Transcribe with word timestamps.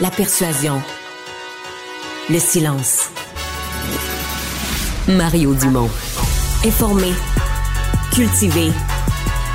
la 0.00 0.10
persuasion, 0.10 0.82
le 2.28 2.38
silence. 2.38 3.10
Mario 5.06 5.54
Dumont. 5.54 5.88
Informé, 6.64 7.12
cultivé, 8.12 8.72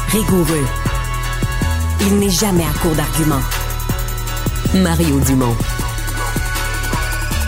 rigoureux. 0.09 0.65
Il 2.01 2.19
n'est 2.19 2.29
jamais 2.29 2.63
à 2.63 2.71
court 2.81 2.95
d'arguments. 2.95 3.41
Mario 4.75 5.19
Dumont. 5.21 5.55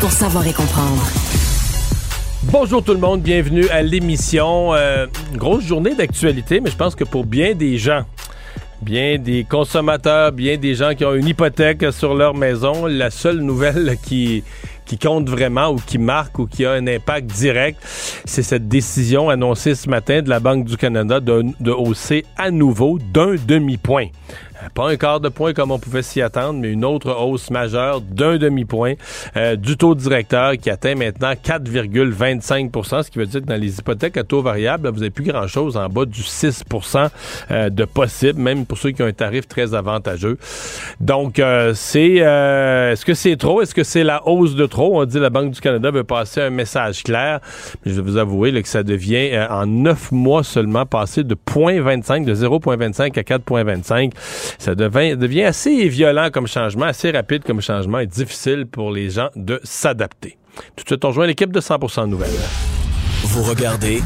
Pour 0.02 0.12
savoir 0.12 0.46
et 0.46 0.54
comprendre. 0.54 1.08
Bonjour 2.44 2.84
tout 2.84 2.94
le 2.94 3.00
monde, 3.00 3.22
bienvenue 3.22 3.70
à 3.70 3.84
l'émission. 3.84 4.74
Euh, 4.74 5.08
grosse 5.36 5.64
journée 5.64 5.96
d'actualité, 5.96 6.60
mais 6.60 6.70
je 6.70 6.76
pense 6.76 6.96
que 6.96 7.06
pour 7.06 7.26
bien 7.26 7.54
des 7.54 7.78
gens, 7.78 8.04
bien 8.82 9.18
des 9.18 9.44
consommateurs, 9.44 10.32
bien 10.32 10.58
des 10.58 10.76
gens 10.76 10.94
qui 10.96 11.06
ont 11.06 11.14
une 11.14 11.28
hypothèque 11.28 11.86
sur 11.92 12.16
leur 12.16 12.34
maison, 12.34 12.86
la 12.86 13.10
seule 13.10 13.40
nouvelle 13.40 13.98
qui 14.04 14.44
qui 14.86 14.98
compte 14.98 15.30
vraiment 15.30 15.70
ou 15.70 15.78
qui 15.78 15.98
marque 15.98 16.38
ou 16.38 16.48
qui 16.48 16.66
a 16.66 16.74
un 16.74 16.86
impact 16.86 17.28
direct, 17.28 17.80
c'est 18.26 18.44
cette 18.44 18.68
décision 18.68 19.30
annoncée 19.30 19.74
ce 19.74 19.88
matin 19.88 20.22
de 20.22 20.28
la 20.28 20.42
Banque 20.42 20.66
du 20.66 20.76
Canada 20.76 21.22
de, 21.22 21.46
de 21.62 21.72
hausser 21.72 22.26
à 22.36 22.52
nouveau 22.52 23.00
d'un 23.14 23.36
demi-point 23.48 24.08
pas 24.74 24.90
un 24.90 24.96
quart 24.96 25.20
de 25.20 25.30
point 25.30 25.54
comme 25.54 25.72
on 25.72 25.80
pouvait 25.80 26.02
s'y 26.02 26.22
attendre, 26.22 26.60
mais 26.60 26.72
une 26.72 26.86
autre 26.86 27.12
hausse 27.12 27.50
majeure 27.50 28.02
d'un 28.02 28.38
demi-point 28.38 28.94
euh, 29.36 29.56
du 29.56 29.78
taux 29.78 29.96
directeur 29.96 30.54
qui 30.58 30.70
atteint 30.70 30.96
maintenant 30.96 31.34
4,25% 31.34 33.04
ce 33.04 33.12
qui 33.12 33.20
veut 33.20 33.26
dire 33.26 33.42
que 33.42 33.46
dans 33.46 33.60
les 33.60 33.80
hypothèques 33.80 34.18
à 34.18 34.24
taux 34.24 34.42
variable, 34.42 34.90
vous 34.90 35.00
n'avez 35.00 35.10
plus 35.10 35.24
grand-chose 35.24 35.78
en 35.78 35.88
bas 35.90 36.06
du 36.06 36.22
6% 36.22 37.10
euh, 37.52 37.70
de 37.70 37.86
possible, 37.86 38.40
même 38.40 38.66
pour 38.66 38.78
ceux 38.78 38.92
qui 38.92 39.02
ont 39.02 39.08
un 39.08 39.14
tarif 39.14 39.48
très 39.48 39.74
avantageux. 39.74 40.38
Donc, 41.00 41.42
c'est 41.74 42.16
est-ce 42.16 43.06
que 43.06 43.14
c'est 43.14 43.36
trop? 43.38 43.62
Est-ce 43.62 43.74
que 43.74 43.84
c'est 43.84 44.04
la 44.04 44.28
hausse 44.28 44.56
de 44.56 44.66
trop? 44.66 45.02
On 45.02 45.06
dit 45.06 45.20
la 45.20 45.30
Banque 45.30 45.52
du 45.52 45.62
Canada 45.62 45.92
veut 45.92 46.04
passer 46.04 46.42
un 46.42 46.50
message 46.50 47.04
clair. 47.04 47.40
Mais 47.84 47.92
je 47.92 48.02
vais 48.02 48.02
vous 48.02 48.18
avouer 48.18 48.52
que 48.62 48.68
ça 48.68 48.84
devient 48.84 49.48
en 49.50 49.66
neuf 49.66 50.12
mois 50.12 50.44
seulement 50.44 50.86
passer 50.86 51.24
de 51.24 51.36
0,25, 51.36 52.26
de 52.26 52.36
0,25 52.36 53.20
à 53.20 53.22
4,25 53.22 54.12
ça 54.58 54.76
devient, 54.76 55.18
devient 55.18 55.44
assez 55.44 55.88
violent 55.88 56.30
comme 56.32 56.48
changement, 56.48 56.86
assez 56.86 57.12
rapide 57.12 57.44
comme 57.44 57.62
changement 57.62 58.00
et 58.00 58.08
difficile 58.08 58.66
pour 58.66 58.92
les 58.92 59.10
gens 59.10 59.30
de 59.36 59.60
s'adapter. 59.64 60.38
Tout 60.76 60.84
de 60.84 60.90
suite, 60.90 61.06
on 61.06 61.10
rejoint 61.10 61.28
l'équipe 61.28 61.52
de 61.52 61.62
100% 61.62 62.08
Nouvelles. 62.08 62.30
Vous 63.24 63.44
regardez 63.44 64.02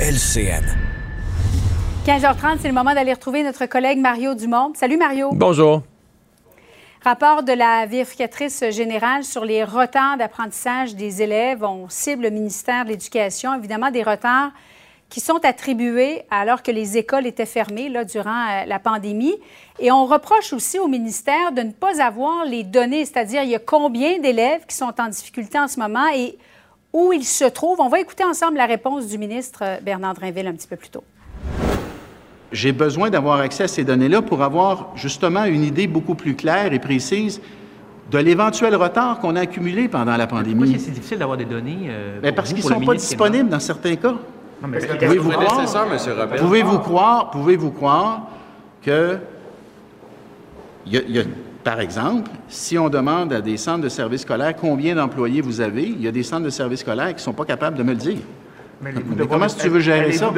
LCN. 0.00 0.64
15h30, 2.06 2.58
c'est 2.60 2.68
le 2.68 2.74
moment 2.74 2.94
d'aller 2.94 3.12
retrouver 3.12 3.42
notre 3.42 3.66
collègue 3.66 3.98
Mario 3.98 4.34
Dumont. 4.34 4.72
Salut 4.74 4.96
Mario. 4.96 5.30
Bonjour. 5.32 5.82
Rapport 7.04 7.42
de 7.42 7.52
la 7.52 7.86
vérificatrice 7.86 8.64
générale 8.70 9.24
sur 9.24 9.44
les 9.44 9.64
retards 9.64 10.16
d'apprentissage 10.16 10.94
des 10.94 11.22
élèves. 11.22 11.64
On 11.64 11.88
cible 11.88 12.22
le 12.22 12.30
ministère 12.30 12.84
de 12.84 12.90
l'Éducation. 12.90 13.54
Évidemment, 13.54 13.90
des 13.90 14.04
retards 14.04 14.52
qui 15.12 15.20
sont 15.20 15.44
attribués 15.44 16.22
alors 16.30 16.62
que 16.62 16.70
les 16.70 16.96
écoles 16.96 17.26
étaient 17.26 17.44
fermées 17.44 17.90
là, 17.90 18.02
durant 18.02 18.30
euh, 18.30 18.64
la 18.66 18.78
pandémie. 18.78 19.34
Et 19.78 19.92
on 19.92 20.06
reproche 20.06 20.54
aussi 20.54 20.78
au 20.78 20.88
ministère 20.88 21.52
de 21.52 21.60
ne 21.60 21.70
pas 21.70 22.02
avoir 22.02 22.46
les 22.46 22.64
données, 22.64 23.04
c'est-à-dire 23.04 23.42
il 23.42 23.50
y 23.50 23.54
a 23.54 23.58
combien 23.58 24.18
d'élèves 24.20 24.64
qui 24.66 24.74
sont 24.74 24.90
en 24.98 25.08
difficulté 25.08 25.58
en 25.58 25.68
ce 25.68 25.78
moment 25.78 26.08
et 26.16 26.38
où 26.94 27.12
ils 27.12 27.26
se 27.26 27.44
trouvent. 27.44 27.80
On 27.80 27.90
va 27.90 28.00
écouter 28.00 28.24
ensemble 28.24 28.56
la 28.56 28.64
réponse 28.64 29.06
du 29.06 29.18
ministre 29.18 29.58
euh, 29.60 29.76
Bernard 29.82 30.14
Drinville 30.14 30.46
un 30.46 30.54
petit 30.54 30.66
peu 30.66 30.76
plus 30.76 30.88
tôt. 30.88 31.04
J'ai 32.50 32.72
besoin 32.72 33.10
d'avoir 33.10 33.38
accès 33.40 33.64
à 33.64 33.68
ces 33.68 33.84
données-là 33.84 34.22
pour 34.22 34.42
avoir 34.42 34.92
justement 34.96 35.44
une 35.44 35.62
idée 35.62 35.88
beaucoup 35.88 36.14
plus 36.14 36.36
claire 36.36 36.72
et 36.72 36.78
précise 36.78 37.42
de 38.10 38.16
l'éventuel 38.16 38.74
retard 38.76 39.18
qu'on 39.18 39.36
a 39.36 39.40
accumulé 39.40 39.88
pendant 39.88 40.16
la 40.16 40.26
pandémie. 40.26 40.64
Pourquoi 40.64 40.78
c'est 40.78 40.90
difficile 40.90 41.18
d'avoir 41.18 41.36
des 41.36 41.44
données? 41.44 41.88
Euh, 41.88 42.20
ben, 42.22 42.34
parce 42.34 42.54
qu'ils 42.54 42.64
ne 42.64 42.70
sont 42.70 42.80
pas 42.80 42.94
disponibles 42.94 43.50
dans 43.50 43.60
certains 43.60 43.96
cas. 43.96 44.14
Pouvez-vous 44.62 45.30
croire, 45.30 46.30
pouvez-vous 46.38 46.78
croire, 46.78 47.30
pouvez-vous 47.30 47.70
croire 47.70 48.28
que, 48.82 49.18
par 51.64 51.80
exemple, 51.80 52.30
si 52.48 52.78
on 52.78 52.88
demande 52.88 53.32
à 53.32 53.40
des 53.40 53.56
centres 53.56 53.82
de 53.82 53.88
services 53.88 54.22
scolaires 54.22 54.54
combien 54.56 54.94
d'employés 54.94 55.40
vous 55.40 55.60
avez, 55.60 55.84
il 55.84 56.00
y 56.00 56.08
a 56.08 56.12
des 56.12 56.22
centres 56.22 56.44
de 56.44 56.50
services 56.50 56.80
scolaires 56.80 57.08
qui 57.08 57.14
ne 57.14 57.20
sont 57.20 57.32
pas 57.32 57.44
capables 57.44 57.76
de 57.76 57.82
me 57.82 57.90
le 57.90 57.96
dire. 57.96 58.18
Mais, 58.80 58.92
comment 59.28 59.46
est-ce 59.46 59.56
que 59.56 59.62
tu 59.62 59.68
veux 59.68 59.80
gérer 59.80 60.12
ça? 60.12 60.32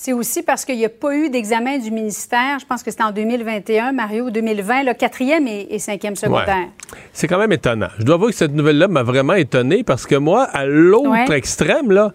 C'est 0.00 0.12
aussi 0.12 0.44
parce 0.44 0.64
qu'il 0.64 0.76
n'y 0.76 0.84
a 0.84 0.90
pas 0.90 1.12
eu 1.12 1.28
d'examen 1.28 1.76
du 1.78 1.90
ministère. 1.90 2.60
Je 2.60 2.66
pense 2.66 2.84
que 2.84 2.90
c'était 2.92 3.02
en 3.02 3.10
2021, 3.10 3.90
Mario, 3.90 4.30
2020, 4.30 4.84
le 4.84 4.94
quatrième 4.94 5.48
et, 5.48 5.76
cinquième 5.80 6.14
secondaire. 6.14 6.68
C'est 7.12 7.26
quand 7.26 7.38
même 7.38 7.50
étonnant. 7.50 7.88
Je 7.98 8.04
dois 8.04 8.14
avouer 8.14 8.30
que 8.30 8.36
cette 8.36 8.54
nouvelle-là 8.54 8.86
m'a 8.86 9.02
vraiment 9.02 9.34
étonné 9.34 9.82
parce 9.82 10.06
que 10.06 10.14
moi, 10.14 10.44
à 10.44 10.66
l'autre 10.66 11.32
extrême, 11.32 11.90
là, 11.90 12.12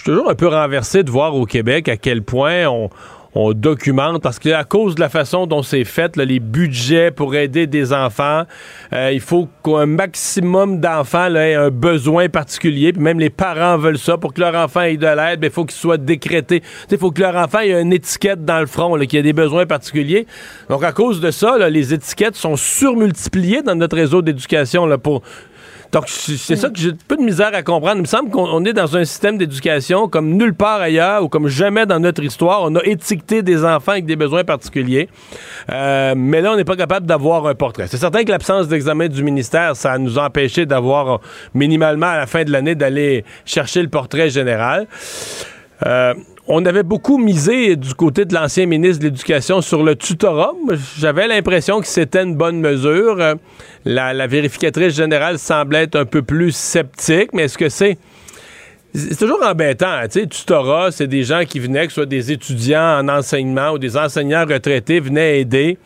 je 0.00 0.04
suis 0.04 0.12
toujours 0.12 0.30
un 0.30 0.34
peu 0.34 0.48
renversé 0.48 1.02
de 1.02 1.10
voir 1.10 1.36
au 1.36 1.44
Québec 1.44 1.86
à 1.90 1.98
quel 1.98 2.22
point 2.22 2.66
on, 3.34 3.52
documente 3.52 4.22
parce 4.22 4.38
qu'à 4.38 4.64
cause 4.64 4.94
de 4.94 5.00
la 5.00 5.10
façon 5.10 5.46
dont 5.46 5.62
c'est 5.62 5.84
fait, 5.84 6.16
les 6.16 6.40
budgets 6.40 7.10
pour 7.10 7.34
aider 7.34 7.66
des 7.66 7.92
enfants, 7.92 8.44
euh, 8.94 9.10
il 9.12 9.20
faut 9.20 9.46
qu'un 9.62 9.84
maximum 9.84 10.80
d'enfants 10.80 11.34
aient 11.34 11.54
un 11.54 11.68
besoin 11.68 12.30
particulier, 12.30 12.94
puis 12.94 13.02
même 13.02 13.20
les 13.20 13.28
parents 13.28 13.76
veulent 13.76 13.98
ça 13.98 14.16
pour 14.16 14.32
que 14.32 14.40
leur 14.40 14.54
enfant 14.54 14.80
ait 14.80 14.96
de 14.96 15.06
l'aide, 15.06 15.40
il 15.42 15.50
faut 15.50 15.66
qu'il 15.66 15.78
soit 15.78 15.98
décrété. 15.98 16.62
Il 16.90 16.96
faut 16.96 17.10
que 17.10 17.20
leur 17.20 17.36
enfant 17.36 17.60
ait 17.60 17.78
une 17.78 17.92
étiquette 17.92 18.44
dans 18.44 18.58
le 18.58 18.66
front, 18.66 18.98
qui 19.00 19.18
a 19.18 19.22
des 19.22 19.34
besoins 19.34 19.66
particuliers. 19.66 20.26
Donc 20.70 20.82
à 20.82 20.92
cause 20.92 21.20
de 21.20 21.30
ça, 21.30 21.68
les 21.68 21.92
étiquettes 21.92 22.36
sont 22.36 22.56
surmultipliées 22.56 23.60
dans 23.60 23.74
notre 23.74 23.96
réseau 23.96 24.22
d'éducation 24.22 24.88
pour 24.98 25.22
donc, 25.92 26.08
c'est 26.08 26.56
ça 26.56 26.68
que 26.68 26.78
j'ai 26.78 26.92
peu 26.92 27.16
de 27.16 27.22
misère 27.22 27.50
à 27.52 27.62
comprendre. 27.62 27.96
Il 27.96 28.02
me 28.02 28.06
semble 28.06 28.30
qu'on 28.30 28.64
est 28.64 28.72
dans 28.72 28.96
un 28.96 29.04
système 29.04 29.38
d'éducation 29.38 30.08
comme 30.08 30.36
nulle 30.36 30.54
part 30.54 30.80
ailleurs 30.80 31.24
ou 31.24 31.28
comme 31.28 31.48
jamais 31.48 31.84
dans 31.84 31.98
notre 31.98 32.22
histoire. 32.22 32.62
On 32.62 32.76
a 32.76 32.84
étiqueté 32.84 33.42
des 33.42 33.64
enfants 33.64 33.92
avec 33.92 34.06
des 34.06 34.14
besoins 34.14 34.44
particuliers. 34.44 35.08
Euh, 35.70 36.14
mais 36.16 36.42
là, 36.42 36.52
on 36.52 36.56
n'est 36.56 36.64
pas 36.64 36.76
capable 36.76 37.06
d'avoir 37.06 37.46
un 37.46 37.56
portrait. 37.56 37.88
C'est 37.88 37.96
certain 37.96 38.22
que 38.22 38.30
l'absence 38.30 38.68
d'examen 38.68 39.08
du 39.08 39.24
ministère, 39.24 39.74
ça 39.74 39.98
nous 39.98 40.16
a 40.18 40.26
empêché 40.26 40.64
d'avoir 40.64 41.20
minimalement 41.54 42.06
à 42.06 42.18
la 42.18 42.26
fin 42.26 42.44
de 42.44 42.52
l'année 42.52 42.76
d'aller 42.76 43.24
chercher 43.44 43.82
le 43.82 43.88
portrait 43.88 44.30
général. 44.30 44.86
Euh, 45.86 46.14
on 46.52 46.66
avait 46.66 46.82
beaucoup 46.82 47.16
misé 47.16 47.76
du 47.76 47.94
côté 47.94 48.24
de 48.24 48.34
l'ancien 48.34 48.66
ministre 48.66 48.98
de 48.98 49.04
l'Éducation 49.04 49.60
sur 49.60 49.84
le 49.84 49.94
tutorat. 49.94 50.52
J'avais 50.98 51.28
l'impression 51.28 51.80
que 51.80 51.86
c'était 51.86 52.24
une 52.24 52.34
bonne 52.34 52.60
mesure. 52.60 53.20
Euh, 53.20 53.34
la, 53.84 54.26
vérificatrice 54.26 54.94
générale 54.94 55.38
semblait 55.38 55.84
être 55.84 55.94
un 55.94 56.04
peu 56.04 56.22
plus 56.22 56.50
sceptique, 56.54 57.30
mais 57.32 57.44
est-ce 57.44 57.56
que 57.56 57.68
c'est... 57.68 57.98
C'est 58.92 59.16
toujours 59.16 59.40
embêtant, 59.44 60.00
tu 60.10 60.18
sais, 60.18 60.26
tutorat, 60.26 60.90
c'est 60.90 61.06
des 61.06 61.22
gens 61.22 61.44
qui 61.44 61.60
venaient, 61.60 61.86
que 61.86 61.92
ce 61.92 62.00
soit 62.00 62.06
des 62.06 62.32
étudiants 62.32 62.98
en 62.98 63.08
enseignement 63.08 63.70
ou 63.70 63.78
des 63.78 63.96
enseignants 63.96 64.44
retraités, 64.44 64.98
venaient 64.98 65.42
aider 65.42 65.78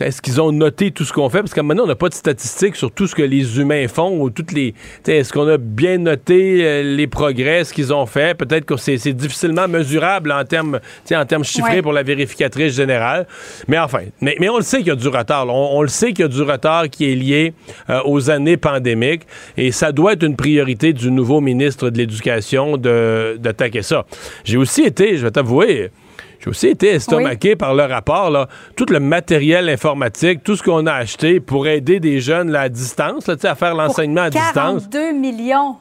est-ce 0.00 0.22
qu'ils 0.22 0.40
ont 0.40 0.52
noté 0.52 0.90
tout 0.90 1.04
ce 1.04 1.12
qu'on 1.12 1.28
fait? 1.28 1.40
Parce 1.40 1.54
que 1.54 1.60
maintenant, 1.60 1.84
on 1.84 1.88
n'a 1.88 1.94
pas 1.94 2.08
de 2.08 2.14
statistiques 2.14 2.76
sur 2.76 2.90
tout 2.90 3.06
ce 3.06 3.14
que 3.14 3.22
les 3.22 3.58
humains 3.58 3.86
font 3.88 4.20
ou 4.20 4.30
toutes 4.30 4.52
les. 4.52 4.74
Est-ce 5.06 5.32
qu'on 5.32 5.46
a 5.48 5.58
bien 5.58 5.98
noté 5.98 6.64
euh, 6.64 6.82
les 6.82 7.06
progrès, 7.06 7.64
ce 7.64 7.72
qu'ils 7.72 7.92
ont 7.92 8.06
fait? 8.06 8.36
Peut-être 8.36 8.64
que 8.64 8.76
c'est 8.76 8.96
difficilement 9.12 9.68
mesurable 9.68 10.32
en 10.32 10.44
termes 10.44 10.80
en 11.12 11.26
termes 11.26 11.44
chiffrés 11.44 11.82
pour 11.82 11.92
la 11.92 12.02
vérificatrice 12.02 12.74
générale. 12.74 13.26
Mais 13.68 13.78
enfin, 13.78 14.00
mais, 14.20 14.48
on 14.48 14.56
le 14.56 14.62
sait 14.62 14.78
qu'il 14.78 14.88
y 14.88 14.92
a 14.92 14.96
du 14.96 15.08
retard. 15.08 15.46
On, 15.48 15.82
le 15.82 15.88
sait 15.88 16.08
qu'il 16.08 16.20
y 16.20 16.24
a 16.24 16.28
du 16.28 16.42
retard 16.42 16.88
qui 16.88 17.10
est 17.10 17.14
lié 17.14 17.52
euh, 17.88 18.00
aux 18.04 18.30
années 18.30 18.56
pandémiques. 18.56 19.22
Et 19.56 19.72
ça 19.72 19.92
doit 19.92 20.14
être 20.14 20.22
une 20.22 20.36
priorité 20.36 20.92
du 20.92 21.10
nouveau 21.10 21.40
ministre 21.40 21.90
de 21.90 21.98
l'Éducation 21.98 22.76
d'attaquer 22.76 23.82
ça. 23.82 24.06
J'ai 24.44 24.56
aussi 24.56 24.82
été, 24.82 25.16
je 25.16 25.24
vais 25.24 25.30
t'avouer, 25.30 25.90
j'ai 26.40 26.48
aussi 26.48 26.68
été 26.68 26.88
estomaqué 26.88 27.54
par 27.54 27.74
le 27.74 27.84
rapport, 27.84 28.30
là, 28.30 28.48
tout 28.74 28.86
le 28.88 28.98
matériel 28.98 29.68
informatique, 29.68 30.42
tout 30.42 30.56
ce 30.56 30.62
qu'on 30.62 30.86
a 30.86 30.94
acheté 30.94 31.38
pour 31.38 31.68
aider 31.68 32.00
des 32.00 32.20
jeunes 32.20 32.54
à 32.56 32.70
distance, 32.70 33.26
là, 33.26 33.36
à 33.42 33.54
faire 33.54 33.74
l'enseignement 33.74 34.22
à 34.22 34.30
distance. 34.30 34.88
42 34.90 35.12
millions. 35.12 35.76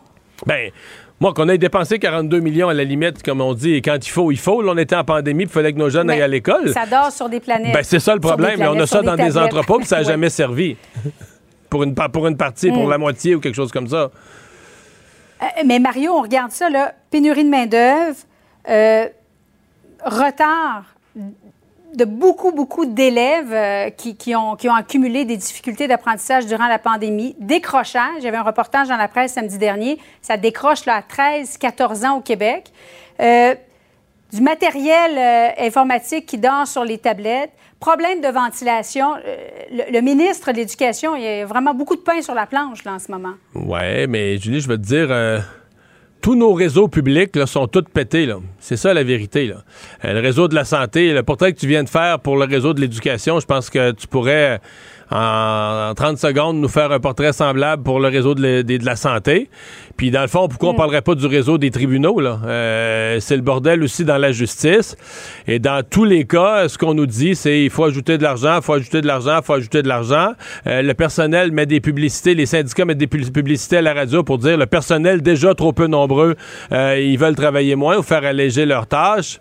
Ben, 0.45 0.71
moi, 1.21 1.33
qu'on 1.33 1.47
ait 1.47 1.57
dépensé 1.57 1.97
42 1.97 2.39
millions 2.39 2.67
à 2.67 2.73
la 2.73 2.83
limite, 2.83 3.23
comme 3.23 3.39
on 3.39 3.53
dit, 3.53 3.75
et 3.75 3.81
quand 3.81 3.97
il 4.05 4.09
faut, 4.09 4.31
il 4.31 4.39
faut. 4.39 4.61
Là, 4.61 4.73
on 4.73 4.77
était 4.77 4.95
en 4.95 5.05
pandémie, 5.05 5.43
il 5.43 5.49
fallait 5.49 5.71
que 5.71 5.77
nos 5.77 5.89
jeunes 5.89 6.09
aillent 6.09 6.21
à 6.21 6.27
l'école. 6.27 6.73
Ça 6.73 6.85
dort 6.85 7.11
sur 7.11 7.29
des 7.29 7.39
planètes. 7.39 7.73
Ben, 7.73 7.83
c'est 7.83 7.99
ça 7.99 8.13
le 8.13 8.21
problème. 8.21 8.61
on 8.61 8.79
a 8.79 8.85
ça 8.85 9.01
dans 9.01 9.15
des 9.15 9.37
entrepôts, 9.37 9.77
puis 9.77 9.87
ça 9.87 9.97
n'a 9.97 10.03
jamais 10.11 10.29
servi. 10.29 10.75
pour, 11.69 11.83
une, 11.83 11.95
pour 11.95 12.27
une 12.27 12.37
partie, 12.37 12.69
pour 12.69 12.87
mm. 12.87 12.89
la 12.89 12.97
moitié 12.97 13.35
ou 13.35 13.39
quelque 13.39 13.55
chose 13.55 13.71
comme 13.71 13.87
ça. 13.87 14.11
Euh, 15.41 15.45
mais 15.65 15.79
Mario, 15.79 16.11
on 16.13 16.21
regarde 16.21 16.51
ça, 16.51 16.69
là. 16.69 16.93
Pénurie 17.11 17.45
de 17.45 17.49
main-d'œuvre. 17.49 18.17
Euh, 18.69 19.07
retard 20.03 20.83
de 21.95 22.05
beaucoup, 22.05 22.51
beaucoup 22.51 22.85
d'élèves 22.85 23.51
euh, 23.51 23.89
qui, 23.89 24.35
ont, 24.35 24.55
qui 24.55 24.69
ont 24.69 24.75
accumulé 24.75 25.25
des 25.25 25.37
difficultés 25.37 25.87
d'apprentissage 25.87 26.45
durant 26.45 26.67
la 26.67 26.77
pandémie. 26.77 27.35
Décrochage, 27.39 28.21
j'avais 28.21 28.37
un 28.37 28.43
reportage 28.43 28.87
dans 28.87 28.97
la 28.97 29.07
presse 29.07 29.33
samedi 29.33 29.57
dernier, 29.57 29.97
ça 30.21 30.37
décroche 30.37 30.85
là, 30.85 30.95
à 30.95 31.01
13, 31.01 31.57
14 31.57 32.05
ans 32.05 32.17
au 32.17 32.21
Québec. 32.21 32.71
Euh, 33.19 33.55
du 34.31 34.41
matériel 34.41 35.17
euh, 35.17 35.65
informatique 35.65 36.27
qui 36.27 36.37
dort 36.37 36.67
sur 36.67 36.85
les 36.85 36.99
tablettes, 36.99 37.49
problème 37.79 38.21
de 38.21 38.27
ventilation. 38.27 39.15
le, 39.71 40.01
ministre 40.01 40.51
de 40.51 40.57
l'Éducation, 40.57 41.15
il 41.15 41.23
y 41.23 41.27
a 41.27 41.45
vraiment 41.47 41.73
beaucoup 41.73 41.95
de 41.95 42.01
pain 42.01 42.21
sur 42.21 42.35
la 42.35 42.45
planche 42.45 42.83
là, 42.83 42.93
en 42.93 42.99
ce 42.99 43.11
moment. 43.11 43.33
Oui, 43.55 44.05
mais 44.07 44.37
Julie, 44.37 44.59
je 44.59 44.67
veux 44.67 44.77
te 44.77 44.85
dire 44.85 45.41
tous 46.21 46.35
nos 46.35 46.53
réseaux 46.53 46.87
publics 46.87 47.35
là, 47.35 47.45
sont 47.45 47.67
tous 47.67 47.83
pétés. 47.93 48.27
C'est 48.59 48.77
ça 48.77 48.93
la 48.93 49.03
vérité. 49.03 49.47
Là. 49.47 49.63
Euh, 50.05 50.13
le 50.13 50.19
réseau 50.19 50.47
de 50.47 50.55
la 50.55 50.65
santé, 50.65 51.13
le 51.13 51.23
portrait 51.23 51.53
que 51.53 51.59
tu 51.59 51.67
viens 51.67 51.83
de 51.83 51.89
faire 51.89 52.19
pour 52.19 52.37
le 52.37 52.45
réseau 52.45 52.73
de 52.73 52.81
l'éducation, 52.81 53.39
je 53.39 53.45
pense 53.45 53.69
que 53.69 53.91
tu 53.91 54.07
pourrais 54.07 54.59
en, 55.11 55.93
30 55.95 56.17
secondes 56.17 56.57
nous 56.57 56.67
faire 56.67 56.91
un 56.91 56.99
portrait 56.99 57.33
semblable 57.33 57.83
pour 57.83 57.99
le 57.99 58.07
réseau 58.07 58.35
de, 58.35 58.85
la 58.85 58.95
santé. 58.95 59.49
Puis 59.97 60.11
dans 60.11 60.21
le 60.21 60.27
fond, 60.27 60.47
pourquoi 60.47 60.69
on 60.69 60.73
mm. 60.73 60.77
parlerait 60.77 61.01
pas 61.01 61.15
du 61.15 61.25
réseau 61.25 61.57
des 61.57 61.71
tribunaux? 61.71 62.19
Là? 62.19 62.39
Euh, 62.45 63.17
c'est 63.19 63.35
le 63.35 63.41
bordel 63.41 63.83
aussi 63.83 64.05
dans 64.05 64.17
la 64.17 64.31
justice. 64.31 64.95
Et 65.47 65.59
dans 65.59 65.83
tous 65.87 66.05
les 66.05 66.25
cas, 66.25 66.69
ce 66.69 66.77
qu'on 66.77 66.93
nous 66.93 67.05
dit, 67.05 67.35
c'est 67.35 67.63
il 67.63 67.69
faut 67.69 67.83
ajouter 67.83 68.17
de 68.17 68.23
l'argent, 68.23 68.57
il 68.57 68.63
faut 68.63 68.73
ajouter 68.73 69.01
de 69.01 69.07
l'argent, 69.07 69.39
il 69.41 69.45
faut 69.45 69.53
ajouter 69.53 69.81
de 69.81 69.87
l'argent. 69.87 70.33
Euh, 70.67 70.81
le 70.81 70.93
personnel 70.93 71.51
met 71.51 71.65
des 71.65 71.81
publicités, 71.81 72.35
les 72.35 72.45
syndicats 72.45 72.85
mettent 72.85 72.97
des 72.97 73.07
publicités 73.07 73.77
à 73.77 73.81
la 73.81 73.93
radio 73.93 74.23
pour 74.23 74.37
dire 74.37 74.57
le 74.57 74.65
personnel 74.65 75.21
déjà 75.21 75.53
trop 75.53 75.73
peu 75.73 75.87
nombreux, 75.87 76.35
euh, 76.71 76.99
ils 76.99 77.17
veulent 77.17 77.35
travailler 77.35 77.75
moins 77.75 77.97
ou 77.97 78.03
faire 78.03 78.23
alléger 78.23 78.65
leurs 78.65 78.87
tâches. 78.87 79.39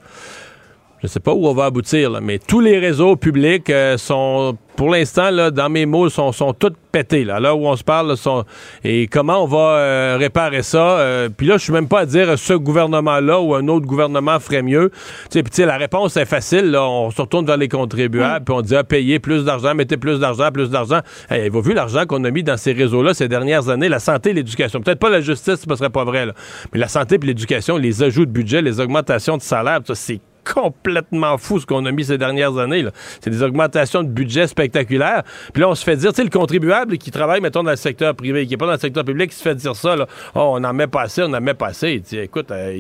Je 1.02 1.06
sais 1.06 1.20
pas 1.20 1.32
où 1.32 1.46
on 1.46 1.54
va 1.54 1.66
aboutir, 1.66 2.10
là, 2.10 2.20
mais 2.20 2.38
tous 2.38 2.60
les 2.60 2.78
réseaux 2.78 3.16
publics 3.16 3.72
sont 3.96 4.56
pour 4.78 4.90
l'instant, 4.90 5.30
là, 5.30 5.50
dans 5.50 5.68
mes 5.68 5.86
mots, 5.86 6.08
sont, 6.08 6.30
sont 6.30 6.52
toutes 6.52 6.76
pétés. 6.92 7.24
Là, 7.24 7.40
là 7.40 7.52
où 7.52 7.66
on 7.66 7.74
se 7.74 7.82
parle, 7.82 8.16
sont... 8.16 8.44
et 8.84 9.08
comment 9.08 9.42
on 9.42 9.46
va 9.46 9.58
euh, 9.58 10.16
réparer 10.20 10.62
ça? 10.62 11.00
Euh, 11.00 11.28
puis 11.36 11.48
là, 11.48 11.56
je 11.56 11.64
suis 11.64 11.72
même 11.72 11.88
pas 11.88 12.02
à 12.02 12.06
dire 12.06 12.38
ce 12.38 12.54
gouvernement-là 12.54 13.40
ou 13.40 13.56
un 13.56 13.66
autre 13.66 13.86
gouvernement 13.86 14.38
ferait 14.38 14.62
mieux. 14.62 14.92
Tu 15.32 15.42
sais, 15.50 15.66
la 15.66 15.78
réponse 15.78 16.16
est 16.16 16.26
facile. 16.26 16.70
Là. 16.70 16.88
On 16.88 17.10
se 17.10 17.20
retourne 17.20 17.44
vers 17.44 17.56
les 17.56 17.66
contribuables, 17.66 18.44
puis 18.44 18.54
on 18.54 18.62
dit 18.62 18.76
ah, 18.76 18.84
payez 18.84 19.18
plus 19.18 19.44
d'argent, 19.44 19.74
mettez 19.74 19.96
plus 19.96 20.20
d'argent, 20.20 20.52
plus 20.52 20.70
d'argent. 20.70 21.00
Hey, 21.28 21.48
vous 21.48 21.60
vu 21.60 21.74
l'argent 21.74 22.06
qu'on 22.06 22.22
a 22.22 22.30
mis 22.30 22.44
dans 22.44 22.56
ces 22.56 22.72
réseaux-là 22.72 23.14
ces 23.14 23.26
dernières 23.26 23.68
années, 23.70 23.88
la 23.88 23.98
santé 23.98 24.30
et 24.30 24.32
l'éducation. 24.32 24.80
Peut-être 24.80 25.00
pas 25.00 25.10
la 25.10 25.22
justice, 25.22 25.56
ce 25.68 25.74
serait 25.74 25.90
pas 25.90 26.04
vrai, 26.04 26.26
là. 26.26 26.34
mais 26.72 26.78
la 26.78 26.88
santé 26.88 27.16
et 27.20 27.26
l'éducation, 27.26 27.78
les 27.78 28.04
ajouts 28.04 28.26
de 28.26 28.30
budget, 28.30 28.62
les 28.62 28.78
augmentations 28.78 29.36
de 29.36 29.42
salaire, 29.42 29.80
ça, 29.84 29.96
c'est 29.96 30.20
complètement 30.54 31.38
fou 31.38 31.60
ce 31.60 31.66
qu'on 31.66 31.84
a 31.86 31.92
mis 31.92 32.04
ces 32.04 32.18
dernières 32.18 32.56
années. 32.58 32.84
C'est 33.20 33.30
des 33.30 33.42
augmentations 33.42 34.02
de 34.02 34.08
budget 34.08 34.46
spectaculaires. 34.46 35.22
Puis 35.52 35.60
là, 35.60 35.68
on 35.68 35.74
se 35.74 35.84
fait 35.84 35.96
dire, 35.96 36.10
tu 36.12 36.16
sais, 36.16 36.24
le 36.24 36.30
contribuable 36.30 36.98
qui 36.98 37.10
travaille, 37.10 37.40
mettons, 37.40 37.62
dans 37.62 37.70
le 37.70 37.76
secteur 37.76 38.14
privé, 38.14 38.44
qui 38.46 38.50
n'est 38.52 38.56
pas 38.56 38.66
dans 38.66 38.72
le 38.72 38.78
secteur 38.78 39.04
public, 39.04 39.30
qui 39.30 39.36
se 39.36 39.42
fait 39.42 39.54
dire 39.54 39.76
ça, 39.76 39.96
là, 39.96 40.06
oh, 40.34 40.54
on 40.54 40.64
en 40.64 40.72
met 40.72 40.86
pas 40.86 41.02
assez, 41.02 41.22
on 41.22 41.32
en 41.32 41.40
met 41.40 41.54
pas 41.54 41.68
assez. 41.68 42.02
Tu 42.08 42.18
écoute, 42.18 42.50
euh, 42.50 42.78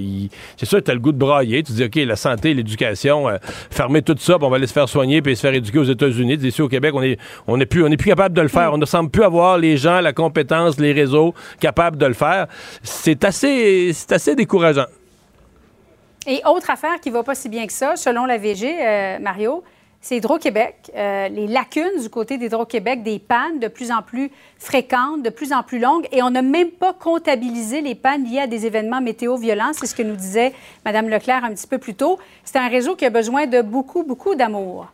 c'est 0.56 0.66
sûr 0.66 0.78
que 0.78 0.84
tu 0.84 0.90
as 0.90 0.94
le 0.94 1.00
goût 1.00 1.12
de 1.12 1.18
brailler. 1.18 1.62
Tu 1.62 1.72
dis, 1.72 1.84
OK, 1.84 1.96
la 1.96 2.16
santé, 2.16 2.54
l'éducation, 2.54 3.28
euh, 3.28 3.36
fermer 3.70 4.02
tout 4.02 4.16
ça, 4.18 4.36
puis 4.36 4.46
on 4.46 4.50
va 4.50 4.56
aller 4.56 4.66
se 4.66 4.72
faire 4.72 4.88
soigner 4.88 5.22
puis 5.22 5.36
se 5.36 5.40
faire 5.40 5.54
éduquer 5.54 5.78
aux 5.78 5.84
États-Unis. 5.84 6.34
Ici 6.34 6.62
au 6.62 6.68
Québec, 6.68 6.92
on 6.94 7.02
est, 7.02 7.18
on 7.46 7.60
est 7.60 7.66
plus, 7.66 7.84
on 7.84 7.88
est 7.88 7.96
plus 7.96 8.08
capable 8.08 8.34
de 8.34 8.42
le 8.42 8.48
faire. 8.48 8.72
On 8.72 8.78
ne 8.78 8.86
semble 8.86 9.10
plus 9.10 9.22
avoir 9.22 9.58
les 9.58 9.76
gens, 9.76 10.00
la 10.00 10.12
compétence, 10.12 10.78
les 10.78 10.92
réseaux 10.92 11.34
capables 11.60 11.96
de 11.96 12.06
le 12.06 12.14
faire. 12.14 12.46
C'est 12.82 13.24
assez, 13.24 13.92
c'est 13.92 14.12
assez 14.12 14.34
décourageant. 14.34 14.86
Et 16.30 16.42
autre 16.44 16.68
affaire 16.68 17.00
qui 17.00 17.08
va 17.08 17.22
pas 17.22 17.34
si 17.34 17.48
bien 17.48 17.66
que 17.66 17.72
ça, 17.72 17.96
selon 17.96 18.26
la 18.26 18.36
VG, 18.36 18.76
euh, 18.78 19.18
Mario, 19.18 19.64
c'est 20.02 20.18
Hydro-Québec. 20.18 20.92
Euh, 20.94 21.28
les 21.30 21.46
lacunes 21.46 22.02
du 22.02 22.10
côté 22.10 22.36
d'Hydro-Québec, 22.36 23.02
des 23.02 23.18
pannes 23.18 23.58
de 23.58 23.66
plus 23.66 23.90
en 23.90 24.02
plus 24.02 24.30
fréquentes, 24.58 25.22
de 25.22 25.30
plus 25.30 25.54
en 25.54 25.62
plus 25.62 25.78
longues, 25.78 26.06
et 26.12 26.22
on 26.22 26.28
n'a 26.28 26.42
même 26.42 26.70
pas 26.70 26.92
comptabilisé 26.92 27.80
les 27.80 27.94
pannes 27.94 28.24
liées 28.24 28.40
à 28.40 28.46
des 28.46 28.66
événements 28.66 29.00
météo 29.00 29.38
violents. 29.38 29.70
C'est 29.72 29.86
ce 29.86 29.94
que 29.94 30.02
nous 30.02 30.16
disait 30.16 30.52
Mme 30.84 31.08
Leclerc 31.08 31.44
un 31.44 31.54
petit 31.54 31.66
peu 31.66 31.78
plus 31.78 31.94
tôt. 31.94 32.18
C'est 32.44 32.58
un 32.58 32.68
réseau 32.68 32.94
qui 32.94 33.06
a 33.06 33.10
besoin 33.10 33.46
de 33.46 33.62
beaucoup, 33.62 34.02
beaucoup 34.02 34.34
d'amour. 34.34 34.88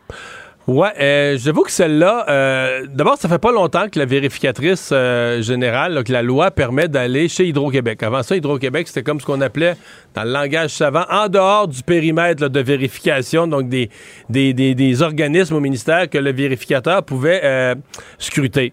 Ouais, 0.67 0.89
euh, 0.99 1.37
j'avoue 1.39 1.63
que 1.63 1.71
celle-là, 1.71 2.25
euh, 2.31 2.87
d'abord, 2.89 3.19
ça 3.19 3.29
fait 3.29 3.39
pas 3.39 3.53
longtemps 3.53 3.87
que 3.91 3.99
la 3.99 4.07
vérificatrice 4.07 4.89
euh, 4.93 5.43
générale, 5.43 6.03
que 6.05 6.13
la 6.13 6.23
loi 6.23 6.51
permet 6.51 6.89
d'aller 6.89 7.29
chez 7.29 7.45
Hydro-Québec. 7.49 8.03
Avant 8.03 8.23
ça, 8.23 8.35
Hydro-Québec, 8.35 8.89
c'était 8.89 9.03
comme 9.03 9.21
ce 9.21 9.27
qu'on 9.27 9.43
appelait 9.43 9.77
dans 10.15 10.25
le 10.25 10.31
langage 10.31 10.71
savant, 10.71 11.05
en 11.11 11.29
dehors 11.29 11.69
du 11.69 11.83
périmètre 11.83 12.49
de 12.49 12.61
vérification, 12.61 13.47
donc 13.47 13.69
des, 13.69 13.91
des, 14.31 14.55
des, 14.55 15.03
organismes 15.03 15.57
au 15.57 15.61
ministère 15.61 16.09
que 16.09 16.17
le 16.17 16.33
vérificateur 16.33 17.03
pouvait 17.03 17.43
euh, 17.45 17.75
scruter. 18.17 18.73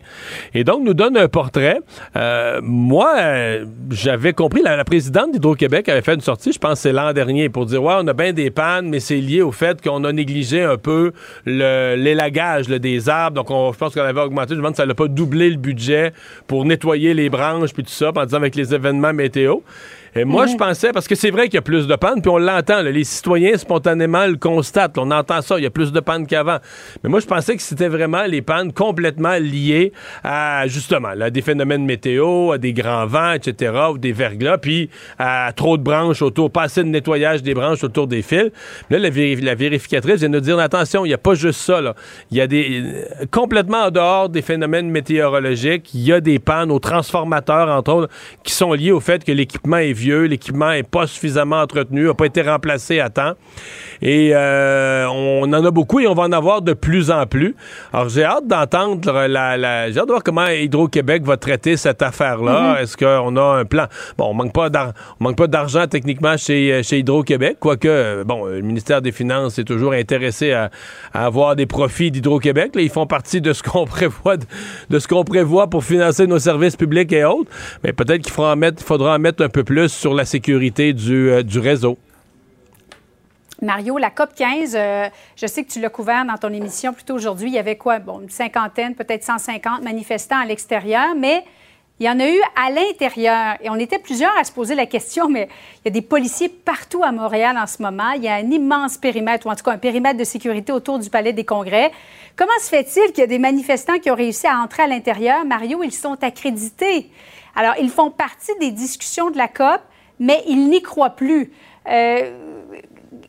Et 0.54 0.64
donc, 0.64 0.84
nous 0.86 0.94
donne 0.94 1.18
un 1.18 1.28
portrait. 1.28 1.80
moi, 2.64 3.16
j'avais 3.90 4.32
compris, 4.32 4.62
la, 4.62 4.82
présidente 4.86 5.34
d'Hydro-Québec 5.34 5.90
avait 5.90 6.02
fait 6.02 6.14
une 6.14 6.22
sortie, 6.22 6.54
je 6.54 6.60
pense 6.60 6.80
c'est 6.80 6.94
l'an 6.94 7.12
dernier, 7.12 7.50
pour 7.50 7.66
dire, 7.66 7.84
ouais, 7.84 7.96
on 7.98 8.08
a 8.08 8.14
bien 8.14 8.32
des 8.32 8.50
pannes, 8.50 8.88
mais 8.88 9.02
c'est 9.02 9.18
lié 9.18 9.42
au 9.42 9.52
fait 9.52 9.82
qu'on 9.82 10.06
a 10.06 10.14
négligé 10.14 10.64
un 10.64 10.78
peu 10.78 11.12
le 11.46 11.81
l'élagage 11.96 12.68
des 12.68 13.10
arbres. 13.10 13.36
Donc, 13.36 13.52
on, 13.52 13.72
je 13.74 13.78
pense 13.78 13.94
qu'on 13.94 14.02
avait 14.02 14.22
augmenté. 14.22 14.50
Je 14.50 14.56
me 14.56 14.60
demande 14.60 14.76
si 14.76 14.82
ça 14.82 14.86
n'a 14.86 14.94
pas 14.94 15.08
doublé 15.08 15.50
le 15.50 15.58
budget 15.58 16.14
pour 16.48 16.66
nettoyer 16.66 17.14
les 17.14 17.30
branches 17.30 17.74
puis 17.74 17.84
tout 17.84 17.92
ça, 17.92 18.12
en 18.16 18.26
disant 18.26 18.38
avec 18.38 18.56
les 18.56 18.74
événements 18.74 19.14
météo. 19.14 19.58
Et 20.14 20.26
moi, 20.26 20.46
je 20.46 20.58
pensais, 20.58 20.92
parce 20.92 21.08
que 21.08 21.16
c'est 21.16 21.32
vrai 21.32 21.46
qu'il 21.46 21.56
y 21.56 21.58
a 21.58 21.62
plus 21.62 21.88
de 21.88 21.96
panne, 21.96 22.22
puis 22.22 22.30
on 22.30 22.38
l'entend, 22.38 22.82
les 22.82 23.04
citoyens 23.06 23.56
spontanément 23.58 24.26
le 24.26 24.36
constatent. 24.36 24.98
on 24.98 25.10
entend 25.10 25.42
ça, 25.42 25.58
il 25.58 25.64
y 25.64 25.66
a 25.66 25.70
plus 25.70 25.94
de 25.94 26.00
panne 26.02 26.28
qu'avant. 26.28 26.58
Mais 27.02 27.10
moi, 27.10 27.22
je 27.22 27.28
pensais 27.28 27.56
que 27.56 27.62
c'était 27.62 27.88
vraiment 27.88 28.24
les 28.24 28.42
pannes 28.42 28.74
complètement 28.74 29.38
liées 29.40 29.94
à, 30.24 30.68
justement, 30.68 31.10
à 31.10 31.30
des 31.30 31.42
phénomènes 31.42 31.86
météo, 31.86 32.52
à 32.52 32.58
des 32.58 32.74
grands 32.74 33.06
vents, 33.06 33.32
etc., 33.32 33.74
ou 33.94 33.98
des 33.98 34.12
verglas, 34.12 34.58
puis 34.58 34.90
à 35.18 35.54
trop 35.56 35.78
de 35.78 35.84
branches 35.84 36.22
autour, 36.22 36.52
pas 36.52 36.64
assez 36.64 36.84
de 36.84 36.90
nettoyage 36.90 37.42
des 37.42 37.54
branches 37.54 37.84
autour 37.86 38.08
des 38.08 38.22
fils. 38.22 38.52
Là, 38.90 39.00
la, 39.00 39.10
la 39.10 39.56
vérificatrice 39.56 40.20
vient 40.20 40.30
de 40.30 40.36
nous 40.36 40.42
dire, 40.42 40.60
attention, 40.60 41.06
il 41.06 41.10
n'y 41.10 41.14
a 41.14 41.20
pas 41.20 41.36
juste 41.36 41.62
ça, 41.62 41.80
là. 41.80 41.96
Il 42.32 42.38
y 42.38 42.42
a 42.42 42.48
des, 42.48 42.84
complètement 43.32 43.86
en 43.86 43.92
dehors 43.92 44.28
des 44.28 44.42
phénomènes 44.42 44.90
météorologiques, 44.90 45.94
il 45.94 46.02
y 46.02 46.12
a 46.12 46.20
des 46.20 46.40
pannes 46.40 46.70
aux 46.70 46.80
transformateurs, 46.80 47.70
entre 47.70 47.94
autres, 47.94 48.14
qui 48.44 48.52
sont 48.52 48.74
liées 48.74 48.92
au 48.92 49.00
fait 49.00 49.24
que 49.24 49.32
l'équipement 49.32 49.78
est 49.78 50.01
l'équipement 50.10 50.72
n'est 50.72 50.84
pas 50.84 51.08
suffisamment 51.08 51.62
entretenu, 51.62 52.06
n'a 52.06 52.14
pas 52.14 52.26
été 52.26 52.42
remplacé 52.42 53.00
à 53.00 53.10
temps. 53.10 53.34
Et 54.02 54.32
euh, 54.34 55.06
on 55.08 55.44
en 55.44 55.66
a 55.66 55.72
beaucoup 55.72 56.00
et 56.00 56.08
on 56.08 56.14
va 56.14 56.24
en 56.24 56.32
avoir 56.32 56.62
de 56.62 56.74
plus 56.74 57.12
en 57.12 57.26
plus. 57.26 57.56
Alors 57.94 58.10
j'ai 58.10 58.24
hâte 58.24 58.48
d'entendre 58.48 59.28
la, 59.28 59.92
j'ai 59.92 60.00
hâte 60.00 60.08
de 60.08 60.12
voir 60.12 60.24
comment 60.24 60.48
Hydro-Québec 60.48 61.24
va 61.24 61.38
traiter 61.38 61.78
cette 61.78 62.02
affaire-là. 62.02 62.76
Mm-hmm. 62.76 62.84
Est-ce 62.84 62.98
qu'on 62.98 63.36
a 63.38 63.60
un 63.60 63.66
plan? 63.66 63.86
Bon, 64.18 64.30
on 64.30 64.34
manque 64.34 64.54
pas 64.54 64.70
manque 65.20 65.38
pas 65.38 65.48
d'argent 65.48 65.86
techniquement 65.88 66.38
chez, 66.38 66.82
chez 66.84 67.00
Hydro-Québec, 67.00 67.58
quoique 67.60 68.24
bon, 68.24 68.46
le 68.46 68.62
ministère 68.62 69.02
des 69.02 69.12
Finances 69.12 69.60
est 69.60 69.64
toujours 69.64 69.94
intéressé 69.94 70.52
à, 70.54 70.70
avoir 71.14 71.56
des 71.56 71.66
profits 71.66 72.12
d'Hydro-Québec. 72.12 72.72
Ils 72.76 72.90
font 72.90 73.06
partie 73.06 73.42
de 73.42 73.54
ce 73.54 73.64
qu'on 73.64 73.86
prévoit 73.86 74.38
de, 74.90 75.00
ce 75.00 75.08
qu'on 75.08 75.24
prévoit 75.24 75.70
pour 75.70 75.84
financer 75.84 76.28
nos 76.28 76.40
services 76.40 76.76
publics 76.76 77.12
et 77.14 77.24
autres. 77.24 77.50
Mais 77.84 77.94
peut-être 77.94 78.22
qu'il 78.22 78.32
faudra 78.32 78.54
en 78.54 78.56
mettre, 78.56 78.84
faudra 78.84 79.16
en 79.16 79.20
mettre 79.20 79.44
un 79.44 79.50
peu 79.50 79.64
plus 79.64 79.91
sur 79.92 80.14
la 80.14 80.26
sécurité 80.26 80.94
du, 80.94 81.30
euh, 81.30 81.44
du 81.44 81.60
réseau. 81.60 81.98
Mario, 83.62 84.00
la 84.00 84.10
COP 84.10 84.34
15, 84.34 84.74
euh, 84.76 85.08
je 85.36 85.46
sais 85.46 85.64
que 85.64 85.72
tu 85.72 85.80
l'as 85.80 85.90
couvert 85.90 86.26
dans 86.26 86.38
ton 86.38 86.52
émission 86.52 86.94
plus 86.94 87.04
tôt 87.04 87.14
aujourd'hui. 87.14 87.50
Il 87.50 87.54
y 87.54 87.60
avait 87.60 87.76
quoi? 87.76 88.00
Bon, 88.00 88.20
une 88.20 88.30
cinquantaine, 88.30 88.96
peut-être 88.96 89.24
150 89.24 89.84
manifestants 89.84 90.40
à 90.40 90.46
l'extérieur, 90.46 91.14
mais 91.16 91.44
il 92.00 92.06
y 92.06 92.10
en 92.10 92.20
a 92.20 92.28
eu 92.28 92.42
à 92.56 92.72
l'intérieur. 92.72 93.58
Et 93.62 93.70
on 93.70 93.76
était 93.76 94.00
plusieurs 94.00 94.36
à 94.36 94.44
se 94.44 94.52
poser 94.52 94.74
la 94.74 94.88
question, 94.88 95.30
mais 95.30 95.48
il 95.76 95.82
y 95.86 95.88
a 95.90 95.92
des 95.92 96.02
policiers 96.02 96.50
partout 96.50 97.04
à 97.04 97.12
Montréal 97.12 97.56
en 97.56 97.68
ce 97.68 97.84
moment. 97.84 98.14
Il 98.16 98.24
y 98.24 98.28
a 98.28 98.34
un 98.34 98.50
immense 98.50 98.98
périmètre, 98.98 99.46
ou 99.46 99.52
en 99.52 99.56
tout 99.56 99.64
cas 99.64 99.74
un 99.74 99.78
périmètre 99.78 100.18
de 100.18 100.24
sécurité 100.24 100.72
autour 100.72 100.98
du 100.98 101.12
Palais 101.12 101.32
des 101.32 101.46
Congrès. 101.46 101.92
Comment 102.36 102.58
se 102.60 102.70
fait-il 102.70 103.12
qu'il 103.12 103.20
y 103.20 103.24
a 103.24 103.28
des 103.28 103.38
manifestants 103.38 104.00
qui 104.00 104.10
ont 104.10 104.16
réussi 104.16 104.48
à 104.48 104.58
entrer 104.58 104.82
à 104.82 104.88
l'intérieur? 104.88 105.46
Mario, 105.46 105.84
ils 105.84 105.94
sont 105.94 106.18
accrédités. 106.24 107.12
Alors, 107.56 107.74
ils 107.80 107.90
font 107.90 108.12
partie 108.12 108.52
des 108.60 108.72
discussions 108.72 109.32
de 109.32 109.38
la 109.38 109.48
COP, 109.48 109.82
mais 110.20 110.44
ils 110.48 110.70
n'y 110.70 110.82
croient 110.82 111.12
plus. 111.12 111.52
Euh, 111.90 112.32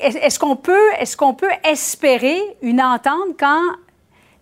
est-ce 0.01 0.39
qu'on 0.39 0.57
peut, 0.57 0.91
est 0.99 1.17
qu'on 1.17 1.35
peut 1.35 1.51
espérer 1.65 2.39
une 2.63 2.81
entente 2.81 3.37
quand 3.39 3.61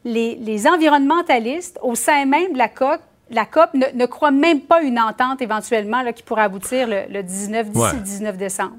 les, 0.05 0.67
environnementalistes, 0.67 1.79
au 1.83 1.95
sein 1.95 2.25
même 2.25 2.53
de 2.53 2.59
la 2.59 2.69
COP, 2.69 3.01
la 3.31 3.45
COP 3.45 3.71
ne, 3.75 4.07
croient 4.07 4.31
même 4.31 4.61
pas 4.61 4.83
une 4.83 4.99
entente 4.99 5.41
éventuellement 5.41 6.03
là, 6.03 6.13
qui 6.13 6.23
pourrait 6.23 6.43
aboutir 6.43 6.89
le, 6.89 7.23
19, 7.23 7.71
d'ici 7.71 7.97
le 7.97 8.03
19 8.03 8.37
décembre? 8.37 8.77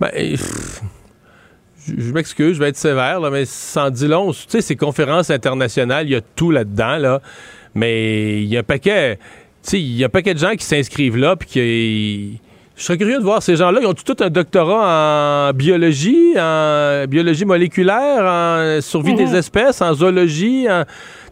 Ben, 0.00 0.10
je, 1.86 2.12
m'excuse, 2.12 2.54
je 2.54 2.58
vais 2.58 2.70
être 2.70 2.76
sévère, 2.76 3.20
là, 3.20 3.30
mais 3.30 3.44
sans 3.44 3.90
dit 3.90 4.08
long. 4.08 4.32
Tu 4.32 4.44
sais, 4.48 4.60
ces 4.60 4.76
conférences 4.76 5.30
internationales, 5.30 6.06
il 6.06 6.12
y 6.12 6.16
a 6.16 6.20
tout 6.20 6.50
là-dedans, 6.50 6.96
là, 6.96 7.20
mais 7.74 8.42
il 8.42 8.48
y 8.48 8.56
a 8.56 8.60
un 8.60 8.64
paquet, 8.64 9.18
il 9.72 9.96
y 9.96 10.02
a 10.02 10.06
un 10.06 10.10
paquet 10.10 10.34
de 10.34 10.38
gens 10.38 10.54
qui 10.54 10.64
s'inscrivent 10.64 11.16
là, 11.16 11.36
puis 11.36 11.48
qui 11.48 12.40
je 12.82 12.86
serais 12.88 12.98
curieux 12.98 13.18
de 13.18 13.22
voir 13.22 13.40
ces 13.44 13.54
gens-là. 13.54 13.78
Ils 13.80 13.86
ont 13.86 13.94
tout 13.94 14.16
un 14.18 14.28
doctorat 14.28 15.50
en 15.50 15.52
biologie, 15.52 16.34
en 16.36 17.04
biologie 17.06 17.44
moléculaire, 17.44 18.24
en 18.24 18.80
survie 18.80 19.14
des 19.14 19.26
mhm. 19.26 19.36
espèces, 19.36 19.80
en 19.80 19.94
zoologie, 19.94 20.66
en 20.68 20.82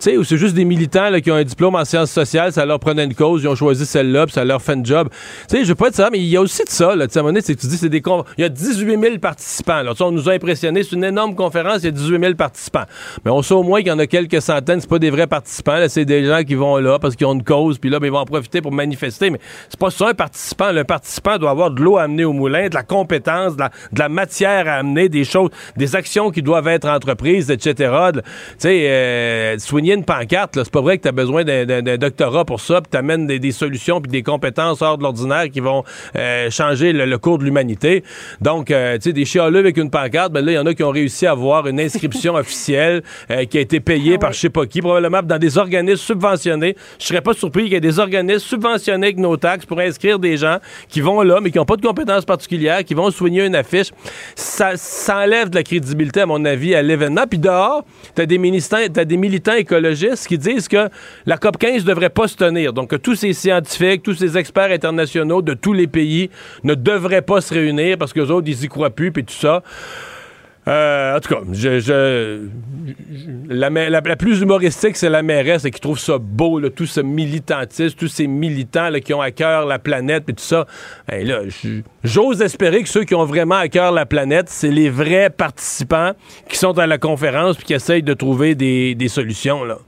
sais, 0.03 0.17
où 0.17 0.25
c'est 0.25 0.37
juste 0.37 0.55
des 0.55 0.65
militants 0.65 1.11
qui 1.21 1.31
ont 1.31 1.35
un 1.35 1.45
diplôme 1.45 1.75
en 1.75 1.85
sciences 1.85 2.11
sociales, 2.11 2.53
ça 2.53 2.65
leur 2.65 2.79
prenait 2.79 3.05
une 3.05 3.15
cause, 3.15 3.43
ils 3.43 3.49
ont 3.49 3.55
choisi 3.55 3.87
celle-là, 3.87 4.27
puis 4.27 4.33
ça 4.33 4.45
leur 4.45 4.63
fait 4.63 4.73
un 4.73 4.85
job. 4.85 5.09
Tu 5.49 5.57
sais, 5.57 5.65
je 5.65 5.69
veux 5.69 5.75
pas 5.75 5.89
être 5.89 5.95
ça, 5.95 6.09
mais 6.11 6.19
il 6.19 6.27
y 6.27 6.37
a 6.37 6.41
aussi 6.41 6.65
de 6.65 6.71
ça, 6.71 6.95
là. 6.95 7.07
Tu 7.07 7.19
à 7.19 7.21
un 7.21 7.23
moment 7.23 7.33
donné, 7.33 7.43
c'est 7.43 7.55
que 7.55 7.61
tu 7.61 7.67
dis, 7.67 7.77
c'est 7.77 7.89
des 7.89 8.03
il 8.39 8.41
y 8.41 8.45
a 8.45 8.49
18 8.49 8.99
000 8.99 9.19
participants, 9.19 9.83
là. 9.83 9.93
on 10.01 10.11
nous 10.11 10.29
a 10.29 10.33
impressionnés, 10.33 10.83
c'est 10.83 10.97
une 10.97 11.05
énorme 11.05 11.35
conférence, 11.35 11.79
il 11.83 11.87
y 11.87 11.89
a 11.89 11.93
18 11.93 12.21
000 12.21 12.35
participants. 12.35 12.85
Mais 13.25 13.31
on 13.31 13.43
sait 13.43 13.55
au 13.55 13.63
moins 13.63 13.81
qu'il 13.81 13.89
y 13.89 13.93
en 13.93 13.99
a 13.99 14.07
quelques 14.07 14.41
centaines, 14.41 14.81
c'est 14.81 14.89
pas 14.89 14.99
des 14.99 15.11
vrais 15.11 15.27
participants, 15.27 15.77
là, 15.77 15.89
c'est 15.89 16.05
des 16.05 16.25
gens 16.25 16.43
qui 16.43 16.55
vont 16.55 16.79
là 16.79 16.99
parce 16.99 17.15
qu'ils 17.15 17.27
ont 17.27 17.35
une 17.35 17.45
cause, 17.45 17.79
puis 17.79 17.91
là, 17.91 18.01
ben, 18.01 18.07
ils 18.07 18.13
vont 18.13 18.19
en 18.19 18.25
profiter 18.25 18.61
pour 18.61 18.73
manifester. 18.73 19.31
Mais 19.31 19.41
c'est 19.69 19.79
pas 19.79 19.91
ça 19.91 20.09
un 20.09 20.15
participant. 20.15 20.73
Le 20.73 20.85
participant 20.85 21.39
doit 21.41 21.51
avoir 21.51 21.71
de 21.71 21.83
l'eau 21.83 21.97
à 21.97 22.03
amener 22.03 22.25
au 22.25 22.33
moulin, 22.33 22.69
de 22.69 22.75
la 22.75 22.83
compétence, 22.83 23.57
de 23.57 23.65
la, 23.99 24.09
matière 24.09 24.69
à 24.69 24.75
amener, 24.75 25.09
des 25.09 25.25
choses, 25.25 25.51
des 25.77 25.97
actions 25.97 26.31
qui 26.31 26.43
doivent 26.43 26.69
être 26.69 26.89
entreprises, 26.89 27.51
etc. 27.51 27.75
Tu 28.13 28.21
sais, 28.59 28.89
euh, 28.89 29.59
soigner 29.59 29.95
une 29.95 30.05
pancarte, 30.05 30.55
c'est 30.55 30.71
pas 30.71 30.81
vrai 30.81 30.99
que 30.99 31.03
tu 31.03 31.09
as 31.09 31.13
besoin 31.13 31.45
d'un 31.45 31.97
doctorat 31.97 32.45
pour 32.45 32.61
ça, 32.61 32.81
puis 32.81 32.91
t'amènes 32.91 33.27
des, 33.27 33.39
des 33.39 33.53
solutions 33.53 34.01
puis 34.01 34.11
des 34.11 34.23
compétences 34.23 34.83
hors 34.83 34.99
de 34.99 35.03
l'ordinaire 35.03 35.49
qui 35.51 35.61
vont 35.61 35.85
euh, 36.17 36.51
changer 36.51 36.93
le, 36.93 37.19
cours 37.19 37.39
de 37.39 37.45
l'humanité. 37.45 38.05
Donc, 38.41 38.71
euh, 38.71 38.97
tu 38.97 39.03
sais, 39.03 39.13
des 39.13 39.25
chialeux 39.25 39.61
avec 39.61 39.77
une 39.77 39.91
pancarte, 39.91 40.33
ben 40.33 40.45
là, 40.45 40.53
il 40.53 40.55
y 40.55 40.59
en 40.59 40.67
a 40.67 40.75
qui 40.75 40.83
ont 40.83 40.91
réussi 40.91 41.27
à 41.27 41.33
avoir 41.33 41.67
une 41.67 41.81
inscription 41.81 42.35
officielle 42.37 43.03
qui 43.49 43.59
a 43.59 43.61
été 43.61 43.81
payée 43.81 44.15
ah 44.17 44.19
par 44.19 44.33
je 44.33 44.41
sais 44.41 44.51
pas 44.51 44.67
qui, 44.67 44.81
probablement 44.81 45.23
dans 45.23 45.39
des 45.39 45.59
organismes 45.59 46.03
subventionnés. 46.03 46.77
Je 46.99 47.07
serais 47.07 47.21
pas 47.21 47.35
surpris 47.35 47.65
qu'il 47.65 47.73
y 47.73 47.77
ait 47.77 47.81
des 47.81 47.99
organismes 47.99 48.47
subventionnés 48.47 49.09
avec 49.09 49.19
nos 49.19 49.37
taxes 49.37 49.67
pour 49.67 49.81
inscrire 49.81 50.19
des 50.19 50.37
gens 50.37 50.59
qui 50.89 51.01
vont 51.01 51.20
là, 51.23 51.41
mais 51.41 51.51
qui 51.51 51.59
n'ont 51.59 51.65
pas 51.65 51.77
de 51.77 51.87
compétences 51.87 52.25
particulières, 52.25 52.85
qui 52.85 52.95
vont 52.95 53.11
soigner 53.11 53.45
une 53.45 53.55
affiche. 53.55 53.91
Ça, 54.35 54.73
ça 54.77 55.19
enlève 55.19 55.51
de 55.51 55.57
la 55.57 55.63
crédibilité, 55.63 56.21
à 56.21 56.27
mon 56.27 56.45
avis, 56.45 56.75
à 56.75 56.83
l'événement. 56.83 57.25
Puis 57.29 57.39
dehors, 57.39 57.85
tu 58.15 58.23
as 58.23 58.27
des 58.27 58.41
as 58.97 59.05
des 59.05 59.17
militants 59.17 59.55
écologistes 59.55 60.27
qui 60.27 60.39
disent 60.39 60.69
que 60.69 60.89
la 61.27 61.37
COP 61.37 61.59
15 61.59 61.85
ne 61.85 61.89
devrait 61.89 62.11
pas 62.11 62.29
se 62.29 62.37
tenir. 62.37 62.73
Donc, 62.73 62.91
que 62.91 62.97
tous 62.97 63.15
ces 63.15 63.33
scientifiques, 63.33 64.03
tous 64.03 64.15
ces 64.15 64.37
experts 64.37 64.71
internationaux 64.71 65.43
de 65.43 65.55
tous 65.55 65.73
les 65.73 65.87
pays 65.87 66.31
ne 66.65 66.75
devraient 66.75 67.23
pas 67.23 67.41
se 67.41 67.55
réunir 67.55 67.99
parce 67.99 68.13
que 68.13 68.21
les 68.21 68.31
autres, 68.31 68.49
ils 68.49 68.65
y 68.65 68.69
croient 68.69 68.91
plus, 68.91 69.13
puis 69.13 69.25
tout 69.25 69.35
ça. 69.35 69.63
Euh, 70.71 71.17
en 71.17 71.21
tout 71.21 71.35
cas, 71.35 71.41
je, 71.53 72.47
la, 73.49 74.17
plus 74.17 74.41
humoristique, 74.41 74.97
c'est 74.97 75.09
la 75.09 75.23
mairesse 75.23 75.65
qui 75.65 75.81
trouve 75.81 75.99
ça 75.99 76.19
beau, 76.19 76.61
tout 76.71 76.87
ce 76.87 77.01
militantisme, 77.01 77.97
tous 77.99 78.07
ces 78.07 78.29
militants 78.29 78.89
qui 79.05 79.13
ont 79.13 79.21
à 79.21 79.33
cœur 79.33 79.67
la 79.67 79.81
planète 79.81 80.29
et 80.29 80.33
tout 80.33 80.45
ça. 80.45 80.67
Là, 81.09 81.41
j'ose 82.05 82.41
espérer 82.41 82.85
que 82.85 82.89
ceux 82.89 83.03
qui 83.03 83.17
ont 83.17 83.25
vraiment 83.25 83.57
à 83.57 83.69
cœur 83.69 83.91
la 83.91 84.07
planète, 84.07 84.49
c'est 84.49 84.71
les 84.71 84.91
vrais 84.91 85.31
participants 85.31 86.13
qui 86.49 86.57
sont 86.57 86.79
à 86.79 86.87
la 86.87 86.99
conférence 86.99 87.59
et 87.59 87.63
qui 87.63 87.75
essayent 87.75 88.05
de 88.05 88.15
trouver 88.15 88.55
des, 88.55 88.95
des 88.95 89.09
solutions. 89.09 89.65
Là. 89.65 89.79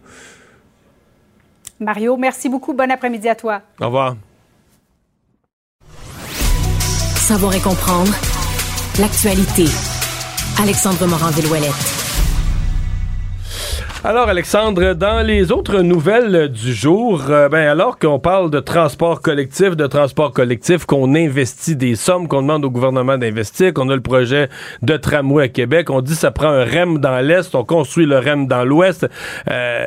Mario, 1.78 2.16
merci 2.16 2.48
beaucoup. 2.48 2.74
Bon 2.74 2.90
après-midi 2.90 3.28
à 3.28 3.36
toi. 3.36 3.62
Au 3.80 3.86
revoir. 3.86 4.16
Savoir 7.14 7.54
et 7.54 7.60
comprendre 7.60 8.12
l'actualité. 8.98 9.66
Alexandre 10.60 11.06
Morand-Villouellette. 11.06 11.72
Alors 14.04 14.28
Alexandre, 14.28 14.94
dans 14.94 15.24
les 15.26 15.50
autres 15.50 15.80
nouvelles 15.80 16.48
du 16.48 16.72
jour, 16.72 17.22
euh, 17.30 17.48
ben 17.48 17.66
alors 17.68 17.98
qu'on 17.98 18.18
parle 18.18 18.50
de 18.50 18.60
transport 18.60 19.22
collectif, 19.22 19.76
de 19.76 19.86
transport 19.86 20.32
collectif, 20.32 20.84
qu'on 20.84 21.14
investit 21.14 21.74
des 21.74 21.96
sommes, 21.96 22.28
qu'on 22.28 22.42
demande 22.42 22.64
au 22.64 22.70
gouvernement 22.70 23.16
d'investir, 23.16 23.72
qu'on 23.72 23.88
a 23.88 23.94
le 23.94 24.02
projet 24.02 24.48
de 24.82 24.96
tramway 24.96 25.44
à 25.44 25.48
Québec, 25.48 25.90
on 25.90 26.00
dit 26.00 26.14
ça 26.14 26.30
prend 26.30 26.48
un 26.48 26.64
REM 26.64 26.98
dans 26.98 27.20
l'est, 27.20 27.54
on 27.54 27.64
construit 27.64 28.06
le 28.06 28.18
REM 28.18 28.46
dans 28.46 28.64
l'ouest. 28.64 29.08
Euh, 29.50 29.86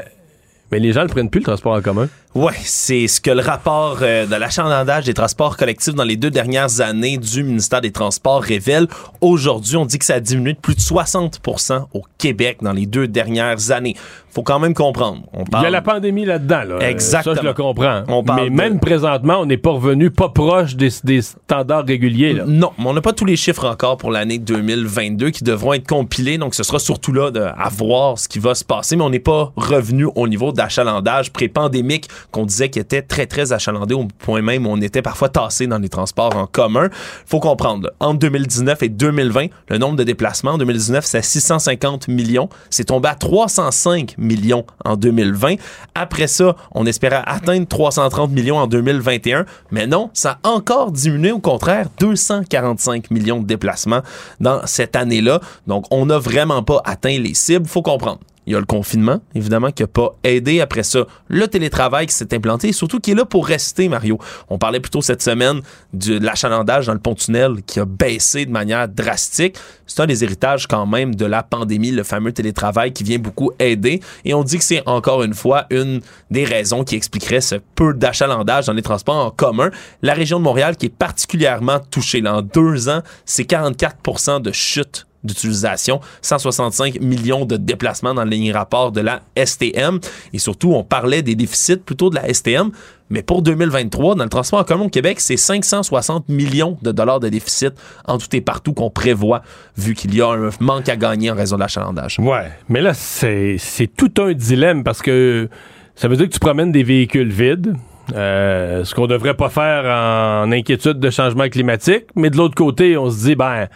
mais 0.72 0.80
les 0.80 0.94
gens 0.94 1.04
ne 1.04 1.10
prennent 1.10 1.30
plus 1.30 1.40
le 1.40 1.46
transport 1.46 1.74
en 1.74 1.82
commun. 1.82 2.08
Oui, 2.36 2.52
c'est 2.66 3.08
ce 3.08 3.22
que 3.22 3.32
le 3.32 3.40
rapport 3.40 4.00
euh, 4.02 4.26
de 4.26 4.36
l'achalandage 4.36 5.06
des 5.06 5.14
transports 5.14 5.56
collectifs 5.56 5.96
dans 5.96 6.04
les 6.04 6.18
deux 6.18 6.30
dernières 6.30 6.82
années 6.82 7.18
du 7.18 7.44
ministère 7.46 7.80
des 7.80 7.94
Transports 7.94 8.42
révèle. 8.42 8.88
Aujourd'hui, 9.22 9.78
on 9.78 9.86
dit 9.86 9.98
que 9.98 10.04
ça 10.04 10.16
a 10.16 10.20
diminué 10.20 10.52
de 10.52 10.60
plus 10.60 10.76
de 10.76 10.82
60% 10.82 11.86
au 11.94 12.02
Québec 12.18 12.58
dans 12.62 12.74
les 12.74 12.88
deux 12.88 13.08
dernières 13.08 13.72
années. 13.72 13.96
Faut 14.32 14.44
quand 14.44 14.60
même 14.60 14.74
comprendre. 14.74 15.22
On 15.32 15.46
parle... 15.46 15.64
Il 15.64 15.68
y 15.68 15.68
a 15.68 15.72
la 15.72 15.82
pandémie 15.82 16.26
là-dedans. 16.26 16.64
Là. 16.68 16.90
Exactement. 16.90 17.36
Ça, 17.36 17.42
je 17.42 17.48
le 17.48 17.54
comprends. 17.54 18.04
mais 18.36 18.50
même 18.50 18.82
présentement, 18.82 19.38
on 19.40 19.46
n'est 19.46 19.56
pas 19.56 19.70
revenu 19.70 20.12
pas 20.12 20.28
proche 20.28 20.76
des, 20.76 20.90
standards 21.22 21.86
réguliers. 21.86 22.34
Là. 22.34 22.44
Non, 22.46 22.74
mais 22.78 22.88
on 22.88 22.94
n'a 22.94 23.02
pas 23.02 23.14
tous 23.14 23.24
les 23.24 23.38
chiffres 23.38 23.66
encore 23.66 23.96
pour 23.96 24.12
l'année 24.12 24.40
2022 24.40 25.30
qui 25.30 25.46
devront 25.46 25.72
être 25.72 25.88
compilés. 25.88 26.38
Donc, 26.38 26.54
ce 26.54 26.64
sera 26.64 26.80
surtout 26.80 27.14
là 27.14 27.32
de, 27.32 27.40
à 27.40 27.70
voir 27.70 28.20
ce 28.20 28.28
qui 28.28 28.40
va 28.40 28.56
se 28.56 28.66
passer. 28.66 28.98
Mais 28.98 29.04
on 29.04 29.10
n'est 29.10 29.20
pas 29.20 29.54
revenu 29.56 30.10
au 30.16 30.28
niveau 30.28 30.52
d'achalandage 30.52 31.32
pré-pandémique 31.32 32.10
qu'on 32.32 32.46
disait 32.46 32.70
qu'il 32.70 32.82
était 32.82 33.02
très, 33.02 33.26
très 33.26 33.54
achalandé 33.54 33.94
au 33.94 34.08
point 34.20 34.42
même 34.42 34.66
où 34.66 34.70
on 34.70 34.82
était 34.82 35.02
parfois 35.02 35.30
tassé 35.30 35.68
dans 35.68 35.78
les 35.78 35.90
transports 35.90 36.36
en 36.36 36.48
commun. 36.48 36.90
Faut 37.26 37.40
comprendre, 37.40 37.92
entre 38.00 38.20
2019 38.20 38.84
et 38.84 38.90
2020, 38.90 39.48
le 39.70 39.78
nombre 39.78 39.96
de 39.96 40.04
déplacements 40.04 40.52
en 40.52 40.58
2019, 40.58 41.06
c'est 41.06 41.24
650 41.24 42.08
millions. 42.08 42.50
C'est 42.70 42.86
tombé 42.86 43.10
à 43.10 43.16
305 43.16 44.18
millions 44.18 44.66
en 44.84 44.96
2020. 44.96 45.56
Après 45.96 46.28
ça, 46.28 46.56
on 46.72 46.86
espérait 46.86 47.24
atteindre 47.26 47.68
330 47.68 48.32
millions 48.32 48.58
en 48.58 48.68
2021. 48.68 49.46
Mais 49.72 49.88
non, 49.88 50.10
ça 50.14 50.40
a 50.44 50.50
encore 50.50 50.92
diminué. 50.92 51.32
Au 51.32 51.40
contraire, 51.40 51.88
245 52.00 53.12
millions 53.12 53.40
de 53.40 53.46
déplacements 53.46 54.02
dans 54.40 54.66
cette 54.66 54.96
année-là. 54.96 55.40
Donc, 55.68 55.86
on 55.92 56.06
n'a 56.06 56.18
vraiment 56.18 56.64
pas 56.64 56.82
atteint 56.86 57.18
les 57.18 57.34
cibles. 57.34 57.68
Faut 57.68 57.82
comprendre. 57.82 58.20
Il 58.48 58.54
y 58.54 58.56
a 58.56 58.60
le 58.60 58.66
confinement, 58.66 59.22
évidemment, 59.34 59.72
qui 59.72 59.84
n'a 59.84 59.88
pas 59.88 60.16
aidé. 60.24 60.62
Après 60.62 60.84
ça, 60.84 61.06
le 61.28 61.48
télétravail 61.48 62.08
qui 62.08 62.14
s'est 62.14 62.34
implanté 62.34 62.72
surtout 62.74 63.00
qui 63.00 63.12
est 63.12 63.16
là 63.16 63.26
pour 63.26 63.48
rester, 63.48 63.90
Mario. 63.90 64.20
On 64.50 64.58
parlait 64.58 64.80
plutôt 64.80 65.02
cette 65.02 65.22
semaine 65.22 65.62
de 65.94 66.18
l'achalandage 66.20 66.88
dans 66.88 66.94
le 66.94 67.00
pont-tunnel 67.00 67.64
qui 67.66 67.80
a 67.80 67.86
baissé 67.86 68.46
de 68.46 68.52
manière 68.52 68.88
drastique. 68.88 69.58
C'est 69.88 70.02
un 70.02 70.06
des 70.08 70.24
héritages 70.24 70.68
quand 70.68 70.86
même 70.86 71.16
de 71.16 71.26
la 71.26 71.44
pandémie, 71.44 71.92
le 71.92 72.04
fameux 72.04 72.32
télétravail 72.32 72.94
qui 72.94 73.04
vient 73.04 73.20
beaucoup 73.20 73.52
aider. 73.60 74.02
Et 74.24 74.34
on 74.34 74.44
dit 74.44 74.58
que 74.58 74.64
c'est 74.64 74.84
encore 74.86 75.24
une 75.24 75.34
fois 75.34 75.66
une 75.70 76.02
des 76.32 76.44
raisons 76.44 76.84
qui 76.84 76.96
expliquerait 76.96 77.42
ce 77.42 77.56
peu 77.76 77.94
d'achalandage 77.94 78.66
dans 78.68 78.74
les 78.74 78.82
transports 78.82 79.26
en 79.26 79.32
commun. 79.32 79.70
La 80.02 80.14
région 80.14 80.40
de 80.40 80.44
Montréal 80.44 80.78
qui 80.78 80.88
est 80.88 80.96
particulièrement 80.96 81.80
touchée. 81.80 82.22
Là, 82.22 82.38
en 82.38 82.42
deux 82.42 82.90
ans, 82.90 83.02
c'est 83.26 83.50
44% 83.50 84.42
de 84.42 84.52
chute 84.52 85.08
d'utilisation, 85.26 86.00
165 86.22 87.02
millions 87.02 87.46
de 87.46 87.58
déplacements 87.58 88.14
dans 88.14 88.24
le 88.24 88.54
rapport 88.54 88.92
de 88.92 89.02
la 89.02 89.22
STM. 89.38 90.00
Et 90.34 90.40
surtout, 90.40 90.74
on 90.74 90.84
parlait 90.84 91.22
des 91.22 91.36
déficits 91.36 91.78
plutôt 91.78 92.10
de 92.10 92.16
la 92.16 92.34
STM. 92.34 92.72
Mais 93.10 93.22
pour 93.22 93.44
2023, 93.44 94.16
dans 94.16 94.24
le 94.24 94.30
transport 94.30 94.60
en 94.60 94.64
commun 94.64 94.86
au 94.86 94.90
Québec, 94.90 95.20
c'est 95.20 95.38
560 95.38 96.28
millions 96.28 96.78
de 96.82 96.92
dollars 96.92 97.20
de 97.20 97.30
déficit 97.30 97.74
en 98.08 98.18
tout 98.18 98.34
et 98.36 98.42
partout 98.42 98.74
qu'on 98.74 98.90
prévoit, 98.90 99.44
vu 99.78 99.94
qu'il 99.94 100.16
y 100.16 100.22
a 100.22 100.30
un 100.30 100.50
manque 100.60 100.90
à 100.90 100.96
gagner 100.96 101.30
en 101.30 101.36
raison 101.36 101.56
de 101.56 101.62
l'achalandage. 101.62 102.18
Ouais, 102.20 102.50
mais 102.68 102.82
là, 102.82 102.94
c'est 102.94 103.58
tout 103.96 104.12
un 104.18 104.34
dilemme 104.34 104.84
parce 104.84 105.02
que 105.02 105.48
ça 105.96 106.08
veut 106.08 106.18
dire 106.18 106.28
que 106.28 106.34
tu 106.34 106.40
promènes 106.40 106.72
des 106.72 106.84
véhicules 106.84 107.32
vides. 107.32 107.76
Euh, 108.14 108.84
ce 108.84 108.94
qu'on 108.94 109.08
devrait 109.08 109.34
pas 109.34 109.50
faire 109.50 109.86
en 109.86 110.52
inquiétude 110.52 111.00
de 111.00 111.10
changement 111.10 111.50
climatique, 111.50 112.06
mais 112.16 112.30
de 112.30 112.38
l'autre 112.38 112.54
côté, 112.54 112.98
on 112.98 113.10
se 113.10 113.26
dit 113.26 113.36
ben 113.36 113.68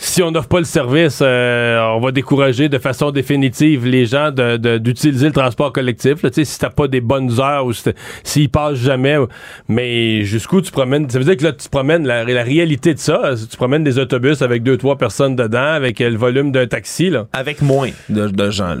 si 0.00 0.22
on 0.22 0.30
n'offre 0.30 0.46
pas 0.46 0.60
le 0.60 0.64
service, 0.64 1.18
euh, 1.22 1.80
on 1.96 1.98
va 1.98 2.12
décourager 2.12 2.68
de 2.68 2.78
façon 2.78 3.10
définitive 3.10 3.84
les 3.84 4.06
gens 4.06 4.30
d'utiliser 4.30 5.26
le 5.26 5.32
transport 5.32 5.72
collectif. 5.72 6.22
Là, 6.22 6.30
si 6.32 6.58
t'as 6.58 6.70
pas 6.70 6.86
des 6.86 7.00
bonnes 7.00 7.40
heures 7.40 7.66
ou 7.66 7.72
s'ils 8.22 8.48
passent 8.48 8.78
jamais. 8.78 9.16
Mais 9.66 10.22
jusqu'où 10.22 10.60
tu 10.60 10.70
promènes... 10.70 11.10
Ça 11.10 11.18
veut 11.18 11.24
dire 11.24 11.36
que 11.36 11.42
là, 11.42 11.52
tu 11.52 11.68
promènes 11.68 12.06
la, 12.06 12.24
réalité 12.44 12.94
de 12.94 13.00
ça. 13.00 13.32
Tu 13.50 13.56
promènes 13.56 13.82
des 13.82 13.98
autobus 13.98 14.40
avec 14.40 14.62
deux, 14.62 14.76
trois 14.76 14.96
personnes 14.96 15.34
dedans, 15.34 15.58
avec 15.58 15.98
le 15.98 16.16
volume 16.16 16.52
d'un 16.52 16.68
taxi. 16.68 17.10
Là. 17.10 17.26
Avec 17.32 17.60
moins 17.60 17.90
de, 18.08 18.50
gens. 18.50 18.76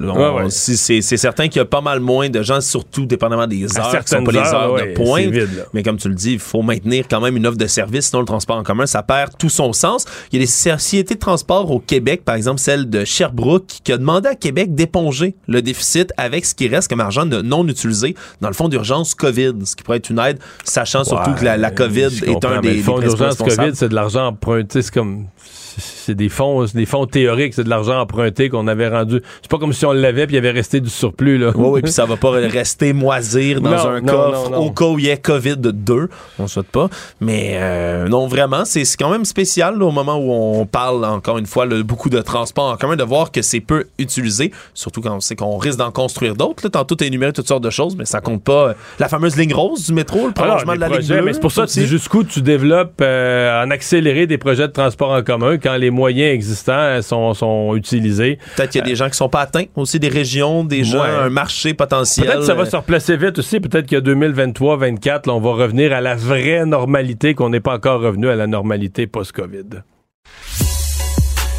C'est 0.50 1.00
certain 1.00 1.48
qu'il 1.48 1.56
y 1.56 1.62
a 1.62 1.64
pas 1.64 1.80
mal 1.80 1.98
moins 1.98 2.30
de 2.30 2.42
gens, 2.42 2.60
surtout 2.60 3.06
dépendamment 3.06 3.48
des 3.48 3.64
heures, 3.76 4.04
qui 4.04 4.08
sont 4.08 4.22
pas 4.22 4.32
les 4.32 4.38
heures 4.38 4.76
de 4.76 4.94
pointe. 4.94 5.34
mais 5.74 5.82
comme 5.82 5.96
tu 5.96 6.08
le 6.08 6.14
dis, 6.14 6.34
il 6.34 6.38
faut 6.38 6.62
maintenir 6.62 7.06
quand 7.10 7.20
même 7.20 7.36
une 7.36 7.46
offre 7.46 7.58
de 7.58 7.66
service, 7.66 8.06
sinon 8.06 8.20
le 8.20 8.26
transport 8.26 8.56
en 8.56 8.62
commun, 8.62 8.86
ça 8.86 9.02
perd 9.02 9.36
tout 9.36 9.48
son 9.48 9.72
sens. 9.72 10.04
Il 10.30 10.38
y 10.38 10.42
a 10.42 10.44
des 10.44 10.46
sociétés 10.46 11.07
de 11.14 11.20
transport 11.20 11.70
au 11.70 11.80
Québec, 11.80 12.24
par 12.24 12.34
exemple 12.34 12.60
celle 12.60 12.88
de 12.88 13.04
Sherbrooke, 13.04 13.66
qui 13.84 13.92
a 13.92 13.98
demandé 13.98 14.28
à 14.28 14.34
Québec 14.34 14.74
d'éponger 14.74 15.34
le 15.46 15.62
déficit 15.62 16.12
avec 16.16 16.44
ce 16.44 16.54
qui 16.54 16.68
reste 16.68 16.88
comme 16.88 17.00
argent 17.00 17.24
non 17.24 17.66
utilisé 17.68 18.14
dans 18.40 18.48
le 18.48 18.54
fonds 18.54 18.68
d'urgence 18.68 19.14
COVID, 19.14 19.54
ce 19.64 19.76
qui 19.76 19.82
pourrait 19.82 19.98
être 19.98 20.10
une 20.10 20.18
aide, 20.18 20.38
sachant 20.64 21.04
surtout 21.04 21.34
que 21.34 21.44
la, 21.44 21.70
COVID 21.70 22.08
est 22.26 22.44
un 22.44 22.60
des, 22.60 22.74
le 22.74 22.82
fonds 22.82 22.98
d'urgence 22.98 23.36
COVID, 23.36 23.72
c'est 23.74 23.88
de 23.88 23.94
l'argent 23.94 24.26
emprunté, 24.26 24.82
c'est 24.82 24.92
comme 24.92 25.26
c'est 25.78 26.14
des 26.14 26.28
fonds, 26.28 26.64
des 26.74 26.86
fonds 26.86 27.06
théoriques, 27.06 27.54
c'est 27.54 27.64
de 27.64 27.68
l'argent 27.68 28.00
emprunté 28.00 28.48
qu'on 28.48 28.66
avait 28.66 28.88
rendu. 28.88 29.20
C'est 29.42 29.50
pas 29.50 29.58
comme 29.58 29.72
si 29.72 29.84
on 29.86 29.92
l'avait 29.92 30.26
puis 30.26 30.36
il 30.36 30.38
avait 30.38 30.50
resté 30.50 30.80
du 30.80 30.90
surplus 30.90 31.38
là. 31.38 31.52
Oui, 31.54 31.68
oui, 31.70 31.82
puis 31.82 31.92
ça 31.92 32.04
va 32.04 32.16
pas 32.16 32.30
rester 32.30 32.92
moisir 32.92 33.60
dans 33.60 33.86
un 33.86 34.00
coffre 34.00 34.58
au 34.58 34.70
cas 34.70 34.86
où 34.86 34.98
il 34.98 35.06
y 35.06 35.10
a 35.10 35.16
Covid 35.16 35.56
2. 35.58 36.08
On 36.38 36.46
souhaite 36.46 36.68
pas, 36.68 36.88
mais 37.20 37.52
euh, 37.54 38.08
non 38.08 38.26
vraiment, 38.26 38.64
c'est 38.64 38.84
quand 38.98 39.10
même 39.10 39.24
spécial 39.24 39.82
au 39.82 39.90
moment 39.90 40.16
où 40.16 40.32
on 40.32 40.66
parle 40.66 41.04
encore 41.04 41.38
une 41.38 41.46
fois 41.46 41.66
beaucoup 41.82 42.10
de 42.10 42.20
transport 42.20 42.70
en 42.72 42.76
commun 42.76 42.96
de 42.96 43.04
voir 43.04 43.30
que 43.30 43.42
c'est 43.42 43.60
peu 43.60 43.84
utilisé, 43.98 44.52
surtout 44.74 45.00
quand 45.00 45.16
on 45.16 45.20
sait 45.20 45.36
qu'on 45.36 45.56
risque 45.56 45.78
d'en 45.78 45.90
construire 45.90 46.34
d'autres. 46.34 46.68
Tantôt 46.68 46.94
t'as 46.94 47.06
énuméré 47.06 47.32
toutes 47.32 47.48
sortes 47.48 47.64
de 47.64 47.70
choses, 47.70 47.96
mais 47.96 48.04
ça 48.04 48.20
compte 48.20 48.42
pas 48.42 48.68
euh, 48.68 48.74
la 48.98 49.08
fameuse 49.08 49.36
ligne 49.36 49.54
rose 49.54 49.86
du 49.86 49.92
métro, 49.92 50.26
le 50.26 50.32
prolongement 50.32 50.74
de 50.74 50.80
la 50.80 50.88
ligne 50.88 51.06
bleue. 51.06 51.22
Mais 51.22 51.32
c'est 51.32 51.40
pour 51.40 51.52
ça 51.52 51.66
que 51.66 51.86
jusqu'où 51.86 52.24
tu 52.24 52.42
développes 52.42 53.00
euh, 53.00 53.64
en 53.64 53.70
accélérer 53.70 54.26
des 54.26 54.38
projets 54.38 54.68
de 54.68 54.72
transport 54.72 55.10
en 55.10 55.22
commun 55.22 55.58
quand 55.68 55.76
les 55.76 55.90
moyens 55.90 56.34
existants 56.34 57.02
sont, 57.02 57.34
sont 57.34 57.74
utilisés. 57.76 58.38
Peut-être 58.56 58.70
qu'il 58.70 58.80
y 58.80 58.84
a 58.84 58.86
des 58.86 58.96
gens 58.96 59.10
qui 59.10 59.16
sont 59.16 59.28
pas 59.28 59.42
atteints, 59.42 59.64
aussi 59.76 60.00
des 60.00 60.08
régions, 60.08 60.64
des 60.64 60.82
gens, 60.82 61.02
un 61.02 61.28
marché 61.28 61.74
potentiel. 61.74 62.26
Peut-être 62.26 62.40
que 62.40 62.46
ça 62.46 62.54
va 62.54 62.64
se 62.64 62.76
replacer 62.76 63.16
vite 63.16 63.38
aussi. 63.38 63.60
Peut-être 63.60 63.86
qu'il 63.86 63.98
y 63.98 64.00
a 64.00 64.04
2023-2024, 64.04 65.30
on 65.30 65.40
va 65.40 65.52
revenir 65.52 65.92
à 65.92 66.00
la 66.00 66.14
vraie 66.14 66.64
normalité, 66.64 67.34
qu'on 67.34 67.50
n'est 67.50 67.60
pas 67.60 67.74
encore 67.74 68.00
revenu 68.00 68.28
à 68.28 68.36
la 68.36 68.46
normalité 68.46 69.06
post-COVID. 69.06 69.82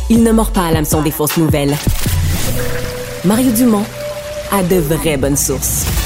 Il 0.09 0.23
ne 0.23 0.31
mord 0.31 0.51
pas 0.51 0.65
à 0.65 0.71
l'hameçon 0.71 1.03
des 1.03 1.11
fausses 1.11 1.37
nouvelles. 1.37 1.75
Mario 3.25 3.51
Dumont 3.51 3.85
a 4.51 4.63
de 4.63 4.77
vraies 4.77 5.17
bonnes 5.17 5.37
sources. 5.37 5.98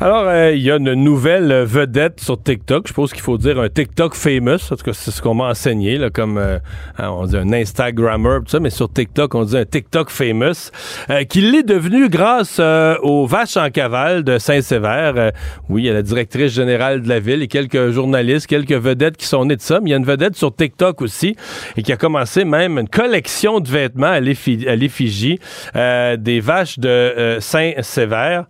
Alors, 0.00 0.28
euh, 0.28 0.52
il 0.54 0.62
y 0.62 0.70
a 0.70 0.76
une 0.76 0.94
nouvelle 0.94 1.64
vedette 1.64 2.20
sur 2.20 2.40
TikTok. 2.40 2.86
Je 2.86 2.92
pense 2.92 3.12
qu'il 3.12 3.20
faut 3.20 3.36
dire 3.36 3.58
un 3.58 3.68
TikTok 3.68 4.14
famous. 4.14 4.70
En 4.70 4.76
tout 4.76 4.84
cas, 4.84 4.92
c'est 4.92 5.10
ce 5.10 5.20
qu'on 5.20 5.34
m'a 5.34 5.46
enseigné, 5.46 5.98
là, 5.98 6.08
comme 6.08 6.38
euh, 6.38 6.60
hein, 6.98 7.10
on 7.10 7.26
dit 7.26 7.36
un 7.36 7.52
Instagrammer, 7.52 8.38
tout 8.44 8.50
ça, 8.50 8.60
mais 8.60 8.70
sur 8.70 8.92
TikTok, 8.92 9.34
on 9.34 9.42
dit 9.42 9.56
un 9.56 9.64
TikTok 9.64 10.10
famous, 10.10 10.70
euh, 11.10 11.24
qu'il 11.24 11.52
est 11.52 11.64
devenu 11.64 12.08
grâce 12.08 12.60
aux 12.60 13.26
vaches 13.26 13.56
en 13.56 13.70
cavale 13.70 14.22
de 14.22 14.38
Saint-Sévère. 14.38 15.32
oui, 15.68 15.82
il 15.82 15.86
y 15.86 15.90
a 15.90 15.94
la 15.94 16.02
directrice 16.02 16.52
générale 16.52 17.02
de 17.02 17.08
la 17.08 17.18
ville 17.18 17.42
et 17.42 17.48
quelques 17.48 17.90
journalistes, 17.90 18.46
quelques 18.46 18.70
vedettes 18.70 19.16
qui 19.16 19.26
sont 19.26 19.46
nées 19.46 19.56
de 19.56 19.60
ça, 19.60 19.80
il 19.82 19.88
y 19.88 19.94
a 19.94 19.96
une 19.96 20.04
vedette 20.04 20.36
sur 20.36 20.54
TikTok 20.54 21.02
aussi 21.02 21.34
et 21.76 21.82
qui 21.82 21.92
a 21.92 21.96
commencé 21.96 22.44
même 22.44 22.78
une 22.78 22.88
collection 22.88 23.58
de 23.58 23.68
vêtements 23.68 24.06
à 24.06 24.20
l'effigie 24.20 25.40
des 25.74 26.40
vaches 26.40 26.78
de 26.78 27.38
Saint-Sévère. 27.40 28.44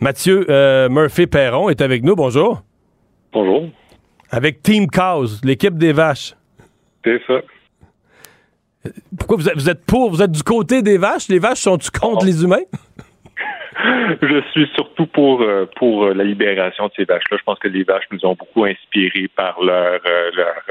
Mathieu 0.00 0.44
euh, 0.50 0.88
Murphy-Perron 0.88 1.70
est 1.70 1.80
avec 1.80 2.02
nous. 2.02 2.14
Bonjour. 2.14 2.62
Bonjour. 3.32 3.68
Avec 4.30 4.62
Team 4.62 4.86
Cows, 4.88 5.40
l'équipe 5.42 5.78
des 5.78 5.92
vaches. 5.92 6.34
C'est 7.04 7.20
ça. 7.26 7.40
Pourquoi 9.18 9.36
vous 9.36 9.48
êtes, 9.48 9.54
vous 9.54 9.70
êtes, 9.70 9.84
pour, 9.84 10.10
vous 10.10 10.22
êtes 10.22 10.30
du 10.30 10.42
côté 10.42 10.82
des 10.82 10.98
vaches? 10.98 11.28
Les 11.28 11.38
vaches 11.38 11.60
sont-tu 11.60 11.90
contre 11.90 12.22
oh. 12.22 12.26
les 12.26 12.44
humains? 12.44 12.64
Je 14.22 14.42
suis 14.52 14.68
surtout 14.74 15.06
pour, 15.06 15.42
euh, 15.42 15.66
pour 15.76 16.04
euh, 16.04 16.14
la 16.14 16.24
libération 16.24 16.86
de 16.86 16.92
ces 16.96 17.04
vaches-là. 17.04 17.36
Je 17.38 17.42
pense 17.44 17.58
que 17.58 17.68
les 17.68 17.82
vaches 17.82 18.06
nous 18.10 18.24
ont 18.24 18.34
beaucoup 18.34 18.64
inspirés 18.64 19.28
par 19.34 19.62
leur, 19.62 20.00
leur, 20.34 20.62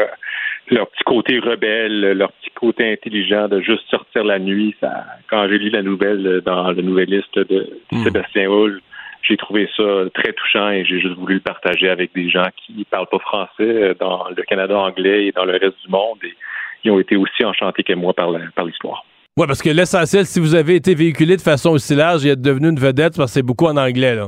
leur 0.69 0.87
petit 0.89 1.03
côté 1.03 1.39
rebelle, 1.39 2.17
leur 2.17 2.31
petit 2.33 2.51
côté 2.55 2.91
intelligent 2.91 3.47
de 3.47 3.61
juste 3.61 3.83
sortir 3.89 4.23
la 4.23 4.39
nuit. 4.39 4.75
Ça, 4.79 5.05
quand 5.29 5.47
j'ai 5.47 5.57
lu 5.57 5.69
la 5.69 5.83
nouvelle 5.83 6.41
dans 6.45 6.71
le 6.71 6.81
nouvelliste 6.81 7.37
de, 7.37 7.79
hmm. 7.91 8.03
Sébastien 8.03 8.49
Hull, 8.49 8.81
j'ai 9.27 9.37
trouvé 9.37 9.69
ça 9.75 9.83
très 10.13 10.33
touchant 10.33 10.69
et 10.69 10.85
j'ai 10.85 10.99
juste 10.99 11.15
voulu 11.15 11.35
le 11.35 11.39
partager 11.41 11.89
avec 11.89 12.13
des 12.13 12.29
gens 12.29 12.47
qui 12.57 12.85
parlent 12.85 13.07
pas 13.09 13.19
français 13.19 13.49
euh, 13.59 13.93
dans 13.99 14.29
le 14.29 14.43
Canada 14.43 14.77
anglais 14.77 15.27
et 15.27 15.31
dans 15.31 15.45
le 15.45 15.53
reste 15.53 15.81
du 15.83 15.89
monde. 15.89 16.17
Et 16.23 16.33
ils 16.83 16.91
ont 16.91 16.99
été 16.99 17.15
aussi 17.15 17.43
enchantés 17.43 17.83
que 17.83 17.93
moi 17.93 18.13
par 18.13 18.31
l'histoire. 18.65 19.03
Oui, 19.37 19.47
parce 19.47 19.61
que 19.61 19.69
l'essentiel, 19.69 20.25
si 20.25 20.39
vous 20.39 20.55
avez 20.55 20.75
été 20.75 20.95
véhiculé 20.95 21.35
de 21.35 21.41
façon 21.41 21.71
aussi 21.71 21.95
large 21.95 22.25
et 22.25 22.29
êtes 22.29 22.41
devenu 22.41 22.69
une 22.69 22.79
vedette, 22.79 23.17
parce 23.17 23.31
que 23.31 23.39
c'est 23.39 23.43
beaucoup 23.43 23.65
en 23.65 23.75
anglais, 23.75 24.15
là. 24.15 24.27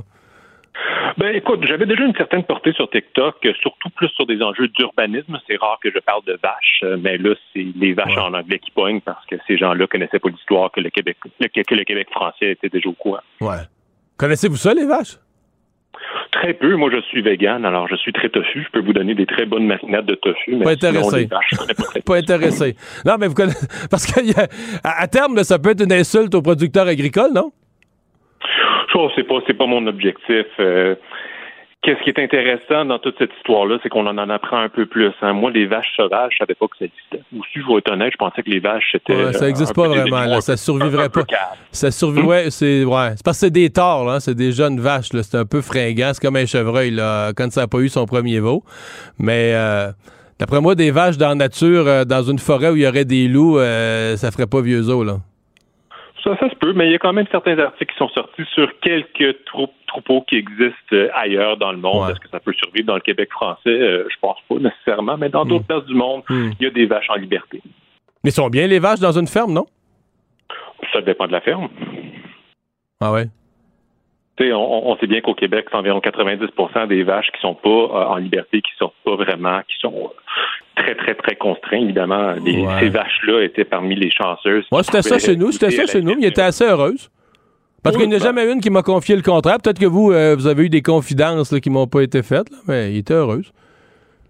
Ben 1.17 1.33
écoute, 1.33 1.65
j'avais 1.65 1.87
déjà 1.87 2.03
une 2.03 2.15
certaine 2.15 2.43
portée 2.43 2.73
sur 2.73 2.87
TikTok, 2.91 3.37
surtout 3.59 3.89
plus 3.89 4.09
sur 4.09 4.27
des 4.27 4.39
enjeux 4.43 4.67
d'urbanisme. 4.67 5.39
C'est 5.47 5.57
rare 5.57 5.79
que 5.81 5.89
je 5.89 5.97
parle 5.97 6.23
de 6.25 6.37
vaches, 6.43 6.83
mais 6.99 7.17
là, 7.17 7.33
c'est 7.53 7.65
les 7.75 7.93
vaches 7.93 8.17
en 8.17 8.33
anglais 8.35 8.59
qui 8.59 8.69
poignent 8.69 9.01
parce 9.01 9.25
que 9.25 9.35
ces 9.47 9.57
gens-là 9.57 9.87
connaissaient 9.87 10.19
pas 10.19 10.29
l'histoire 10.29 10.71
que 10.71 10.79
le 10.79 10.91
Québec 10.91 11.17
que 11.39 11.75
le 11.75 11.83
Québec 11.85 12.09
français 12.11 12.51
était 12.51 12.69
déjà 12.69 12.89
au 12.89 12.93
courant. 12.93 13.21
Ouais. 13.41 13.63
Connaissez-vous 14.17 14.55
ça, 14.55 14.73
les 14.73 14.85
vaches? 14.85 15.17
Très 16.31 16.53
peu. 16.53 16.75
Moi, 16.75 16.89
je 16.93 17.01
suis 17.01 17.21
vegan, 17.21 17.65
alors 17.65 17.87
je 17.87 17.95
suis 17.95 18.13
très 18.13 18.29
tofu. 18.29 18.63
Je 18.63 18.69
peux 18.71 18.85
vous 18.85 18.93
donner 18.93 19.15
des 19.15 19.25
très 19.25 19.45
bonnes 19.45 19.65
marinades 19.65 20.05
de 20.05 20.15
tofu. 20.15 20.55
Mais 20.55 20.65
pas 20.65 20.71
intéressé. 20.71 21.27
pas, 22.05 22.15
intéressé. 22.17 22.75
Non, 23.05 23.15
mais 23.19 23.27
vous 23.27 23.33
connaissez. 23.33 23.67
Parce 23.89 24.05
qu'à 24.05 24.21
à 24.83 25.07
terme, 25.07 25.43
ça 25.43 25.57
peut 25.59 25.71
être 25.71 25.83
une 25.83 25.93
insulte 25.93 26.35
aux 26.35 26.41
producteurs 26.41 26.87
agricoles, 26.87 27.31
non? 27.33 27.51
Je 28.97 29.15
sais 29.15 29.23
pas, 29.23 29.35
c'est 29.45 29.53
pas 29.53 29.67
mon 29.67 29.85
objectif. 29.85 30.45
Euh, 30.59 30.95
Qu'est-ce 31.83 32.01
qui 32.03 32.09
est 32.09 32.19
intéressant 32.19 32.85
dans 32.85 32.97
toute 32.97 33.17
cette 33.19 33.31
histoire-là, 33.37 33.77
c'est 33.81 33.89
qu'on 33.89 34.07
en 34.07 34.29
apprend 34.29 34.57
un 34.57 34.67
peu 34.67 34.87
plus. 34.87 35.13
Hein. 35.21 35.33
Moi, 35.33 35.51
les 35.51 35.67
vaches 35.67 35.93
sauvages, 35.95 36.31
je 36.33 36.37
savais 36.39 36.55
pas 36.55 36.67
que 36.67 36.77
ça 36.79 36.85
existait. 36.85 37.21
Ou 37.33 37.43
si 37.53 37.59
je 37.59 37.67
vais 37.67 37.77
être 37.77 37.91
honnête, 37.91 38.11
je 38.11 38.17
pensais 38.17 38.41
que 38.41 38.49
les 38.49 38.59
vaches, 38.59 38.89
c'était. 38.91 39.31
ça 39.33 39.45
n'existe 39.45 39.75
pas 39.75 39.87
vraiment, 39.87 40.25
là. 40.25 40.41
Ça 40.41 40.57
survivrait 40.57 41.09
pas. 41.09 41.21
Ça 41.71 41.91
survivrait, 41.91 42.49
c'est. 42.49 42.83
Ouais. 42.83 43.11
C'est 43.15 43.23
parce 43.23 43.37
que 43.37 43.45
c'est 43.45 43.51
des 43.51 43.69
torts, 43.69 44.09
hein. 44.11 44.19
C'est 44.19 44.35
des 44.35 44.51
jeunes 44.51 44.79
vaches, 44.79 45.13
là. 45.13 45.21
C'est 45.21 45.37
un 45.37 45.45
peu 45.45 45.61
fringant. 45.61 46.11
C'est 46.13 46.21
comme 46.21 46.35
un 46.35 46.47
chevreuil, 46.47 46.91
là, 46.91 47.31
quand 47.37 47.51
ça 47.51 47.61
n'a 47.61 47.67
pas 47.67 47.79
eu 47.79 47.89
son 47.89 48.05
premier 48.05 48.39
veau. 48.39 48.63
Mais, 49.19 49.51
euh, 49.53 49.91
d'après 50.39 50.59
moi, 50.59 50.73
des 50.73 50.89
vaches 50.89 51.17
dans 51.17 51.29
la 51.29 51.35
nature, 51.35 51.87
euh, 51.87 52.05
dans 52.05 52.23
une 52.23 52.39
forêt 52.39 52.71
où 52.71 52.75
il 52.75 52.81
y 52.81 52.87
aurait 52.87 53.05
des 53.05 53.27
loups, 53.27 53.59
euh, 53.59 54.17
ça 54.17 54.31
ferait 54.31 54.47
pas 54.47 54.61
vieux 54.61 54.89
os, 54.89 55.05
là. 55.05 55.19
Ça, 56.35 56.49
se 56.49 56.55
peut, 56.55 56.73
mais 56.73 56.87
il 56.87 56.91
y 56.91 56.95
a 56.95 56.99
quand 56.99 57.13
même 57.13 57.27
certains 57.31 57.57
articles 57.57 57.93
qui 57.93 57.97
sont 57.97 58.09
sortis 58.09 58.43
sur 58.53 58.67
quelques 58.81 59.45
troupeaux 59.45 60.21
qui 60.27 60.35
existent 60.35 60.75
euh, 60.91 61.09
ailleurs 61.13 61.55
dans 61.55 61.71
le 61.71 61.77
monde. 61.77 62.09
Est-ce 62.09 62.19
que 62.19 62.27
ça 62.27 62.41
peut 62.41 62.53
survivre 62.53 62.87
dans 62.87 62.95
le 62.95 63.01
Québec 63.01 63.29
français? 63.31 63.69
Euh, 63.69 64.05
je 64.09 64.15
pense 64.19 64.37
pas 64.49 64.55
nécessairement, 64.55 65.17
mais 65.17 65.29
dans 65.29 65.45
d'autres 65.45 65.63
hmm. 65.63 65.67
places 65.67 65.85
du 65.85 65.95
monde, 65.95 66.23
hmm. 66.27 66.51
il 66.59 66.63
y 66.65 66.67
a 66.67 66.71
des 66.71 66.85
vaches 66.85 67.09
en 67.09 67.15
liberté. 67.15 67.61
Mais 68.25 68.31
sont 68.31 68.49
bien 68.49 68.67
les 68.67 68.79
vaches 68.79 68.99
dans 68.99 69.17
une 69.17 69.27
ferme, 69.27 69.53
non? 69.53 69.67
Ça 70.91 71.01
dépend 71.01 71.27
de 71.27 71.31
la 71.31 71.41
ferme. 71.41 71.69
Ah 72.99 73.13
ouais? 73.13 73.27
On, 74.39 74.91
on, 74.91 74.97
sait 74.97 75.07
bien 75.07 75.21
qu'au 75.21 75.33
Québec, 75.33 75.65
c'est 75.69 75.77
environ 75.77 75.99
90% 75.99 76.87
des 76.87 77.03
vaches 77.03 77.31
qui 77.33 77.41
sont 77.41 77.55
pas 77.55 77.69
euh, 77.69 78.05
en 78.05 78.17
liberté, 78.17 78.61
qui 78.61 78.71
sortent 78.77 78.95
pas 79.03 79.15
vraiment, 79.15 79.61
qui 79.67 79.75
sont 79.79 80.11
très, 80.75 80.95
très, 80.95 81.15
très 81.15 81.35
contraints. 81.35 81.77
Évidemment, 81.77 82.35
ces 82.79 82.89
vaches-là 82.89 83.43
étaient 83.43 83.65
parmi 83.65 83.95
les 83.95 84.11
chanceuses. 84.11 84.65
Moi, 84.71 84.83
c'était 84.83 85.01
ça 85.01 85.17
chez 85.19 85.35
nous. 85.35 85.51
C'était 85.51 85.71
ça 85.71 85.85
chez 85.87 86.01
nous. 86.01 86.15
Mais 86.15 86.21
ils 86.21 86.27
étaient 86.27 86.41
assez 86.41 86.65
heureuses. 86.65 87.09
Parce 87.83 87.95
qu'il 87.95 88.09
n'y 88.09 88.15
en 88.15 88.19
a 88.19 88.23
jamais 88.23 88.51
une 88.51 88.59
qui 88.59 88.69
m'a 88.69 88.81
confié 88.81 89.15
le 89.15 89.21
contraire. 89.21 89.57
Peut-être 89.63 89.79
que 89.79 89.85
vous, 89.85 90.11
euh, 90.11 90.35
vous 90.35 90.47
avez 90.47 90.65
eu 90.65 90.69
des 90.69 90.81
confidences 90.81 91.49
qui 91.49 91.61
qui 91.61 91.69
m'ont 91.69 91.87
pas 91.87 92.01
été 92.01 92.21
faites, 92.21 92.47
mais 92.67 92.91
ils 92.91 92.97
étaient 92.97 93.13
heureuses. 93.13 93.51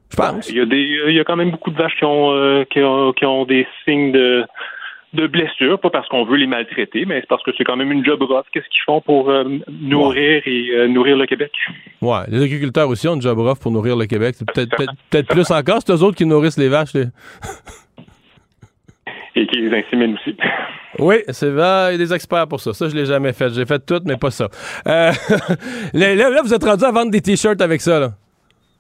Je 0.09 0.15
pense. 0.15 0.49
Il 0.49 0.57
y, 0.57 0.61
a 0.61 0.65
des, 0.65 0.99
il 1.07 1.13
y 1.13 1.19
a 1.19 1.23
quand 1.23 1.35
même 1.35 1.51
beaucoup 1.51 1.71
de 1.71 1.77
vaches 1.77 1.95
qui 1.97 2.05
ont, 2.05 2.31
euh, 2.31 2.63
qui 2.69 2.81
ont, 2.81 3.11
qui 3.13 3.25
ont 3.25 3.45
des 3.45 3.67
signes 3.83 4.11
de, 4.11 4.45
de 5.13 5.27
blessures, 5.27 5.79
pas 5.79 5.89
parce 5.89 6.07
qu'on 6.09 6.25
veut 6.25 6.37
les 6.37 6.47
maltraiter, 6.47 7.05
mais 7.05 7.21
c'est 7.21 7.27
parce 7.27 7.43
que 7.43 7.51
c'est 7.57 7.63
quand 7.63 7.77
même 7.77 7.91
une 7.91 8.05
job 8.05 8.21
rough. 8.21 8.45
Qu'est-ce 8.51 8.67
qu'ils 8.69 8.83
font 8.85 9.01
pour 9.01 9.29
euh, 9.29 9.45
nourrir 9.69 10.41
et 10.45 10.69
euh, 10.71 10.87
nourrir 10.87 11.17
le 11.17 11.25
Québec? 11.25 11.51
Ouais, 12.01 12.21
les 12.27 12.43
agriculteurs 12.43 12.89
aussi 12.89 13.07
ont 13.07 13.15
une 13.15 13.21
job 13.21 13.39
rough 13.39 13.59
pour 13.59 13.71
nourrir 13.71 13.95
le 13.95 14.05
Québec. 14.05 14.35
Peut-être 14.53 14.75
peut 15.09 15.23
plus 15.23 15.49
encore, 15.51 15.79
c'est 15.85 15.93
eux 15.93 16.03
autres 16.03 16.17
qui 16.17 16.25
nourrissent 16.25 16.57
les 16.57 16.69
vaches. 16.69 16.95
et 19.35 19.47
qui 19.47 19.61
les 19.61 19.77
inséminent 19.77 20.15
aussi. 20.15 20.35
Oui, 20.99 21.17
c'est 21.29 21.49
vrai, 21.49 21.89
il 21.89 21.91
y 21.93 21.95
a 21.95 21.97
des 21.97 22.13
experts 22.13 22.47
pour 22.47 22.59
ça. 22.59 22.73
Ça, 22.73 22.89
je 22.89 22.95
l'ai 22.95 23.05
jamais 23.05 23.33
fait. 23.33 23.49
J'ai 23.53 23.65
fait 23.65 23.79
tout, 23.85 24.01
mais 24.05 24.17
pas 24.17 24.31
ça. 24.31 24.49
Euh, 24.87 25.11
là, 25.93 26.15
là, 26.15 26.41
vous 26.41 26.53
êtes 26.53 26.63
rendu 26.63 26.83
à 26.83 26.91
vendre 26.91 27.11
des 27.11 27.21
t-shirts 27.21 27.61
avec 27.61 27.81
ça, 27.81 27.99
là? 27.99 28.11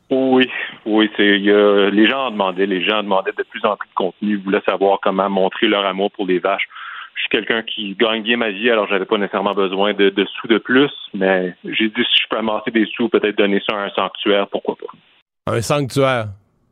Oui, 0.09 0.49
Oui, 0.85 1.09
c'est 1.17 1.37
les 1.37 2.09
gens 2.09 2.27
en 2.27 2.31
demandaient, 2.31 2.65
les 2.65 2.83
gens 2.83 3.03
demandaient 3.03 3.33
de 3.37 3.43
plus 3.43 3.63
en 3.65 3.75
plus 3.75 3.89
de 3.89 3.93
contenu, 3.93 4.37
voulaient 4.37 4.61
savoir 4.65 4.99
comment 5.01 5.29
montrer 5.29 5.67
leur 5.67 5.85
amour 5.85 6.11
pour 6.11 6.25
les 6.25 6.39
vaches. 6.39 6.67
Je 7.15 7.21
suis 7.21 7.29
quelqu'un 7.29 7.63
qui 7.63 7.95
gagne 7.95 8.21
bien 8.21 8.37
ma 8.37 8.51
vie, 8.51 8.69
alors 8.69 8.87
j'avais 8.87 9.05
pas 9.05 9.17
nécessairement 9.17 9.55
besoin 9.55 9.93
de, 9.93 10.13
sous 10.39 10.47
de 10.47 10.59
plus, 10.59 10.91
mais 11.13 11.55
j'ai 11.65 11.89
dit 11.89 12.03
si 12.03 12.21
je 12.23 12.27
peux 12.29 12.37
amasser 12.37 12.71
des 12.71 12.85
sous, 12.85 13.09
peut-être 13.09 13.37
donner 13.37 13.61
ça 13.67 13.75
à 13.75 13.85
un 13.85 13.89
sanctuaire, 13.89 14.47
pourquoi 14.47 14.75
pas. 14.75 15.51
Un 15.53 15.61
sanctuaire. 15.61 16.27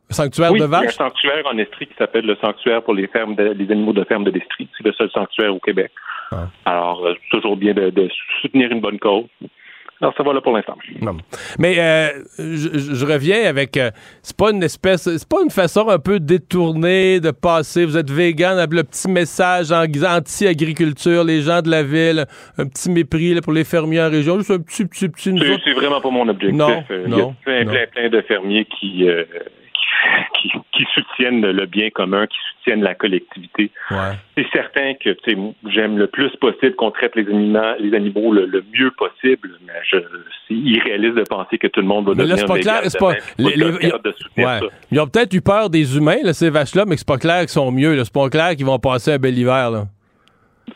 Un 0.08 0.14
sanctuaire 0.14 0.52
de 0.52 0.64
vaches? 0.64 0.94
Il 0.94 0.98
y 0.98 1.02
a 1.02 1.06
un 1.06 1.08
sanctuaire 1.08 1.46
en 1.46 1.58
Estrie 1.58 1.86
qui 1.88 1.94
s'appelle 1.98 2.26
le 2.26 2.36
sanctuaire 2.36 2.82
pour 2.82 2.94
les 2.94 3.08
fermes 3.08 3.34
les 3.36 3.70
animaux 3.72 3.92
de 3.92 4.04
ferme 4.04 4.22
de 4.22 4.30
l'Estrie. 4.30 4.68
C'est 4.78 4.86
le 4.86 4.92
seul 4.92 5.10
sanctuaire 5.10 5.52
au 5.52 5.58
Québec. 5.58 5.90
Ah. 6.30 6.48
Alors, 6.64 7.04
euh, 7.04 7.14
toujours 7.30 7.56
bien 7.56 7.74
de, 7.74 8.08
soutenir 8.40 8.70
une 8.70 8.80
bonne 8.80 8.98
cause. 8.98 9.26
Alors, 10.00 10.14
ça 10.14 10.22
va 10.22 10.32
là 10.34 10.40
pour 10.42 10.54
l'instant. 10.54 10.76
Mais 11.58 11.78
euh, 11.78 12.08
je, 12.38 13.06
reviens 13.06 13.48
avec. 13.48 13.76
Euh, 13.76 13.90
c'est 14.22 14.36
pas 14.36 14.50
une 14.50 14.62
espèce. 14.62 15.02
C'est 15.02 15.28
pas 15.28 15.42
une 15.42 15.50
façon 15.50 15.88
un 15.88 15.98
peu 15.98 16.20
détournée 16.20 17.18
de 17.18 17.30
passer. 17.30 17.86
Vous 17.86 17.96
êtes 17.96 18.10
vegan 18.10 18.58
avec 18.58 18.74
le 18.74 18.84
petit 18.84 19.10
message 19.10 19.72
anti-agriculture, 19.72 21.24
les 21.24 21.40
gens 21.40 21.62
de 21.62 21.70
la 21.70 21.82
ville, 21.82 22.26
un 22.58 22.66
petit 22.66 22.90
mépris 22.90 23.40
pour 23.40 23.54
les 23.54 23.64
fermiers 23.64 24.02
en 24.02 24.10
région. 24.10 24.36
Juste 24.36 24.50
un 24.50 24.58
petit, 24.58 24.84
petit, 24.84 25.08
petit. 25.08 25.34
C'est 25.64 25.72
vraiment 25.72 26.00
pas 26.00 26.10
mon 26.10 26.28
objectif. 26.28 26.58
Non, 26.58 26.84
Il 26.90 27.16
y 27.16 27.20
a 27.20 27.28
plein, 27.44 27.64
plein, 27.64 27.86
plein 27.86 28.08
de 28.10 28.20
fermiers 28.22 28.66
qui 28.66 29.08
qui, 30.72 30.84
soutiennent 30.94 31.40
le 31.40 31.66
bien 31.66 31.90
commun, 31.90 32.26
qui 32.26 32.36
soutiennent 32.50 32.82
la 32.82 32.94
collectivité. 32.94 33.70
C'est 34.36 34.46
certain 34.52 34.94
que 34.94 35.16
j'aime 35.68 35.98
le 35.98 36.06
plus 36.06 36.30
possible 36.36 36.74
qu'on 36.76 36.90
traite 36.90 37.16
les 37.16 37.26
animaux, 37.28 37.74
les 37.78 37.94
animaux 37.94 38.32
le, 38.32 38.64
mieux 38.72 38.90
possible, 38.92 39.58
mais 39.66 39.72
c'est 40.48 40.54
irréaliste 40.54 41.16
de 41.16 41.22
penser 41.22 41.58
que 41.58 41.66
tout 41.66 41.80
le 41.80 41.86
monde 41.86 42.06
va 42.06 42.14
devenir 42.14 42.38
c'est 42.38 42.46
pas 42.46 42.58
clair, 42.58 42.80
c'est 42.84 42.98
pas, 42.98 43.14
Ils 44.90 45.00
ont 45.00 45.06
peut-être 45.06 45.34
eu 45.34 45.40
peur 45.40 45.70
des 45.70 45.96
humains, 45.96 46.32
ces 46.32 46.50
vaches-là, 46.50 46.84
mais 46.86 46.96
c'est 46.96 47.06
pas 47.06 47.18
clair 47.18 47.40
qu'ils 47.40 47.48
sont 47.50 47.70
mieux. 47.72 48.02
C'est 48.04 48.12
pas 48.12 48.28
clair 48.28 48.56
qu'ils 48.56 48.66
vont 48.66 48.78
passer 48.78 49.12
un 49.14 49.18
bel 49.18 49.36
hiver. 49.36 49.70
Là. 49.70 49.84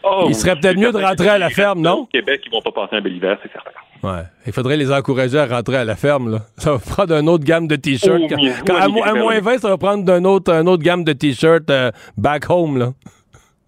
Oh, 0.03 0.27
il 0.29 0.35
serait 0.35 0.59
peut-être 0.59 0.79
mieux 0.79 0.93
de 0.93 0.99
rentrer 0.99 1.29
à 1.29 1.39
la 1.39 1.51
ferme, 1.51 1.81
non? 1.81 2.01
Au 2.01 2.07
Québec, 2.07 2.43
ils 2.47 2.51
vont 2.51 2.63
pas 2.63 2.73
passer 2.73 2.97
un 2.97 3.01
bel 3.01 3.15
hiver, 3.15 3.39
c'est 3.43 3.53
certain. 3.53 3.71
Ouais. 4.03 4.23
Il 4.47 4.53
faudrait 4.53 4.77
les 4.77 4.91
encourager 4.93 5.39
à 5.39 5.47
rentrer 5.47 5.77
à 5.77 5.85
la 5.85 5.95
ferme. 5.95 6.31
Là. 6.31 6.39
Ça 6.57 6.73
va 6.73 6.79
prendre 6.79 7.15
une 7.15 7.29
autre 7.29 7.45
gamme 7.45 7.69
de 7.69 7.77
t-shirts. 7.77 8.33
à, 8.69 8.89
moins 8.89 9.41
20, 9.41 9.59
ça 9.59 9.69
va 9.69 9.77
prendre 9.77 10.05
d'une 10.05 10.27
autre, 10.27 10.53
un 10.53 10.67
autre 10.67 10.83
gamme 10.83 11.05
de 11.05 11.13
t-shirts 11.13 11.71
euh, 11.71 11.91
back 12.17 12.49
home. 12.49 12.79
Là. 12.79 12.93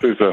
C'est 0.00 0.16
ça. 0.16 0.32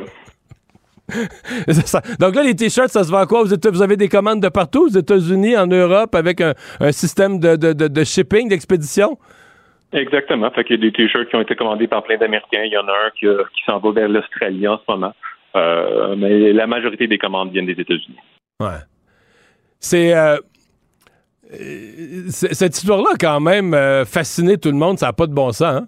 ça. 1.86 2.02
Donc 2.20 2.36
là, 2.36 2.44
les 2.44 2.56
t-shirts, 2.56 2.90
ça 2.90 3.04
se 3.04 3.12
vend 3.12 3.26
quoi? 3.26 3.44
Vous, 3.44 3.54
êtes, 3.54 3.68
vous, 3.68 3.82
avez 3.82 3.98
des 3.98 4.08
commandes 4.08 4.42
de 4.42 4.50
partout, 4.50 4.86
aux 4.86 4.98
États-Unis, 4.98 5.58
en 5.58 5.68
Europe, 5.68 6.16
avec 6.16 6.40
un, 6.40 6.54
un 6.80 6.92
système 6.92 7.40
de, 7.40 7.56
de, 7.56 7.74
de, 7.74 8.04
shipping, 8.04 8.48
d'expédition? 8.48 9.18
Exactement. 9.92 10.50
Fait 10.52 10.64
qu'il 10.64 10.76
y 10.78 10.80
a 10.80 10.82
des 10.82 10.92
t-shirts 10.92 11.30
qui 11.30 11.36
ont 11.36 11.42
été 11.42 11.56
commandés 11.56 11.88
par 11.88 12.04
plein 12.04 12.18
d'Américains. 12.18 12.64
Il 12.64 12.72
y 12.72 12.78
en 12.78 12.88
a 12.88 12.92
un 12.92 13.10
qui, 13.20 13.26
qui 13.26 13.64
s'en 13.66 13.80
va 13.80 13.92
vers 13.92 14.08
l'Australie 14.08 14.68
en 14.68 14.78
ce 14.78 14.84
moment. 14.88 15.14
Euh, 15.56 16.16
mais 16.16 16.54
la 16.54 16.68
majorité 16.68 17.08
des 17.08 17.18
commandes 17.18 17.52
viennent 17.52 17.66
des 17.66 17.80
États-Unis. 17.80 18.20
Ouais. 18.60 18.78
C'est. 19.80 20.14
Euh, 20.14 20.38
euh, 21.52 22.28
cette 22.30 22.78
histoire-là, 22.78 23.16
quand 23.20 23.40
même, 23.40 23.74
euh, 23.74 24.06
fasciné 24.06 24.58
tout 24.58 24.70
le 24.70 24.78
monde. 24.78 25.00
Ça 25.00 25.08
n'a 25.08 25.14
pas 25.14 25.26
de 25.26 25.34
bon 25.34 25.52
sens. 25.52 25.82
Hein? 25.82 25.88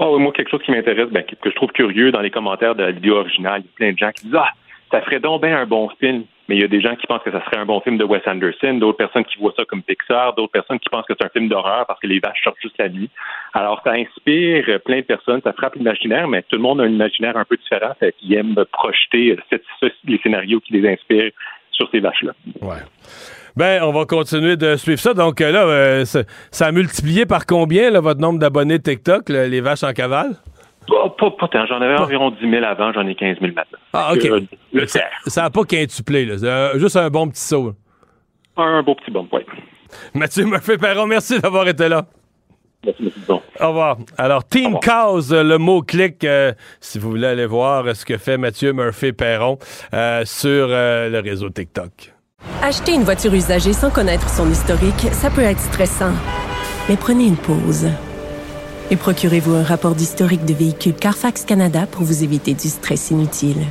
Oh, 0.00 0.18
moi, 0.18 0.32
quelque 0.32 0.50
chose 0.50 0.62
qui 0.62 0.70
m'intéresse, 0.70 1.10
ben, 1.10 1.22
que 1.22 1.50
je 1.50 1.54
trouve 1.54 1.70
curieux 1.72 2.12
dans 2.12 2.20
les 2.20 2.30
commentaires 2.30 2.74
de 2.74 2.82
la 2.82 2.92
vidéo 2.92 3.16
originale, 3.16 3.62
il 3.62 3.66
y 3.66 3.68
a 3.68 3.76
plein 3.76 3.92
de 3.92 3.98
gens 3.98 4.12
qui 4.12 4.26
disent 4.26 4.36
Ah, 4.36 4.50
ça 4.90 5.02
ferait 5.02 5.20
donc 5.20 5.42
bien 5.42 5.58
un 5.58 5.66
bon 5.66 5.88
film. 6.00 6.24
Mais 6.46 6.56
il 6.56 6.60
y 6.60 6.64
a 6.64 6.68
des 6.68 6.82
gens 6.82 6.94
qui 6.94 7.06
pensent 7.06 7.22
que 7.22 7.32
ça 7.32 7.42
serait 7.46 7.56
un 7.56 7.64
bon 7.64 7.80
film 7.80 7.96
de 7.96 8.04
Wes 8.04 8.20
Anderson, 8.26 8.74
d'autres 8.74 8.98
personnes 8.98 9.24
qui 9.24 9.38
voient 9.38 9.54
ça 9.56 9.64
comme 9.64 9.82
Pixar, 9.82 10.34
d'autres 10.34 10.52
personnes 10.52 10.78
qui 10.78 10.90
pensent 10.90 11.06
que 11.06 11.14
c'est 11.18 11.24
un 11.24 11.30
film 11.30 11.48
d'horreur 11.48 11.86
parce 11.86 11.98
que 12.00 12.06
les 12.06 12.20
vaches 12.20 12.42
sortent 12.44 12.60
juste 12.60 12.76
la 12.78 12.90
nuit. 12.90 13.08
Alors, 13.54 13.80
ça 13.82 13.92
inspire 13.92 14.78
plein 14.84 14.98
de 14.98 15.06
personnes, 15.06 15.40
ça 15.42 15.54
frappe 15.54 15.76
l'imaginaire, 15.76 16.28
mais 16.28 16.42
tout 16.42 16.56
le 16.56 16.62
monde 16.62 16.82
a 16.82 16.84
un 16.84 16.88
imaginaire 16.88 17.34
un 17.38 17.46
peu 17.46 17.56
différent, 17.56 17.94
qu'ils 18.18 18.34
aiment 18.34 18.62
projeter 18.72 19.38
les 20.04 20.18
scénarios 20.18 20.60
qui 20.60 20.74
les 20.74 20.86
inspirent 20.86 21.32
sur 21.74 21.88
ces 21.90 22.00
vaches-là. 22.00 22.32
Ouais. 22.62 22.78
Ben, 23.56 23.82
on 23.82 23.92
va 23.92 24.04
continuer 24.04 24.56
de 24.56 24.76
suivre 24.76 24.98
ça. 24.98 25.14
Donc 25.14 25.40
euh, 25.40 25.52
là, 25.52 25.64
euh, 25.64 26.04
ça, 26.04 26.66
a 26.66 26.72
multiplié 26.72 27.26
par 27.26 27.46
combien 27.46 27.90
là, 27.90 28.00
votre 28.00 28.20
nombre 28.20 28.38
d'abonnés 28.38 28.80
TikTok, 28.80 29.28
les 29.28 29.60
vaches 29.60 29.84
en 29.84 29.92
cavale? 29.92 30.36
Pas, 30.86 31.30
pas, 31.30 31.48
tant. 31.48 31.66
J'en 31.66 31.80
avais 31.80 31.98
environ 31.98 32.30
10 32.30 32.50
000 32.50 32.64
avant, 32.64 32.92
j'en 32.92 33.06
ai 33.06 33.14
15 33.14 33.38
000 33.40 33.52
maintenant. 33.54 33.78
Ah, 33.92 34.12
OK. 34.12 34.28
le 34.72 34.86
ça 34.86 35.42
n'a 35.42 35.50
pas 35.50 35.64
quintuplé, 35.64 36.26
là. 36.26 36.36
C'est 36.38 36.78
juste 36.78 36.96
un 36.96 37.08
bon 37.08 37.28
petit 37.28 37.40
saut. 37.40 37.74
Un, 38.56 38.82
beau 38.82 38.94
petit 38.94 39.10
bon, 39.10 39.26
oui. 39.32 39.42
Mathieu 40.12 40.44
Murphy-Perron, 40.44 41.06
merci 41.06 41.40
d'avoir 41.40 41.66
été 41.68 41.88
là. 41.88 42.06
Merci, 42.84 43.12
Au 43.28 43.68
revoir. 43.68 43.98
Alors, 44.18 44.44
Team 44.46 44.78
Cause, 44.82 45.32
le 45.32 45.58
mot-clic, 45.58 46.24
euh, 46.24 46.52
si 46.80 46.98
vous 46.98 47.10
voulez 47.10 47.26
aller 47.26 47.46
voir 47.46 47.94
ce 47.94 48.04
que 48.04 48.18
fait 48.18 48.36
Mathieu 48.36 48.72
Murphy-Perron 48.72 49.58
sur 50.24 50.68
le 50.68 51.20
réseau 51.20 51.50
TikTok. 51.50 52.14
Acheter 52.62 52.92
une 52.92 53.04
voiture 53.04 53.34
usagée 53.34 53.72
sans 53.72 53.90
connaître 53.90 54.28
son 54.28 54.50
historique, 54.50 55.08
ça 55.12 55.30
peut 55.30 55.42
être 55.42 55.60
stressant. 55.60 56.12
Mais 56.88 56.96
prenez 56.96 57.26
une 57.26 57.36
pause. 57.36 57.88
Et 58.90 58.96
procurez-vous 58.96 59.54
un 59.54 59.62
rapport 59.62 59.94
d'historique 59.94 60.44
de 60.44 60.52
véhicule 60.52 60.94
Carfax 60.94 61.44
Canada 61.44 61.86
pour 61.90 62.02
vous 62.02 62.22
éviter 62.22 62.54
du 62.54 62.68
stress 62.68 63.10
inutile. 63.10 63.62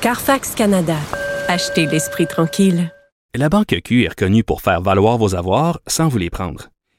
Carfax 0.00 0.54
Canada. 0.54 0.96
Achetez 1.48 1.86
l'esprit 1.86 2.26
tranquille. 2.26 2.92
La 3.34 3.48
Banque 3.48 3.74
Q 3.82 4.04
est 4.04 4.08
reconnue 4.08 4.44
pour 4.44 4.60
faire 4.60 4.82
valoir 4.82 5.16
vos 5.16 5.34
avoirs 5.34 5.80
sans 5.86 6.08
vous 6.08 6.18
les 6.18 6.30
prendre. 6.30 6.71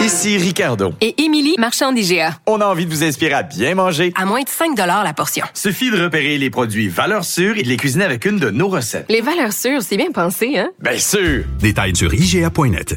Ici 0.00 0.36
Ricardo. 0.36 0.92
Et 1.00 1.22
Émilie, 1.22 1.54
marchand 1.58 1.90
d'IGA. 1.90 2.38
On 2.46 2.60
a 2.60 2.66
envie 2.66 2.84
de 2.84 2.90
vous 2.90 3.02
inspirer 3.02 3.32
à 3.32 3.42
bien 3.42 3.74
manger. 3.74 4.12
À 4.14 4.26
moins 4.26 4.42
de 4.42 4.48
5 4.48 4.76
la 4.76 5.12
portion. 5.14 5.46
Suffit 5.54 5.90
de 5.90 6.02
repérer 6.02 6.36
les 6.38 6.50
produits 6.50 6.88
valeurs 6.88 7.24
sûres 7.24 7.56
et 7.56 7.62
de 7.62 7.68
les 7.68 7.76
cuisiner 7.76 8.04
avec 8.04 8.24
une 8.26 8.38
de 8.38 8.50
nos 8.50 8.68
recettes. 8.68 9.06
Les 9.08 9.22
valeurs 9.22 9.52
sûres, 9.52 9.82
c'est 9.82 9.96
bien 9.96 10.12
pensé, 10.12 10.58
hein? 10.58 10.68
Bien 10.80 10.98
sûr! 10.98 11.44
Détails 11.60 11.96
sur 11.96 12.12
IGA.net. 12.12 12.96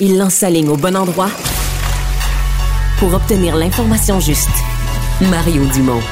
Il 0.00 0.18
lance 0.18 0.34
sa 0.34 0.50
ligne 0.50 0.68
au 0.68 0.76
bon 0.76 0.96
endroit 0.96 1.30
pour 2.98 3.14
obtenir 3.14 3.56
l'information 3.56 4.18
juste. 4.20 4.48
Mario 5.30 5.64
Dumont. 5.66 6.02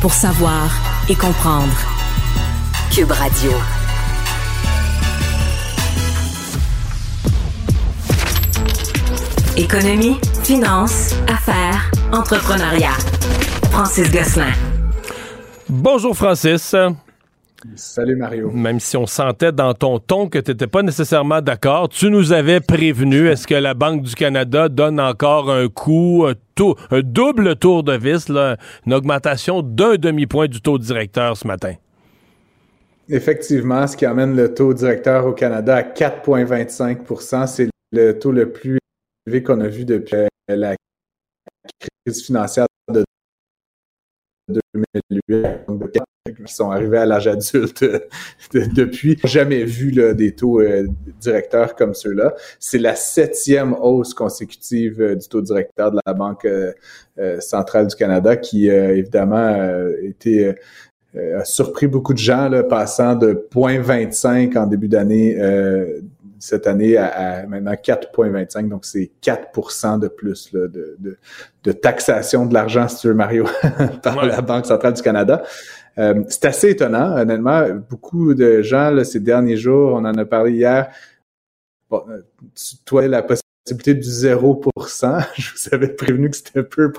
Pour 0.00 0.14
savoir 0.14 0.70
et 1.08 1.14
comprendre. 1.14 1.76
Cube 2.92 3.12
Radio. 3.12 3.52
Économie, 9.60 10.16
finance, 10.42 11.14
affaires, 11.28 11.90
entrepreneuriat. 12.12 12.96
Francis 13.70 14.10
Gosselin. 14.10 14.52
Bonjour 15.68 16.16
Francis. 16.16 16.74
Salut 17.76 18.16
Mario. 18.16 18.50
Même 18.52 18.80
si 18.80 18.96
on 18.96 19.04
sentait 19.04 19.52
dans 19.52 19.74
ton 19.74 19.98
ton 19.98 20.30
que 20.30 20.38
tu 20.38 20.52
n'étais 20.52 20.66
pas 20.66 20.82
nécessairement 20.82 21.42
d'accord, 21.42 21.90
tu 21.90 22.08
nous 22.08 22.32
avais 22.32 22.60
prévenu. 22.60 23.28
Est-ce 23.28 23.46
que 23.46 23.54
la 23.54 23.74
Banque 23.74 24.00
du 24.00 24.14
Canada 24.14 24.70
donne 24.70 24.98
encore 24.98 25.50
un 25.50 25.68
coup, 25.68 26.24
un, 26.26 27.00
double 27.02 27.56
tour 27.56 27.82
de 27.82 27.92
vis, 27.92 28.30
une 28.30 28.94
augmentation 28.94 29.60
d'un 29.60 29.96
demi-point 29.96 30.48
du 30.48 30.62
taux 30.62 30.78
directeur 30.78 31.36
ce 31.36 31.46
matin? 31.46 31.74
Effectivement, 33.10 33.86
ce 33.86 33.94
qui 33.94 34.06
amène 34.06 34.34
le 34.34 34.54
taux 34.54 34.72
directeur 34.72 35.26
au 35.26 35.32
Canada 35.32 35.76
à 35.76 35.82
4,25% 35.82 37.46
C'est 37.46 37.68
le 37.92 38.12
taux 38.12 38.32
le 38.32 38.50
plus 38.50 38.79
qu'on 39.38 39.60
a 39.60 39.68
vu 39.68 39.84
depuis 39.84 40.16
euh, 40.16 40.28
la 40.48 40.74
crise 41.78 42.24
financière 42.24 42.66
de 42.92 43.04
2008, 44.48 46.44
qui 46.44 46.52
sont 46.52 46.70
arrivés 46.70 46.98
à 46.98 47.06
l'âge 47.06 47.28
adulte 47.28 47.82
euh, 47.84 48.00
depuis. 48.74 49.16
Jamais 49.24 49.64
vu 49.64 49.92
des 50.14 50.34
taux 50.34 50.60
euh, 50.60 50.86
directeurs 51.20 51.76
comme 51.76 51.94
ceux-là. 51.94 52.34
C'est 52.58 52.78
la 52.78 52.96
septième 52.96 53.74
hausse 53.74 54.12
consécutive 54.12 55.16
du 55.16 55.28
taux 55.28 55.42
directeur 55.42 55.92
de 55.92 55.98
la 56.04 56.12
Banque 56.12 56.46
centrale 57.38 57.86
du 57.86 57.94
Canada 57.94 58.36
qui, 58.36 58.68
évidemment, 58.68 59.70
a 61.16 61.44
surpris 61.44 61.86
beaucoup 61.86 62.12
de 62.12 62.18
gens, 62.18 62.50
passant 62.68 63.14
de 63.14 63.46
0,25 63.52 64.58
en 64.58 64.66
début 64.66 64.88
d'année 64.88 65.36
cette 66.40 66.66
année 66.66 66.96
à, 66.96 67.46
maintenant 67.46 67.72
4,25. 67.74 68.68
Donc, 68.68 68.84
c'est 68.84 69.12
4% 69.22 70.00
de 70.00 70.08
plus 70.08 70.50
de, 70.52 70.66
de, 70.66 71.18
de, 71.62 71.72
taxation 71.72 72.46
de 72.46 72.54
l'argent, 72.54 72.88
si 72.88 73.02
tu 73.02 73.08
veux, 73.08 73.14
Mario, 73.14 73.46
par 74.02 74.24
la 74.24 74.40
Banque 74.40 74.66
centrale 74.66 74.94
du 74.94 75.02
Canada. 75.02 75.42
Euh, 75.98 76.24
c'est 76.28 76.46
assez 76.46 76.70
étonnant, 76.70 77.16
honnêtement. 77.16 77.68
Beaucoup 77.88 78.34
de 78.34 78.62
gens, 78.62 78.90
là, 78.90 79.04
ces 79.04 79.20
derniers 79.20 79.56
jours, 79.56 79.92
on 79.94 80.04
en 80.04 80.14
a 80.16 80.24
parlé 80.24 80.52
hier, 80.52 80.90
bon, 81.88 82.02
euh, 82.08 82.22
toi, 82.84 83.06
la 83.06 83.22
possibilité 83.22 83.94
du 83.94 84.08
0%, 84.08 85.24
je 85.36 85.50
vous 85.52 85.74
avais 85.74 85.88
prévenu 85.88 86.30
que 86.30 86.36
c'était 86.36 86.62
peu 86.62 86.92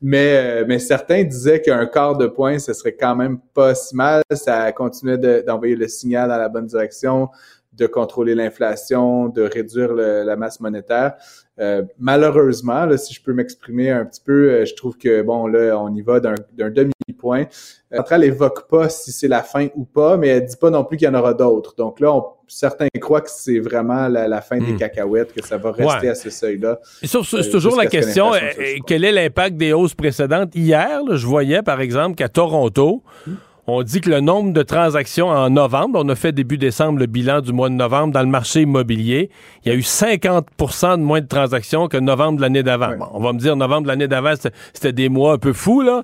mais, 0.00 0.62
euh, 0.62 0.64
mais 0.66 0.78
certains 0.78 1.22
disaient 1.24 1.60
qu'un 1.60 1.86
quart 1.86 2.16
de 2.16 2.26
point, 2.26 2.58
ce 2.58 2.72
serait 2.72 2.94
quand 2.94 3.14
même 3.14 3.38
pas 3.54 3.74
si 3.74 3.94
mal. 3.94 4.22
Ça 4.32 4.70
continuait 4.72 5.42
d'envoyer 5.42 5.76
le 5.76 5.88
signal 5.88 6.28
dans 6.28 6.36
la 6.36 6.48
bonne 6.48 6.66
direction 6.66 7.28
de 7.72 7.86
contrôler 7.86 8.34
l'inflation, 8.34 9.28
de 9.28 9.42
réduire 9.42 9.92
la 9.94 10.36
masse 10.36 10.60
monétaire. 10.60 11.14
Euh, 11.60 11.82
malheureusement, 11.98 12.86
là, 12.86 12.96
si 12.96 13.12
je 13.12 13.22
peux 13.22 13.34
m'exprimer 13.34 13.90
un 13.90 14.06
petit 14.06 14.22
peu, 14.24 14.50
euh, 14.50 14.64
je 14.64 14.74
trouve 14.74 14.96
que 14.96 15.20
bon 15.20 15.46
là, 15.46 15.78
on 15.78 15.94
y 15.94 16.00
va 16.00 16.18
d'un 16.18 16.34
demi-point. 16.70 17.44
La 17.90 17.98
centrale 17.98 18.24
évoque 18.24 18.68
pas 18.68 18.88
si 18.88 19.12
c'est 19.12 19.28
la 19.28 19.42
fin 19.42 19.68
ou 19.76 19.84
pas, 19.84 20.16
mais 20.16 20.28
elle 20.28 20.46
dit 20.46 20.56
pas 20.56 20.70
non 20.70 20.82
plus 20.82 20.96
qu'il 20.96 21.06
y 21.06 21.10
en 21.10 21.14
aura 21.14 21.34
d'autres. 21.34 21.74
Donc 21.76 22.00
là, 22.00 22.18
certains 22.48 22.88
croient 22.98 23.20
que 23.20 23.30
c'est 23.30 23.58
vraiment 23.58 24.08
la, 24.08 24.40
fin 24.40 24.58
des 24.58 24.72
hmm. 24.72 24.78
cacahuètes, 24.78 25.34
que 25.34 25.44
ça 25.44 25.58
va 25.58 25.72
rester 25.72 26.08
à 26.08 26.14
ce 26.14 26.30
seuil-là. 26.30 26.80
C'est 27.02 27.14
euh, 27.14 27.50
toujours 27.50 27.76
la 27.76 27.86
question, 27.86 28.30
quel 28.86 29.04
est 29.04 29.12
l'impact 29.12 29.56
des 29.56 29.74
hausses 29.74 29.94
précédentes? 29.94 30.54
Hier, 30.54 31.00
je 31.10 31.26
voyais 31.26 31.62
par 31.62 31.82
exemple 31.82 32.16
qu'à 32.16 32.30
Toronto, 32.30 33.02
hmm. 33.26 33.34
On 33.68 33.84
dit 33.84 34.00
que 34.00 34.10
le 34.10 34.18
nombre 34.18 34.52
de 34.52 34.62
transactions 34.62 35.28
en 35.28 35.48
novembre, 35.48 36.00
on 36.02 36.08
a 36.08 36.16
fait 36.16 36.32
début 36.32 36.58
décembre 36.58 36.98
le 36.98 37.06
bilan 37.06 37.40
du 37.40 37.52
mois 37.52 37.68
de 37.68 37.74
novembre 37.74 38.12
dans 38.12 38.22
le 38.22 38.26
marché 38.26 38.62
immobilier, 38.62 39.30
il 39.64 39.68
y 39.68 39.72
a 39.72 39.76
eu 39.76 39.82
50% 39.82 40.98
de 40.98 41.02
moins 41.02 41.20
de 41.20 41.28
transactions 41.28 41.86
que 41.86 41.96
novembre 41.96 42.38
de 42.38 42.42
l'année 42.42 42.64
d'avant. 42.64 42.90
on 43.12 43.20
va 43.20 43.32
me 43.32 43.38
dire, 43.38 43.54
novembre 43.54 43.82
de 43.82 43.88
l'année 43.88 44.08
d'avant, 44.08 44.34
c'était 44.72 44.92
des 44.92 45.08
mois 45.08 45.34
un 45.34 45.38
peu 45.38 45.52
fous, 45.52 45.80
là. 45.80 46.02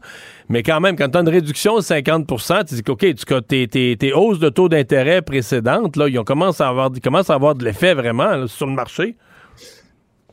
Mais 0.49 0.63
quand 0.63 0.79
même, 0.79 0.95
quand 0.95 1.09
tu 1.09 1.19
as 1.19 1.21
une 1.21 1.29
réduction 1.29 1.75
de 1.75 1.81
50% 1.81 2.65
tu 2.65 2.77
dis 2.77 2.83
OK, 2.89 3.45
tes, 3.49 3.67
tes, 3.67 3.97
tes, 3.97 4.13
hausses 4.13 4.39
de 4.39 4.51
taux 4.51 4.69
d'intérêt 4.69 5.21
précédentes, 5.21 5.97
là, 5.97 6.07
ils 6.07 6.17
ont 6.17 6.25
commencé 6.25 6.63
à 6.63 6.69
avoir, 6.69 6.91
commencent 7.03 7.31
à 7.31 7.35
avoir 7.35 7.57
de 7.57 7.65
l'effet 7.65 7.93
vraiment 7.93 8.47
sur 8.47 8.69
le 8.69 8.73
marché. 8.73 9.17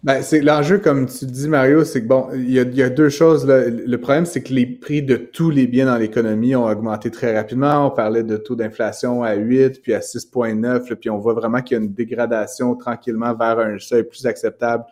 Ben, 0.06 0.22
c'est 0.22 0.41
l'enjeu, 0.41 0.78
comme 0.78 1.08
tu 1.08 1.26
dis, 1.26 1.48
Mario, 1.48 1.84
c'est 1.84 2.04
que 2.04 2.08
bon, 2.08 2.28
il 2.36 2.52
y 2.52 2.60
a, 2.60 2.62
y 2.62 2.84
a, 2.84 2.91
deux 2.91 3.10
choses. 3.10 3.44
Là. 3.48 3.68
Le 3.68 3.98
problème, 3.98 4.28
c'est 4.28 4.44
que 4.44 4.54
les 4.54 4.68
prix 4.68 5.02
de 5.02 5.15
tous 5.15 5.50
les 5.50 5.65
biens 5.65 5.88
dans 5.88 5.98
l'économie 5.98 6.56
ont 6.56 6.68
augmenté 6.68 7.10
très 7.10 7.36
rapidement. 7.36 7.88
On 7.88 7.89
parlait 7.89 8.22
de 8.22 8.38
taux 8.38 8.56
d'inflation 8.56 9.24
à 9.24 9.34
8, 9.34 9.82
puis 9.82 9.96
à 9.96 10.02
6,9, 10.02 10.94
puis 10.94 11.10
on 11.10 11.18
voit 11.18 11.34
vraiment 11.34 11.60
qu'il 11.63 11.78
y 11.78 11.80
a 11.80 11.84
une 11.84 11.91
dégradation 11.91 12.76
tranquillement 12.76 13.34
vers 13.34 13.58
un 13.58 13.80
seuil 13.80 14.04
plus 14.04 14.28
acceptable 14.28 14.84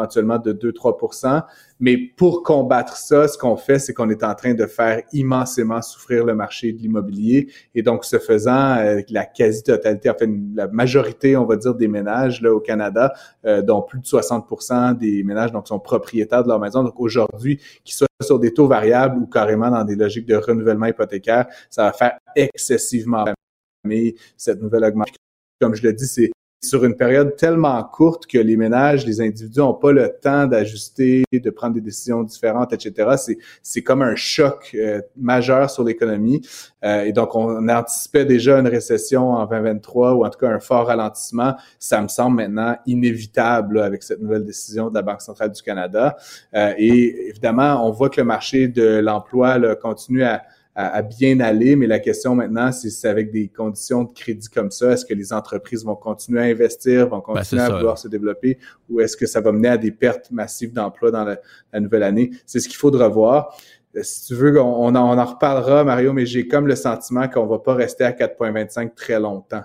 éventuellement 0.00 0.38
de 0.38 0.52
2-3% 0.52 1.42
Mais 1.78 1.96
pour 1.96 2.42
combattre 2.42 2.96
ça, 2.96 3.28
ce 3.28 3.38
qu'on 3.38 3.56
fait, 3.56 3.78
c'est 3.78 3.94
qu'on 3.94 4.10
est 4.10 4.22
en 4.24 4.34
train 4.34 4.54
de 4.54 4.66
faire 4.66 5.02
immensément 5.12 5.80
souffrir 5.82 6.24
le 6.24 6.34
marché 6.34 6.72
de 6.72 6.78
l'immobilier. 6.78 7.48
Et 7.74 7.82
donc, 7.82 8.04
ce 8.04 8.18
faisant, 8.18 8.76
euh, 8.76 9.00
la 9.10 9.24
quasi-totalité, 9.24 10.10
enfin, 10.10 10.26
la 10.54 10.68
majorité, 10.68 11.36
on 11.36 11.46
va 11.46 11.56
dire, 11.56 11.74
des 11.74 11.88
ménages 11.88 12.42
là, 12.42 12.52
au 12.52 12.60
Canada, 12.60 13.12
euh, 13.44 13.62
dont 13.62 13.82
plus 13.82 14.00
de 14.00 14.06
60% 14.06 14.96
des 14.98 15.22
ménages 15.22 15.52
donc, 15.52 15.68
sont 15.68 15.80
propriétaires 15.80 16.42
de 16.42 16.48
leur 16.48 16.60
maison. 16.60 16.82
Donc, 16.82 16.98
aujourd'hui, 16.98 17.60
qu'ils 17.84 17.94
soient 17.94 18.06
sur 18.22 18.38
des 18.38 18.52
taux 18.52 18.66
variables 18.66 19.18
ou 19.18 19.26
carrément 19.26 19.70
dans 19.70 19.84
des 19.84 19.96
logiques 19.96 20.26
de 20.26 20.36
renouvellement 20.36 20.86
hypothécaire, 20.86 21.46
ça 21.70 21.84
va 21.84 21.92
faire 21.92 22.18
excessivement 22.36 23.24
mais 23.84 24.14
cette 24.36 24.60
nouvelle 24.60 24.84
augmentation. 24.84 25.16
Comme 25.60 25.74
je 25.74 25.82
le 25.82 25.92
dis, 25.92 26.06
c'est 26.06 26.30
sur 26.62 26.84
une 26.84 26.94
période 26.94 27.36
tellement 27.36 27.82
courte 27.82 28.26
que 28.26 28.36
les 28.36 28.56
ménages, 28.56 29.06
les 29.06 29.20
individus 29.22 29.60
n'ont 29.60 29.72
pas 29.72 29.92
le 29.92 30.12
temps 30.20 30.46
d'ajuster, 30.46 31.24
de 31.32 31.50
prendre 31.50 31.74
des 31.74 31.80
décisions 31.80 32.22
différentes, 32.22 32.74
etc. 32.74 33.12
C'est, 33.16 33.38
c'est 33.62 33.82
comme 33.82 34.02
un 34.02 34.14
choc 34.14 34.72
euh, 34.74 35.00
majeur 35.16 35.70
sur 35.70 35.84
l'économie. 35.84 36.42
Euh, 36.84 37.04
et 37.04 37.12
donc, 37.12 37.34
on 37.34 37.66
anticipait 37.68 38.26
déjà 38.26 38.58
une 38.58 38.68
récession 38.68 39.30
en 39.30 39.46
2023 39.46 40.14
ou 40.14 40.26
en 40.26 40.28
tout 40.28 40.38
cas 40.38 40.48
un 40.48 40.60
fort 40.60 40.86
ralentissement. 40.88 41.54
Ça 41.78 42.02
me 42.02 42.08
semble 42.08 42.36
maintenant 42.36 42.76
inévitable 42.84 43.80
avec 43.80 44.02
cette 44.02 44.20
nouvelle 44.20 44.44
décision 44.44 44.90
de 44.90 44.94
la 44.94 45.02
Banque 45.02 45.22
centrale 45.22 45.52
du 45.52 45.62
Canada. 45.62 46.16
Euh, 46.54 46.74
et 46.76 47.28
évidemment, 47.30 47.86
on 47.86 47.90
voit 47.90 48.10
que 48.10 48.20
le 48.20 48.26
marché 48.26 48.68
de 48.68 48.98
l'emploi 48.98 49.58
continue 49.76 50.24
à 50.24 50.42
à, 50.74 51.02
bien 51.02 51.40
aller, 51.40 51.76
mais 51.76 51.86
la 51.86 51.98
question 51.98 52.34
maintenant, 52.34 52.70
c'est 52.72 53.08
avec 53.08 53.30
des 53.30 53.48
conditions 53.48 54.04
de 54.04 54.12
crédit 54.12 54.48
comme 54.48 54.70
ça, 54.70 54.92
est-ce 54.92 55.04
que 55.04 55.14
les 55.14 55.32
entreprises 55.32 55.84
vont 55.84 55.96
continuer 55.96 56.40
à 56.40 56.44
investir, 56.44 57.08
vont 57.08 57.16
ben, 57.16 57.34
continuer 57.34 57.62
à 57.62 57.70
vouloir 57.70 57.98
se 57.98 58.08
développer, 58.08 58.58
ou 58.88 59.00
est-ce 59.00 59.16
que 59.16 59.26
ça 59.26 59.40
va 59.40 59.52
mener 59.52 59.68
à 59.68 59.76
des 59.76 59.90
pertes 59.90 60.30
massives 60.30 60.72
d'emplois 60.72 61.10
dans 61.10 61.24
la, 61.24 61.80
nouvelle 61.80 62.04
année? 62.04 62.30
C'est 62.46 62.60
ce 62.60 62.68
qu'il 62.68 62.78
faudra 62.78 63.08
voir. 63.08 63.54
Euh, 63.96 64.00
si 64.02 64.26
tu 64.26 64.34
veux, 64.34 64.60
on, 64.60 64.94
en, 64.94 64.96
on 64.96 65.18
en 65.18 65.24
reparlera, 65.24 65.82
Mario, 65.82 66.12
mais 66.12 66.24
j'ai 66.24 66.46
comme 66.46 66.66
le 66.66 66.76
sentiment 66.76 67.28
qu'on 67.28 67.46
va 67.46 67.58
pas 67.58 67.74
rester 67.74 68.04
à 68.04 68.12
4,25 68.12 68.94
très 68.94 69.18
longtemps. 69.18 69.64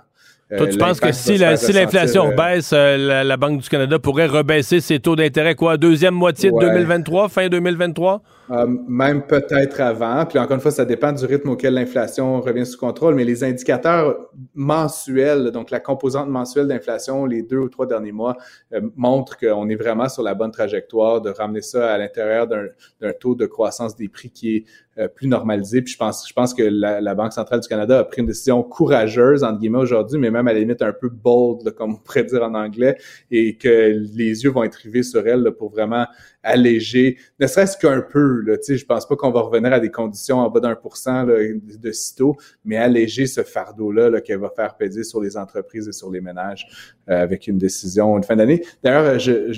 Euh, 0.51 0.57
Toi, 0.57 0.67
tu 0.67 0.77
penses 0.77 0.99
que 0.99 1.11
si, 1.11 1.37
l'inflation 1.37 2.31
euh, 2.31 2.35
baisse, 2.35 2.71
la, 2.71 3.37
Banque 3.37 3.61
du 3.61 3.69
Canada 3.69 3.97
pourrait 3.97 4.27
rebaisser 4.27 4.79
ses 4.79 4.99
taux 4.99 5.15
d'intérêt, 5.15 5.55
quoi, 5.55 5.77
deuxième 5.77 6.13
moitié 6.13 6.51
de 6.51 6.59
2023, 6.59 7.29
fin 7.29 7.47
2023? 7.47 8.21
Euh, 8.51 8.67
même 8.87 9.25
peut-être 9.25 9.81
avant. 9.81 10.25
Puis 10.25 10.37
encore 10.37 10.55
une 10.55 10.61
fois, 10.61 10.71
ça 10.71 10.85
dépend 10.85 11.11
du 11.11 11.25
rythme 11.25 11.49
auquel 11.49 11.73
l'inflation 11.73 12.41
revient 12.41 12.65
sous 12.65 12.77
contrôle, 12.77 13.15
mais 13.15 13.23
les 13.23 13.43
indicateurs 13.43 14.29
mensuels, 14.53 15.51
donc 15.51 15.71
la 15.71 15.79
composante 15.79 16.29
mensuelle 16.29 16.67
d'inflation 16.67 17.25
les 17.25 17.41
deux 17.41 17.57
ou 17.57 17.69
trois 17.69 17.87
derniers 17.87 18.11
mois, 18.11 18.37
euh, 18.73 18.81
montrent 18.95 19.37
qu'on 19.37 19.67
est 19.69 19.75
vraiment 19.75 20.09
sur 20.09 20.21
la 20.21 20.35
bonne 20.35 20.51
trajectoire 20.51 21.21
de 21.21 21.31
ramener 21.31 21.61
ça 21.61 21.91
à 21.91 21.97
l'intérieur 21.97 22.47
d'un 22.47 23.13
taux 23.19 23.33
de 23.33 23.47
croissance 23.47 23.95
des 23.95 24.09
prix 24.09 24.29
qui 24.29 24.57
est 24.57 24.65
euh, 24.97 25.07
plus 25.07 25.27
normalisé. 25.27 25.81
Puis 25.81 25.93
je 25.93 25.97
pense, 25.97 26.27
je 26.27 26.33
pense 26.33 26.53
que 26.53 26.63
la, 26.63 27.15
Banque 27.15 27.33
centrale 27.33 27.61
du 27.61 27.67
Canada 27.67 27.99
a 27.99 28.03
pris 28.03 28.21
une 28.21 28.27
décision 28.27 28.61
courageuse, 28.61 29.43
entre 29.43 29.59
guillemets, 29.59 29.79
aujourd'hui, 29.79 30.19
mais 30.19 30.31
même 30.31 30.47
à 30.47 30.53
la 30.53 30.59
limite 30.59 30.81
un 30.81 30.93
peu 30.93 31.09
bold, 31.09 31.71
comme 31.71 31.93
on 31.93 31.95
pourrait 31.95 32.25
dire 32.25 32.43
en 32.43 32.53
anglais, 32.53 32.97
et 33.31 33.57
que 33.57 33.93
les 34.15 34.43
yeux 34.43 34.51
vont 34.51 34.63
être 34.63 34.75
rivés 34.75 35.03
sur 35.03 35.25
elle 35.27 35.51
pour 35.57 35.69
vraiment 35.69 36.05
alléger, 36.43 37.17
ne 37.39 37.47
serait-ce 37.47 37.77
qu'un 37.77 38.01
peu. 38.01 38.34
Là, 38.43 38.57
je 38.67 38.85
pense 38.85 39.07
pas 39.07 39.15
qu'on 39.15 39.31
va 39.31 39.41
revenir 39.41 39.73
à 39.73 39.79
des 39.79 39.91
conditions 39.91 40.39
en 40.39 40.49
bas 40.49 40.59
d'un 40.59 40.75
pour 40.75 40.97
cent 40.97 41.25
de 41.25 41.91
sitôt, 41.91 42.35
mais 42.63 42.77
alléger 42.77 43.25
ce 43.25 43.41
fardeau-là 43.41 44.09
-là, 44.09 44.21
qu'elle 44.21 44.39
va 44.39 44.49
faire 44.49 44.75
peser 44.75 45.03
sur 45.03 45.21
les 45.21 45.37
entreprises 45.37 45.87
et 45.87 45.91
sur 45.91 46.11
les 46.11 46.21
ménages 46.21 46.67
euh, 47.09 47.21
avec 47.21 47.47
une 47.47 47.57
décision 47.57 48.17
une 48.17 48.23
fin 48.23 48.35
d'année. 48.35 48.63
D'ailleurs, 48.83 49.17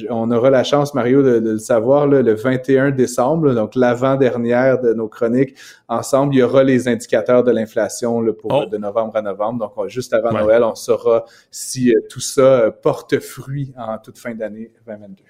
on 0.09 0.29
aura 0.31 0.49
la 0.49 0.63
chance, 0.63 0.93
Mario, 0.93 1.23
de, 1.23 1.39
le 1.39 1.57
savoir 1.59 2.07
le 2.07 2.33
21 2.33 2.91
décembre, 2.91 3.53
donc 3.53 3.75
l'avant-dernière 3.75 4.81
de 4.81 4.93
nos 4.93 5.07
chroniques. 5.07 5.55
Ensemble, 5.87 6.35
il 6.35 6.39
y 6.39 6.43
aura 6.43 6.63
les 6.63 6.87
indicateurs 6.87 7.43
de 7.43 7.51
l'inflation 7.51 8.23
pour 8.33 8.53
oh. 8.53 8.65
de 8.65 8.77
novembre 8.77 9.15
à 9.15 9.21
novembre. 9.21 9.71
Donc, 9.75 9.87
juste 9.87 10.13
avant 10.13 10.31
Noël, 10.31 10.63
on 10.63 10.75
saura 10.75 11.25
si 11.51 11.91
euh, 11.91 11.99
tout 12.09 12.19
ça 12.19 12.41
euh, 12.41 12.71
porte 12.71 13.19
fruit 13.19 13.73
en 13.77 13.97
toute 13.97 14.17
fin 14.17 14.33
d'année 14.33 14.71
2022. 14.85 15.23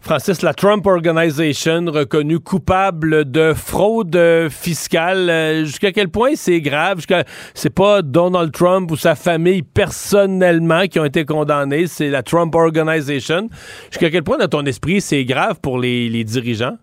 Francis, 0.00 0.42
la 0.42 0.54
Trump 0.54 0.86
Organization 0.86 1.84
reconnue 1.86 2.40
coupable 2.50 3.30
de 3.30 3.52
fraude 3.54 4.18
fiscale. 4.50 5.30
Euh, 5.30 5.64
jusqu'à 5.64 5.92
quel 5.92 6.08
point 6.08 6.32
c'est 6.34 6.60
grave? 6.60 6.98
C'est 7.54 7.70
pas 7.70 8.02
Donald 8.02 8.50
Trump 8.50 8.90
ou 8.90 8.96
sa 8.96 9.14
famille 9.14 9.62
personnellement 9.62 10.88
qui 10.88 10.98
ont 10.98 11.04
été 11.04 11.24
condamnés, 11.24 11.86
c'est 11.86 12.10
la 12.10 12.24
Trump 12.24 12.52
Organization. 12.56 13.48
Jusqu'à 13.92 14.10
quel 14.10 14.24
point, 14.24 14.36
dans 14.36 14.48
ton 14.48 14.64
esprit, 14.64 15.00
c'est 15.00 15.24
grave 15.24 15.60
pour 15.62 15.78
les 15.78 16.24
dirigeants? 16.24 16.76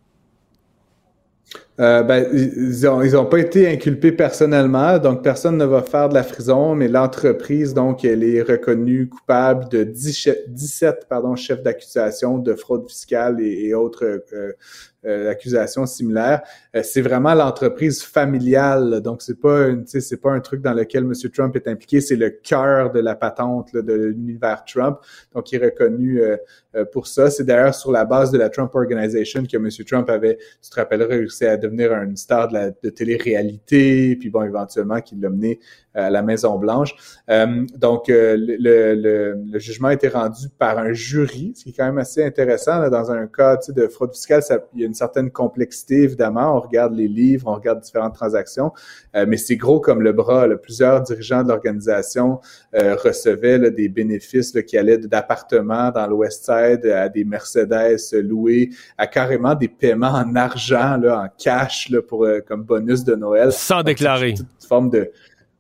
Euh, 1.80 2.02
ben, 2.02 2.26
ils 2.34 3.12
n'ont 3.14 3.26
pas 3.26 3.38
été 3.38 3.70
inculpés 3.70 4.12
personnellement, 4.12 4.98
donc 4.98 5.22
personne 5.22 5.58
ne 5.58 5.66
va 5.66 5.84
faire 5.84 6.10
de 6.10 6.16
la 6.16 6.24
prison, 6.24 6.74
mais 6.74 6.88
l'entreprise, 6.88 7.76
donc, 7.76 8.04
elle 8.04 8.24
est 8.24 8.42
reconnue 8.42 9.08
coupable 9.08 9.70
de 9.70 9.84
17 9.84 11.06
pardon, 11.08 11.36
chefs 11.36 11.62
d'accusation 11.62 12.40
de 12.40 12.56
fraude 12.56 12.88
fiscale 12.88 13.40
et, 13.42 13.76
autres 13.76 14.24
euh, 14.34 14.54
euh, 15.06 15.30
accusations 15.30 15.86
similaires. 15.86 16.42
Euh, 16.76 16.82
c'est 16.84 17.02
vraiment 17.02 17.36
l'entreprise 17.36 18.02
familiale, 18.02 19.00
donc 19.02 19.22
c'est 19.22 19.40
pas 19.40 19.68
une, 19.68 19.86
c'est 19.86 20.20
pas 20.20 20.32
un 20.32 20.40
truc 20.40 20.62
dans 20.62 20.74
lequel 20.74 21.04
M. 21.04 21.14
Trump 21.32 21.56
est 21.56 21.68
impliqué, 21.68 22.02
c'est 22.02 22.16
le 22.16 22.32
cœur 22.32 22.92
de 22.92 23.00
la 23.00 23.16
patente 23.16 23.76
de 23.76 23.94
l'univers 23.94 24.66
Trump, 24.66 24.98
donc 25.36 25.52
il 25.52 25.62
est 25.62 25.66
reconnu 25.66 26.20
euh, 26.22 26.38
pour 26.86 27.08
ça. 27.08 27.30
C'est 27.30 27.44
d'ailleurs 27.44 27.76
sur 27.76 27.92
la 27.92 28.06
base 28.06 28.32
de 28.32 28.38
la 28.38 28.50
Trump 28.50 28.74
Organization 28.76 29.44
que 29.44 29.58
M. 29.58 29.70
Trump 29.86 30.10
avait, 30.10 30.38
tu 30.62 30.70
te 30.70 30.76
rappelleras, 30.76 31.08
réussi 31.08 31.46
à 31.46 31.58
devenir 31.58 31.94
une 31.94 32.18
star 32.18 32.48
de, 32.50 32.90
télé-réalité, 32.90 34.16
puis 34.16 34.30
bon, 34.30 34.44
éventuellement 34.44 35.02
qu'il 35.02 35.22
l'a 35.22 35.30
mené 35.30 35.60
à 35.94 36.10
la 36.10 36.22
Maison 36.22 36.58
Blanche. 36.58 36.96
donc 37.76 38.06
le, 38.08 39.58
jugement 39.58 39.88
a 39.88 39.94
été 39.94 40.08
rendu 40.10 40.48
par 40.58 40.78
un 40.78 40.94
jury, 40.94 41.54
ce 41.56 41.64
qui 41.64 41.70
est 41.70 41.74
quand 41.74 41.86
même 41.86 41.98
assez 41.98 42.24
intéressant 42.24 42.90
dans 42.90 43.12
un 43.12 43.26
cas 43.28 43.58
de 43.70 43.88
fraude 43.88 44.14
fiscale. 44.14 44.42
Il 44.74 44.82
y 44.82 44.84
a 44.84 44.88
une 44.88 44.94
certaine 44.94 45.32
complexité 45.32 46.04
évidemment. 46.04 46.56
On 46.56 46.60
regarde 46.60 46.96
les 46.96 47.08
livres, 47.08 47.48
on 47.48 47.56
regarde 47.56 47.82
différentes 47.82 48.14
transactions, 48.14 48.72
mais 49.14 49.38
c'est 49.38 49.56
gros 49.56 49.80
comme 49.80 50.02
le 50.02 50.14
bras. 50.14 50.48
Plusieurs 50.62 51.02
dirigeants 51.02 51.44
de 51.44 51.50
l'organisation 51.50 52.40
recevaient 52.74 53.72
des 53.72 53.90
bénéfices 53.90 54.56
qui 54.68 54.78
allaient 54.78 54.98
d'appartements 54.98 55.92
dans 55.92 56.08
l'Ouest 56.08 56.46
Side 56.46 56.67
à 56.68 57.10
des 57.10 57.24
Mercedes 57.24 57.98
loués, 58.14 58.70
à 58.98 59.08
carrément 59.08 59.56
des 59.56 59.68
paiements 59.68 60.08
en 60.12 60.36
argent, 60.36 60.98
là, 60.98 61.24
en 61.24 61.28
cash 61.38 61.90
là, 61.90 62.02
pour 62.02 62.26
euh, 62.26 62.40
comme 62.46 62.64
bonus 62.64 63.04
de 63.04 63.16
Noël. 63.16 63.52
Sans 63.52 63.84
déclarer. 63.84 64.32
Une 64.32 64.68
forme 64.68 64.90
de 64.90 65.12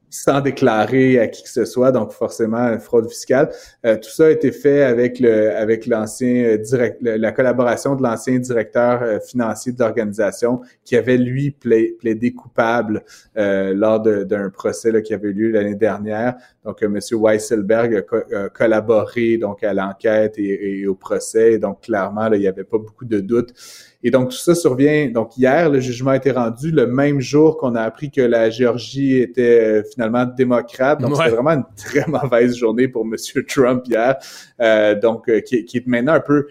sans 0.09 0.41
déclarer 0.41 1.19
à 1.19 1.27
qui 1.27 1.43
que 1.43 1.49
ce 1.49 1.65
soit, 1.65 1.91
donc 1.91 2.11
forcément 2.11 2.77
fraude 2.79 3.09
fiscale. 3.09 3.49
Euh, 3.85 3.97
tout 3.97 4.09
ça 4.09 4.27
a 4.27 4.29
été 4.29 4.51
fait 4.51 4.83
avec 4.83 5.19
le 5.19 5.51
avec 5.55 5.85
l'ancien 5.85 6.45
euh, 6.45 6.57
direct 6.57 6.97
la 7.01 7.31
collaboration 7.31 7.95
de 7.95 8.03
l'ancien 8.03 8.39
directeur 8.39 9.03
euh, 9.03 9.19
financier 9.19 9.73
de 9.73 9.79
l'organisation 9.79 10.61
qui 10.85 10.95
avait 10.95 11.17
lui 11.17 11.51
plaidé 11.51 12.33
coupable 12.33 13.03
lors 13.35 13.99
d'un 13.99 14.49
procès 14.49 14.91
là, 14.91 15.01
qui 15.01 15.13
avait 15.13 15.29
eu 15.29 15.33
lieu 15.33 15.51
l'année 15.51 15.75
dernière. 15.75 16.35
Donc 16.63 16.81
M. 16.81 16.99
Weisselberg 17.11 18.05
a, 18.33 18.49
collaboré 18.49 19.37
donc 19.37 19.63
à 19.63 19.73
l'enquête 19.73 20.37
et, 20.37 20.81
et, 20.81 20.87
au 20.87 20.95
procès. 20.95 21.57
Donc 21.59 21.81
clairement 21.81 22.29
là, 22.29 22.35
il 22.35 22.41
n'y 22.41 22.47
avait 22.47 22.63
pas 22.63 22.77
beaucoup 22.77 23.05
de 23.05 23.19
doutes. 23.19 23.53
Et 24.03 24.11
donc, 24.11 24.29
tout 24.29 24.37
ça 24.37 24.53
survient. 24.53 25.09
Donc, 25.09 25.37
hier, 25.37 25.69
le 25.69 25.79
jugement 25.79 26.11
a 26.11 26.17
été 26.17 26.31
rendu 26.31 26.71
le 26.71 26.85
même 26.87 27.19
jour 27.19 27.57
qu'on 27.57 27.75
a 27.75 27.81
appris 27.81 28.11
que 28.11 28.21
la 28.21 28.49
Géorgie 28.49 29.17
était 29.17 29.59
euh, 29.59 29.83
finalement 29.91 30.25
démocrate. 30.25 31.01
Donc, 31.01 31.15
c'était 31.15 31.29
vraiment 31.29 31.51
une 31.51 31.65
très 31.75 32.05
mauvaise 32.07 32.55
journée 32.55 32.87
pour 32.87 33.03
M. 33.05 33.15
Trump 33.47 33.83
hier. 33.87 34.17
Euh, 34.61 34.99
donc, 34.99 35.27
euh, 35.29 35.41
qui, 35.41 35.65
qui, 35.65 35.77
est 35.77 35.87
maintenant 35.87 36.13
un 36.13 36.19
peu 36.19 36.47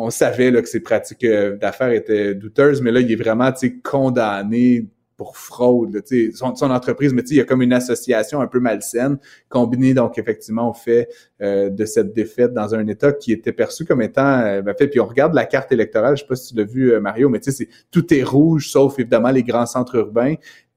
on 0.00 0.10
savait 0.10 0.52
là, 0.52 0.62
que 0.62 0.68
ses 0.68 0.78
pratiques 0.78 1.26
d'affaires 1.60 1.90
étaient 1.90 2.32
douteuses, 2.32 2.80
mais 2.82 2.92
là, 2.92 3.00
il 3.00 3.10
est 3.10 3.16
vraiment 3.16 3.52
condamné 3.82 4.86
pour 5.18 5.36
fraude, 5.36 5.92
là, 5.92 6.00
son, 6.32 6.54
son 6.54 6.70
entreprise, 6.70 7.12
mais 7.12 7.22
il 7.22 7.36
y 7.36 7.40
a 7.40 7.44
comme 7.44 7.60
une 7.60 7.72
association 7.72 8.40
un 8.40 8.46
peu 8.46 8.60
malsaine, 8.60 9.18
combinée 9.48 9.92
donc 9.92 10.16
effectivement 10.16 10.70
au 10.70 10.72
fait 10.72 11.08
euh, 11.42 11.70
de 11.70 11.84
cette 11.84 12.14
défaite 12.14 12.54
dans 12.54 12.72
un 12.76 12.86
État 12.86 13.12
qui 13.12 13.32
était 13.32 13.52
perçu 13.52 13.84
comme 13.84 14.00
étant 14.00 14.40
euh, 14.40 14.62
ben, 14.62 14.74
fait. 14.78 14.86
Puis 14.86 15.00
on 15.00 15.06
regarde 15.06 15.34
la 15.34 15.44
carte 15.44 15.72
électorale, 15.72 16.16
je 16.16 16.22
sais 16.22 16.28
pas 16.28 16.36
si 16.36 16.54
tu 16.54 16.56
l'as 16.56 16.64
vu 16.64 16.92
euh, 16.92 17.00
Mario, 17.00 17.28
mais 17.28 17.40
tu 17.40 17.50
sais, 17.50 17.68
tout 17.90 18.14
est 18.14 18.22
rouge 18.22 18.70
sauf 18.70 18.96
évidemment 19.00 19.30
les 19.30 19.42
grands 19.42 19.66
centres 19.66 19.96
urbains 19.96 20.36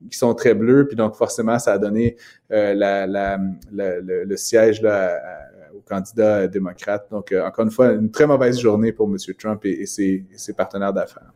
qui 0.09 0.17
sont 0.17 0.33
très 0.33 0.55
bleus, 0.55 0.87
puis 0.87 0.97
donc 0.97 1.13
forcément 1.13 1.59
ça 1.59 1.73
a 1.73 1.77
donné 1.77 2.15
la, 2.49 3.05
la, 3.05 3.39
le, 3.71 4.35
siège 4.35 4.81
là, 4.81 5.21
au 5.50 5.50
candidat 5.91 6.47
démocrate. 6.47 7.05
Donc 7.11 7.33
encore 7.33 7.65
une 7.65 7.71
fois, 7.71 7.91
une 7.91 8.11
très 8.11 8.25
mauvaise 8.25 8.59
journée 8.59 8.91
pour 8.91 9.07
M. 9.07 9.17
Trump 9.37 9.65
et, 9.65 9.85
ses, 9.85 10.23
partenaires 10.55 10.93
d'affaires. 10.93 11.31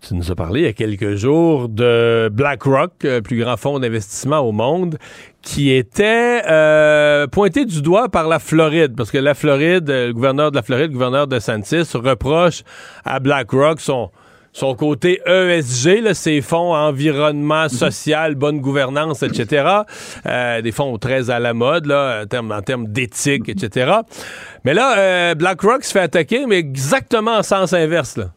Tu 0.00 0.14
nous 0.14 0.30
as 0.30 0.34
parlé 0.34 0.60
il 0.60 0.64
y 0.64 0.68
a 0.68 0.72
quelques 0.72 1.16
jours 1.16 1.68
de 1.68 2.28
BlackRock, 2.32 2.92
le 3.02 3.20
plus 3.20 3.40
grand 3.40 3.56
fonds 3.56 3.78
d'investissement 3.78 4.40
au 4.40 4.52
monde, 4.52 4.98
qui 5.42 5.70
était 5.70 6.42
euh, 6.48 7.26
pointé 7.26 7.64
du 7.64 7.82
doigt 7.82 8.08
par 8.08 8.28
la 8.28 8.38
Floride, 8.38 8.94
parce 8.96 9.10
que 9.10 9.18
la 9.18 9.34
Floride, 9.34 9.88
le 9.88 10.12
gouverneur 10.12 10.50
de 10.50 10.56
la 10.56 10.62
Floride, 10.62 10.88
le 10.88 10.92
gouverneur 10.92 11.26
de 11.26 11.38
Santis, 11.38 11.84
reproche 11.94 12.62
à 13.04 13.20
BlackRock 13.20 13.80
son 13.80 14.10
son 14.58 14.74
côté 14.74 15.20
ESG, 15.24 16.02
là, 16.02 16.14
ces 16.14 16.40
fonds 16.40 16.74
environnement 16.74 17.64
mhm. 17.64 17.68
social, 17.68 18.34
bonne 18.34 18.60
gouvernance, 18.60 19.22
etc. 19.22 19.64
Euh, 20.26 20.60
des 20.62 20.72
fonds 20.72 20.98
très 20.98 21.30
à 21.30 21.38
la 21.38 21.54
mode 21.54 21.86
là, 21.86 22.24
en 22.32 22.62
termes, 22.62 22.88
d'éthique, 22.88 23.48
etc. 23.48 23.92
Mais 24.64 24.74
là, 24.74 24.98
euh, 24.98 25.34
BlackRock 25.36 25.84
se 25.84 25.92
fait 25.92 26.00
attaquer, 26.00 26.46
mais 26.46 26.58
exactement 26.58 27.36
en 27.36 27.42
sens 27.44 27.72
inverse. 27.72 28.16
Là. 28.16 28.30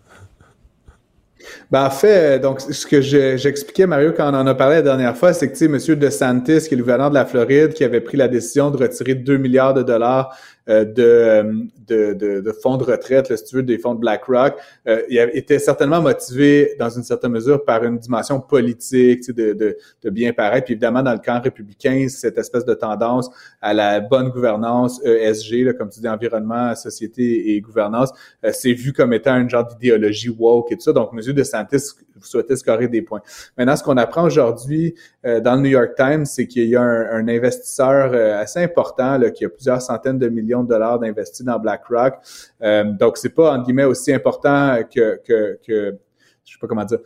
Ben, 1.71 1.85
en 1.85 1.89
fait, 1.89 2.39
donc, 2.39 2.61
ce 2.61 2.85
que 2.85 3.01
j'expliquais, 3.01 3.87
Mario, 3.87 4.13
quand 4.15 4.31
on 4.31 4.35
en 4.35 4.45
a 4.45 4.53
parlé 4.53 4.75
la 4.75 4.81
dernière 4.83 5.17
fois, 5.17 5.33
c'est 5.33 5.47
que, 5.47 5.53
tu 5.57 5.79
sais, 5.79 5.91
M. 5.93 5.99
DeSantis, 5.99 6.67
qui 6.67 6.73
est 6.73 6.77
le 6.77 6.83
gouverneur 6.83 7.09
de 7.09 7.15
la 7.15 7.25
Floride, 7.25 7.73
qui 7.73 7.83
avait 7.83 8.01
pris 8.01 8.17
la 8.17 8.27
décision 8.27 8.69
de 8.69 8.77
retirer 8.77 9.15
2 9.15 9.37
milliards 9.37 9.73
de 9.73 9.81
dollars 9.81 10.37
euh, 10.69 10.85
euh, 10.99 11.53
de, 11.87 12.13
de, 12.13 12.41
de, 12.41 12.51
fonds 12.51 12.77
de 12.77 12.83
retraite, 12.83 13.29
là, 13.29 13.35
si 13.35 13.43
tu 13.45 13.55
veux, 13.55 13.63
des 13.63 13.77
fonds 13.77 13.95
de 13.95 13.99
BlackRock, 13.99 14.55
euh, 14.87 15.01
il 15.09 15.17
était 15.33 15.59
certainement 15.59 16.01
motivé 16.01 16.75
dans 16.79 16.89
une 16.89 17.03
certaine 17.03 17.31
mesure 17.31 17.65
par 17.65 17.83
une 17.83 17.97
dimension 17.97 18.39
politique, 18.39 19.27
de, 19.31 19.53
de, 19.53 19.77
de 20.03 20.09
bien 20.09 20.31
paraître. 20.33 20.65
Puis 20.65 20.73
évidemment, 20.73 21.01
dans 21.01 21.13
le 21.13 21.19
camp 21.19 21.41
républicain, 21.43 22.07
cette 22.09 22.37
espèce 22.37 22.63
de 22.63 22.75
tendance 22.75 23.29
à 23.61 23.73
la 23.73 23.99
bonne 23.99 24.29
gouvernance 24.29 25.03
ESG, 25.03 25.65
là, 25.65 25.73
comme 25.73 25.89
tu 25.89 25.99
dis, 25.99 26.07
environnement, 26.07 26.75
société 26.75 27.55
et 27.55 27.61
gouvernance, 27.61 28.11
c'est 28.53 28.73
vu 28.73 28.93
comme 28.93 29.13
étant 29.13 29.33
un 29.33 29.49
genre 29.49 29.65
d'idéologie 29.65 30.29
woke 30.29 30.71
et 30.71 30.75
tout 30.75 30.83
ça. 30.83 30.93
Donc, 30.93 31.09
M. 31.13 31.33
DeSantis 31.33 31.95
souhaitait 32.21 32.55
scorer 32.55 32.87
des 32.87 33.01
points. 33.01 33.21
Maintenant, 33.57 33.75
ce 33.75 33.83
qu'on 33.83 33.97
apprend 33.97 34.23
aujourd'hui 34.23 34.95
dans 35.23 35.55
le 35.55 35.61
New 35.61 35.69
York 35.69 35.91
Times, 35.95 36.25
c'est 36.25 36.47
qu'il 36.47 36.67
y 36.67 36.75
a 36.75 36.81
un, 36.81 37.19
un 37.19 37.27
investisseur 37.27 38.13
assez 38.39 38.59
important 38.59 39.17
là, 39.17 39.31
qui 39.31 39.45
a 39.45 39.49
plusieurs 39.49 39.81
centaines 39.81 40.19
de 40.19 40.27
millions 40.29 40.63
de 40.63 40.69
dollars 40.69 40.99
d'investis 40.99 41.45
dans 41.45 41.59
BlackRock. 41.59 42.15
Euh, 42.61 42.83
donc, 42.83 43.17
c'est 43.17 43.29
pas, 43.29 43.53
entre 43.53 43.65
guillemets, 43.65 43.85
aussi 43.85 44.13
important 44.13 44.79
que, 44.93 45.19
que, 45.25 45.59
que, 45.65 45.97
je 46.43 46.53
sais 46.53 46.59
pas 46.59 46.67
comment 46.67 46.85
dire, 46.85 46.99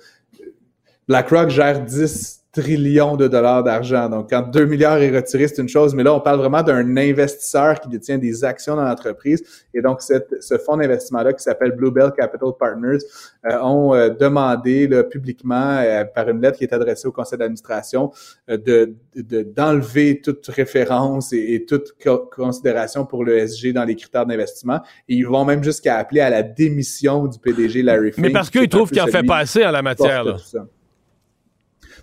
BlackRock 1.08 1.50
gère 1.50 1.84
10 1.84 2.35
trillions 2.56 3.18
de 3.18 3.28
dollars 3.28 3.64
d'argent. 3.64 4.08
Donc, 4.10 4.30
quand 4.30 4.42
2 4.42 4.66
milliards 4.66 5.02
est 5.02 5.14
retiré, 5.14 5.48
c'est 5.48 5.62
une 5.62 5.68
chose, 5.68 5.94
mais 5.94 6.04
là, 6.04 6.14
on 6.14 6.22
parle 6.22 6.40
vraiment 6.40 6.64
d'un 6.64 6.96
investisseur 6.96 7.80
qui 7.82 7.90
détient 7.90 8.18
des 8.18 8.46
actions 8.46 8.76
dans 8.78 8.86
l'entreprise. 8.86 9.44
Et 9.74 9.82
donc, 9.82 10.02
cette, 10.02 10.42
ce 10.42 10.58
fonds 10.58 10.78
d'investissement-là, 10.78 11.34
qui 11.34 11.44
s'appelle 11.44 11.72
Bluebell 11.72 12.12
Capital 12.16 12.50
Partners, 12.58 13.00
euh, 13.46 13.60
ont 13.62 13.94
euh, 13.94 14.10
demandé 14.10 14.88
là, 14.88 15.04
publiquement, 15.04 15.80
euh, 15.80 16.06
par 16.06 16.30
une 16.30 16.42
lettre 16.42 16.58
qui 16.58 16.64
est 16.64 16.74
adressée 16.74 17.08
au 17.08 17.12
conseil 17.12 17.38
d'administration, 17.38 18.12
de, 18.48 18.94
d'enlever 19.16 20.22
toute 20.22 20.48
référence 20.48 21.34
et, 21.34 21.66
toute 21.68 21.96
considération 22.36 23.06
pour 23.06 23.26
l'ESG 23.26 23.74
dans 23.74 23.84
les 23.84 23.96
critères 23.96 24.26
d'investissement. 24.26 24.80
Et 25.10 25.16
ils 25.16 25.28
vont 25.28 25.44
même 25.44 25.64
jusqu'à 25.64 25.98
appeler 25.98 26.22
à 26.22 26.30
la 26.30 26.44
démission 26.44 27.28
du 27.28 27.38
PDG 27.40 27.82
Larry 27.82 28.12
Fink. 28.12 28.26
Mais 28.26 28.32
parce 28.32 28.50
qu'ils 28.50 28.70
trouvent 28.70 28.90
qu'il 28.90 29.02
en 29.02 29.08
fait 29.08 29.24
pas 29.24 29.38
assez 29.38 29.66
en 29.66 29.72
la 29.72 29.82
matière. 29.82 30.24
Là. 30.24 30.38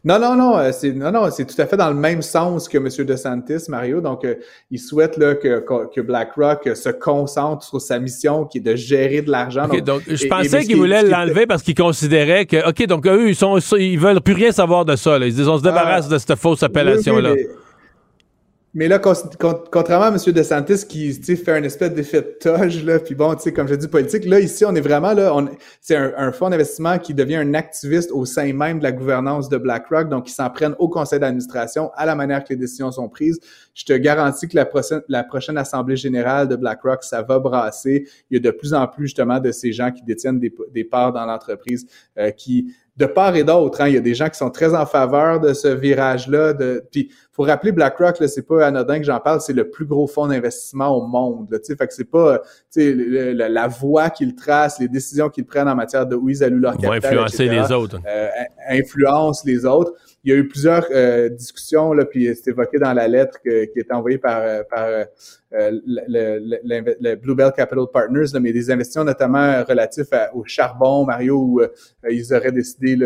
Non, 0.04 0.18
non, 0.18 0.34
non, 0.34 0.58
euh, 0.58 0.72
c'est 0.72 0.92
non, 0.92 1.12
non, 1.12 1.30
c'est 1.30 1.44
tout 1.44 1.60
à 1.60 1.66
fait 1.66 1.76
dans 1.76 1.88
le 1.88 1.94
même 1.94 2.22
sens 2.22 2.68
que 2.68 2.76
M. 2.76 2.88
DeSantis, 3.06 3.68
Mario. 3.68 4.00
Donc, 4.00 4.24
euh, 4.24 4.34
il 4.70 4.80
souhaite 4.80 5.16
là, 5.16 5.36
que, 5.36 5.64
que 5.94 6.00
BlackRock 6.00 6.70
se 6.74 6.88
concentre 6.88 7.64
sur 7.64 7.80
sa 7.80 8.00
mission 8.00 8.44
qui 8.44 8.58
est 8.58 8.62
de 8.62 8.74
gérer 8.74 9.22
de 9.22 9.30
l'argent. 9.30 9.68
donc, 9.68 10.02
je 10.08 10.26
pensais 10.26 10.64
qu'il 10.64 10.76
voulait 10.76 11.04
l'enlever 11.04 11.46
parce 11.46 11.62
qu'il 11.62 11.76
considérait 11.76 12.46
que, 12.46 12.68
OK, 12.68 12.84
donc 12.86 13.06
eux, 13.06 13.28
ils 13.28 13.36
sont 13.36 13.58
ils 13.78 13.98
veulent 13.98 14.20
plus 14.20 14.34
rien 14.34 14.50
savoir 14.50 14.84
de 14.84 14.96
ça. 14.96 15.18
Là. 15.18 15.26
Ils 15.26 15.34
disent 15.34 15.48
on 15.48 15.58
se 15.58 15.62
débarrasse 15.62 16.06
ah. 16.08 16.14
de 16.14 16.18
cette 16.18 16.34
fausse 16.34 16.62
appellation-là. 16.62 17.34
Mais 18.74 18.88
là, 18.88 18.98
contrairement 18.98 20.06
à 20.06 20.08
M. 20.08 20.32
DeSantis 20.32 20.86
qui 20.86 21.12
fait 21.12 21.52
un 21.52 21.62
espèce 21.62 21.92
d'effet 21.92 22.22
de 22.22 22.36
toge, 22.40 22.82
là, 22.84 22.98
puis 22.98 23.14
bon, 23.14 23.34
tu 23.34 23.42
sais, 23.42 23.52
comme 23.52 23.68
je 23.68 23.74
dis 23.74 23.86
politique, 23.86 24.24
là, 24.24 24.40
ici, 24.40 24.64
on 24.64 24.74
est 24.74 24.80
vraiment 24.80 25.12
là, 25.12 25.36
c'est 25.82 25.94
un, 25.94 26.14
un, 26.16 26.32
fonds 26.32 26.48
d'investissement 26.48 26.98
qui 26.98 27.12
devient 27.12 27.36
un 27.36 27.52
activiste 27.52 28.10
au 28.12 28.24
sein 28.24 28.50
même 28.54 28.78
de 28.78 28.84
la 28.84 28.92
gouvernance 28.92 29.50
de 29.50 29.58
BlackRock, 29.58 30.08
donc 30.08 30.30
ils 30.30 30.32
s'en 30.32 30.48
prennent 30.48 30.74
au 30.78 30.88
conseil 30.88 31.20
d'administration, 31.20 31.90
à 31.96 32.06
la 32.06 32.14
manière 32.14 32.42
que 32.44 32.48
les 32.50 32.56
décisions 32.56 32.90
sont 32.90 33.10
prises. 33.10 33.38
Je 33.74 33.84
te 33.84 33.92
garantis 33.92 34.48
que 34.48 34.56
la 34.56 34.64
prochaine, 34.64 35.02
la 35.08 35.22
prochaine 35.22 35.58
assemblée 35.58 35.96
générale 35.96 36.48
de 36.48 36.56
BlackRock, 36.56 37.04
ça 37.04 37.20
va 37.20 37.38
brasser. 37.38 38.08
Il 38.30 38.34
y 38.34 38.36
a 38.38 38.40
de 38.40 38.56
plus 38.56 38.72
en 38.72 38.86
plus 38.86 39.04
justement 39.04 39.38
de 39.38 39.52
ces 39.52 39.72
gens 39.72 39.90
qui 39.90 40.02
détiennent 40.02 40.38
des, 40.38 40.52
des 40.72 40.84
parts 40.84 41.12
dans 41.12 41.26
l'entreprise 41.26 41.86
euh, 42.18 42.30
qui 42.30 42.74
de 42.96 43.06
part 43.06 43.34
et 43.36 43.44
d'autre, 43.44 43.80
hein, 43.80 43.88
il 43.88 43.94
y 43.94 43.96
a 43.96 44.00
des 44.00 44.14
gens 44.14 44.28
qui 44.28 44.36
sont 44.36 44.50
très 44.50 44.74
en 44.74 44.84
faveur 44.84 45.40
de 45.40 45.54
ce 45.54 45.68
virage-là. 45.68 46.52
De, 46.52 46.84
puis, 46.90 47.10
faut 47.32 47.42
rappeler 47.42 47.72
BlackRock, 47.72 48.20
là, 48.20 48.28
c'est 48.28 48.46
pas 48.46 48.66
anodin 48.66 48.98
que 48.98 49.04
j'en 49.04 49.18
parle, 49.18 49.40
c'est 49.40 49.54
le 49.54 49.70
plus 49.70 49.86
gros 49.86 50.06
fonds 50.06 50.26
d'investissement 50.26 50.88
au 50.94 51.06
monde. 51.06 51.48
Là, 51.50 51.58
fait 51.62 51.86
que 51.86 51.94
c'est 51.94 52.10
pas, 52.10 52.42
la, 52.76 53.48
la, 53.48 53.66
voie 53.66 54.10
qu'ils 54.10 54.34
tracent, 54.34 54.78
les 54.78 54.88
décisions 54.88 55.30
qu'ils 55.30 55.46
prennent 55.46 55.68
en 55.68 55.74
matière 55.74 56.06
de 56.06 56.16
où 56.16 56.28
ils 56.28 56.44
allouent 56.44 56.60
leur 56.60 56.76
capital, 56.76 56.96
influencer 56.96 57.48
les 57.48 57.72
autres, 57.72 57.98
euh, 58.06 58.28
influence 58.68 59.42
les 59.46 59.64
autres. 59.64 59.92
Il 60.24 60.30
y 60.30 60.34
a 60.34 60.38
eu 60.38 60.46
plusieurs 60.46 60.86
euh, 60.90 61.30
discussions, 61.30 61.94
là, 61.94 62.04
puis 62.04 62.28
c'est 62.36 62.50
évoqué 62.50 62.78
dans 62.78 62.92
la 62.92 63.08
lettre 63.08 63.40
qui 63.42 63.48
est 63.48 63.90
envoyée 63.90 64.18
par, 64.18 64.42
euh, 64.42 64.62
par 64.70 64.86
euh, 65.54 65.70
le, 65.86 66.38
le, 66.64 66.96
le, 67.00 67.16
Bluebell 67.16 67.52
Capital 67.54 67.84
Partners, 67.92 68.26
là, 68.32 68.40
mais 68.40 68.52
des 68.52 68.70
investissements 68.70 69.04
notamment 69.04 69.62
relatifs 69.64 70.08
au 70.34 70.44
charbon, 70.44 71.04
Mario, 71.04 71.36
où 71.36 71.62
ils 72.08 72.34
auraient 72.34 72.52
décidé 72.52 72.96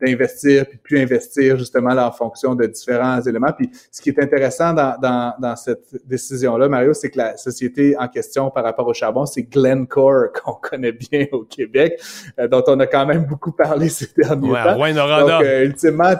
d'investir 0.00 0.66
puis 0.66 0.78
plus 0.78 1.00
investir 1.00 1.58
justement 1.58 1.94
là, 1.94 2.06
en 2.06 2.12
fonction 2.12 2.54
de 2.54 2.66
différents 2.66 3.20
éléments. 3.22 3.52
Puis 3.52 3.70
ce 3.90 4.00
qui 4.00 4.10
est 4.10 4.20
intéressant 4.20 4.72
dans, 4.72 4.96
dans, 5.00 5.34
dans 5.40 5.56
cette 5.56 6.06
décision-là, 6.06 6.68
Mario, 6.68 6.94
c'est 6.94 7.10
que 7.10 7.18
la 7.18 7.36
société 7.36 7.96
en 7.98 8.08
question 8.08 8.50
par 8.50 8.64
rapport 8.64 8.86
au 8.86 8.94
charbon, 8.94 9.26
c'est 9.26 9.42
Glencore 9.42 10.32
qu'on 10.44 10.54
connaît 10.54 10.92
bien 10.92 11.26
au 11.32 11.42
Québec, 11.42 12.00
dont 12.50 12.62
on 12.68 12.78
a 12.80 12.86
quand 12.86 13.06
même 13.06 13.24
beaucoup 13.24 13.52
parlé 13.52 13.88
ces 13.88 14.08
derniers 14.16 14.50
ouais, 14.50 14.62
temps. 14.62 14.80
Ouais, 14.80 14.94
Donc, 14.94 15.44
ultimement, 15.64 16.14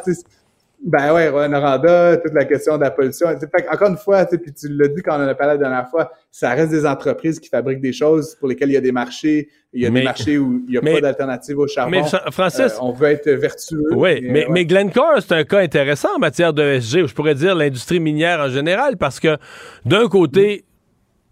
Ben 0.85 1.13
ouais, 1.13 1.29
Rwanda, 1.29 2.17
toute 2.19 2.35
la 2.35 2.45
question 2.45 2.77
de 2.77 2.83
la 2.83 2.91
pollution. 2.91 3.27
encore 3.71 3.89
une 3.89 3.97
fois, 3.97 4.25
puis 4.27 4.53
tu 4.53 4.69
l'as 4.69 4.89
dit 4.89 5.03
quand 5.03 5.19
on 5.19 5.25
en 5.25 5.29
a 5.29 5.35
parlé 5.35 5.55
la 5.55 5.59
dernière 5.59 5.89
fois, 5.89 6.13
ça 6.31 6.51
reste 6.51 6.71
des 6.71 6.87
entreprises 6.87 7.41
qui 7.41 7.49
fabriquent 7.49 7.81
des 7.81 7.93
choses 7.93 8.37
pour 8.37 8.49
lesquelles 8.49 8.69
il 8.71 8.75
y 8.75 8.77
a 8.77 8.81
des 8.81 8.93
marchés, 8.93 9.49
il 9.73 9.83
y 9.83 9.87
a 9.87 9.91
des 9.91 10.03
marchés 10.03 10.39
où 10.39 10.63
il 10.67 10.71
n'y 10.71 10.79
a 10.79 10.81
pas 10.81 11.01
d'alternative 11.01 11.59
au 11.59 11.67
charbon. 11.67 11.91
Mais 11.91 12.31
Francis, 12.31 12.75
euh, 12.75 12.81
on 12.81 12.93
veut 12.93 13.09
être 13.09 13.29
vertueux. 13.29 13.83
Oui, 13.91 14.21
mais, 14.23 14.47
mais, 14.49 14.65
Glencore, 14.65 15.21
c'est 15.21 15.33
un 15.33 15.45
cas 15.45 15.59
intéressant 15.59 16.15
en 16.15 16.21
matière 16.21 16.53
de 16.53 16.79
SG, 16.79 17.07
je 17.09 17.15
pourrais 17.15 17.35
dire 17.35 17.57
l'industrie 17.57 17.99
minière 17.99 18.39
en 18.39 18.49
général, 18.49 18.97
parce 18.97 19.19
que 19.19 19.37
d'un 19.85 20.09
côté, 20.09 20.65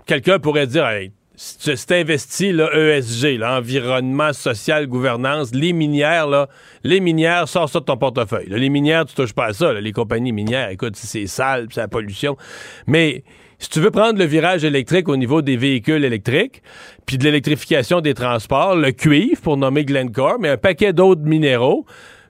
quelqu'un 0.07 0.40
pourrait 0.40 0.66
dire, 0.66 0.86
hey, 0.88 1.12
c'est 1.37 1.93
investi, 1.93 2.51
là, 2.53 2.70
ESG, 2.72 3.39
là, 3.39 3.59
environnement, 3.59 4.32
social, 4.32 4.87
gouvernance, 4.87 5.55
les 5.55 5.74
minières, 5.74 6.26
là, 6.26 6.49
les 6.82 7.01
minières, 7.01 7.47
sors 7.47 7.68
ça 7.68 7.80
de 7.80 7.84
ton 7.84 7.99
portefeuille. 7.99 8.47
les 8.49 8.70
minières, 8.70 9.05
tu 9.05 9.14
touches 9.14 9.34
pas 9.34 9.47
à 9.47 9.53
ça. 9.53 9.74
les 9.74 9.93
compagnies 9.93 10.32
minières, 10.32 10.70
écoute, 10.70 10.97
c'est 10.97 11.26
sale, 11.26 11.68
c'est 11.70 11.80
la 11.80 11.89
pollution. 11.89 12.37
Mais 12.87 13.22
si 13.59 13.68
tu 13.68 13.80
veux 13.80 13.91
prendre 13.91 14.18
le 14.18 14.24
virage 14.24 14.64
électrique 14.64 15.09
au 15.09 15.16
niveau 15.16 15.43
des 15.43 15.57
véhicules 15.57 16.05
électriques, 16.05 16.62
puis 17.05 17.18
de 17.18 17.24
l'électrification 17.24 18.01
des 18.01 18.14
transports, 18.14 18.74
le 18.74 18.93
cuivre, 18.93 19.41
pour 19.43 19.57
nommer 19.57 19.84
Glencore, 19.84 20.39
mais 20.41 20.49
un 20.49 20.57
paquet 20.57 20.93
d'autres 20.93 21.22
minéraux, 21.22 21.84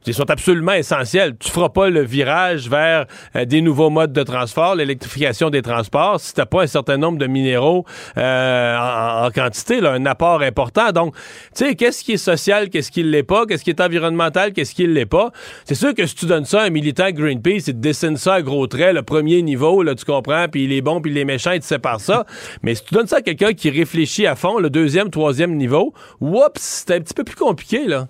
ils 0.07 0.15
sont 0.15 0.31
absolument 0.31 0.73
essentiels. 0.73 1.37
Tu 1.39 1.51
feras 1.51 1.69
pas 1.69 1.91
le 1.91 2.03
virage 2.03 2.69
vers 2.69 3.07
euh, 3.35 3.45
des 3.45 3.61
nouveaux 3.61 3.91
modes 3.91 4.13
de 4.13 4.23
transport, 4.23 4.75
l'électrification 4.75 5.51
des 5.51 5.63
transports, 5.63 6.21
si 6.21 6.35
tu 6.35 6.41
n'as 6.41 6.47
pas 6.47 6.63
un 6.63 6.67
certain 6.67 6.97
nombre 6.97 7.19
de 7.19 7.27
minéraux 7.27 7.85
euh, 8.17 8.77
en, 8.77 9.31
quantité, 9.31 9.81
là, 9.81 9.93
un 9.93 10.07
apport 10.07 10.43
important. 10.43 10.93
Donc, 10.93 11.15
tu 11.55 11.67
sais, 11.67 11.75
qu'est-ce 11.75 12.05
qui 12.05 12.13
est 12.13 12.17
social, 12.17 12.71
qu'est-ce 12.71 12.91
qui 12.91 13.03
ne 13.03 13.11
l'est 13.11 13.23
pas, 13.23 13.47
qu'est-ce 13.47 13.65
qui 13.65 13.71
est 13.71 13.81
environnemental, 13.81 14.53
qu'est-ce 14.53 14.75
qui 14.75 14.87
ne 14.87 14.93
l'est 14.93 15.07
pas? 15.07 15.31
C'est 15.65 15.75
sûr 15.75 15.95
que 15.95 16.07
si 16.07 16.15
tu 16.15 16.27
donnes 16.27 16.45
ça 16.45 16.63
à 16.63 16.65
un 16.67 16.71
militant 16.71 17.11
Greenpeace, 17.11 17.65
il 17.69 17.75
te 17.75 17.79
dessine 17.79 18.17
ça 18.17 18.35
à 18.35 18.43
gros 18.43 18.67
traits, 18.67 18.95
le 18.95 19.03
premier 19.03 19.43
niveau, 19.43 19.83
là, 19.83 19.95
tu 19.95 20.05
comprends, 20.05 20.47
puis 20.49 20.65
il 20.65 20.73
est 20.73 20.83
bon, 20.83 21.01
puis 21.01 21.11
il 21.11 21.19
est 21.19 21.25
méchant, 21.25 21.53
il 21.53 21.61
te 21.61 21.67
sépare 21.67 22.01
ça. 22.01 22.25
Mais 22.63 22.75
si 22.75 22.85
tu 22.85 22.95
donnes 22.95 23.07
ça 23.07 23.17
à 23.17 23.23
quelqu'un 23.23 23.53
qui 23.53 23.71
réfléchit 23.71 24.27
à 24.27 24.37
fond, 24.37 24.59
le 24.59 24.71
deuxième, 24.71 25.11
troisième 25.11 25.57
niveau, 25.57 25.93
oups, 26.21 26.61
c'est 26.61 26.95
un 26.95 27.01
petit 27.01 27.15
peu 27.15 27.25
plus 27.25 27.37
compliqué, 27.37 27.87
là. 27.87 28.09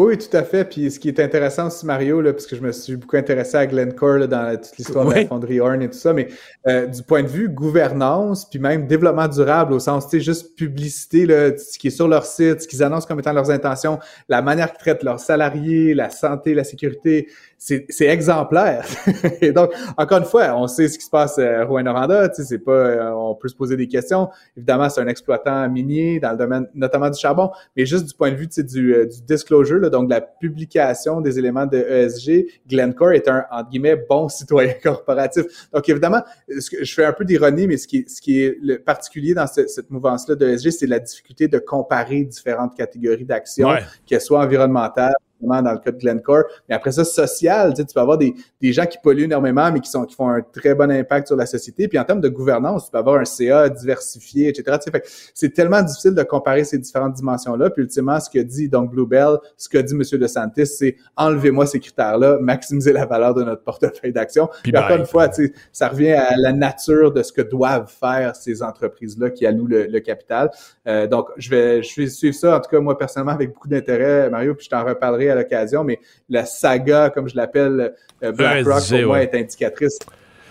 Oui, 0.00 0.16
tout 0.16 0.36
à 0.36 0.44
fait. 0.44 0.64
Puis 0.64 0.92
ce 0.92 1.00
qui 1.00 1.08
est 1.08 1.18
intéressant 1.18 1.66
aussi, 1.66 1.84
Mario, 1.84 2.20
là, 2.20 2.32
parce 2.32 2.46
que 2.46 2.54
je 2.54 2.60
me 2.60 2.70
suis 2.70 2.94
beaucoup 2.94 3.16
intéressé 3.16 3.56
à 3.56 3.66
Glencore 3.66 4.28
dans 4.28 4.56
toute 4.56 4.76
l'histoire 4.78 5.04
de 5.04 5.12
la 5.12 5.26
fonderie 5.26 5.58
Horn 5.58 5.82
et 5.82 5.90
tout 5.90 5.98
ça, 5.98 6.12
mais 6.12 6.28
euh, 6.68 6.86
du 6.86 7.02
point 7.02 7.24
de 7.24 7.26
vue 7.26 7.48
gouvernance, 7.48 8.48
puis 8.48 8.60
même 8.60 8.86
développement 8.86 9.26
durable 9.26 9.72
au 9.72 9.80
sens, 9.80 10.04
tu 10.04 10.18
sais, 10.18 10.20
juste 10.20 10.54
publicité, 10.54 11.26
là, 11.26 11.50
ce 11.58 11.76
qui 11.76 11.88
est 11.88 11.90
sur 11.90 12.06
leur 12.06 12.26
site, 12.26 12.62
ce 12.62 12.68
qu'ils 12.68 12.84
annoncent 12.84 13.08
comme 13.08 13.18
étant 13.18 13.32
leurs 13.32 13.50
intentions, 13.50 13.98
la 14.28 14.40
manière 14.40 14.68
qu'ils 14.68 14.78
traitent 14.78 15.02
leurs 15.02 15.18
salariés, 15.18 15.94
la 15.94 16.10
santé, 16.10 16.54
la 16.54 16.62
sécurité, 16.62 17.26
c'est 17.58 18.06
exemplaire. 18.06 18.86
et 19.40 19.52
donc, 19.52 19.72
encore 19.96 20.18
une 20.18 20.24
fois, 20.24 20.54
on 20.56 20.68
sait 20.68 20.88
ce 20.88 20.96
qui 20.96 21.04
se 21.04 21.10
passe 21.10 21.38
à 21.38 21.64
Rouen-Noranda, 21.64 22.28
tu 22.28 22.36
sais, 22.36 22.44
c'est 22.44 22.58
pas, 22.58 22.72
euh, 22.72 23.10
on 23.10 23.34
peut 23.34 23.48
se 23.48 23.56
poser 23.56 23.76
des 23.76 23.88
questions. 23.88 24.28
Évidemment, 24.56 24.88
c'est 24.88 25.00
un 25.00 25.08
exploitant 25.08 25.68
minier 25.68 26.20
dans 26.20 26.30
le 26.30 26.36
domaine 26.36 26.68
notamment 26.74 27.10
du 27.10 27.18
charbon, 27.18 27.50
mais 27.76 27.84
juste 27.84 28.06
du 28.06 28.14
point 28.14 28.30
de 28.30 28.36
vue, 28.36 28.46
tu 28.46 28.54
sais, 28.54 28.62
du, 28.62 28.94
euh, 28.94 29.06
du 29.06 29.22
disclosure, 29.22 29.78
là, 29.78 29.90
donc 29.90 30.08
la 30.08 30.20
publication 30.20 31.20
des 31.20 31.38
éléments 31.38 31.66
de 31.66 31.78
ESG, 31.78 32.46
Glencore 32.68 33.12
est 33.12 33.28
un, 33.28 33.44
entre 33.50 33.70
guillemets, 33.70 33.96
bon 34.08 34.28
citoyen 34.28 34.74
corporatif. 34.80 35.44
Donc, 35.72 35.88
évidemment, 35.88 36.22
ce 36.48 36.70
que, 36.70 36.84
je 36.84 36.94
fais 36.94 37.04
un 37.04 37.12
peu 37.12 37.24
d'ironie, 37.24 37.66
mais 37.66 37.76
ce 37.76 37.88
qui, 37.88 38.04
ce 38.08 38.20
qui 38.20 38.40
est 38.40 38.56
le 38.62 38.78
particulier 38.78 39.34
dans 39.34 39.46
cette 39.48 39.90
mouvance-là 39.90 40.36
de 40.36 40.46
ESG, 40.46 40.70
c'est 40.70 40.86
la 40.86 41.00
difficulté 41.00 41.48
de 41.48 41.58
comparer 41.58 42.22
différentes 42.22 42.76
catégories 42.76 43.24
d'actions, 43.24 43.70
qu'elles 44.06 44.20
soient 44.20 44.44
environnementales, 44.44 45.14
dans 45.40 45.72
le 45.72 45.78
cas 45.78 45.90
de 45.90 45.98
Glencore. 45.98 46.44
Mais 46.68 46.74
après 46.74 46.92
ça, 46.92 47.04
social, 47.04 47.70
tu, 47.70 47.76
sais, 47.76 47.86
tu 47.86 47.94
peux 47.94 48.00
avoir 48.00 48.18
des, 48.18 48.34
des, 48.60 48.72
gens 48.72 48.86
qui 48.86 48.98
polluent 49.02 49.24
énormément, 49.24 49.70
mais 49.72 49.80
qui, 49.80 49.90
sont, 49.90 50.04
qui 50.04 50.14
font 50.14 50.28
un 50.28 50.40
très 50.40 50.74
bon 50.74 50.90
impact 50.90 51.28
sur 51.28 51.36
la 51.36 51.46
société. 51.46 51.88
Puis 51.88 51.98
en 51.98 52.04
termes 52.04 52.20
de 52.20 52.28
gouvernance, 52.28 52.86
tu 52.86 52.90
peux 52.90 52.98
avoir 52.98 53.20
un 53.20 53.24
CA 53.24 53.68
diversifié, 53.68 54.48
etc. 54.48 54.78
Tu 54.84 54.90
sais, 54.90 55.02
c'est 55.34 55.50
tellement 55.50 55.82
difficile 55.82 56.14
de 56.14 56.22
comparer 56.22 56.64
ces 56.64 56.78
différentes 56.78 57.14
dimensions-là. 57.14 57.70
Puis 57.70 57.82
ultimement, 57.82 58.20
ce 58.20 58.30
que 58.30 58.38
dit 58.38 58.68
donc 58.68 58.90
Bluebell, 58.90 59.38
ce 59.56 59.68
que 59.68 59.78
dit 59.78 59.94
M. 59.94 60.02
DeSantis, 60.18 60.66
c'est 60.66 60.96
enlevez-moi 61.16 61.66
ces 61.66 61.80
critères-là, 61.80 62.38
maximiser 62.40 62.92
la 62.92 63.06
valeur 63.06 63.34
de 63.34 63.42
notre 63.42 63.62
portefeuille 63.62 64.12
d'actions. 64.12 64.48
Puis 64.62 64.76
encore 64.76 64.96
une 64.96 65.06
fois, 65.06 65.28
tu 65.28 65.46
sais, 65.46 65.52
ça 65.72 65.88
revient 65.88 66.12
à 66.12 66.36
la 66.36 66.52
nature 66.52 67.12
de 67.12 67.22
ce 67.22 67.32
que 67.32 67.42
doivent 67.42 67.90
faire 67.90 68.36
ces 68.36 68.62
entreprises-là 68.62 69.30
qui 69.30 69.46
allouent 69.46 69.66
le, 69.66 69.98
capital. 69.98 70.50
Euh, 70.86 71.06
donc, 71.06 71.28
je 71.36 71.50
vais, 71.50 71.82
je 71.82 72.00
vais 72.00 72.06
suivre 72.06 72.34
ça, 72.34 72.56
en 72.56 72.60
tout 72.60 72.70
cas, 72.70 72.78
moi, 72.78 72.96
personnellement, 72.96 73.32
avec 73.32 73.52
beaucoup 73.52 73.68
d'intérêt, 73.68 74.30
Mario, 74.30 74.54
puis 74.54 74.64
je 74.64 74.70
t'en 74.70 74.84
reparlerai 74.84 75.27
à 75.30 75.34
l'occasion, 75.34 75.84
mais 75.84 75.98
la 76.28 76.44
saga, 76.44 77.10
comme 77.10 77.28
je 77.28 77.36
l'appelle, 77.36 77.94
euh, 78.22 78.32
BlackRock, 78.32 78.88
pour 78.88 79.06
moi, 79.06 79.22
est 79.22 79.34
indicatrice 79.34 79.98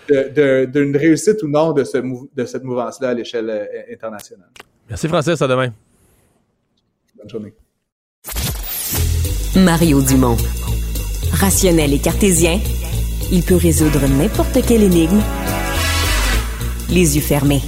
d'une 0.08 0.96
réussite 0.96 1.42
ou 1.42 1.48
non 1.48 1.72
de, 1.72 1.84
ce 1.84 1.98
de 1.98 2.44
cette 2.44 2.64
mouvance-là 2.64 3.10
à 3.10 3.14
l'échelle 3.14 3.50
euh, 3.50 3.92
internationale. 3.92 4.48
Merci, 4.88 5.08
Francis. 5.08 5.40
À 5.42 5.46
demain. 5.46 5.70
Bonne 7.16 7.28
journée. 7.28 7.52
Mario 9.56 10.00
Dumont. 10.02 10.36
Rationnel 11.32 11.92
et 11.92 11.98
cartésien, 11.98 12.58
il 13.30 13.42
peut 13.42 13.56
résoudre 13.56 14.00
n'importe 14.08 14.66
quelle 14.66 14.82
énigme 14.82 15.20
les 16.90 17.16
yeux 17.16 17.22
fermés. 17.22 17.60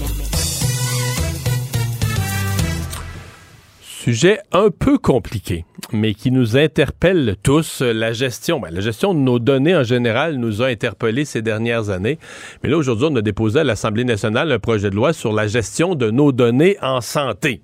Sujet 4.11 4.41
un 4.51 4.71
peu 4.71 4.99
compliqué, 4.99 5.65
mais 5.93 6.15
qui 6.15 6.33
nous 6.33 6.57
interpelle 6.57 7.37
tous. 7.45 7.81
La 7.81 8.13
gestion, 8.13 8.59
ben, 8.59 8.75
la 8.75 8.81
gestion 8.81 9.15
de 9.15 9.21
nos 9.21 9.39
données 9.39 9.77
en 9.77 9.85
général 9.85 10.35
nous 10.35 10.63
a 10.63 10.67
interpellés 10.67 11.25
ces 11.25 11.43
dernières 11.43 11.91
années. 11.91 12.19
Mais 12.65 12.71
là, 12.71 12.77
aujourd'hui, 12.77 13.07
on 13.09 13.15
a 13.15 13.23
déposé 13.23 13.61
à 13.61 13.65
l'Assemblée 13.65 14.03
nationale 14.03 14.51
un 14.51 14.59
projet 14.59 14.91
de 14.91 14.97
loi 14.97 15.13
sur 15.13 15.33
la 15.33 15.47
gestion 15.47 15.95
de 15.95 16.11
nos 16.11 16.33
données 16.33 16.77
en 16.83 17.01
santé 17.01 17.61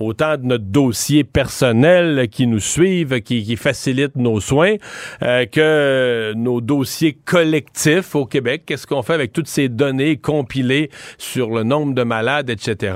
autant 0.00 0.36
de 0.36 0.44
notre 0.44 0.64
dossier 0.64 1.24
personnel 1.24 2.28
qui 2.30 2.46
nous 2.46 2.60
suivent, 2.60 3.20
qui, 3.20 3.44
qui 3.44 3.56
facilite 3.56 4.16
nos 4.16 4.40
soins, 4.40 4.74
euh, 5.22 5.46
que 5.46 6.32
nos 6.34 6.60
dossiers 6.60 7.16
collectifs 7.24 8.14
au 8.14 8.26
Québec. 8.26 8.62
Qu'est-ce 8.66 8.86
qu'on 8.86 9.02
fait 9.02 9.14
avec 9.14 9.32
toutes 9.32 9.48
ces 9.48 9.68
données 9.68 10.16
compilées 10.16 10.90
sur 11.18 11.50
le 11.50 11.62
nombre 11.62 11.94
de 11.94 12.02
malades, 12.02 12.50
etc. 12.50 12.94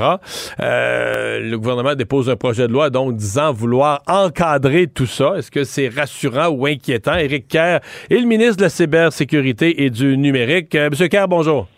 Euh, 0.61 1.40
le 1.40 1.59
gouvernement 1.59 1.94
dépose 1.94 2.30
un 2.30 2.36
projet 2.36 2.68
de 2.68 2.72
loi 2.72 2.90
donc 2.90 3.16
disant 3.16 3.53
vouloir 3.53 4.03
encadrer 4.07 4.86
tout 4.86 5.07
ça. 5.07 5.34
Est-ce 5.36 5.51
que 5.51 5.64
c'est 5.64 5.88
rassurant 5.88 6.49
ou 6.49 6.66
inquiétant? 6.66 7.14
Éric 7.16 7.49
Kerr 7.49 7.80
est 8.11 8.18
le 8.18 8.26
ministre 8.26 8.57
de 8.57 8.62
la 8.62 8.68
cybersécurité 8.68 9.84
et 9.84 9.90
du 9.90 10.16
numérique. 10.16 10.74
Euh, 10.74 10.90
Monsieur 10.90 11.09
Kerr, 11.09 11.28
bonjour. 11.28 11.68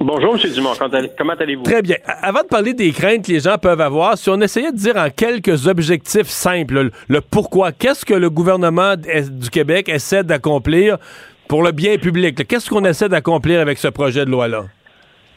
Bonjour, 0.00 0.34
M. 0.34 0.52
Dumont. 0.52 0.72
Comment 1.16 1.34
allez-vous? 1.34 1.62
Très 1.62 1.82
bien. 1.82 1.96
Avant 2.04 2.42
de 2.42 2.48
parler 2.48 2.74
des 2.74 2.90
craintes 2.90 3.26
que 3.26 3.32
les 3.32 3.40
gens 3.40 3.58
peuvent 3.58 3.80
avoir, 3.80 4.18
si 4.18 4.28
on 4.28 4.40
essayait 4.40 4.72
de 4.72 4.76
dire 4.76 4.96
en 4.96 5.08
quelques 5.08 5.68
objectifs 5.68 6.26
simples 6.26 6.90
le, 7.08 7.20
pourquoi, 7.20 7.72
qu'est-ce 7.72 8.04
que 8.04 8.14
le 8.14 8.28
gouvernement 8.28 8.94
du 8.96 9.50
Québec 9.50 9.88
essaie 9.88 10.24
d'accomplir 10.24 10.98
pour 11.48 11.62
le 11.62 11.70
bien 11.70 11.96
public? 11.96 12.46
Qu'est-ce 12.46 12.68
qu'on 12.68 12.84
essaie 12.84 13.08
d'accomplir 13.08 13.60
avec 13.60 13.78
ce 13.78 13.88
projet 13.88 14.24
de 14.24 14.30
loi-là? 14.30 14.64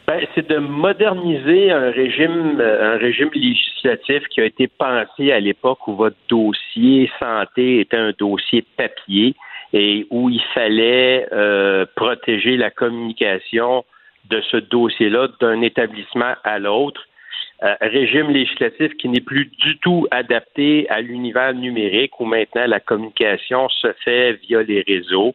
Ben, 0.07 0.25
c'est 0.33 0.47
de 0.47 0.57
moderniser 0.57 1.69
un 1.69 1.91
régime, 1.91 2.59
euh, 2.61 2.95
un 2.95 2.97
régime 2.97 3.29
législatif 3.33 4.23
qui 4.29 4.39
a 4.39 4.45
été 4.45 4.67
pensé 4.67 5.33
à 5.33 5.39
l'époque 5.41 5.85
où 5.87 5.95
votre 5.95 6.15
dossier 6.29 7.11
santé 7.19 7.81
était 7.81 7.97
un 7.97 8.13
dossier 8.17 8.63
papier 8.77 9.35
et 9.73 10.07
où 10.09 10.29
il 10.29 10.41
fallait 10.53 11.27
euh, 11.33 11.85
protéger 11.95 12.55
la 12.55 12.69
communication 12.69 13.83
de 14.29 14.41
ce 14.51 14.57
dossier-là 14.57 15.29
d'un 15.39 15.61
établissement 15.61 16.33
à 16.43 16.59
l'autre. 16.59 17.07
Euh, 17.63 17.73
régime 17.81 18.29
législatif 18.29 18.95
qui 18.97 19.09
n'est 19.09 19.19
plus 19.19 19.45
du 19.45 19.79
tout 19.79 20.05
adapté 20.11 20.87
à 20.91 21.01
l'univers 21.01 21.55
numérique 21.55 22.19
où 22.19 22.25
maintenant 22.25 22.67
la 22.67 22.79
communication 22.79 23.67
se 23.69 23.91
fait 24.05 24.33
via 24.33 24.61
les 24.61 24.83
réseaux. 24.87 25.33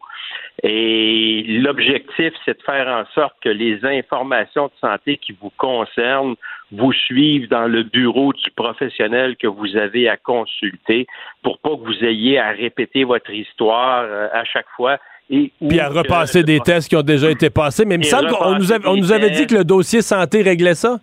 Et 0.61 1.43
l'objectif, 1.47 2.31
c'est 2.45 2.57
de 2.57 2.63
faire 2.63 2.87
en 2.87 3.03
sorte 3.13 3.35
que 3.41 3.49
les 3.49 3.83
informations 3.83 4.67
de 4.67 4.73
santé 4.79 5.17
qui 5.17 5.33
vous 5.33 5.51
concernent 5.57 6.35
vous 6.71 6.93
suivent 6.93 7.49
dans 7.49 7.67
le 7.67 7.83
bureau 7.83 8.31
du 8.31 8.49
professionnel 8.51 9.35
que 9.35 9.47
vous 9.47 9.75
avez 9.75 10.07
à 10.07 10.15
consulter 10.15 11.07
pour 11.41 11.59
pas 11.59 11.71
que 11.71 11.81
vous 11.81 12.05
ayez 12.05 12.39
à 12.39 12.51
répéter 12.51 13.03
votre 13.03 13.31
histoire 13.31 14.03
euh, 14.05 14.29
à 14.31 14.45
chaque 14.45 14.69
fois 14.77 14.97
puis 15.29 15.79
à 15.79 15.89
repasser 15.89 16.43
des 16.43 16.59
tests 16.59 16.89
qui 16.89 16.95
ont 16.95 17.01
déjà 17.01 17.29
été 17.29 17.49
passés. 17.49 17.85
Mais 17.85 17.95
il 17.95 17.99
me 17.99 18.03
semble 18.03 18.29
qu'on 18.29 18.55
nous, 18.55 18.71
avait, 18.71 18.87
on 18.87 18.95
nous 18.95 19.11
avait 19.11 19.31
dit 19.31 19.47
que 19.47 19.55
le 19.55 19.63
dossier 19.63 20.01
santé 20.01 20.41
réglait 20.41 20.75
ça. 20.75 20.99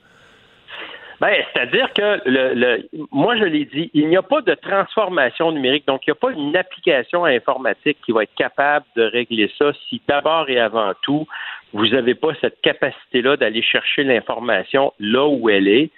Ben, 1.21 1.35
c'est-à-dire 1.53 1.93
que 1.93 2.23
le, 2.25 2.89
moi 3.12 3.37
je 3.37 3.45
l'ai 3.45 3.66
dit, 3.66 3.91
il 3.93 4.09
n'y 4.09 4.16
a 4.16 4.23
pas 4.23 4.41
de 4.41 4.55
transformation 4.55 5.53
numérique, 5.53 5.87
donc 5.87 6.01
il 6.07 6.11
n'y 6.11 6.12
a 6.12 6.14
pas 6.14 6.33
une 6.33 6.57
application 6.57 7.27
informatique 7.27 7.99
qui 8.07 8.12
va 8.12 8.23
être 8.23 8.35
capable 8.35 8.87
de 8.97 9.03
régler 9.03 9.53
ça 9.59 9.71
si 9.87 10.01
d'abord 10.09 10.49
et 10.49 10.59
avant 10.59 10.93
tout 11.03 11.27
vous 11.73 11.89
n'avez 11.89 12.14
pas 12.14 12.31
cette 12.41 12.61
capacité-là 12.62 13.37
d'aller 13.37 13.62
chercher 13.62 14.03
l'information 14.03 14.93
là 14.99 15.27
où 15.27 15.51
elle 15.51 15.68
est. 15.68 15.91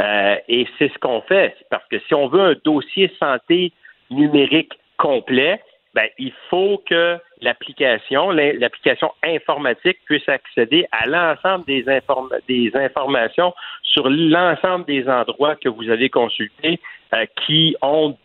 Euh, 0.00 0.36
et 0.48 0.66
c'est 0.78 0.92
ce 0.92 0.98
qu'on 0.98 1.22
fait, 1.22 1.56
parce 1.70 1.86
que 1.88 1.98
si 2.06 2.14
on 2.14 2.28
veut 2.28 2.40
un 2.40 2.54
dossier 2.64 3.12
santé 3.18 3.72
numérique 4.10 4.72
complet, 4.96 5.60
ben, 5.94 6.08
il 6.18 6.32
faut 6.50 6.82
qu'il 6.86 7.20
l'application, 7.40 8.30
l'application 8.30 9.12
informatique 9.24 9.98
puisse 10.04 10.28
accéder 10.28 10.86
à 10.92 11.06
l'ensemble 11.06 11.64
des, 11.66 11.84
des 12.48 12.70
informations 12.74 13.54
sur 13.82 14.08
l'ensemble 14.08 14.84
des 14.86 15.08
endroits 15.08 15.56
que 15.56 15.68
vous 15.68 15.88
avez 15.90 16.10
consultés 16.10 16.80
euh, 17.14 17.24
qui 17.46 17.76
ont 17.82 18.16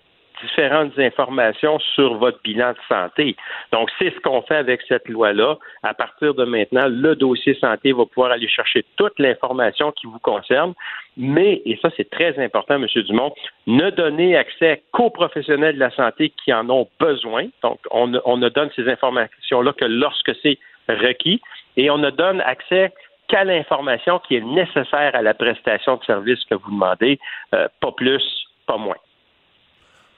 différentes 0.44 0.98
informations 1.00 1.80
sur 1.96 2.16
votre 2.16 2.40
bilan 2.44 2.72
de 2.72 2.78
santé. 2.88 3.36
Donc, 3.72 3.90
c'est 3.98 4.14
ce 4.14 4.20
qu'on 4.20 4.42
fait 4.42 4.56
avec 4.56 4.82
cette 4.88 5.08
loi-là. 5.08 5.58
À 5.84 5.94
partir 5.94 6.34
de 6.34 6.44
maintenant, 6.46 6.88
le 6.88 7.16
dossier 7.16 7.56
santé 7.56 7.92
va 7.92 8.06
pouvoir 8.06 8.32
aller 8.32 8.48
chercher 8.48 8.86
toute 8.98 9.18
l'information 9.20 9.92
qui 9.92 10.08
vous 10.08 10.20
concerne, 10.20 10.74
mais, 11.18 11.62
et 11.66 11.78
ça 11.82 11.90
c'est 11.96 12.10
très 12.10 12.38
important, 12.44 12.76
M. 12.76 12.88
Dumont, 13.04 13.34
ne 13.68 13.90
donner 13.90 14.36
accès 14.36 14.84
qu'aux 14.92 15.10
professionnels 15.10 15.76
de 15.76 15.80
la 15.80 15.92
santé 15.92 16.34
qui 16.44 16.54
en 16.54 16.70
ont 16.70 16.88
besoin. 17.00 17.48
Donc, 17.62 17.80
on, 17.92 18.08
ne 18.08 18.50
donne 18.50 18.70
ces 18.76 18.88
informations-là 18.90 19.74
que 19.74 19.86
lorsque 19.86 20.34
c'est 20.42 20.58
requis, 20.90 21.42
et 21.78 21.90
on 21.90 21.98
ne 21.98 22.10
donne 22.10 22.42
accès 22.42 22.92
qu'à 23.28 23.44
l'information 23.44 24.20
qui 24.20 24.36
est 24.36 24.46
nécessaire 24.46 25.16
à 25.16 25.22
la 25.22 25.34
prestation 25.34 25.98
de 25.98 26.04
service 26.04 26.44
que 26.46 26.56
vous 26.56 26.72
demandez, 26.72 27.20
euh, 27.56 27.68
pas 27.80 27.92
plus, 27.92 28.24
pas 28.68 28.78
moins. 28.78 28.98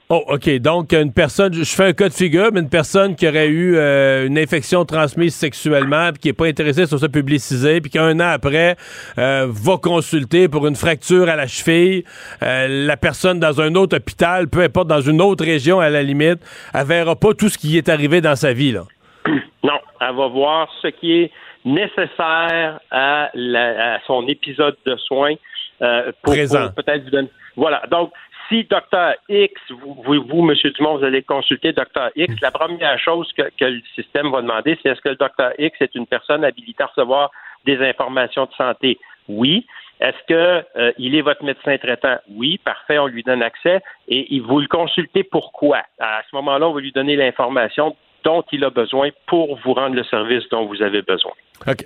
Oh, 0.08 0.24
OK. 0.28 0.50
Donc, 0.60 0.94
une 0.94 1.12
personne, 1.12 1.52
je 1.52 1.64
fais 1.64 1.86
un 1.86 1.94
cas 1.94 2.10
de 2.10 2.14
figure, 2.14 2.50
mais 2.54 2.60
une 2.60 2.70
personne 2.70 3.16
qui 3.16 3.28
aurait 3.28 3.48
eu 3.48 3.76
euh, 3.76 4.28
une 4.28 4.38
infection 4.38 4.86
transmise 4.86 5.34
sexuellement, 5.34 6.12
puis 6.12 6.20
qui 6.20 6.28
n'est 6.28 6.34
pas 6.34 6.46
intéressée 6.46 6.86
sur 6.86 7.00
ça 7.00 7.10
publicisé, 7.10 7.82
puis 7.82 7.90
qu'un 7.90 8.20
an 8.20 8.30
après 8.34 8.76
euh, 9.18 9.48
va 9.50 9.78
consulter 9.78 10.48
pour 10.48 10.68
une 10.68 10.76
fracture 10.76 11.28
à 11.28 11.36
la 11.36 11.48
cheville, 11.48 12.04
euh, 12.44 12.86
la 12.86 12.98
personne 12.98 13.40
dans 13.40 13.60
un 13.62 13.74
autre 13.74 13.98
hôpital, 13.98 14.48
peu 14.48 14.62
importe, 14.62 14.88
dans 14.88 15.02
une 15.02 15.22
autre 15.22 15.44
région 15.44 15.80
à 15.80 15.90
la 15.90 16.04
limite, 16.04 16.40
elle 16.76 16.86
verra 16.86 17.16
pas 17.16 17.34
tout 17.34 17.50
ce 17.50 17.58
qui 17.58 17.76
est 17.76 17.90
arrivé 17.90 18.22
dans 18.22 18.36
sa 18.36 18.54
vie, 18.54 18.74
là. 18.74 18.84
Non, 19.64 19.80
elle 20.00 20.16
va 20.16 20.28
voir 20.28 20.70
ce 20.84 20.90
qui 20.90 21.14
est 21.14 21.32
nécessaire 21.66 22.80
à, 22.92 23.32
à 23.34 24.00
son 24.06 24.28
épisode 24.28 24.76
de 24.86 24.96
soins. 24.98 25.34
pour, 25.80 26.34
Présent. 26.34 26.70
peut-être 26.76 27.06
vous 27.06 27.10
donner. 27.10 27.30
Voilà. 27.56 27.82
Donc, 27.90 28.12
si 28.50 28.64
Dr 28.64 29.14
X, 29.30 29.54
vous, 29.70 30.04
vous, 30.04 30.50
M. 30.50 30.54
Dumont, 30.76 30.98
vous 30.98 31.04
allez 31.04 31.24
consulter 31.24 31.74
Dr 31.74 32.10
X, 32.16 32.34
la 32.42 32.52
première 32.52 33.00
chose 33.00 33.32
que, 33.34 33.66
le 33.66 33.82
système 33.96 34.32
va 34.32 34.42
demander, 34.42 34.78
c'est 34.82 34.90
est-ce 34.90 35.02
que 35.02 35.10
le 35.10 35.16
Dr 35.16 35.52
X 35.58 35.82
est 35.82 35.96
une 35.96 36.08
personne 36.08 36.44
habilitée 36.44 36.84
à 36.84 36.88
recevoir 36.88 37.32
des 37.66 37.78
informations 37.78 38.46
de 38.46 38.54
santé? 38.54 39.00
Oui. 39.28 39.66
Est-ce 40.00 40.18
que 40.28 40.66
euh, 40.78 40.92
il 40.98 41.16
est 41.16 41.22
votre 41.22 41.44
médecin 41.44 41.78
traitant? 41.78 42.18
Oui, 42.30 42.58
parfait, 42.58 43.00
on 43.00 43.08
lui 43.08 43.24
donne 43.24 43.42
accès. 43.42 43.82
Et 44.10 44.40
vous 44.42 44.60
le 44.60 44.68
consultez 44.68 45.24
pourquoi? 45.24 45.84
À 46.00 46.22
ce 46.30 46.36
moment-là, 46.36 46.68
on 46.68 46.74
va 46.74 46.82
lui 46.82 46.92
donner 46.92 47.16
l'information 47.16 47.96
dont 48.26 48.44
il 48.52 48.66
a 48.66 48.70
besoin 48.70 49.10
pour 49.28 49.58
vous 49.64 49.74
rendre 49.74 49.96
le 49.96 50.04
service 50.04 50.44
dont 50.50 50.66
vous 50.66 50.82
avez 50.82 51.02
besoin. 51.02 51.32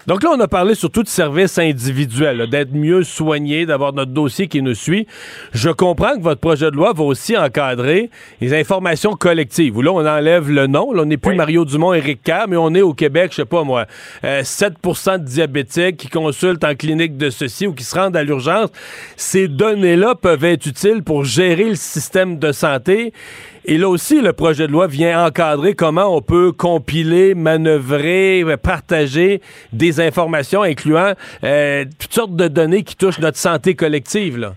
Donc 0.08 0.24
là, 0.24 0.32
on 0.36 0.40
a 0.40 0.48
parlé 0.48 0.76
surtout 0.76 1.04
de 1.04 1.08
services 1.08 1.58
individuels, 1.58 2.50
d'être 2.50 2.74
mieux 2.74 3.04
soigné, 3.04 3.66
d'avoir 3.66 3.94
notre 3.94 4.12
dossier 4.12 4.48
qui 4.48 4.62
nous 4.62 4.74
suit. 4.74 5.08
Je 5.54 5.70
comprends 5.70 6.18
que 6.18 6.22
votre 6.22 6.42
projet 6.42 6.70
de 6.70 6.76
loi 6.76 6.92
va 6.94 7.04
aussi 7.04 7.38
encadrer 7.38 8.10
les 8.42 8.54
informations 8.54 9.16
collectives. 9.16 9.78
Où 9.78 9.82
là, 9.82 9.92
on 9.92 10.06
enlève 10.06 10.50
le 10.50 10.68
nom. 10.68 10.92
Là, 10.92 11.04
on 11.04 11.06
n'est 11.06 11.18
plus 11.18 11.36
Mario 11.36 11.64
Dumont, 11.66 11.94
Éric 11.94 12.24
Kerr, 12.24 12.46
mais 12.50 12.58
on 12.58 12.74
est 12.76 12.82
au 12.82 12.94
Québec, 12.94 13.32
je 13.32 13.38
sais 13.38 13.46
pas 13.46 13.64
moi, 13.64 13.86
7% 14.24 15.10
euh, 15.10 15.18
de 15.18 15.24
diabétiques 15.24 15.98
qui 15.98 16.10
consultent 16.10 16.64
en 16.64 16.76
clinique 16.76 17.18
de 17.18 17.30
ceci 17.30 17.68
ou 17.68 17.74
qui 17.74 17.84
se 17.84 17.98
rendent 17.98 18.18
à 18.18 18.24
l'urgence. 18.24 18.70
Ces 19.16 19.48
données-là 19.48 20.16
peuvent 20.16 20.44
être 20.44 20.66
utiles 20.66 21.04
pour 21.04 21.24
gérer 21.24 21.70
le 21.70 21.76
système 21.76 22.38
de 22.38 22.52
santé. 22.52 23.14
Et 23.66 23.78
là 23.78 23.90
aussi, 23.90 24.22
le 24.22 24.34
projet 24.34 24.68
de 24.68 24.72
loi 24.72 24.88
vient 24.88 25.26
encadrer 25.26 25.76
comment 25.76 26.16
on 26.16 26.22
peut 26.22 26.52
compiler, 26.52 27.36
manœuvrer, 27.36 28.44
partager 28.62 29.42
des 29.74 30.00
informations 30.00 30.62
incluant 30.64 31.14
euh, 31.44 31.86
toutes 32.00 32.14
sortes 32.14 32.36
de 32.36 32.48
données 32.48 32.84
qui 32.84 32.96
touchent 32.96 33.20
notre 33.20 33.38
santé 33.38 33.76
collective. 33.76 34.54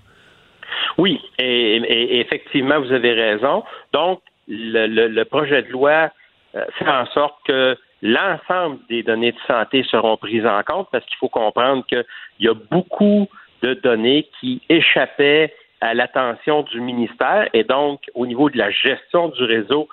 Oui, 0.99 1.21
et, 1.39 2.21
effectivement, 2.21 2.81
vous 2.81 2.93
avez 2.93 3.13
raison. 3.13 3.65
Donc, 3.93 4.21
le, 4.49 5.23
projet 5.25 5.63
de 5.63 5.69
loi 5.69 6.11
euh, 6.55 6.65
fait 6.79 6.89
en 6.89 7.07
sorte 7.07 7.37
que 7.47 7.77
l'ensemble 8.03 8.79
des 8.89 9.03
données 9.03 9.33
de 9.33 9.39
santé 9.47 9.85
seront 9.91 10.17
prises 10.17 10.47
en 10.47 10.63
compte 10.63 10.89
parce 10.91 11.05
qu'il 11.07 11.17
faut 11.17 11.29
comprendre 11.29 11.85
qu'il 11.87 12.05
y 12.41 12.49
a 12.49 12.55
beaucoup 12.55 13.29
de 13.63 13.75
données 13.75 14.29
qui 14.41 14.61
échappaient 14.69 15.55
à 15.81 15.95
l'attention 15.95 16.63
du 16.63 16.81
ministère 16.81 17.49
et 17.53 17.65
donc 17.65 18.03
au 18.15 18.27
niveau 18.27 18.51
de 18.51 18.59
la 18.59 18.71
gestion 18.71 19.29
du 19.29 19.43
réseau, 19.45 19.89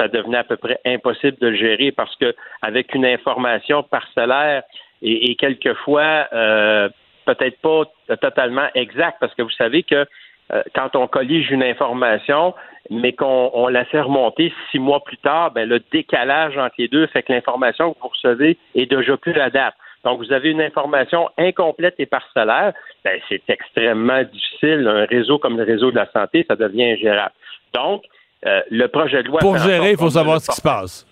ça 0.00 0.08
devenait 0.08 0.38
à 0.38 0.44
peu 0.44 0.56
près 0.56 0.80
impossible 0.86 1.36
de 1.40 1.48
le 1.48 1.56
gérer 1.56 1.92
parce 1.92 2.14
que 2.16 2.34
avec 2.62 2.94
une 2.94 3.04
information 3.04 3.82
parcellaire 3.82 4.62
et, 5.02 5.34
quelquefois 5.36 6.28
euh, 6.32 6.88
peut-être 7.26 7.60
pas 7.60 7.84
totalement 8.16 8.68
exacte 8.74 9.18
parce 9.20 9.34
que 9.34 9.42
vous 9.42 9.50
savez 9.50 9.82
que 9.82 10.06
euh, 10.52 10.62
quand 10.74 10.96
on 10.96 11.06
collige 11.06 11.50
une 11.50 11.62
information, 11.62 12.54
mais 12.90 13.12
qu'on 13.12 13.68
la 13.68 13.84
fait 13.84 14.00
remonter 14.00 14.52
six 14.70 14.78
mois 14.78 15.04
plus 15.04 15.18
tard, 15.18 15.52
ben, 15.52 15.68
le 15.68 15.80
décalage 15.92 16.56
entre 16.58 16.74
les 16.78 16.88
deux 16.88 17.06
fait 17.08 17.22
que 17.22 17.32
l'information 17.32 17.92
que 17.92 17.98
vous 18.00 18.08
recevez 18.08 18.58
est 18.74 18.86
déjà 18.86 19.16
plus 19.16 19.32
la 19.32 19.50
date. 19.50 19.74
Donc, 20.04 20.18
vous 20.18 20.32
avez 20.32 20.50
une 20.50 20.62
information 20.62 21.28
incomplète 21.38 21.94
et 21.98 22.06
parcellaire, 22.06 22.72
ben, 23.04 23.20
c'est 23.28 23.42
extrêmement 23.48 24.22
difficile. 24.24 24.88
Un 24.88 25.04
réseau 25.04 25.38
comme 25.38 25.56
le 25.56 25.64
réseau 25.64 25.90
de 25.90 25.96
la 25.96 26.10
santé, 26.10 26.44
ça 26.48 26.56
devient 26.56 26.92
ingérable. 26.92 27.34
Donc, 27.74 28.02
euh, 28.46 28.60
le 28.70 28.86
projet 28.88 29.22
de 29.22 29.28
loi. 29.28 29.40
Pour 29.40 29.58
gérer, 29.58 29.92
il 29.92 29.96
faut 29.98 30.10
savoir 30.10 30.40
ce 30.40 30.50
qui 30.50 30.56
se 30.56 30.62
passe. 30.62 31.06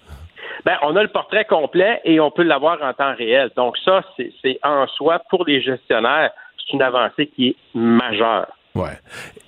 Ben, 0.64 0.76
on 0.82 0.96
a 0.96 1.02
le 1.02 1.08
portrait 1.08 1.44
complet 1.44 2.00
et 2.04 2.20
on 2.20 2.30
peut 2.30 2.42
l'avoir 2.42 2.82
en 2.82 2.92
temps 2.92 3.14
réel. 3.14 3.50
Donc, 3.56 3.76
ça, 3.84 4.02
c'est 4.16 4.58
en 4.62 4.86
soi, 4.88 5.20
pour 5.30 5.44
les 5.46 5.62
gestionnaires, 5.62 6.30
c'est 6.58 6.72
une 6.74 6.82
avancée 6.82 7.26
qui 7.28 7.48
est 7.48 7.56
majeure. 7.74 8.46
Ouais. 8.78 8.98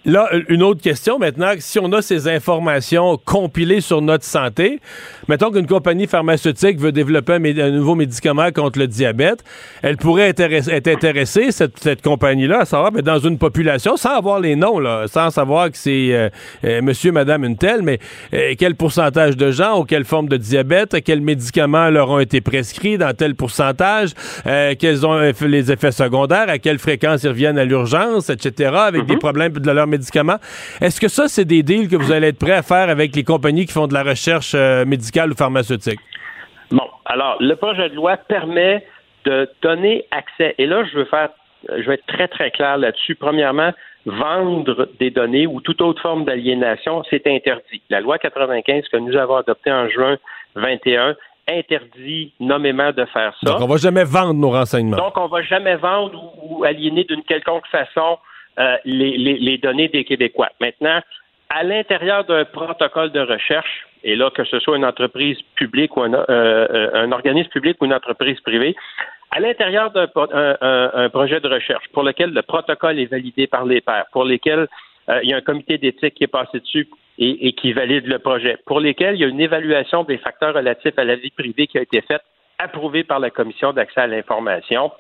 Là, 0.07 0.31
une 0.49 0.63
autre 0.63 0.81
question 0.81 1.19
maintenant, 1.19 1.53
si 1.59 1.79
on 1.79 1.93
a 1.93 2.01
ces 2.01 2.27
informations 2.27 3.19
compilées 3.23 3.83
sur 3.83 4.01
notre 4.01 4.25
santé, 4.25 4.81
mettons 5.29 5.51
qu'une 5.51 5.67
compagnie 5.67 6.07
pharmaceutique 6.07 6.81
veut 6.81 6.91
développer 6.91 7.35
un, 7.35 7.71
nouveau 7.71 7.95
médicament 7.95 8.51
contre 8.51 8.79
le 8.79 8.87
diabète, 8.87 9.45
elle 9.83 9.99
pourrait 9.99 10.31
être 10.31 10.41
intéressée, 10.41 11.53
cette, 11.53 12.01
compagnie-là, 12.01 12.61
à 12.61 12.65
savoir, 12.65 12.93
mais 12.93 13.03
dans 13.03 13.19
une 13.19 13.37
population, 13.37 13.99
sans 13.99 14.17
avoir 14.17 14.41
les 14.41 14.57
noms, 14.57 14.79
là, 14.79 15.05
sans 15.07 15.29
savoir 15.29 15.71
que 15.71 15.77
c'est 15.77 16.15
euh, 16.15 16.31
euh, 16.65 16.81
monsieur, 16.81 17.13
madame, 17.13 17.45
une 17.45 17.59
telle, 17.59 17.83
mais 17.83 17.99
euh, 18.33 18.55
quel 18.59 18.77
pourcentage 18.77 19.37
de 19.37 19.51
gens 19.51 19.81
ont 19.81 19.85
quelle 19.85 20.07
forme 20.07 20.31
de 20.31 20.39
diabète, 20.39 20.97
quels 21.05 21.21
médicaments 21.21 21.91
leur 21.91 22.09
ont 22.09 22.21
été 22.21 22.41
prescrits 22.41 22.97
dans 22.97 23.13
tel 23.13 23.35
pourcentage, 23.35 24.13
quels 24.79 25.07
ont 25.07 25.31
les 25.43 25.71
effets 25.71 25.93
secondaires, 25.93 26.49
à 26.49 26.59
quelle 26.59 26.79
fréquence 26.79 27.23
ils 27.23 27.29
reviennent 27.29 27.59
à 27.59 27.67
l'urgence, 27.67 28.31
etc., 28.31 28.71
avec 28.75 29.05
des 29.05 29.17
mm-hmm. 29.17 29.19
Problèmes 29.21 29.53
de 29.53 29.71
leur 29.71 29.87
médicaments. 29.87 30.39
Est-ce 30.81 31.01
que 31.01 31.09
ça, 31.09 31.29
c'est 31.29 31.45
des 31.45 31.63
deals 31.63 31.89
que 31.89 31.97
vous 31.97 32.11
allez 32.11 32.29
être 32.29 32.39
prêts 32.39 32.57
à 32.57 32.63
faire 32.63 32.89
avec 32.89 33.15
les 33.15 33.23
compagnies 33.23 33.67
qui 33.67 33.73
font 33.73 33.87
de 33.87 33.95
la 33.95 34.03
recherche 34.03 34.53
euh, 34.55 34.85
médicale 34.85 35.31
ou 35.31 35.37
pharmaceutique? 35.37 36.01
Bon, 36.71 36.89
alors, 37.05 37.37
le 37.41 37.55
projet 37.55 37.89
de 37.89 37.95
loi 37.95 38.17
permet 38.17 38.85
de 39.25 39.49
donner 39.63 40.07
accès. 40.11 40.55
Et 40.59 40.67
là, 40.67 40.85
je 40.91 40.99
veux 40.99 41.05
faire, 41.05 41.31
je 41.69 41.87
vais 41.87 41.95
être 41.95 42.07
très, 42.07 42.29
très 42.29 42.51
clair 42.51 42.79
là-dessus. 42.79 43.15
Premièrement, 43.15 43.73
vendre 44.07 44.89
des 44.99 45.11
données 45.11 45.47
ou 45.47 45.61
toute 45.61 45.81
autre 45.83 46.01
forme 46.01 46.25
d'aliénation, 46.25 47.03
c'est 47.11 47.27
interdit. 47.27 47.83
La 47.91 48.01
loi 48.01 48.19
95 48.19 48.85
que 48.91 48.97
nous 48.97 49.17
avons 49.17 49.37
adoptée 49.37 49.73
en 49.73 49.89
juin 49.89 50.17
21 50.55 51.17
interdit 51.49 52.33
nommément 52.39 52.93
de 52.93 53.05
faire 53.07 53.35
ça. 53.43 53.51
Donc, 53.51 53.61
on 53.61 53.67
va 53.67 53.77
jamais 53.77 54.05
vendre 54.05 54.35
nos 54.35 54.51
renseignements. 54.51 54.97
Donc, 54.97 55.17
on 55.17 55.27
va 55.27 55.43
jamais 55.43 55.77
vendre 55.77 56.33
ou 56.43 56.65
aliéner 56.65 57.05
d'une 57.05 57.23
quelconque 57.23 57.67
façon 57.67 58.19
euh, 58.61 58.77
les, 58.85 59.59
données 59.59 59.89
des 59.89 60.05
Québécois. 60.05 60.51
Maintenant, 60.61 61.01
à 61.49 61.63
l'intérieur 61.63 62.25
d'un 62.25 62.45
protocole 62.45 63.11
de 63.11 63.21
recherche, 63.21 63.87
et 64.05 64.17
là, 64.17 64.29
que 64.31 64.45
ce 64.45 64.61
soit 64.61 64.77
une 64.77 64.85
entreprise 64.85 65.39
publique 65.55 65.97
ou 65.97 66.03
un, 66.03 66.13
euh, 66.13 66.27
euh, 66.29 67.11
organisme 67.11 67.49
public 67.49 67.79
ou 67.81 67.87
une 67.87 67.95
entreprise 67.95 68.39
privée, 68.41 68.77
à 69.31 69.41
l'intérieur 69.41 69.91
d'un 69.93 70.09
un, 70.15 71.09
projet 71.09 71.41
de 71.41 71.49
recherche 71.49 71.87
pour 71.95 72.03
lequel 72.03 72.35
le 72.35 72.43
protocole 72.43 72.99
est 72.99 73.11
validé 73.11 73.47
par 73.47 73.65
les 73.65 73.81
pairs, 73.81 74.07
pour 74.13 74.25
lesquels 74.25 74.67
il 75.23 75.31
y 75.31 75.33
a 75.33 75.39
un 75.39 75.41
comité 75.41 75.79
d'éthique 75.79 76.15
qui 76.15 76.25
est 76.25 76.27
passé 76.27 76.61
dessus 76.61 76.89
et, 77.19 77.49
et, 77.49 77.53
qui 77.53 77.73
valide 77.73 78.07
le 78.07 78.19
projet, 78.19 78.59
pour 78.67 78.79
lesquels 78.79 79.15
il 79.15 79.21
y 79.21 79.25
a 79.25 79.29
une 79.29 79.41
évaluation 79.41 80.05
des 80.05 80.19
facteurs 80.19 80.55
relatifs 80.55 80.99
à 80.99 81.05
la 81.05 81.17
vie 81.17 81.31
privée 81.31 81.67
qui 81.67 81.79
a 81.79 81.83
été 81.83 82.01
faite, 82.03 82.23
approuvée 82.59 83.05
par 83.05 83.21
la 83.21 83.31
Commission 83.31 83.73
d'accès 83.73 84.01
à 84.03 84.07
l'information, 84.07 84.93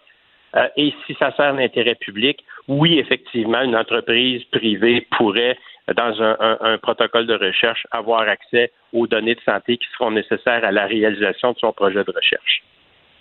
euh, 0.56 0.66
et 0.76 0.92
si 1.06 1.14
ça 1.18 1.32
sert 1.36 1.52
l'intérêt 1.52 1.94
public, 1.94 2.44
oui, 2.68 2.98
effectivement, 2.98 3.62
une 3.62 3.76
entreprise 3.76 4.42
privée 4.52 5.06
pourrait, 5.16 5.56
dans 5.96 6.22
un, 6.22 6.78
protocole 6.78 7.26
de 7.26 7.34
recherche, 7.34 7.86
avoir 7.90 8.20
accès 8.20 8.70
aux 8.92 9.06
données 9.06 9.34
de 9.34 9.40
santé 9.40 9.76
qui 9.76 9.86
seront 9.96 10.12
nécessaires 10.12 10.64
à 10.64 10.70
la 10.70 10.86
réalisation 10.86 11.52
de 11.52 11.58
son 11.58 11.72
projet 11.72 12.04
de 12.04 12.12
recherche. 12.12 12.62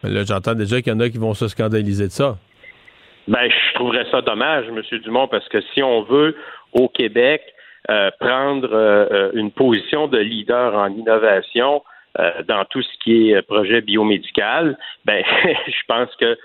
là, 0.04 0.24
j'entends 0.24 0.54
déjà 0.54 0.82
qu'il 0.82 0.94
y 0.94 0.96
en 0.96 1.00
a 1.00 1.10
qui 1.10 1.18
vont 1.18 1.34
se 1.34 1.48
scandaliser 1.48 2.06
de 2.06 2.12
ça. 2.12 2.38
Ben, 3.28 3.50
je 3.50 3.74
trouverais 3.76 4.06
ça 4.12 4.22
dommage, 4.22 4.66
M. 4.68 5.00
Dumont, 5.00 5.28
parce 5.28 5.48
que 5.50 5.62
si 5.74 5.82
on 5.82 6.04
veut, 6.04 6.36
au 6.74 6.90
Québec, 6.90 7.42
euh, 7.90 8.12
prendre 8.20 8.70
euh, 8.72 9.32
une 9.34 9.52
position 9.52 10.08
de 10.08 10.18
leader 10.20 10.76
en 10.76 10.90
innovation, 10.90 11.84
dans 12.48 12.66
tout 12.66 12.82
ce 12.82 12.98
qui 13.04 13.32
est 13.32 13.42
projet 13.44 13.82
biomédical, 13.82 14.78
ben 15.06 15.24
je 15.68 15.82
pense 15.88 16.14
que 16.16 16.38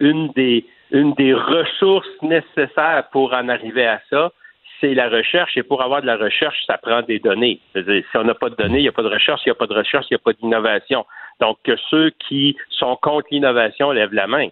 une 0.00 0.28
des 0.32 0.64
une 0.90 1.12
des 1.14 1.34
ressources 1.34 2.08
nécessaires 2.22 3.04
pour 3.12 3.32
en 3.32 3.48
arriver 3.48 3.86
à 3.86 4.00
ça, 4.10 4.32
c'est 4.80 4.94
la 4.94 5.08
recherche. 5.08 5.56
Et 5.56 5.62
pour 5.62 5.82
avoir 5.82 6.00
de 6.00 6.06
la 6.06 6.16
recherche, 6.16 6.56
ça 6.66 6.78
prend 6.78 7.02
des 7.02 7.18
données. 7.18 7.60
si 7.74 8.16
on 8.16 8.24
n'a 8.24 8.34
pas 8.34 8.50
de 8.50 8.56
données, 8.56 8.78
il 8.78 8.82
n'y 8.82 8.88
a 8.88 8.92
pas 8.92 9.02
de 9.02 9.08
recherche. 9.08 9.40
Il 9.44 9.48
n'y 9.48 9.52
a 9.52 9.54
pas 9.54 9.66
de 9.66 9.74
recherche, 9.74 10.06
il 10.10 10.14
n'y 10.14 10.20
a 10.20 10.24
pas 10.24 10.32
d'innovation. 10.32 11.04
Donc, 11.40 11.58
que 11.64 11.72
ceux 11.90 12.10
qui 12.28 12.56
sont 12.70 12.96
contre 13.00 13.28
l'innovation 13.30 13.90
lèvent 13.90 14.14
la 14.14 14.26
main. 14.26 14.48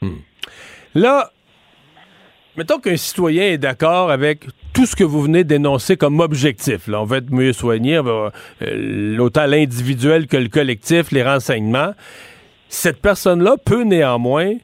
Hmm. 0.00 0.18
Là, 0.94 1.30
mettons 2.56 2.78
qu'un 2.78 2.96
citoyen 2.96 3.44
est 3.44 3.58
d'accord 3.58 4.10
avec 4.10 4.44
tout 4.74 4.86
ce 4.86 4.96
que 4.96 5.04
vous 5.04 5.22
venez 5.22 5.44
d'énoncer 5.44 5.96
comme 5.96 6.20
objectif. 6.20 6.88
Là, 6.88 7.00
on 7.00 7.04
va 7.04 7.18
être 7.18 7.30
mieux 7.30 7.52
soigné, 7.52 7.96
euh, 7.96 9.18
autant 9.18 9.46
l'individuel 9.46 10.26
que 10.26 10.36
le 10.36 10.48
collectif, 10.48 11.10
les 11.10 11.22
renseignements. 11.22 11.94
Cette 12.74 13.00
personne-là 13.00 13.54
peut 13.64 13.84
néanmoins 13.84 14.54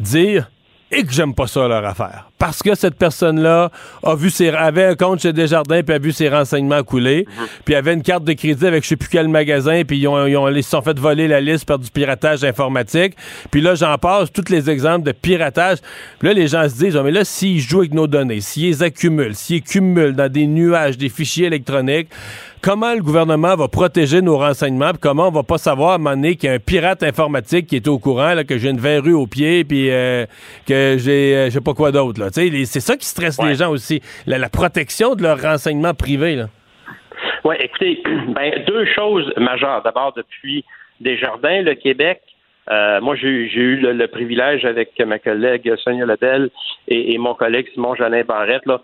dire 0.00 0.50
et 0.92 1.04
que 1.04 1.12
j'aime 1.12 1.34
pas 1.34 1.46
ça 1.46 1.68
leur 1.68 1.84
affaire. 1.84 2.28
Parce 2.36 2.62
que 2.62 2.74
cette 2.74 2.96
personne-là 2.96 3.70
a 4.02 4.14
vu 4.16 4.28
ses, 4.28 4.48
avait 4.48 4.86
un 4.86 4.94
compte 4.96 5.20
chez 5.20 5.32
Desjardins 5.32 5.82
puis 5.82 5.94
a 5.94 5.98
vu 5.98 6.10
ses 6.10 6.28
renseignements 6.28 6.82
couler, 6.82 7.26
mhm. 7.28 7.46
puis 7.64 7.76
avait 7.76 7.94
une 7.94 8.02
carte 8.02 8.24
de 8.24 8.32
crédit 8.32 8.66
avec 8.66 8.82
je 8.82 8.88
sais 8.88 8.96
plus 8.96 9.08
quel 9.08 9.28
magasin 9.28 9.82
puis 9.86 9.98
ils 9.98 10.08
ont, 10.08 10.48
ils, 10.48 10.64
se 10.64 10.70
sont 10.70 10.82
fait 10.82 10.98
voler 10.98 11.28
la 11.28 11.40
liste 11.40 11.64
par 11.64 11.78
du 11.78 11.88
piratage 11.90 12.42
informatique. 12.42 13.14
Puis 13.52 13.60
là 13.60 13.76
j'en 13.76 13.96
passe 13.98 14.32
tous 14.32 14.50
les 14.50 14.68
exemples 14.68 15.06
de 15.06 15.12
piratage. 15.12 15.78
Puis 16.18 16.28
là 16.28 16.34
les 16.34 16.48
gens 16.48 16.68
se 16.68 16.74
disent 16.74 16.96
oh, 16.96 17.04
mais 17.04 17.12
là 17.12 17.24
s'ils 17.24 17.60
jouent 17.60 17.80
avec 17.80 17.94
nos 17.94 18.08
données, 18.08 18.40
s'ils 18.40 18.66
les 18.66 18.82
accumulent, 18.82 19.36
s'ils 19.36 19.62
cumulent 19.62 20.16
dans 20.16 20.30
des 20.30 20.48
nuages 20.48 20.98
des 20.98 21.08
fichiers 21.08 21.46
électroniques, 21.46 22.08
comment 22.62 22.94
le 22.94 23.00
gouvernement 23.00 23.56
va 23.56 23.68
protéger 23.68 24.22
nos 24.22 24.36
renseignements, 24.38 24.90
puis 24.90 25.00
comment 25.00 25.28
on 25.28 25.32
va 25.32 25.42
pas 25.42 25.58
savoir 25.58 25.92
à 25.92 25.94
un 25.94 25.98
moment 25.98 26.16
donné 26.16 26.36
qu'il 26.36 26.48
y 26.48 26.52
a 26.52 26.56
un 26.56 26.58
pirate 26.58 27.02
informatique 27.02 27.66
qui 27.66 27.76
est 27.76 27.88
au 27.88 27.98
courant, 27.98 28.34
là, 28.34 28.44
que 28.44 28.58
j'ai 28.58 28.70
une 28.70 28.80
verrue 28.80 29.14
au 29.14 29.26
pied, 29.26 29.64
puis 29.64 29.90
euh, 29.90 30.26
que 30.66 30.96
j'ai 30.98 31.34
euh, 31.34 31.44
je 31.46 31.50
sais 31.50 31.60
pas 31.60 31.74
quoi 31.74 31.92
d'autre. 31.92 32.20
C'est 32.32 32.80
ça 32.80 32.96
qui 32.96 33.06
stresse 33.06 33.40
les 33.42 33.54
gens 33.54 33.70
aussi, 33.70 34.00
la, 34.26 34.48
protection 34.48 35.14
de 35.14 35.22
leurs 35.22 35.40
renseignements 35.40 35.94
privés. 35.94 36.36
Là. 36.36 36.46
Oui, 37.44 37.56
écoutez, 37.60 38.02
ben, 38.28 38.64
deux 38.66 38.84
choses 38.94 39.32
majeures. 39.36 39.82
D'abord, 39.82 40.12
depuis 40.14 40.64
Desjardins, 41.00 41.62
le 41.62 41.74
Québec, 41.74 42.20
euh, 42.70 43.00
moi, 43.00 43.16
j'ai 43.16 43.28
eu 43.28 43.76
le, 43.76 44.06
privilège 44.06 44.64
avec 44.64 44.90
ma 45.00 45.18
collègue 45.18 45.72
Sonia 45.82 46.04
Ledel 46.04 46.50
et, 46.88 47.14
et 47.14 47.18
mon 47.18 47.34
collègue 47.34 47.66
Simon 47.74 47.94
Janin 47.94 48.22
Barrette 48.22 48.66
là, 48.66 48.80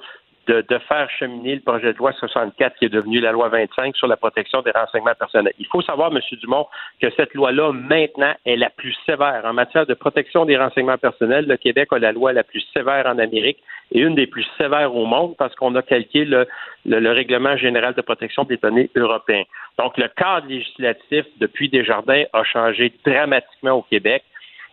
de, 0.47 0.65
de, 0.69 0.79
faire 0.79 1.09
cheminer 1.11 1.57
le 1.57 1.61
projet 1.61 1.93
de 1.93 1.99
loi 1.99 2.13
64 2.13 2.77
qui 2.77 2.85
est 2.85 2.89
devenu 2.89 3.21
la 3.21 3.33
loi 3.33 3.49
25 3.49 3.97
sur 3.97 4.07
la 4.07 4.17
protection 4.17 4.63
des 4.63 4.71
renseignements 4.71 5.15
personnels. 5.19 5.53
Il 5.59 5.67
faut 5.67 5.83
savoir, 5.83 6.11
M. 6.13 6.21
Dumont, 6.41 6.67
que 7.01 7.09
cette 7.17 7.35
loi-là, 7.35 7.73
maintenant, 7.73 8.35
est 8.45 8.57
la 8.57 8.71
plus 8.71 8.95
sévère. 9.07 9.43
En 9.45 9.53
matière 9.53 9.87
de 9.87 9.95
protection 9.95 10.45
des 10.45 10.57
renseignements 10.57 10.99
personnels, 10.99 11.47
le 11.47 11.57
Québec 11.57 11.89
a 11.93 11.99
la 11.99 12.13
loi 12.13 12.33
la 12.33 12.45
plus 12.45 12.65
sévère 12.73 13.07
en 13.07 13.19
Amérique 13.19 13.59
et 13.93 14.01
une 14.01 14.15
des 14.15 14.27
plus 14.27 14.47
sévères 14.59 14.95
au 14.95 15.07
monde 15.07 15.35
parce 15.37 15.55
qu'on 15.55 15.75
a 15.75 15.83
calqué 15.83 16.25
le, 16.25 16.47
le, 16.85 17.13
règlement 17.13 17.57
général 17.57 17.95
de 17.95 18.03
protection 18.03 18.45
des 18.45 18.57
données 18.57 18.91
européen. 18.97 19.43
Donc, 19.79 19.97
le 19.99 20.09
cadre 20.09 20.47
législatif 20.49 21.27
depuis 21.39 21.69
Desjardins 21.69 22.25
a 22.33 22.45
changé 22.45 22.93
dramatiquement 23.05 23.73
au 23.73 23.83
Québec 23.83 24.23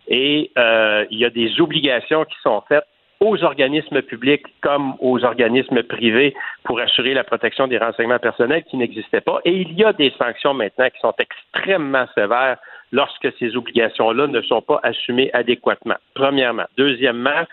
et 0.08 0.50
euh, 0.58 1.04
il 1.10 1.18
y 1.18 1.24
a 1.24 1.30
des 1.30 1.60
obligations 1.60 2.24
qui 2.24 2.36
sont 2.42 2.62
faites 2.68 2.84
aux 3.20 3.42
organismes 3.42 4.02
publics 4.02 4.44
comme 4.60 4.94
aux 5.00 5.24
organismes 5.24 5.82
privés 5.82 6.34
pour 6.64 6.80
assurer 6.80 7.14
la 7.14 7.24
protection 7.24 7.66
des 7.66 7.78
renseignements 7.78 8.18
personnels 8.18 8.64
qui 8.64 8.76
n'existaient 8.76 9.20
pas. 9.20 9.40
Et 9.44 9.52
il 9.52 9.72
y 9.72 9.84
a 9.84 9.92
des 9.92 10.12
sanctions 10.18 10.54
maintenant 10.54 10.88
qui 10.90 10.98
sont 11.00 11.14
extrêmement 11.18 12.06
sévères 12.14 12.58
lorsque 12.92 13.28
ces 13.38 13.56
obligations-là 13.56 14.26
ne 14.26 14.40
sont 14.42 14.62
pas 14.62 14.80
assumées 14.82 15.30
adéquatement. 15.32 15.96
Premièrement. 16.14 16.64
Deuxièmement, 16.76 17.44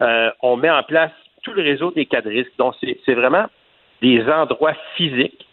euh, 0.00 0.30
on 0.42 0.56
met 0.56 0.70
en 0.70 0.82
place 0.82 1.12
tout 1.42 1.52
le 1.52 1.62
réseau 1.62 1.90
des 1.92 2.06
cadristes. 2.06 2.52
Donc, 2.58 2.74
c'est 2.80 3.14
vraiment 3.14 3.46
des 4.00 4.22
endroits 4.28 4.74
physiques 4.96 5.46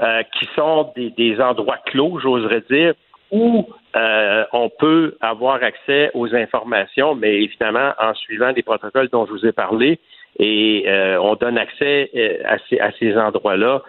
euh, 0.00 0.22
qui 0.38 0.48
sont 0.54 0.92
des, 0.96 1.10
des 1.10 1.40
endroits 1.40 1.78
clos, 1.86 2.18
j'oserais 2.20 2.62
dire, 2.70 2.94
où 3.30 3.68
euh, 3.96 4.44
on 4.52 4.68
peut 4.68 5.16
avoir 5.20 5.62
accès 5.62 6.10
aux 6.14 6.34
informations, 6.34 7.14
mais 7.14 7.42
évidemment 7.42 7.92
en 7.98 8.14
suivant 8.14 8.50
les 8.50 8.62
protocoles 8.62 9.08
dont 9.08 9.26
je 9.26 9.32
vous 9.32 9.46
ai 9.46 9.52
parlé, 9.52 9.98
et 10.38 10.84
euh, 10.86 11.20
on 11.20 11.34
donne 11.34 11.58
accès 11.58 12.10
euh, 12.14 12.38
à 12.44 12.58
ces, 12.68 12.78
à 12.78 12.92
ces 12.98 13.16
endroits-là, 13.16 13.82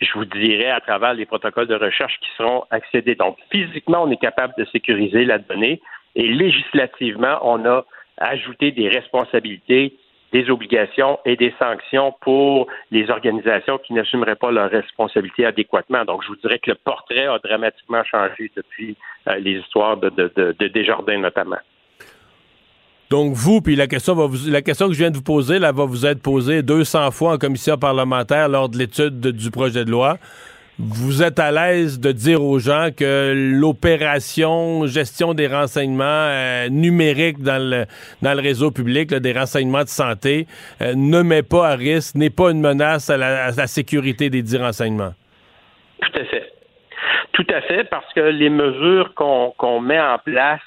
je 0.00 0.12
vous 0.14 0.24
dirais, 0.24 0.70
à 0.70 0.80
travers 0.80 1.14
les 1.14 1.26
protocoles 1.26 1.66
de 1.66 1.74
recherche 1.74 2.18
qui 2.20 2.30
seront 2.36 2.64
accédés. 2.70 3.14
Donc, 3.14 3.36
physiquement, 3.50 4.02
on 4.02 4.10
est 4.10 4.20
capable 4.20 4.54
de 4.56 4.64
sécuriser 4.66 5.24
la 5.24 5.38
donnée, 5.38 5.80
et 6.16 6.26
législativement, 6.26 7.38
on 7.42 7.64
a 7.66 7.84
ajouté 8.18 8.70
des 8.70 8.88
responsabilités 8.88 9.94
des 10.32 10.48
obligations 10.50 11.18
et 11.24 11.36
des 11.36 11.52
sanctions 11.58 12.14
pour 12.20 12.66
les 12.90 13.10
organisations 13.10 13.78
qui 13.78 13.92
n'assumeraient 13.92 14.36
pas 14.36 14.50
leurs 14.50 14.70
responsabilités 14.70 15.44
adéquatement. 15.44 16.04
Donc, 16.04 16.22
je 16.22 16.28
vous 16.28 16.36
dirais 16.36 16.58
que 16.58 16.70
le 16.70 16.76
portrait 16.76 17.26
a 17.26 17.38
dramatiquement 17.38 18.04
changé 18.04 18.50
depuis 18.56 18.96
euh, 19.28 19.36
les 19.36 19.58
histoires 19.58 19.96
de, 19.96 20.10
de, 20.10 20.68
Desjardins 20.68 21.18
notamment. 21.18 21.58
Donc, 23.10 23.34
vous, 23.34 23.60
puis 23.60 23.74
la 23.74 23.88
question, 23.88 24.14
va 24.14 24.26
vous, 24.26 24.48
la 24.48 24.62
question 24.62 24.86
que 24.86 24.92
je 24.92 24.98
viens 24.98 25.10
de 25.10 25.16
vous 25.16 25.22
poser, 25.22 25.58
là, 25.58 25.72
va 25.72 25.84
vous 25.84 26.06
être 26.06 26.22
posée 26.22 26.62
200 26.62 27.10
fois 27.10 27.32
en 27.32 27.38
commission 27.38 27.76
parlementaire 27.76 28.48
lors 28.48 28.68
de 28.68 28.78
l'étude 28.78 29.20
du 29.20 29.50
projet 29.50 29.84
de 29.84 29.90
loi 29.90 30.16
vous 30.78 31.22
êtes 31.22 31.38
à 31.38 31.50
l'aise 31.50 32.00
de 32.00 32.10
dire 32.12 32.42
aux 32.42 32.58
gens 32.58 32.88
que 32.96 33.34
l'opération 33.34 34.86
gestion 34.86 35.34
des 35.34 35.46
renseignements 35.46 36.04
euh, 36.04 36.68
numériques 36.68 37.42
dans 37.42 37.62
le, 37.62 37.84
dans 38.22 38.34
le 38.34 38.40
réseau 38.40 38.70
public, 38.70 39.12
des 39.12 39.32
renseignements 39.32 39.82
de 39.82 39.88
santé, 39.88 40.46
euh, 40.80 40.94
ne 40.96 41.20
met 41.22 41.42
pas 41.42 41.68
à 41.68 41.74
risque, 41.74 42.14
n'est 42.14 42.30
pas 42.30 42.50
une 42.50 42.60
menace 42.60 43.10
à 43.10 43.16
la, 43.16 43.52
sécurité 43.66 44.30
des 44.30 44.42
dix 44.42 44.56
renseignements? 44.56 45.12
Tout 46.00 46.18
à 46.18 46.24
fait. 46.24 46.52
Tout 47.32 47.46
à 47.54 47.60
fait, 47.62 47.84
parce 47.84 48.10
que 48.14 48.20
les 48.20 48.50
mesures 48.50 49.12
qu'on 49.14 49.80
met 49.80 50.00
en 50.00 50.18
place 50.18 50.60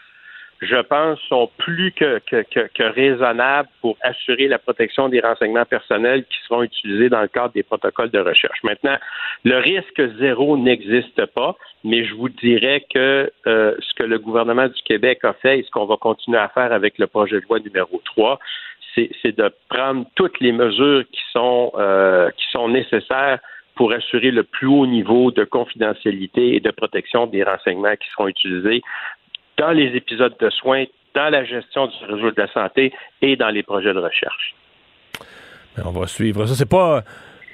je 0.63 0.81
pense, 0.81 1.19
sont 1.29 1.49
plus 1.57 1.91
que, 1.91 2.19
que, 2.19 2.83
raisonnables 2.83 3.69
pour 3.81 3.97
assurer 4.01 4.47
la 4.47 4.59
protection 4.59 5.09
des 5.09 5.19
renseignements 5.19 5.65
personnels 5.65 6.23
qui 6.25 6.37
seront 6.47 6.63
utilisés 6.63 7.09
dans 7.09 7.21
le 7.21 7.27
cadre 7.27 7.53
des 7.53 7.63
protocoles 7.63 8.11
de 8.11 8.19
recherche. 8.19 8.61
Maintenant, 8.63 8.97
le 9.43 9.57
risque 9.57 10.01
zéro 10.19 10.57
n'existe 10.57 11.25
pas, 11.27 11.55
mais 11.83 12.05
je 12.05 12.13
vous 12.15 12.29
dirais 12.29 12.85
que 12.93 13.31
euh, 13.47 13.75
ce 13.79 13.93
que 13.95 14.03
le 14.03 14.19
gouvernement 14.19 14.67
du 14.67 14.81
Québec 14.83 15.19
a 15.23 15.33
fait 15.33 15.59
et 15.59 15.63
ce 15.63 15.71
qu'on 15.71 15.85
va 15.85 15.97
continuer 15.97 16.39
à 16.39 16.49
faire 16.49 16.71
avec 16.71 16.97
le 16.97 17.07
projet 17.07 17.39
de 17.39 17.45
loi 17.47 17.59
numéro 17.59 18.01
3, 18.05 18.39
c'est 18.95 19.35
de 19.35 19.51
prendre 19.69 20.05
toutes 20.15 20.39
les 20.39 20.51
mesures 20.51 21.03
euh, 21.35 22.29
qui 22.31 22.45
sont 22.51 22.69
nécessaires 22.69 23.39
pour 23.75 23.91
assurer 23.91 24.29
le 24.29 24.43
plus 24.43 24.67
haut 24.67 24.85
niveau 24.85 25.31
de 25.31 25.43
confidentialité 25.43 26.55
et 26.55 26.59
de 26.59 26.69
protection 26.69 27.25
des 27.25 27.43
renseignements 27.43 27.95
qui 27.95 28.07
seront 28.11 28.27
utilisés 28.27 28.83
dans 29.63 29.71
les 29.71 29.95
épisodes 29.95 30.35
de 30.39 30.49
soins, 30.49 30.83
dans 31.15 31.29
la 31.29 31.45
gestion 31.45 31.87
du 31.87 32.13
réseau 32.13 32.31
de 32.31 32.41
la 32.41 32.51
santé 32.51 32.91
et 33.21 33.37
dans 33.37 33.49
les 33.49 33.63
projets 33.63 33.93
de 33.93 33.99
recherche. 33.99 34.55
Ben, 35.77 35.83
on 35.85 35.91
va 35.91 36.07
suivre 36.07 36.45
ça. 36.45 36.53
C'est 36.55 36.69
pas. 36.69 37.03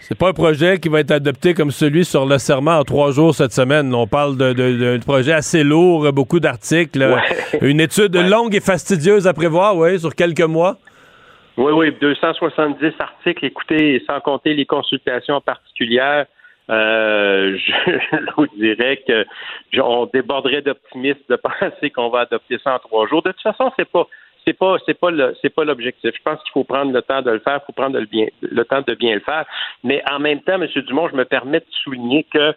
C'est 0.02 0.18
pas 0.18 0.30
un 0.30 0.34
projet 0.34 0.80
qui 0.80 0.88
va 0.88 1.02
être 1.02 1.12
adopté 1.12 1.54
comme 1.54 1.72
celui 1.72 2.06
sur 2.06 2.26
le 2.26 2.38
serment 2.38 2.80
en 2.80 2.84
trois 2.84 3.12
jours 3.12 3.36
cette 3.36 3.52
semaine. 3.52 3.94
On 3.94 4.08
parle 4.08 4.38
d'un 4.38 5.00
projet 5.00 5.34
assez 5.34 5.62
lourd, 5.62 6.12
beaucoup 6.14 6.40
d'articles, 6.40 7.06
une 7.62 7.82
étude 7.82 8.16
longue 8.16 8.56
et 8.56 8.62
fastidieuse 8.62 9.28
à 9.28 9.34
prévoir, 9.34 9.76
oui, 9.76 10.00
sur 10.00 10.16
quelques 10.16 10.40
mois. 10.40 10.78
Oui, 11.58 11.74
oui, 11.74 11.94
270 12.00 12.94
articles, 12.98 13.46
écoutez, 13.46 14.02
sans 14.08 14.22
compter 14.22 14.54
les 14.54 14.66
consultations 14.66 15.42
particulières. 15.42 16.26
Euh, 16.70 17.58
je, 17.68 18.34
vous 18.36 18.48
dirais 18.56 19.02
que 19.08 19.26
on 19.80 20.06
déborderait 20.06 20.62
d'optimisme 20.62 21.22
de 21.30 21.36
penser 21.60 21.90
qu'on 21.90 22.10
va 22.10 22.22
adopter 22.22 22.60
ça 22.64 22.76
en 22.76 22.80
trois 22.80 23.08
jours. 23.08 23.24
De 23.24 23.32
toute 23.32 23.42
façon, 23.42 23.72
c'est 23.78 23.90
pas 23.90 24.08
c'est 24.46 24.54
pas 24.54 24.78
c'est 24.86 25.00
pas 25.00 25.12
le 25.12 25.36
c'est 25.42 25.54
pas 25.54 25.64
l'objectif. 25.64 26.12
Je 26.16 26.22
pense 26.24 26.42
qu'il 26.44 26.52
faut 26.52 26.64
prendre 26.64 26.92
le 26.92 27.02
temps 27.02 27.22
de 27.22 27.32
le 27.32 27.40
faire, 27.40 27.60
il 27.62 27.66
faut 27.66 27.74
prendre 27.74 27.98
le 28.00 28.06
bien 28.06 28.28
le 28.42 28.64
temps 28.66 28.82
de 28.82 28.94
bien 28.94 29.16
le 29.16 29.22
faire. 29.22 29.46
Mais 29.84 30.04
en 30.10 30.20
même 30.20 30.42
temps, 30.42 30.62
M. 30.62 30.68
Dumont, 30.88 31.10
je 31.10 31.16
me 31.16 31.26
permets 31.26 31.60
de 31.60 31.66
souligner 31.84 32.24
que 32.32 32.54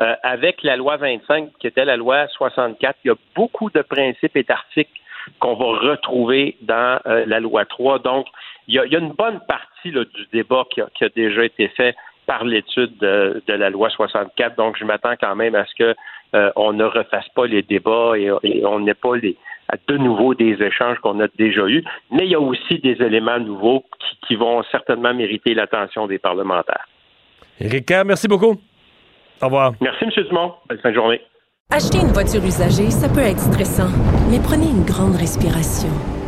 euh, 0.00 0.14
avec 0.22 0.62
la 0.62 0.76
loi 0.76 0.96
25, 0.96 1.50
qui 1.60 1.66
était 1.66 1.84
la 1.84 1.96
loi 1.96 2.26
64, 2.28 2.98
il 3.04 3.08
y 3.08 3.10
a 3.10 3.16
beaucoup 3.34 3.70
de 3.70 3.80
principes 3.80 4.36
et 4.36 4.42
d'articles 4.42 4.90
qu'on 5.38 5.54
va 5.54 5.66
retrouver 5.90 6.56
dans 6.62 7.00
euh, 7.06 7.24
la 7.26 7.40
loi 7.40 7.64
3. 7.64 8.00
Donc, 8.00 8.26
il 8.66 8.74
y 8.74 8.78
a, 8.78 8.98
une 8.98 9.12
bonne 9.12 9.40
partie 9.46 9.92
du 9.92 10.26
débat 10.32 10.64
qui 10.70 10.80
a 10.80 11.08
déjà 11.10 11.44
été 11.44 11.68
fait 11.68 11.94
par 12.26 12.44
l'étude 12.44 12.96
de, 12.98 13.42
la 13.48 13.70
loi 13.70 13.90
64. 13.90 14.56
Donc, 14.56 14.76
je 14.78 14.84
m'attends 14.84 15.14
quand 15.20 15.34
même 15.36 15.54
à 15.54 15.64
ce 15.66 15.74
que 15.76 15.94
euh, 16.34 16.50
on 16.56 16.72
ne 16.72 16.84
refasse 16.84 17.28
pas 17.34 17.46
les 17.46 17.62
débats 17.62 18.12
et, 18.16 18.30
on 18.64 18.80
n'ait 18.80 18.94
pas 18.94 19.16
les, 19.16 19.36
de 19.88 19.96
nouveau 19.96 20.34
des 20.34 20.56
échanges 20.62 20.98
qu'on 20.98 21.20
a 21.20 21.28
déjà 21.38 21.66
eus. 21.66 21.84
Mais 22.10 22.24
il 22.24 22.30
y 22.30 22.34
a 22.34 22.40
aussi 22.40 22.78
des 22.78 23.00
éléments 23.02 23.38
nouveaux 23.38 23.84
qui, 24.26 24.36
vont 24.36 24.62
certainement 24.70 25.14
mériter 25.14 25.54
l'attention 25.54 26.06
des 26.06 26.18
parlementaires. 26.18 26.88
Éric 27.60 27.90
merci 28.04 28.26
beaucoup. 28.26 28.56
Au 29.40 29.46
revoir. 29.46 29.72
Merci, 29.80 30.04
M. 30.04 30.10
Dumont. 30.28 30.54
Bonne 30.68 30.78
fin 30.78 30.90
de 30.90 30.94
journée. 30.94 31.20
Acheter 31.70 31.98
une 31.98 32.12
voiture 32.12 32.44
usagée, 32.44 32.90
ça 32.90 33.08
peut 33.08 33.20
être 33.20 33.40
stressant, 33.40 33.90
mais 34.30 34.38
prenez 34.38 34.70
une 34.70 34.84
grande 34.84 35.16
respiration. 35.16 35.88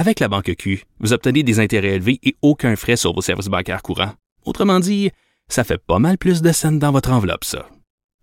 Avec 0.00 0.20
la 0.20 0.28
Banque 0.28 0.54
Q, 0.54 0.84
vous 1.00 1.12
obtenez 1.12 1.42
des 1.42 1.58
intérêts 1.58 1.96
élevés 1.96 2.20
et 2.22 2.36
aucun 2.40 2.76
frais 2.76 2.94
sur 2.94 3.12
vos 3.12 3.20
services 3.20 3.48
bancaires 3.48 3.82
courants. 3.82 4.12
Autrement 4.44 4.78
dit, 4.78 5.10
ça 5.48 5.64
fait 5.64 5.76
pas 5.84 5.98
mal 5.98 6.18
plus 6.18 6.40
de 6.40 6.52
scènes 6.52 6.78
dans 6.78 6.92
votre 6.92 7.10
enveloppe, 7.10 7.42
ça. 7.42 7.68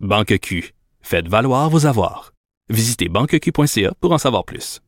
Banque 0.00 0.38
Q. 0.38 0.72
Faites 1.02 1.28
valoir 1.28 1.68
vos 1.68 1.84
avoirs. 1.84 2.32
Visitez 2.70 3.10
banqueq.ca 3.10 3.92
pour 4.00 4.12
en 4.12 4.16
savoir 4.16 4.46
plus. 4.46 4.80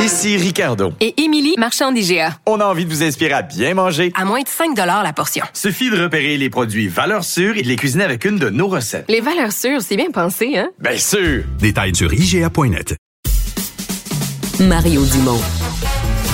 Ici 0.00 0.38
Ricardo. 0.38 0.94
Et 1.00 1.20
Émilie, 1.20 1.56
marchand 1.58 1.92
d'IGA. 1.92 2.38
On 2.46 2.60
a 2.60 2.64
envie 2.64 2.86
de 2.86 2.90
vous 2.90 3.02
inspirer 3.02 3.34
à 3.34 3.42
bien 3.42 3.74
manger. 3.74 4.10
À 4.14 4.24
moins 4.24 4.40
de 4.40 4.48
5 4.48 4.74
la 4.74 5.12
portion. 5.12 5.44
Suffit 5.52 5.90
de 5.90 6.02
repérer 6.02 6.38
les 6.38 6.48
produits 6.48 6.88
valeurs 6.88 7.24
sûres 7.24 7.58
et 7.58 7.62
de 7.62 7.68
les 7.68 7.76
cuisiner 7.76 8.04
avec 8.04 8.24
une 8.24 8.38
de 8.38 8.48
nos 8.48 8.68
recettes. 8.68 9.04
Les 9.10 9.20
valeurs 9.20 9.52
sûres, 9.52 9.82
c'est 9.82 9.96
bien 9.96 10.10
pensé, 10.10 10.56
hein? 10.56 10.70
Bien 10.78 10.96
sûr! 10.96 11.44
Détails 11.58 11.94
sur 11.94 12.10
IGA.net. 12.10 12.96
Mario 14.60 15.04
Dumont. 15.04 15.40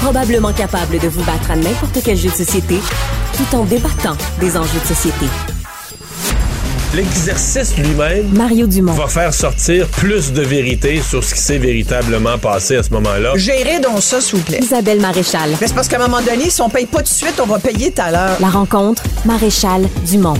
Probablement 0.03 0.53
capable 0.53 0.99
de 0.99 1.09
vous 1.09 1.23
battre 1.25 1.51
à 1.51 1.57
n'importe 1.57 1.99
quel 2.03 2.17
jeu 2.17 2.31
de 2.31 2.35
société 2.35 2.79
tout 3.37 3.57
en 3.57 3.65
débattant 3.65 4.17
des 4.41 4.57
enjeux 4.57 4.81
de 4.81 4.87
société. 4.87 5.27
L'exercice 6.95 7.77
lui-même 7.77 8.29
Mario 8.33 8.67
Dumont. 8.67 8.93
va 8.93 9.09
faire 9.09 9.35
sortir 9.35 9.89
plus 9.89 10.33
de 10.33 10.43
vérité 10.43 11.03
sur 11.03 11.23
ce 11.25 11.35
qui 11.35 11.41
s'est 11.41 11.59
véritablement 11.59 12.39
passé 12.39 12.77
à 12.77 12.83
ce 12.83 12.91
moment-là. 12.91 13.33
Gérez 13.37 13.81
donc 13.81 14.01
ça, 14.01 14.21
s'il 14.21 14.39
vous 14.39 14.45
plaît. 14.45 14.61
Isabelle 14.63 15.01
Maréchal. 15.01 15.51
Mais 15.61 15.67
C'est 15.67 15.75
parce 15.75 15.89
qu'à 15.89 15.97
un 15.97 16.07
moment 16.09 16.23
donné, 16.23 16.49
si 16.51 16.63
on 16.63 16.71
paye 16.71 16.87
pas 16.87 16.99
tout 16.99 17.05
de 17.05 17.09
suite, 17.09 17.41
on 17.43 17.47
va 17.47 17.59
payer 17.59 17.91
tout 17.91 18.01
à 18.03 18.11
l'heure. 18.11 18.37
La 18.41 18.49
rencontre, 18.49 19.03
Maréchal 19.25 19.89
Dumont. 20.07 20.39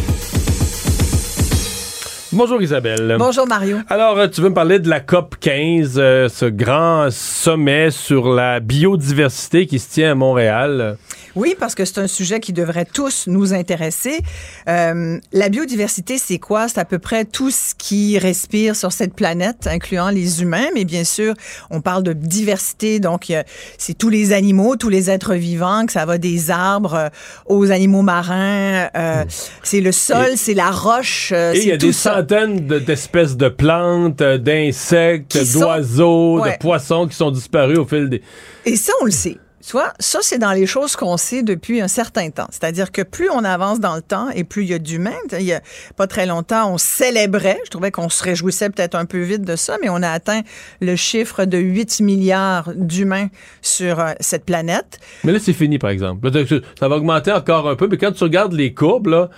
Bonjour 2.35 2.61
Isabelle. 2.61 3.15
Bonjour 3.17 3.47
Mario. 3.47 3.79
Alors, 3.89 4.19
euh, 4.19 4.27
tu 4.27 4.41
veux 4.41 4.49
me 4.49 4.55
parler 4.55 4.81
de 4.81 4.89
la 4.89 4.99
COP 4.99 5.37
15, 5.39 5.95
euh, 5.99 6.29
ce 6.29 6.47
grand 6.47 7.09
sommet 7.13 7.93
sur 7.93 8.29
la 8.33 8.59
biodiversité 8.59 9.67
qui 9.67 9.79
se 9.79 9.89
tient 9.89 10.11
à 10.11 10.15
Montréal? 10.17 10.97
Oui, 11.37 11.57
parce 11.59 11.75
que 11.75 11.85
c'est 11.85 11.99
un 11.99 12.07
sujet 12.07 12.39
qui 12.39 12.53
devrait 12.53 12.85
tous 12.85 13.25
nous 13.27 13.55
intéresser. 13.55 14.21
Euh, 14.69 15.19
la 15.33 15.49
biodiversité, 15.49 16.17
c'est 16.17 16.39
quoi? 16.39 16.69
C'est 16.69 16.79
à 16.79 16.85
peu 16.85 16.99
près 17.01 17.25
tout 17.25 17.51
ce 17.51 17.75
qui 17.77 18.19
respire 18.19 18.77
sur 18.77 18.93
cette 18.93 19.15
planète, 19.15 19.67
incluant 19.67 20.11
les 20.11 20.43
humains, 20.43 20.69
mais 20.75 20.85
bien 20.85 21.03
sûr, 21.03 21.35
on 21.71 21.81
parle 21.81 22.05
de 22.05 22.13
diversité, 22.13 23.01
donc 23.01 23.33
c'est 23.79 23.99
tous 23.99 24.11
les 24.11 24.33
animaux, 24.33 24.77
tous 24.77 24.89
les 24.89 25.11
êtres 25.11 25.35
vivants, 25.35 25.87
que 25.87 25.93
ça 25.93 26.07
va 26.07 26.19
des 26.19 26.51
arbres 26.53 26.95
euh, 26.95 27.09
aux 27.47 27.73
animaux 27.73 28.03
marins, 28.03 28.89
euh, 28.97 29.25
c'est 29.65 29.81
le 29.81 29.93
sol, 29.93 30.33
c'est 30.37 30.55
la 30.55 30.71
roche, 30.71 31.33
Et 31.33 31.53
il 31.55 31.59
y 31.59 31.63
c'est 31.63 31.73
a 31.73 31.79
tout 31.79 31.87
des 31.87 31.93
ça. 31.93 32.24
Centaines 32.29 32.67
d'espèces 32.67 33.37
de 33.37 33.49
plantes, 33.49 34.21
euh, 34.23 34.39
d'insectes, 34.39 35.37
d'oiseaux, 35.53 36.41
Ouais. 36.41 36.53
de 36.53 36.59
poissons 36.59 37.07
qui 37.07 37.17
sont 37.17 37.31
disparus 37.31 37.79
au 37.79 37.85
fil 37.85 38.09
des... 38.09 38.23
Et 38.65 38.77
ça, 38.77 38.93
on 39.01 39.05
le 39.05 39.11
sait. 39.11 39.39
Tu 39.67 39.73
vois, 39.73 39.95
ça, 39.99 40.19
c'est 40.21 40.37
dans 40.37 40.53
les 40.53 40.67
choses 40.67 40.95
qu'on 40.95 41.17
sait 41.17 41.43
depuis 41.43 41.81
un 41.81 41.89
certain 41.89 42.29
temps. 42.29 42.47
C'est-à-dire 42.51 42.93
que 42.93 43.01
plus 43.01 43.31
on 43.31 43.45
avance 43.45 43.81
dans 43.81 43.95
le 43.97 44.03
temps 44.03 44.29
et 44.29 44.45
plus 44.45 44.65
il 44.65 44.69
y 44.69 44.75
a 44.75 44.79
d'humains. 44.79 45.13
Il 45.33 45.41
y 45.41 45.55
a 45.55 45.63
pas 45.97 46.07
très 46.07 46.27
longtemps, 46.27 46.71
on 46.75 46.77
célébrait, 46.77 47.59
je 47.65 47.71
trouvais 47.71 47.91
qu'on 47.91 48.11
se 48.11 48.23
réjouissait 48.23 48.69
peut-être 48.69 48.95
un 48.95 49.07
peu 49.07 49.23
vite 49.23 49.41
de 49.41 49.57
ça, 49.57 49.79
mais 49.81 49.89
on 49.89 50.03
a 50.03 50.11
atteint 50.11 50.43
le 50.83 50.97
chiffre 50.97 51.47
de 51.47 51.57
8 51.57 52.01
milliards 52.01 52.73
d'humains 52.75 53.29
sur 53.63 54.01
euh, 54.01 54.13
cette 54.21 54.45
planète. 54.45 54.99
Mais 55.25 55.33
là, 55.33 55.39
c'est 55.39 55.55
fini, 55.55 55.79
par 55.79 55.89
exemple. 55.91 56.31
Ça 56.79 56.89
va 56.89 56.97
augmenter 56.97 57.33
encore 57.33 57.67
un 57.67 57.75
peu, 57.77 57.89
mais 57.91 57.97
quand 57.97 58.13
tu 58.13 58.23
regardes 58.23 58.53
les 58.53 58.75
courbes, 58.75 59.07
là, 59.07 59.31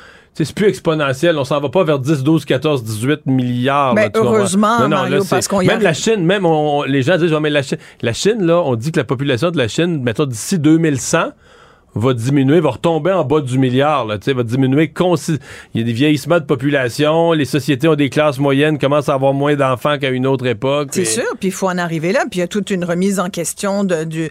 c'est 0.45 0.55
plus 0.55 0.66
exponentiel. 0.68 1.39
On 1.39 1.45
s'en 1.45 1.61
va 1.61 1.68
pas 1.68 1.84
vers 1.84 1.99
10, 1.99 2.22
12, 2.22 2.45
14, 2.45 2.82
18 2.84 3.26
milliards. 3.26 3.95
Ben, 3.95 4.03
là, 4.03 4.11
tu 4.11 4.20
heureusement, 4.20 4.89
Mario, 4.89 5.20
c'est- 5.22 5.30
parce 5.30 5.49
qu'on 5.49 5.61
y 5.61 5.66
Même 5.66 5.80
la 5.82 5.95
Chine, 5.95 6.24
même 6.24 6.45
on- 6.47 6.82
les 6.82 7.03
gens 7.03 7.16
disent, 7.16 7.32
Ouais, 7.32 7.41
mais 7.41 7.51
la 7.51 7.62
Chine, 7.62 7.78
la 8.03 8.12
Chine, 8.12 8.45
là, 8.47 8.61
on 8.64 8.74
dit 8.74 8.93
que 8.93 8.99
la 9.01 9.05
population 9.05 9.51
de 9.51 9.59
la 9.59 9.68
Chine, 9.68 10.03
mettons, 10.03 10.26
d'ici 10.26 10.59
2100, 10.59 11.30
va 11.99 12.13
diminuer, 12.15 12.61
va 12.61 12.71
retomber 12.71 13.13
en 13.13 13.25
bas 13.25 13.41
du 13.41 13.59
milliard, 13.59 14.05
là, 14.05 14.19
tu 14.19 14.25
sais, 14.25 14.33
va 14.33 14.43
diminuer 14.43 14.93
Il 14.95 15.39
y 15.75 15.81
a 15.81 15.85
des 15.85 15.93
vieillissements 15.93 16.39
de 16.39 16.45
population, 16.45 17.33
les 17.33 17.45
sociétés 17.45 17.89
ont 17.89 17.95
des 17.95 18.11
classes 18.11 18.39
moyennes, 18.39 18.79
commencent 18.79 19.09
à 19.09 19.15
avoir 19.15 19.33
moins 19.33 19.55
d'enfants 19.57 19.99
qu'à 19.99 20.11
une 20.11 20.27
autre 20.27 20.47
époque. 20.47 20.89
C'est 20.93 21.05
sûr, 21.05 21.25
puis 21.41 21.49
il 21.49 21.53
faut 21.53 21.69
en 21.69 21.79
arriver 21.79 22.13
là. 22.13 22.21
Puis 22.31 22.39
il 22.39 22.41
y 22.41 22.45
a 22.45 22.49
toute 22.49 22.71
une 22.71 22.85
remise 22.85 23.19
en 23.19 23.31
question 23.31 23.83
de- 23.85 24.05
du, 24.05 24.31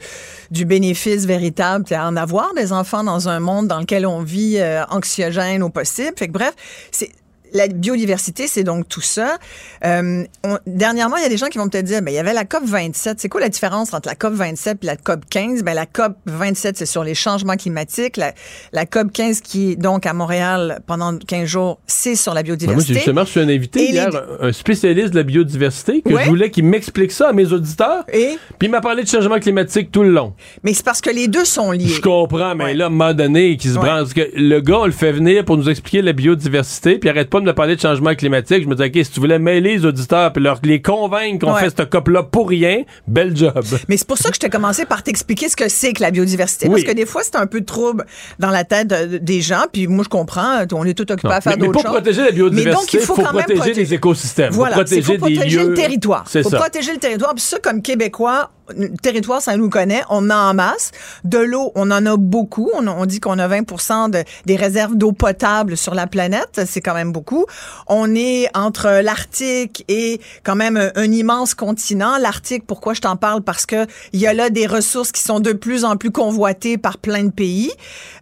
du 0.51 0.66
bénéfice 0.66 1.26
véritable 1.26 1.86
à 1.91 2.07
en 2.07 2.16
avoir 2.16 2.53
des 2.53 2.72
enfants 2.72 3.03
dans 3.03 3.30
un 3.30 3.39
monde 3.39 3.68
dans 3.68 3.80
lequel 3.80 4.05
on 4.05 4.22
vit 4.22 4.57
euh, 4.59 4.84
anxiogène 4.89 5.63
au 5.63 5.70
possible. 5.70 6.13
Fait 6.18 6.28
que 6.28 6.34
bref, 6.34 6.53
c'est 6.91 7.09
la 7.55 7.67
biodiversité, 7.67 8.47
c'est 8.47 8.63
donc 8.63 8.87
tout 8.87 9.01
ça. 9.01 9.37
Euh, 9.85 10.23
on- 10.43 10.57
dernièrement, 10.67 11.15
il 11.17 11.23
y 11.23 11.25
a 11.25 11.29
des 11.29 11.37
gens 11.37 11.47
qui 11.47 11.57
vont 11.57 11.67
peut-être 11.69 11.85
dire, 11.85 12.01
ben, 12.01 12.11
il 12.11 12.15
y 12.15 12.19
avait 12.19 12.33
la 12.33 12.45
COP 12.45 12.63
27. 12.65 13.19
C'est 13.19 13.29
quoi 13.29 13.41
la 13.41 13.49
différence 13.49 13.93
entre 13.93 14.07
la 14.09 14.15
COP 14.15 14.33
27 14.33 14.79
et 14.83 14.85
la 14.85 14.97
COP 14.97 15.21
15? 15.29 15.63
Ben, 15.63 15.73
la 15.73 15.85
COP 15.85 16.13
27, 16.25 16.77
c'est 16.77 16.85
sur 16.85 17.03
les 17.03 17.15
changements 17.15 17.55
climatiques. 17.55 18.17
La, 18.17 18.33
la 18.73 18.85
COP 18.85 19.11
15, 19.11 19.41
qui 19.41 19.71
est 19.71 19.75
donc 19.75 20.05
à 20.05 20.13
Montréal 20.13 20.81
pendant 20.85 21.17
15 21.17 21.45
jours, 21.47 21.79
c'est 21.87 22.15
sur 22.15 22.33
la 22.33 22.43
Ben, 22.43 22.49
moi, 22.49 22.57
biodiversité. 22.57 22.93
j'ai 22.93 22.99
justement 22.99 23.21
reçu 23.21 23.39
un 23.39 23.49
invité 23.49 23.83
Et 23.85 23.91
hier, 23.91 24.09
un 24.41 24.47
un 24.47 24.51
spécialiste 24.51 25.11
de 25.11 25.15
la 25.17 25.23
biodiversité, 25.23 26.01
que 26.01 26.09
Ouais. 26.13 26.23
je 26.25 26.29
voulais 26.29 26.51
qu'il 26.51 26.65
m'explique 26.65 27.11
ça 27.11 27.29
à 27.29 27.33
mes 27.33 27.51
auditeurs. 27.53 28.03
Et? 28.11 28.37
Puis 28.59 28.67
il 28.67 28.71
m'a 28.71 28.81
parlé 28.81 29.03
de 29.03 29.07
changement 29.07 29.39
climatique 29.39 29.91
tout 29.91 30.03
le 30.03 30.11
long. 30.11 30.33
Mais 30.63 30.73
c'est 30.73 30.83
parce 30.85 31.01
que 31.01 31.09
les 31.09 31.27
deux 31.27 31.45
sont 31.45 31.71
liés. 31.71 31.87
Je 31.87 32.01
comprends, 32.01 32.53
mais 32.55 32.73
là, 32.73 32.85
à 32.85 32.87
un 32.87 32.89
moment 32.91 33.13
donné, 33.13 33.55
qui 33.57 33.69
se 33.69 33.75
branle, 33.75 34.01
parce 34.01 34.13
que 34.13 34.29
le 34.35 34.59
gars, 34.59 34.79
on 34.79 34.85
le 34.85 34.91
fait 34.91 35.11
venir 35.13 35.45
pour 35.45 35.57
nous 35.57 35.69
expliquer 35.69 36.01
la 36.01 36.13
biodiversité, 36.13 36.97
puis 36.99 37.07
il 37.07 37.11
arrête 37.11 37.29
pas 37.29 37.39
de 37.39 37.44
me 37.45 37.53
parler 37.53 37.75
de 37.75 37.81
changement 37.81 38.13
climatique. 38.15 38.63
Je 38.63 38.67
me 38.67 38.75
dis, 38.75 38.83
OK, 38.83 39.05
si 39.05 39.11
tu 39.11 39.19
voulais 39.19 39.39
mêler 39.39 39.75
les 39.77 39.85
auditeurs, 39.85 40.31
puis 40.33 40.43
leur, 40.43 40.59
les 40.63 40.81
convaincre 40.81 41.45
qu'on 41.45 41.53
Ouais. 41.53 41.61
fait 41.61 41.69
cette 41.77 41.89
COP-là 41.89 42.23
pour 42.23 42.49
rien, 42.49 42.83
bel 43.07 43.35
job. 43.35 43.63
Mais 43.87 43.97
c'est 43.97 44.07
pour 44.07 44.17
ça 44.17 44.29
que 44.29 44.35
je 44.35 44.39
t'ai 44.39 44.49
commencé 44.49 44.85
par 44.85 45.03
t'expliquer 45.03 45.49
ce 45.49 45.55
que 45.55 45.69
c'est 45.69 45.93
que 45.93 46.01
la 46.01 46.11
biodiversité. 46.11 46.67
Oui. 46.67 46.73
Parce 46.81 46.83
que 46.83 46.95
des 46.95 47.05
fois, 47.05 47.21
c'est 47.23 47.35
un 47.35 47.47
peu 47.47 47.61
de 47.61 47.65
trouble 47.65 48.05
dans 48.39 48.49
la 48.51 48.63
tête 48.63 48.87
de- 48.87 49.17
des 49.17 49.41
gens. 49.41 49.63
Puis 49.71 49.87
moi, 49.87 50.03
je 50.03 50.09
comprends. 50.09 50.65
On 50.73 50.85
est 50.85 50.93
tout 50.93 51.09
occupé 51.11 51.31
à 51.33 51.41
faire 51.41 51.53
mais, 51.53 51.57
mais 51.57 51.67
d'autres 51.67 51.73
pour 51.73 51.81
choses. 51.83 51.91
protéger 51.91 52.23
la 52.23 52.31
biodiversité, 52.31 52.69
Mais 52.69 52.75
donc, 52.75 52.93
il 52.93 52.99
faut, 52.99 53.15
faut 53.15 53.21
quand 53.21 53.33
même 53.33 53.43
protéger 53.43 53.59
protéger 53.59 53.81
les 53.81 53.93
écosystèmes. 53.93 54.51
Faut 54.51 54.57
Voilà, 54.57 54.75
protéger 54.75 55.01
c'est- 55.01 55.17
faut 55.19 55.27
des 55.27 55.35
protéger 55.35 55.57
lieux. 55.59 55.69
le 55.69 55.73
territoire. 55.75 56.25
C'est 56.27 56.43
faut 56.43 56.49
ça. 56.49 56.57
protéger 56.57 56.91
le 56.93 56.99
territoire. 56.99 57.33
Puis 57.33 57.43
ça, 57.43 57.57
comme 57.59 57.81
Québécois, 57.81 58.51
le 58.76 58.89
territoire, 58.97 59.41
ça 59.41 59.57
nous 59.57 59.70
connaît. 59.70 60.03
On 60.09 60.30
en 60.30 60.53
masse. 60.53 60.91
De 61.24 61.38
l'eau, 61.38 61.72
on 61.76 61.91
en 61.91 62.05
a 62.05 62.18
beaucoup. 62.18 62.70
On, 62.74 62.88
on 62.88 63.05
dit 63.05 63.20
qu'on 63.20 63.39
a 63.39 63.47
20 63.47 64.09
de, 64.09 64.24
des 64.45 64.55
réserves 64.55 64.95
d'eau 64.95 65.11
potable 65.11 65.78
sur 65.78 65.93
la 65.95 66.07
planète. 66.07 66.61
C'est 66.66 66.82
quand 66.82 66.93
même 66.93 67.11
beaucoup. 67.11 67.45
On 67.88 68.16
est 68.16 68.47
entre 68.55 69.01
l'Arctique 69.01 69.86
et 69.88 70.20
quand 70.43 70.55
même 70.55 70.78
un, 70.78 70.91
un 70.95 71.11
immense 71.11 71.53
continent. 71.53 72.18
L'Arctique, 72.18 72.66
pourquoi 72.66 72.93
je 72.93 73.01
t'en 73.01 73.16
parle? 73.16 73.41
Parce 73.41 73.66
que 73.66 73.86
il 74.13 74.20
y 74.20 74.28
a 74.28 74.34
là 74.34 74.49
des 74.49 74.68
ressources 74.68 75.11
qui 75.11 75.22
sont 75.22 75.39
de 75.39 75.53
plus 75.53 75.86
en 75.86 75.97
plus 75.97 76.11
convoitées 76.11 76.78
par 76.78 76.97
plein 76.97 77.24
de 77.24 77.32
pays. 77.32 77.72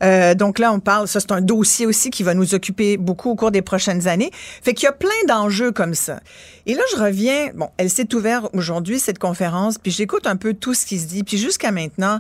Euh, 0.04 0.34
donc 0.34 0.60
là, 0.60 0.74
on 0.74 0.80
parle, 0.80 1.08
ça 1.08 1.20
c'est 1.20 1.32
un 1.32 1.42
dossier 1.42 1.86
aussi 1.86 2.10
qui 2.10 2.24
va 2.24 2.34
nous 2.34 2.56
occuper 2.56 2.98
beaucoup 2.98 3.32
au 3.32 3.36
cours 3.36 3.52
des 3.52 3.62
prochaines 3.62 4.08
années. 4.08 4.32
Fait 4.62 4.74
qu'il 4.74 4.86
y 4.86 4.90
a 4.90 4.94
plein 4.94 5.10
d'enjeux 5.28 5.72
comme 5.72 5.94
ça. 5.94 6.20
Et 6.66 6.74
là, 6.76 6.82
je 6.96 7.02
reviens, 7.02 7.50
bon, 7.56 7.68
elle 7.78 7.90
s'est 7.90 8.14
ouverte 8.16 8.50
aujourd'hui, 8.54 9.00
cette 9.00 9.20
conférence, 9.20 9.78
puis 9.78 9.92
j'écoute 9.92 10.26
un 10.28 10.38
peu 10.38 10.54
tout 10.54 10.74
ce 10.74 10.86
qui 10.86 10.98
se 11.00 11.08
dit, 11.08 11.24
puis 11.24 11.38
jusqu'à 11.38 11.72
maintenant, 11.72 12.20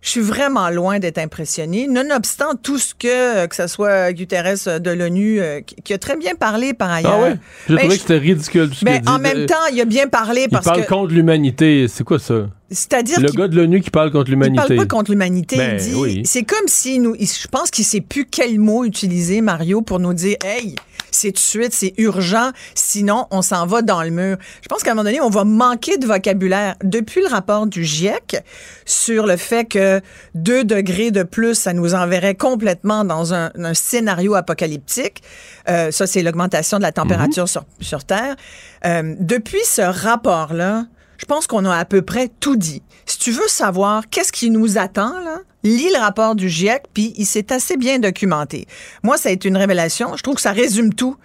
je 0.00 0.10
suis 0.10 0.20
vraiment 0.20 0.68
loin 0.70 0.98
d'être 1.00 1.18
impressionnée, 1.18 1.88
nonobstant 1.88 2.54
tout 2.62 2.78
ce 2.78 2.94
que, 2.94 3.46
que 3.46 3.56
ce 3.56 3.66
soit 3.66 4.12
Guterres 4.12 4.78
de 4.80 4.90
l'ONU, 4.90 5.40
euh, 5.40 5.60
qui, 5.62 5.92
a 5.92 5.98
très 5.98 6.16
bien 6.16 6.34
parlé 6.36 6.72
par 6.74 6.90
ailleurs. 6.92 7.14
Ah 7.16 7.22
ouais? 7.22 7.36
J'ai 7.68 7.74
Ben, 7.74 7.80
trouvé 7.80 7.94
je- 7.94 8.00
que 8.02 8.02
c'était 8.02 8.18
ridicule 8.18 8.70
a 8.80 8.84
ben, 8.84 9.08
en 9.08 9.18
même 9.18 9.46
temps, 9.46 9.54
il 9.72 9.80
a 9.80 9.84
bien 9.84 10.06
parlé 10.06 10.42
il 10.42 10.50
parce 10.50 10.66
parle 10.66 10.84
que, 10.84 10.88
contre 10.88 11.12
l'humanité. 11.14 11.88
C'est 11.88 12.04
quoi 12.04 12.18
ça? 12.20 12.46
C'est-à-dire 12.70 13.20
Le 13.20 13.30
gars 13.30 13.48
de 13.48 13.56
l'ONU 13.56 13.80
qui 13.80 13.90
parle 13.90 14.10
contre 14.10 14.28
il 14.28 14.32
l'humanité. 14.32 14.56
parle 14.66 14.76
pas 14.76 14.86
contre 14.86 15.10
l'humanité. 15.10 15.56
Ben, 15.56 15.78
il 15.80 15.88
dit, 15.90 15.94
oui. 15.94 16.22
c'est 16.24 16.42
comme 16.44 16.66
si 16.68 16.98
nous, 16.98 17.14
il- 17.18 17.26
je 17.26 17.48
pense 17.48 17.70
qu'il 17.70 17.84
sait 17.84 18.00
plus 18.00 18.26
quel 18.26 18.58
mot 18.58 18.84
utiliser, 18.84 19.40
Mario, 19.40 19.80
pour 19.82 19.98
nous 20.00 20.12
dire, 20.14 20.36
hey, 20.44 20.74
c'est 21.10 21.28
tout 21.28 21.34
de 21.36 21.38
suite, 21.38 21.72
c'est 21.72 21.94
urgent, 21.96 22.50
sinon 22.74 23.26
on 23.30 23.40
s'en 23.40 23.66
va 23.66 23.80
dans 23.80 24.02
le 24.02 24.10
mur. 24.10 24.36
Je 24.60 24.68
pense 24.68 24.82
qu'à 24.82 24.90
un 24.90 24.94
moment 24.94 25.04
donné, 25.04 25.22
on 25.22 25.30
va 25.30 25.44
manquer 25.44 25.96
de 25.96 26.06
vocabulaire. 26.06 26.74
Depuis 26.84 27.22
le 27.22 27.28
rapport 27.28 27.66
du 27.66 27.82
GIEC 27.82 28.42
sur 28.84 29.26
le 29.26 29.38
fait 29.38 29.64
que 29.64 30.02
2 30.34 30.64
degrés 30.64 31.10
de 31.10 31.22
plus, 31.22 31.54
ça 31.54 31.72
nous 31.72 31.94
enverrait 31.94 32.34
complètement 32.34 33.04
dans 33.04 33.32
un, 33.32 33.50
un 33.58 33.72
scénario 33.72 34.34
apocalyptique. 34.34 35.22
Euh, 35.70 35.90
ça, 35.90 36.06
c'est 36.06 36.22
l'augmentation 36.22 36.76
de 36.76 36.82
la 36.82 36.92
température 36.92 37.48
sur, 37.48 37.64
sur 37.80 38.04
Terre. 38.04 38.36
Euh, 38.84 39.14
depuis 39.18 39.64
ce 39.64 39.80
rapport-là, 39.80 40.84
je 41.18 41.26
pense 41.26 41.46
qu'on 41.46 41.64
a 41.66 41.76
à 41.76 41.84
peu 41.84 42.00
près 42.02 42.30
tout 42.40 42.56
dit. 42.56 42.82
Si 43.04 43.18
tu 43.18 43.32
veux 43.32 43.48
savoir 43.48 44.08
qu'est-ce 44.08 44.32
qui 44.32 44.50
nous 44.50 44.78
attend, 44.78 45.18
là, 45.20 45.38
lis 45.64 45.90
le 45.92 45.98
rapport 45.98 46.34
du 46.34 46.48
GIEC, 46.48 46.84
puis 46.94 47.12
il 47.16 47.26
s'est 47.26 47.52
assez 47.52 47.76
bien 47.76 47.98
documenté. 47.98 48.66
Moi, 49.02 49.18
ça 49.18 49.28
a 49.28 49.32
été 49.32 49.48
une 49.48 49.56
révélation. 49.56 50.16
Je 50.16 50.22
trouve 50.22 50.36
que 50.36 50.40
ça 50.40 50.52
résume 50.52 50.94
tout. 50.94 51.16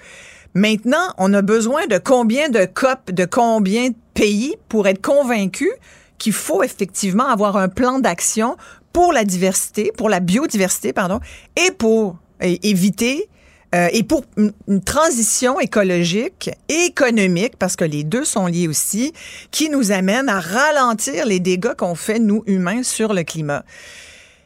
Maintenant, 0.55 1.13
on 1.17 1.33
a 1.33 1.41
besoin 1.41 1.87
de 1.87 1.97
combien 1.97 2.49
de 2.49 2.65
COP, 2.65 3.11
de 3.11 3.25
combien 3.25 3.89
de 3.89 3.95
pays 4.13 4.55
pour 4.69 4.87
être 4.87 5.01
convaincu 5.01 5.69
qu'il 6.17 6.33
faut 6.33 6.63
effectivement 6.63 7.27
avoir 7.27 7.57
un 7.57 7.69
plan 7.69 7.99
d'action 7.99 8.55
pour 8.91 9.13
la 9.13 9.25
diversité, 9.25 9.91
pour 9.97 10.09
la 10.09 10.19
biodiversité, 10.19 10.93
pardon, 10.93 11.19
et 11.55 11.71
pour 11.71 12.17
éviter 12.39 13.29
euh, 13.73 13.87
et 13.91 14.03
pour 14.03 14.23
une, 14.37 14.81
transition 14.81 15.59
écologique 15.59 16.51
et 16.69 16.85
économique, 16.85 17.53
parce 17.57 17.75
que 17.75 17.85
les 17.85 18.03
deux 18.03 18.25
sont 18.25 18.47
liés 18.47 18.67
aussi, 18.67 19.13
qui 19.51 19.69
nous 19.69 19.91
amène 19.91 20.29
à 20.29 20.39
ralentir 20.39 21.25
les 21.25 21.39
dégâts 21.39 21.73
qu'on 21.75 21.95
fait, 21.95 22.19
nous, 22.19 22.43
humains, 22.45 22.83
sur 22.83 23.13
le 23.13 23.23
climat. 23.23 23.63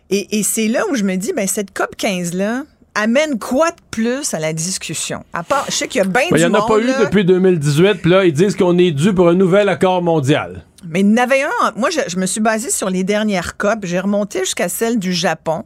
Et, 0.10 0.40
et 0.40 0.44
c'est 0.44 0.68
là 0.68 0.84
où 0.90 0.96
je 0.96 1.04
me 1.04 1.16
dis, 1.16 1.34
ben, 1.34 1.48
cette 1.48 1.74
COP 1.74 1.96
15-là, 1.98 2.64
amène 2.98 3.38
quoi 3.38 3.70
de 3.70 3.78
plus 3.92 4.34
à 4.34 4.40
la 4.40 4.54
discussion? 4.54 5.24
À 5.34 5.44
part, 5.44 5.66
je 5.68 5.74
sais 5.74 5.88
qu'il 5.88 6.00
y 6.00 6.02
a 6.02 6.08
bien 6.08 6.28
du 6.28 6.32
monde. 6.32 6.40
Il 6.40 6.50
n'y 6.50 6.56
en 6.56 6.64
a 6.64 6.68
pas 6.68 6.80
eu 6.80 7.04
depuis 7.06 7.26
2018, 7.26 8.02
puis 8.02 8.10
là, 8.10 8.26
ils 8.26 8.34
disent 8.34 8.56
qu'on 8.56 8.78
est 8.78 8.92
dû 8.92 9.14
pour 9.14 9.30
un 9.30 9.36
nouvel 9.36 9.70
accord 9.70 10.02
mondial. 10.02 10.64
Mais 10.88 11.02
il 11.02 11.10
y 11.10 11.14
en 11.14 11.18
avait 11.18 11.44
un. 11.44 11.72
Moi, 11.76 11.90
je, 11.90 12.00
je 12.08 12.18
me 12.18 12.26
suis 12.26 12.42
basée 12.42 12.70
sur 12.70 12.90
les 12.90 13.04
dernières 13.04 13.58
COP. 13.58 13.80
J'ai 13.84 14.00
remonté 14.00 14.40
jusqu'à 14.40 14.70
celle 14.70 15.00
du 15.00 15.14
Japon. 15.14 15.64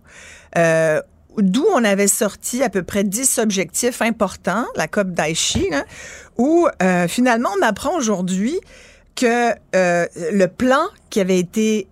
Euh, 0.57 1.01
d'où 1.38 1.66
on 1.74 1.84
avait 1.84 2.08
sorti 2.08 2.64
à 2.64 2.70
peu 2.70 2.84
près 2.84 3.04
10 3.04 3.40
objectifs 3.40 4.02
importants, 4.02 4.66
la 4.76 4.88
COP 4.88 5.12
d'Aichi, 5.12 5.70
où 6.38 6.68
euh, 6.82 7.08
finalement 7.08 7.50
on 7.60 7.66
apprend 7.66 7.96
aujourd'hui 7.96 8.60
que 9.16 9.52
euh, 9.76 10.08
le 10.32 10.46
plan 10.48 10.84
qui 11.10 11.20
avait 11.20 11.40
été 11.40 11.88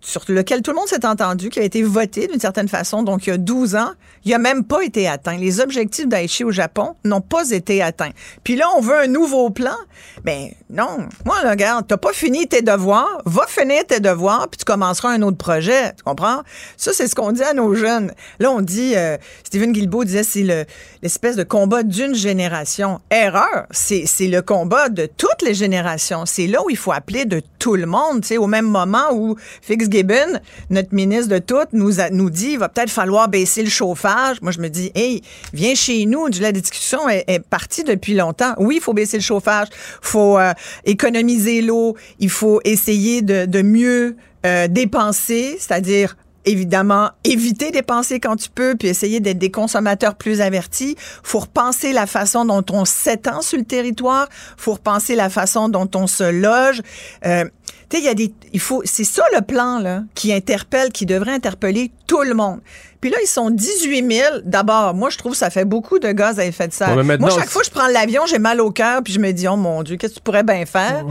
sur 0.00 0.22
lequel 0.28 0.62
tout 0.62 0.72
le 0.72 0.76
monde 0.76 0.88
s'est 0.88 1.06
entendu, 1.06 1.48
qui 1.48 1.60
a 1.60 1.62
été 1.62 1.82
voté 1.82 2.26
d'une 2.26 2.40
certaine 2.40 2.68
façon, 2.68 3.02
donc 3.02 3.26
il 3.26 3.30
y 3.30 3.32
a 3.32 3.38
12 3.38 3.76
ans, 3.76 3.92
il 4.24 4.30
n'a 4.32 4.38
même 4.38 4.64
pas 4.64 4.82
été 4.82 5.08
atteint. 5.08 5.36
Les 5.36 5.60
objectifs 5.60 6.08
d'Aichi 6.08 6.44
au 6.44 6.50
Japon 6.50 6.96
n'ont 7.04 7.20
pas 7.20 7.50
été 7.50 7.82
atteints. 7.82 8.10
Puis 8.44 8.56
là, 8.56 8.66
on 8.76 8.80
veut 8.80 8.98
un 8.98 9.06
nouveau 9.06 9.50
plan. 9.50 9.76
Mais 10.24 10.56
ben, 10.70 10.84
non, 10.84 11.08
moi, 11.24 11.36
regarde, 11.44 11.86
t'as 11.86 11.96
pas 11.96 12.12
fini 12.12 12.46
tes 12.46 12.62
devoirs, 12.62 13.22
va 13.26 13.46
finir 13.46 13.86
tes 13.86 14.00
devoirs, 14.00 14.48
puis 14.48 14.58
tu 14.58 14.64
commenceras 14.64 15.10
un 15.10 15.22
autre 15.22 15.36
projet. 15.36 15.92
Tu 15.96 16.02
comprends? 16.04 16.42
Ça, 16.76 16.92
c'est 16.92 17.06
ce 17.06 17.14
qu'on 17.14 17.32
dit 17.32 17.42
à 17.42 17.54
nos 17.54 17.74
jeunes. 17.74 18.12
Là, 18.38 18.50
on 18.50 18.60
dit, 18.60 18.94
euh, 18.96 19.16
Stephen 19.44 19.72
Guilbeault 19.72 20.04
disait, 20.04 20.22
c'est 20.24 20.66
l'espèce 21.02 21.36
de 21.36 21.44
combat 21.44 21.82
d'une 21.82 22.14
génération. 22.14 23.00
Erreur. 23.10 23.66
C'est 23.70 24.06
le 24.20 24.40
combat 24.40 24.88
de 24.88 25.06
toutes 25.06 25.42
les 25.42 25.54
générations. 25.54 26.26
C'est 26.26 26.46
là 26.46 26.62
où 26.64 26.70
il 26.70 26.76
faut 26.76 26.92
appeler 26.92 27.24
de 27.24 27.42
tout 27.58 27.76
le 27.76 27.86
monde, 27.86 28.22
tu 28.22 28.28
sais, 28.28 28.38
au 28.38 28.46
même 28.46 28.66
moment 28.66 29.12
où 29.12 29.36
Fitzgibbon, 29.62 30.40
notre 30.70 30.92
ministre 30.92 31.28
de 31.28 31.38
tout, 31.38 31.64
nous, 31.72 32.00
a, 32.00 32.10
nous 32.10 32.30
dit 32.30 32.52
il 32.52 32.58
va 32.58 32.68
peut-être 32.68 32.90
falloir 32.90 33.28
baisser 33.28 33.62
le 33.62 33.70
chauffage. 33.70 34.42
Moi, 34.42 34.50
je 34.52 34.60
me 34.60 34.68
dis, 34.68 34.90
hey, 34.94 35.22
viens 35.54 35.74
chez 35.74 36.04
nous. 36.04 36.26
La 36.40 36.52
discussion 36.52 37.08
est, 37.08 37.24
est 37.28 37.38
partie 37.40 37.84
depuis 37.84 38.14
longtemps. 38.14 38.54
Oui, 38.58 38.76
il 38.76 38.82
faut 38.82 38.92
baisser 38.92 39.16
le 39.16 39.22
chauffage, 39.22 39.68
il 39.70 40.08
faut 40.08 40.38
euh, 40.38 40.52
économiser 40.84 41.62
l'eau, 41.62 41.96
il 42.18 42.30
faut 42.30 42.60
essayer 42.64 43.22
de, 43.22 43.62
mieux 43.62 44.16
euh, 44.44 44.66
dépenser, 44.66 45.56
c'est-à-dire 45.58 46.16
évidemment, 46.44 47.10
éviter 47.24 47.66
de 47.66 47.72
dépenser 47.72 48.20
quand 48.20 48.36
tu 48.36 48.48
peux, 48.50 48.74
puis 48.74 48.88
essayer 48.88 49.20
d'être 49.20 49.38
des 49.38 49.50
consommateurs 49.50 50.14
plus 50.14 50.40
avertis. 50.40 50.96
Faut 51.22 51.40
repenser 51.40 51.92
la 51.92 52.06
façon 52.06 52.44
dont 52.44 52.64
on 52.70 52.84
s'étend 52.84 53.42
sur 53.42 53.58
le 53.58 53.64
territoire. 53.64 54.28
Faut 54.56 54.72
repenser 54.72 55.14
la 55.14 55.30
façon 55.30 55.68
dont 55.68 55.88
on 55.94 56.06
se 56.06 56.24
loge. 56.24 56.82
Euh, 57.24 57.44
tu 57.88 57.98
sais, 57.98 58.02
il 58.02 58.06
y 58.06 58.08
a 58.08 58.14
des, 58.14 58.32
il 58.52 58.60
faut, 58.60 58.82
c'est 58.84 59.04
ça 59.04 59.22
le 59.34 59.42
plan 59.42 59.78
là 59.78 60.02
qui 60.14 60.32
interpelle, 60.32 60.90
qui 60.92 61.06
devrait 61.06 61.32
interpeller 61.32 61.90
tout 62.06 62.22
le 62.22 62.34
monde. 62.34 62.60
Puis 63.00 63.10
là, 63.10 63.18
ils 63.20 63.28
sont 63.28 63.50
18 63.50 64.12
000. 64.12 64.28
D'abord, 64.44 64.94
moi, 64.94 65.10
je 65.10 65.18
trouve 65.18 65.32
que 65.32 65.38
ça 65.38 65.50
fait 65.50 65.64
beaucoup 65.64 65.98
de 65.98 66.12
gaz 66.12 66.38
à 66.38 66.46
effet 66.46 66.68
de 66.68 66.72
serre. 66.72 66.94
moi, 67.04 67.30
chaque 67.30 67.48
fois 67.48 67.62
que 67.62 67.66
je 67.66 67.72
prends 67.72 67.88
l'avion, 67.88 68.22
j'ai 68.26 68.38
mal 68.38 68.60
au 68.60 68.70
cœur, 68.70 69.02
puis 69.02 69.12
je 69.12 69.18
me 69.18 69.32
dis, 69.32 69.48
oh 69.48 69.56
mon 69.56 69.82
Dieu, 69.82 69.96
qu'est-ce 69.96 70.14
que 70.14 70.18
tu 70.18 70.22
pourrais 70.22 70.44
bien 70.44 70.64
faire? 70.66 71.04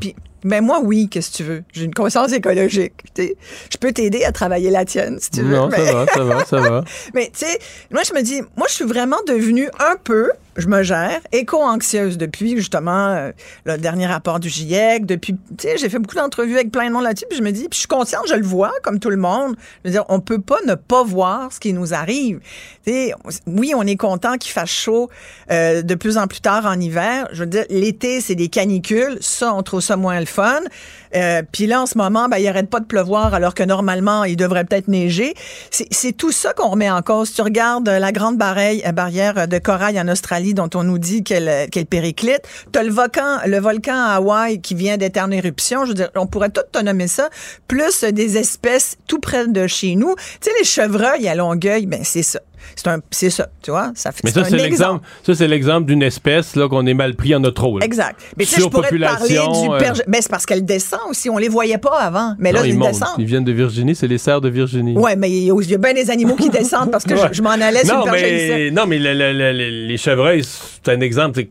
Puis, 0.00 0.14
ben 0.44 0.62
moi, 0.62 0.80
oui, 0.82 1.08
qu'est-ce 1.08 1.30
que 1.30 1.36
tu 1.38 1.42
veux? 1.42 1.64
J'ai 1.72 1.84
une 1.84 1.94
conscience 1.94 2.32
écologique. 2.32 2.92
Je 3.16 3.78
peux 3.80 3.92
t'aider 3.92 4.24
à 4.24 4.32
travailler 4.32 4.70
la 4.70 4.84
tienne, 4.84 5.18
si 5.18 5.30
tu 5.30 5.42
veux. 5.42 5.56
Non, 5.56 5.70
ça 5.70 5.82
va, 5.82 6.06
ça 6.06 6.24
va, 6.24 6.44
ça 6.44 6.60
va. 6.60 6.84
mais 7.14 7.30
tu 7.32 7.46
sais, 7.46 7.58
moi, 7.90 8.02
je 8.06 8.12
me 8.12 8.22
dis, 8.22 8.42
moi, 8.56 8.66
je 8.68 8.74
suis 8.74 8.84
vraiment 8.84 9.16
devenue 9.26 9.68
un 9.80 9.96
peu 10.02 10.30
je 10.56 10.68
me 10.68 10.82
gère, 10.82 11.20
éco-anxieuse 11.32 12.18
depuis 12.18 12.56
justement 12.56 13.08
euh, 13.08 13.32
le 13.64 13.76
dernier 13.76 14.06
rapport 14.06 14.40
du 14.40 14.48
GIEC, 14.48 15.06
depuis, 15.06 15.34
tu 15.34 15.68
sais, 15.68 15.78
j'ai 15.78 15.88
fait 15.88 15.98
beaucoup 15.98 16.14
d'entrevues 16.14 16.54
avec 16.54 16.70
plein 16.70 16.88
de 16.88 16.92
monde 16.92 17.04
là-dessus, 17.04 17.26
puis 17.28 17.38
je 17.38 17.42
me 17.42 17.50
dis, 17.50 17.68
puis 17.68 17.74
je 17.74 17.80
suis 17.80 17.88
consciente, 17.88 18.24
je 18.28 18.34
le 18.34 18.44
vois 18.44 18.72
comme 18.82 18.98
tout 18.98 19.10
le 19.10 19.16
monde. 19.16 19.56
Je 19.84 19.88
veux 19.88 19.92
dire, 19.92 20.04
on 20.08 20.20
peut 20.20 20.40
pas 20.40 20.58
ne 20.66 20.74
pas 20.74 21.02
voir 21.02 21.52
ce 21.52 21.60
qui 21.60 21.72
nous 21.72 21.94
arrive. 21.94 22.40
Tu 22.86 22.92
sais, 22.92 23.14
oui, 23.46 23.72
on 23.76 23.86
est 23.86 23.96
content 23.96 24.36
qu'il 24.36 24.52
fasse 24.52 24.70
chaud 24.70 25.10
euh, 25.50 25.82
de 25.82 25.94
plus 25.94 26.18
en 26.18 26.26
plus 26.26 26.40
tard 26.40 26.66
en 26.66 26.78
hiver. 26.78 27.28
Je 27.32 27.40
veux 27.40 27.46
dire, 27.46 27.64
l'été, 27.70 28.20
c'est 28.20 28.34
des 28.34 28.48
canicules, 28.48 29.18
ça, 29.20 29.54
on 29.54 29.62
trouve 29.62 29.80
ça 29.80 29.96
moins 29.96 30.20
le 30.20 30.26
fun. 30.26 30.60
Euh, 31.14 31.42
puis 31.50 31.66
là, 31.66 31.82
en 31.82 31.86
ce 31.86 31.96
moment, 31.96 32.28
ben, 32.28 32.38
il 32.38 32.48
arrête 32.48 32.68
pas 32.68 32.80
de 32.80 32.86
pleuvoir 32.86 33.34
alors 33.34 33.54
que 33.54 33.62
normalement, 33.62 34.24
il 34.24 34.36
devrait 34.36 34.64
peut-être 34.64 34.88
neiger. 34.88 35.34
C'est 35.70 36.12
tout 36.12 36.32
ça 36.32 36.52
qu'on 36.52 36.70
remet 36.70 36.90
en 36.90 37.02
cause. 37.02 37.32
Tu 37.32 37.42
regardes 37.42 37.88
la 37.88 38.12
grande 38.12 38.36
barrière 38.36 39.48
de 39.48 39.58
corail 39.58 40.00
en 40.00 40.08
Australie, 40.08 40.43
dont 40.52 40.68
on 40.74 40.82
nous 40.82 40.98
dit 40.98 41.22
qu'elle 41.22 41.70
qu 41.70 41.84
périclite. 41.84 42.42
Tu 42.72 42.78
as 42.78 42.82
le 42.82 42.90
volcan, 42.90 43.38
le 43.46 43.58
volcan 43.58 43.94
à 43.94 44.16
Hawaï 44.16 44.60
qui 44.60 44.74
vient 44.74 44.98
d'être 44.98 45.18
en 45.18 45.30
éruption. 45.30 45.84
Je 45.84 45.90
veux 45.90 45.94
dire, 45.94 46.10
on 46.16 46.26
pourrait 46.26 46.50
tout 46.50 46.62
te 46.70 46.82
nommer 46.82 47.06
ça. 47.06 47.30
Plus 47.68 48.04
des 48.04 48.36
espèces 48.36 48.96
tout 49.06 49.20
près 49.20 49.46
de 49.46 49.66
chez 49.66 49.94
nous. 49.94 50.14
Tu 50.16 50.50
sais, 50.50 50.50
les 50.58 50.64
chevreuils 50.64 51.28
à 51.28 51.34
Longueuil, 51.34 51.86
ben 51.86 52.00
c'est 52.02 52.22
ça. 52.22 52.40
C'est 53.10 53.30
ça, 53.30 53.48
tu 53.62 53.70
vois. 53.70 53.92
Ça 53.94 54.12
fait, 54.12 54.20
Mais 54.24 54.30
ça, 54.30 54.44
c'est 54.44 54.56
l'exemple. 54.56 55.06
Ça, 55.24 55.34
c'est 55.34 55.48
l'exemple 55.48 55.86
d'une 55.86 56.02
espèce 56.02 56.56
là 56.56 56.68
qu'on 56.68 56.86
est 56.86 56.94
mal 56.94 57.14
pris 57.14 57.34
en 57.34 57.40
notre 57.40 57.64
rôle. 57.64 57.82
Exact. 57.82 58.20
Mais 58.36 58.44
tu 58.44 58.54
sais, 58.54 58.60
je 58.60 58.66
pourrais 58.66 58.90
te 58.90 58.96
parler 58.96 59.28
du 59.28 59.38
euh, 59.38 59.92
ben, 60.06 60.20
c'est 60.20 60.30
parce 60.30 60.46
qu'elle 60.46 60.64
descend 60.64 61.00
aussi. 61.08 61.30
On 61.30 61.38
les 61.38 61.48
voyait 61.48 61.78
pas 61.78 61.98
avant. 62.00 62.34
Mais 62.38 62.52
là, 62.52 62.66
ils, 62.66 62.78
descendent. 62.78 63.08
Ils 63.18 63.26
viennent 63.26 63.44
de 63.44 63.52
Virginie. 63.52 63.94
C'est 63.94 64.08
les 64.08 64.18
cerfs 64.18 64.40
de 64.40 64.48
Virginie. 64.48 64.96
Ouais, 64.96 65.16
mais 65.16 65.30
il 65.30 65.44
y 65.44 65.74
a 65.74 65.78
bien 65.78 65.94
des 65.94 66.10
animaux 66.10 66.36
qui 66.36 66.50
descendent 66.50 66.90
parce 66.90 67.04
que 67.04 67.14
je, 67.32 67.42
m'en 67.42 67.50
allais 67.50 67.84
sur 67.84 67.96
non, 67.96 68.04
mais, 68.10 68.70
Non, 68.70 68.86
mais 68.86 68.98
les 68.98 69.96
chevreuils, 69.96 70.42
c'est 70.44 70.92
un 70.92 71.00
exemple. 71.00 71.42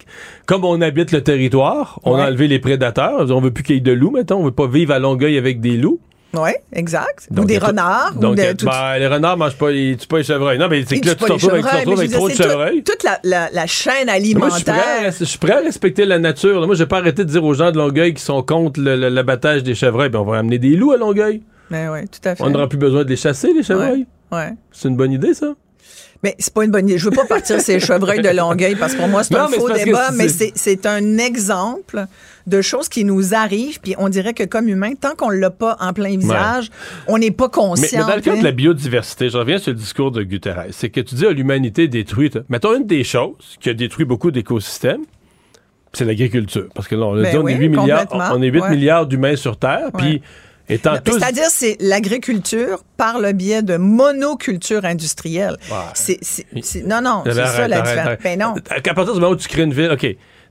Comme 0.46 0.66
on 0.66 0.82
habite 0.82 1.12
le 1.12 1.22
territoire, 1.22 2.00
on 2.04 2.16
a 2.16 2.28
enlevé 2.28 2.48
les 2.48 2.60
prédateurs. 2.60 3.32
On 3.32 3.42
veut 3.42 3.52
plus 3.52 3.64
qu'il 3.64 3.76
y 3.76 3.78
ait 3.78 3.82
de 3.82 3.92
loups, 3.92 4.12
mettons. 4.12 4.38
On 4.38 4.46
veut 4.46 4.52
pas 4.52 4.68
vivre 4.68 4.94
à 4.94 5.00
Longueuil 5.00 5.38
avec 5.38 5.62
des 5.62 5.78
loups. 5.78 6.00
Oui, 6.34 6.50
exact. 6.72 7.28
ou 7.36 7.46
des 7.46 7.60
renards. 7.60 8.16
Donc, 8.16 8.34
ou 8.34 8.36
de, 8.36 8.54
tout... 8.54 8.66
ben, 8.66 8.98
les 8.98 9.08
renards 9.08 9.38
mangent 9.38 9.58
pas, 9.58 9.72
ils 9.72 9.98
tuent 9.98 10.08
pas 10.08 10.18
les 10.18 10.24
chevreuils. 10.24 10.58
Non, 10.58 10.68
mais 10.68 10.84
c'est 10.88 11.00
que 11.00 11.08
là, 11.08 11.16
tu 11.16 11.26
te 11.26 11.32
retrouves 11.32 11.52
avec, 11.52 11.66
avec 11.66 12.12
trop 12.12 12.28
de 12.28 12.34
chevreuils. 12.34 12.84
Toute, 12.84 13.04
la, 13.04 13.20
la, 13.24 13.50
la, 13.52 13.68
chaîne 13.68 14.10
alimentaire. 14.10 14.74
Moi, 15.02 15.12
je, 15.20 15.26
suis 15.26 15.38
prêt 15.38 15.54
à 15.54 15.60
respecter 15.60 16.06
la 16.06 16.18
nature. 16.18 16.66
Moi, 16.66 16.76
j'ai 16.76 16.88
pas 16.88 16.98
arrêté 16.98 17.24
de 17.24 17.30
dire 17.30 17.44
aux 17.44 17.54
gens 17.54 17.72
de 17.72 17.78
Longueuil 17.78 18.16
qui 18.16 18.24
sont 18.24 18.42
contre 18.42 18.82
l'abattage 18.82 19.64
des 19.64 19.76
chevreuils, 19.76 20.10
ben, 20.10 20.20
on 20.20 20.26
va 20.26 20.40
amener 20.40 20.58
des 20.58 20.76
loups 20.76 20.92
à 20.92 20.98
Longueuil. 20.98 21.44
Ben 21.70 22.06
tout 22.08 22.28
à 22.28 22.36
fait. 22.36 22.44
On 22.44 22.50
n'aura 22.50 22.68
plus 22.68 22.78
besoin 22.78 23.04
de 23.04 23.10
les 23.10 23.16
chasser, 23.16 23.54
les 23.54 23.64
chevreuils. 23.64 24.06
Ouais. 24.32 24.38
ouais. 24.38 24.54
C'est 24.72 24.90
une 24.90 24.96
bonne 24.96 25.12
idée, 25.12 25.34
ça? 25.34 25.54
Mais 26.24 26.36
c'est 26.40 26.54
pas 26.54 26.64
une 26.64 26.72
bonne 26.72 26.88
idée. 26.88 26.98
Je 26.98 27.06
veux 27.06 27.16
pas 27.16 27.26
partir 27.26 27.60
ces 27.60 27.80
chevreuils 27.80 28.22
de 28.22 28.30
Longueuil 28.30 28.76
parce 28.76 28.94
que 28.94 29.00
pour 29.00 29.10
moi, 29.10 29.24
c'est 29.24 29.36
un 29.36 29.48
faux 29.50 29.70
débat, 29.70 30.12
mais 30.12 30.28
c'est 30.30 30.86
un 30.86 31.18
exemple 31.18 32.06
de 32.48 32.62
choses 32.62 32.90
qui 32.90 33.06
nous 33.06 33.34
arrivent, 33.34 33.80
puis 33.80 33.96
on 33.98 34.10
dirait 34.10 34.34
que 34.34 34.44
comme 34.44 34.68
humain, 34.68 34.94
tant 34.96 35.16
qu'on 35.16 35.30
l'a 35.30 35.50
pas 35.50 35.78
en 35.80 35.94
plein 35.94 36.18
visage, 36.18 36.70
on 37.08 37.18
n'est 37.18 37.32
pas 37.32 37.50
conscient. 37.50 38.00
Mais, 38.00 38.06
dans 38.06 38.16
le 38.16 38.22
cas 38.22 38.36
de 38.36 38.44
la 38.44 38.52
biodiversité, 38.52 39.30
je 39.30 39.38
reviens 39.38 39.58
sur 39.58 39.72
le 39.72 39.78
discours 39.78 40.12
de 40.12 40.24
Guterres, 40.24 40.68
c'est 40.72 40.90
que 40.90 41.02
tu 41.02 41.16
dis 41.16 41.26
à 41.26 41.32
l'humanité 41.32 41.88
détruite. 41.88 42.40
Mettons 42.50 42.76
une 42.76 42.86
des 42.86 43.04
choses 43.04 43.58
qui 43.60 43.70
a 43.70 43.74
détruit 43.74 44.06
beaucoup 44.06 44.32
d'écosystèmes, 44.32 45.04
c'est 45.94 46.06
l'agriculture. 46.06 46.70
Parce 46.74 46.88
que 46.88 46.96
là, 46.96 47.06
on, 47.06 47.22
ben 47.22 47.38
on, 47.38 47.48
est 47.48 47.56
8 47.56 47.70
milliards, 47.70 48.08
on 48.12 48.42
est 48.42 48.48
8 48.48 48.70
milliards 48.70 49.06
d'humains 49.06 49.36
sur 49.36 49.58
Terre, 49.58 49.92
puis 49.98 50.22
c'est-à-dire, 50.68 51.50
c'est 51.50 51.78
l'agriculture 51.80 52.84
par 52.98 53.20
le 53.20 53.34
biais 53.34 53.62
de 53.62 53.78
monoculture 53.78 54.86
industrielle. 54.86 55.58
C'est, 55.94 56.20
non, 56.86 57.02
non, 57.02 57.24
c'est 57.26 57.34
ça 57.34 57.68
la 57.68 57.82
différence. 57.82 58.18
Ben 58.24 58.40
non. 58.40 58.56
À 58.70 58.94
partir 58.94 59.14
du 59.14 59.20
moment 59.20 59.34
où 59.34 59.36
tu 59.36 59.48
crées 59.48 59.64
une 59.64 59.74
ville, 59.74 59.92
OK, 59.92 60.06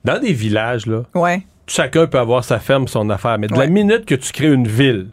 dans 0.05 0.21
des 0.21 0.33
villages, 0.33 0.87
là, 0.87 1.05
ouais. 1.15 1.43
Chacun 1.73 2.07
peut 2.07 2.19
avoir 2.19 2.45
sa 2.45 2.59
ferme, 2.59 2.87
son 2.89 3.09
affaire, 3.11 3.39
mais 3.39 3.47
de 3.47 3.57
la 3.59 3.67
minute 3.67 4.05
que 4.05 4.15
tu 4.15 4.33
crées 4.33 4.53
une 4.53 4.69
ville, 4.69 5.09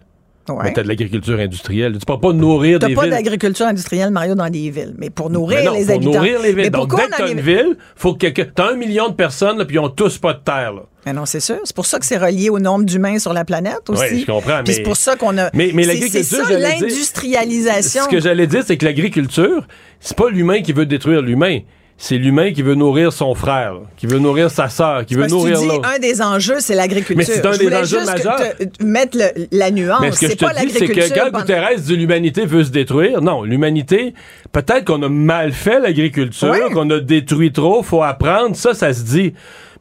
Ouais. 0.50 0.74
tu 0.74 0.80
as 0.80 0.84
de 0.84 0.88
l'agriculture 0.88 1.38
industrielle. 1.40 1.94
Tu 2.00 2.06
peux 2.08 2.20
pas 2.20 2.34
nourrir 2.34 2.80
des 2.80 2.88
villes. 2.88 2.96
Tu 2.96 3.02
pas 3.02 3.08
d'agriculture 3.08 3.68
industrielle, 3.68 4.10
Mario, 4.10 4.34
dans 4.34 4.50
des 4.50 4.72
villes. 4.72 4.96
Mais 4.98 5.12
pour 5.12 5.30
nourrir 5.30 5.64
non, 5.64 5.78
les 5.78 5.86
pour 5.86 5.94
habitants. 5.94 6.12
nourrir 6.14 6.40
les 6.42 6.54
villes. 6.54 6.72
Donc, 6.72 6.96
dès 6.96 7.04
que 7.06 7.16
tu 7.18 7.22
as 7.22 7.28
une 7.30 7.40
ville, 7.40 7.78
faut 7.96 8.16
que 8.16 8.26
tu 8.26 8.42
as 8.58 8.66
un 8.66 8.76
million 8.76 9.10
de 9.10 9.14
personnes, 9.14 9.64
puis 9.66 9.76
ils 9.76 9.80
ont 9.80 9.90
tous 9.90 10.18
pas 10.18 10.34
de 10.34 10.40
terre. 10.40 10.74
Là. 10.74 10.82
Mais 11.06 11.14
non, 11.14 11.28
c'est 11.28 11.40
sûr. 11.40 11.60
C'est 11.64 11.76
pour 11.76 11.86
ça 11.86 12.00
que 12.00 12.06
c'est 12.08 12.18
relié 12.18 12.50
au 12.50 12.58
nombre 12.58 12.84
d'humains 12.86 13.20
sur 13.20 13.32
la 13.32 13.46
planète 13.46 13.88
aussi. 13.90 14.02
Oui, 14.12 14.20
je 14.22 14.32
comprends. 14.32 14.64
Puis 14.66 14.74
c'est 14.74 14.82
pour 14.82 14.98
ça 14.98 15.16
qu'on 15.16 15.38
a. 15.38 15.52
Mais, 15.54 15.70
mais 15.76 15.84
l'agriculture. 15.84 16.24
C'est 16.24 16.54
ça 16.54 16.58
l'industrialisation. 16.58 18.04
Ce 18.06 18.10
que 18.10 18.20
j'allais 18.20 18.48
dire, 18.48 18.64
c'est 18.66 18.78
que 18.78 18.86
l'agriculture, 18.86 19.68
c'est 20.00 20.18
pas 20.18 20.30
l'humain 20.32 20.62
qui 20.62 20.74
veut 20.74 20.88
détruire 20.88 21.22
l'humain 21.22 21.60
c'est 22.02 22.16
l'humain 22.18 22.54
qui 22.54 22.62
veut 22.62 22.76
nourrir 22.76 23.12
son 23.12 23.36
frère, 23.36 23.74
qui 23.98 24.08
veut 24.08 24.20
nourrir 24.20 24.50
sa 24.50 24.70
sœur, 24.70 25.06
qui 25.06 25.16
veut 25.16 25.28
nourrir 25.28 25.58
tu 25.60 25.64
dis, 25.64 25.68
l'autre. 25.68 25.90
un 25.94 26.00
des 26.00 26.22
enjeux, 26.22 26.56
c'est 26.60 26.74
l'agriculture. 26.74 27.18
Mais 27.18 27.26
c'est 27.26 27.46
un 27.46 27.52
Je 27.52 27.60
des 27.60 27.76
enjeux 27.76 28.06
majeurs. 28.06 28.38
te- 28.58 28.84
mettre 28.86 29.18
le- 29.18 29.48
la 29.52 29.70
nuance. 29.70 30.00
Mais 30.02 30.12
ce 30.14 30.20
que 30.22 30.30
je 30.32 30.36
pas 30.38 30.54
te 30.54 30.66
dis, 30.66 30.72
c'est 30.72 30.88
que 30.88 31.14
quand 31.14 31.26
pendant- 31.26 31.40
Guterres 31.42 31.70
dit 31.78 31.98
l'humanité 31.98 32.46
veut 32.46 32.64
se 32.64 32.70
détruire, 32.70 33.22
non, 33.22 33.44
l'humanité, 33.44 34.14
peut-être 34.54 34.86
qu'on 34.86 35.04
a 35.04 35.10
mal 35.10 35.52
fait 35.52 35.82
l'agriculture, 35.82 36.48
Ouais. 36.52 36.72
qu'on 36.74 36.90
a 36.90 37.00
détruit 37.02 37.52
trop, 37.52 37.84
faut 37.84 38.02
apprendre, 38.02 38.56
ça, 38.56 38.74
ça 38.74 38.94
se 38.94 39.04
dit. 39.04 39.34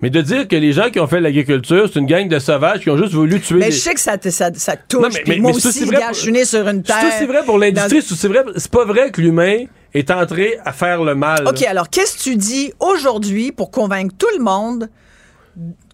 Mais 0.03 0.11
de 0.11 0.21
dire 0.21 0.47
que 0.49 0.57
les 0.57 0.73
gens 0.73 0.91
qui 0.91 0.99
ont 1.01 1.07
fait 1.07 1.21
l'agriculture, 1.21 1.89
c'est 1.93 2.01
une 2.01 2.07
gang 2.07 2.29
de 2.29 2.39
sauvages 2.41 2.81
qui 2.81 2.91
ont 2.91 2.97
juste 2.97 3.13
voulu 3.15 3.41
tuer 3.41 3.59
Mais 3.59 3.67
les... 3.67 3.71
je 3.73 3.79
sais 3.79 3.95
que 3.95 4.01
ça, 4.01 4.19
te- 4.19 4.31
ça, 4.31 4.51
ça 4.55 4.75
te 4.77 4.83
touche. 4.89 5.03
Non, 5.03 5.09
mais- 5.13 5.23
mais- 5.27 5.37
moi 5.39 5.51
mais 5.53 5.57
aussi, 5.57 5.73
c'est 5.73 5.85
vrai 5.87 5.97
gars, 5.99 6.07
pour- 6.07 6.15
je 6.15 6.21
suis 6.21 6.33
né 6.33 6.45
sur 6.45 6.67
une 6.69 6.83
terre. 6.83 6.97
C'est 7.01 7.17
aussi 7.17 7.27
vrai 7.27 7.45
pour 7.45 7.59
l'industrie, 7.59 8.03
c'est 8.03 8.29
vrai, 8.29 8.43
c'est 8.57 8.71
pas 8.71 8.85
vrai 8.85 9.11
que 9.13 9.21
l'humain 9.21 9.65
est 9.95 10.11
entré 10.11 10.59
à 10.65 10.73
faire 10.73 11.03
le 11.03 11.15
mal. 11.15 11.47
OK, 11.47 11.63
alors 11.63 11.89
qu'est-ce 11.89 12.19
que 12.19 12.23
tu 12.23 12.37
dis 12.37 12.73
aujourd'hui 12.81 13.53
pour 13.53 13.71
convaincre 13.71 14.15
tout 14.17 14.29
le 14.37 14.43
monde 14.43 14.89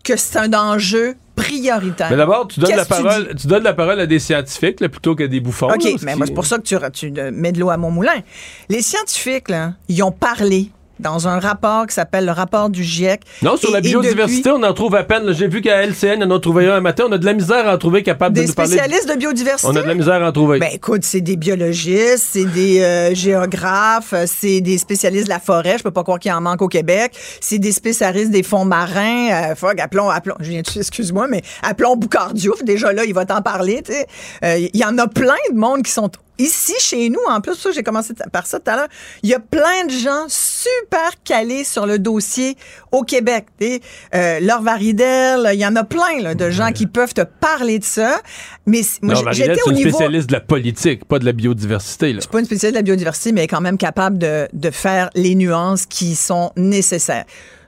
que 0.02 0.16
c'est 0.16 0.38
un 0.38 0.52
enjeu 0.52 1.16
prioritaire? 1.36 2.08
Mais 2.10 2.16
d'abord, 2.16 2.48
tu 2.48 2.60
donnes 2.60 2.70
la 2.70 2.84
que 2.84 2.94
tu 2.94 3.02
parole, 3.02 3.34
tu, 3.36 3.46
donnes 3.46 3.62
la 3.62 3.74
parole 3.74 4.00
à 4.00 4.06
des 4.06 4.18
scientifiques 4.18 4.80
là, 4.80 4.88
plutôt 4.88 5.14
qu'à 5.14 5.28
des 5.28 5.40
bouffons. 5.40 5.68
OK, 5.68 5.84
là, 5.84 5.90
mais 6.02 6.26
c'est 6.26 6.34
pour 6.34 6.46
ça 6.46 6.58
que 6.58 6.62
tu, 6.62 6.76
tu 6.92 7.10
mets 7.10 7.52
de 7.52 7.60
l'eau 7.60 7.70
à 7.70 7.76
mon 7.76 7.90
moulin. 7.90 8.20
Les 8.68 8.82
scientifiques, 8.82 9.48
là, 9.48 9.74
ils 9.88 10.02
ont 10.02 10.12
parlé 10.12 10.70
dans 11.00 11.28
un 11.28 11.38
rapport 11.38 11.86
qui 11.86 11.94
s'appelle 11.94 12.24
le 12.26 12.32
rapport 12.32 12.70
du 12.70 12.82
GIEC. 12.84 13.20
Non, 13.42 13.56
sur 13.56 13.70
Et- 13.70 13.72
la 13.72 13.80
biodiversité, 13.80 14.50
depuis, 14.50 14.62
on 14.64 14.68
en 14.68 14.72
trouve 14.74 14.94
à 14.94 15.02
peine. 15.04 15.32
J'ai 15.32 15.48
vu 15.48 15.60
qu'à 15.60 15.82
LCN, 15.84 16.22
on 16.22 16.30
en 16.30 16.36
a 16.36 16.40
trouvé 16.40 16.68
un 16.68 16.74
un 16.76 16.80
matin. 16.80 17.04
On 17.08 17.12
a 17.12 17.18
de 17.18 17.24
la 17.24 17.32
misère 17.34 17.68
à 17.68 17.74
en 17.74 17.78
trouver 17.78 18.02
capable 18.02 18.34
de 18.36 18.40
Des 18.42 18.46
nous 18.48 18.52
parler. 18.54 18.70
spécialistes 18.72 19.08
de 19.08 19.14
biodiversité? 19.14 19.70
On 19.72 19.76
a 19.76 19.82
de 19.82 19.86
la 19.88 19.94
misère 19.94 20.22
à 20.22 20.28
en 20.28 20.32
trouver. 20.32 20.58
Ben 20.58 20.70
écoute, 20.72 21.04
c'est 21.04 21.20
des 21.20 21.36
biologistes, 21.36 22.24
c'est 22.32 22.44
des 22.46 22.80
euh, 22.80 23.14
géographes, 23.14 24.14
c'est 24.26 24.60
des 24.60 24.78
spécialistes 24.78 25.24
de 25.26 25.30
la 25.30 25.40
forêt. 25.40 25.76
Je 25.78 25.82
peux 25.82 25.90
pas 25.90 26.02
croire 26.02 26.18
qu'il 26.18 26.32
en 26.32 26.40
manque 26.40 26.62
au 26.62 26.68
Québec. 26.68 27.12
C'est 27.40 27.58
des 27.58 27.72
spécialistes 27.72 28.30
des 28.30 28.42
fonds 28.42 28.64
marins. 28.64 29.30
Euh, 29.50 29.54
fuck, 29.54 29.78
appelons, 29.80 30.08
appelons, 30.10 30.36
je 30.40 30.50
viens 30.50 30.62
de- 30.62 30.78
excuse-moi, 30.80 31.26
mais 31.28 31.42
appelons 31.62 31.96
Boucardiouf. 31.96 32.62
Déjà 32.64 32.92
là, 32.92 33.04
il 33.04 33.14
va 33.14 33.24
t'en 33.24 33.42
parler. 33.42 33.82
tu 33.84 33.92
sais. 33.92 34.06
Euh, 34.44 34.68
Il 34.72 34.80
y 34.80 34.84
en 34.84 34.96
a 34.98 35.06
plein 35.06 35.34
de 35.52 35.56
monde 35.56 35.82
qui 35.82 35.90
sont 35.92 36.10
ici 36.38 36.74
chez 36.80 37.08
nous. 37.08 37.20
En 37.28 37.40
plus, 37.40 37.54
ça, 37.54 37.70
j'ai 37.72 37.82
commencé 37.82 38.14
par 38.32 38.46
ça 38.46 38.58
tout 38.58 38.70
à 38.70 38.76
l'heure. 38.76 38.88
Il 39.22 39.30
y 39.30 39.34
a 39.34 39.40
plein 39.40 39.86
de 39.86 39.90
gens 39.90 40.26
super 40.28 41.10
calés 41.24 41.64
sur 41.64 41.86
le 41.86 41.98
dossier 41.98 42.56
au 42.92 43.02
Québec. 43.02 43.46
sais. 43.60 43.80
Euh, 44.14 44.40
Laure 44.40 44.62
Varidel, 44.62 45.50
il 45.52 45.60
y 45.60 45.66
en 45.66 45.76
a 45.76 45.84
plein 45.84 46.20
là, 46.20 46.34
de 46.34 46.50
gens 46.50 46.72
qui 46.72 46.86
peuvent 46.86 47.14
te 47.14 47.22
parler 47.22 47.78
de 47.78 47.84
ça. 47.84 48.20
Mais 48.66 48.80
moi, 49.02 49.14
j'étais 49.32 49.62
au 49.66 49.70
une 49.70 49.76
niveau 49.76 49.90
spécialiste 49.90 50.28
de 50.28 50.32
la 50.32 50.40
politique, 50.40 51.04
pas 51.04 51.18
de 51.18 51.24
la 51.24 51.32
biodiversité. 51.32 52.12
Là. 52.12 52.20
pas 52.30 52.40
une 52.40 52.46
spécialiste 52.46 52.74
de 52.74 52.78
la 52.78 52.82
biodiversité, 52.82 53.32
mais 53.32 53.42
elle 53.42 53.44
est 53.44 53.48
quand 53.48 53.60
même 53.60 53.78
capable 53.78 54.18
de, 54.18 54.48
de 54.52 54.70
faire 54.70 55.10
les 55.14 55.34
nuances 55.34 55.86
qui 55.86 56.14
sont 56.14 56.52
nécessaires. 56.56 57.24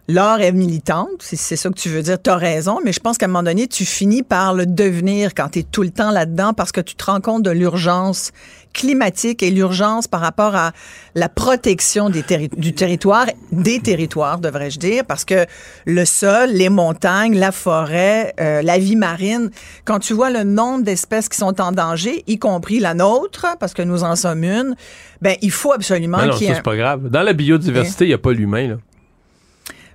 Laure 0.09 0.40
est 0.40 0.52
militante, 0.52 1.09
c'est 1.18 1.57
ça 1.57 1.68
que 1.68 1.74
tu 1.74 1.88
veux 1.88 2.00
dire, 2.02 2.22
tu 2.22 2.30
as 2.30 2.36
raison, 2.36 2.78
mais 2.84 2.92
je 2.92 3.00
pense 3.00 3.18
qu'à 3.18 3.26
un 3.26 3.28
moment 3.28 3.42
donné, 3.42 3.66
tu 3.66 3.84
finis 3.84 4.22
par 4.22 4.54
le 4.54 4.64
devenir 4.64 5.34
quand 5.34 5.48
tu 5.48 5.59
es 5.59 5.62
tout 5.64 5.82
le 5.82 5.90
temps 5.90 6.12
là-dedans 6.12 6.52
parce 6.54 6.70
que 6.70 6.80
tu 6.80 6.94
te 6.94 7.04
rends 7.07 7.20
compte 7.20 7.42
de 7.42 7.50
l'urgence 7.50 8.30
climatique 8.72 9.42
et 9.42 9.50
l'urgence 9.50 10.07
par 10.07 10.20
rapport 10.20 10.54
à 10.54 10.70
la 11.16 11.28
protection 11.28 12.09
des 12.09 12.22
terri- 12.22 12.50
du 12.57 12.72
territoire, 12.72 13.26
des 13.50 13.80
territoires, 13.80 14.38
devrais-je 14.38 14.78
dire, 14.78 15.04
parce 15.04 15.24
que 15.24 15.44
le 15.86 16.04
sol, 16.04 16.50
les 16.50 16.68
montagnes, 16.68 17.36
la 17.36 17.50
forêt, 17.50 18.32
euh, 18.38 18.62
la 18.62 18.78
vie 18.78 18.94
marine, 18.96 19.50
quand 19.84 19.98
tu 19.98 20.12
vois 20.12 20.30
le 20.30 20.44
nombre 20.44 20.84
d'espèces 20.84 21.28
qui 21.28 21.38
sont 21.38 21.61
en 21.61 21.72
danger, 21.72 22.22
y 22.28 22.38
compris 22.38 22.78
la 22.78 22.94
nôtre, 22.94 23.46
parce 23.59 23.72
que 23.74 23.82
nous 23.82 24.04
en 24.04 24.14
sommes 24.14 24.44
une, 24.44 24.76
ben 25.20 25.34
il 25.42 25.50
faut 25.50 25.72
absolument 25.72 26.18
Non, 26.18 26.26
non, 26.26 26.32
qu'il 26.36 26.46
y 26.46 26.50
ait... 26.50 26.54
c'est 26.54 26.62
pas 26.62 26.76
grave. 26.76 27.09
Dans 27.09 27.22
la 27.22 27.32
biodiversité, 27.32 28.04
il 28.04 28.09
n'y 28.09 28.14
a 28.14 28.18
pas 28.18 28.32
l'humain. 28.32 28.68
là. 28.68 28.76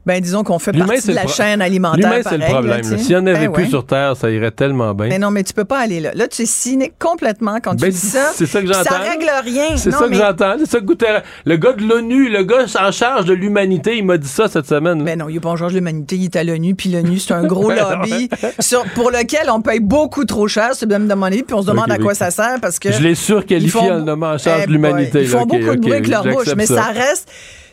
Ben 0.06 0.20
disons 0.20 0.44
qu'on 0.44 0.58
fait 0.58 0.72
partie 0.72 1.08
de 1.10 1.14
la 1.14 1.28
chaîne 1.28 1.62
alimentaire. 1.62 2.10
L'humain, 2.12 2.22
c'est 2.28 2.38
le 2.38 2.46
problème. 2.46 2.82
là, 2.82 2.98
n'y 2.98 3.16
en 3.16 3.26
avait 3.28 3.48
Ben 3.48 3.52
plus 3.52 3.64
ouais. 3.66 3.70
sur 3.70 3.86
Terre, 3.86 4.18
ça 4.18 4.32
irait 4.32 4.50
tellement 4.50 4.96
bien. 4.96 5.08
Mais 5.10 5.20
non, 5.20 5.30
mais 5.30 5.44
tu 5.44 5.54
peux 5.54 5.64
pas 5.66 5.78
aller 5.80 6.00
là. 6.00 6.12
Là, 6.16 6.28
tu 6.28 6.42
es 6.42 6.46
cynique 6.48 6.94
complètement 6.98 7.58
quand 7.64 7.76
tu 7.76 7.82
Ben, 7.84 7.92
dis 7.92 7.98
ça. 7.98 8.32
c'est 8.34 8.48
ça 8.48 8.62
que 8.62 8.68
j'entends. 8.68 8.84
Ça 8.90 8.98
règle 8.98 9.30
rien. 9.44 9.78
C'est 9.78 9.92
ça 9.92 10.08
que 10.08 10.14
j'entends. 10.16 10.56
C'est 10.58 10.70
ça 10.72 10.80
que 10.80 10.86
Guterres- 10.86 11.22
Le 11.46 11.56
gars 11.58 11.74
de 11.74 11.84
l'ONU, 11.84 12.30
le 12.30 12.44
gars 12.44 12.66
en 12.80 12.92
charge 12.92 13.26
de 13.26 13.34
l'humanité, 13.34 13.96
il 13.98 14.06
m'a 14.06 14.18
dit 14.18 14.28
ça 14.28 14.48
cette 14.48 14.66
semaine. 14.68 15.04
Mais 15.04 15.16
non, 15.16 15.30
il 15.30 15.36
est 15.38 15.40
pas 15.40 15.50
en 15.50 15.56
charge 15.56 15.74
de 15.74 15.78
l'humanité, 15.78 16.16
il 16.16 16.26
est 16.26 16.36
à 16.36 16.44
l'ONU, 16.44 16.74
puis 16.74 16.90
l'ONU, 16.90 17.20
c'est 17.20 17.34
un 17.34 17.44
gros 17.46 17.68
Ben 17.68 17.76
lobby 17.78 18.28
sur- 18.60 18.84
pour 18.96 19.12
lequel 19.12 19.50
on 19.52 19.62
paye 19.62 19.80
beaucoup 19.80 20.26
trop 20.26 20.48
cher, 20.48 20.70
c'est 20.74 20.88
de 20.88 20.98
me 20.98 21.08
demander, 21.08 21.44
puis 21.44 21.54
on 21.54 21.62
se 21.62 21.68
demande 21.68 21.92
à 21.92 21.98
quoi 22.00 22.16
ça 22.16 22.32
sert 22.32 22.58
parce 22.60 22.80
que. 22.80 22.92
Je 22.92 23.02
l'ai 23.04 23.14
surqualifié 23.16 23.80
en 23.92 23.96
le 23.98 24.02
nommant 24.02 24.32
en 24.32 24.38
charge 24.40 24.62
Eh 24.64 24.68
de 24.68 24.72
l'humanité. 24.72 25.22
Ils 25.22 25.28
font 25.28 25.46
beaucoup 25.46 25.76
de 25.76 25.80
bruit 25.80 25.92
avec 25.94 26.08
leur 26.08 26.24
bouche, 26.24 26.56
mais 26.58 26.66
ça 26.66 26.86
reste. 26.86 27.30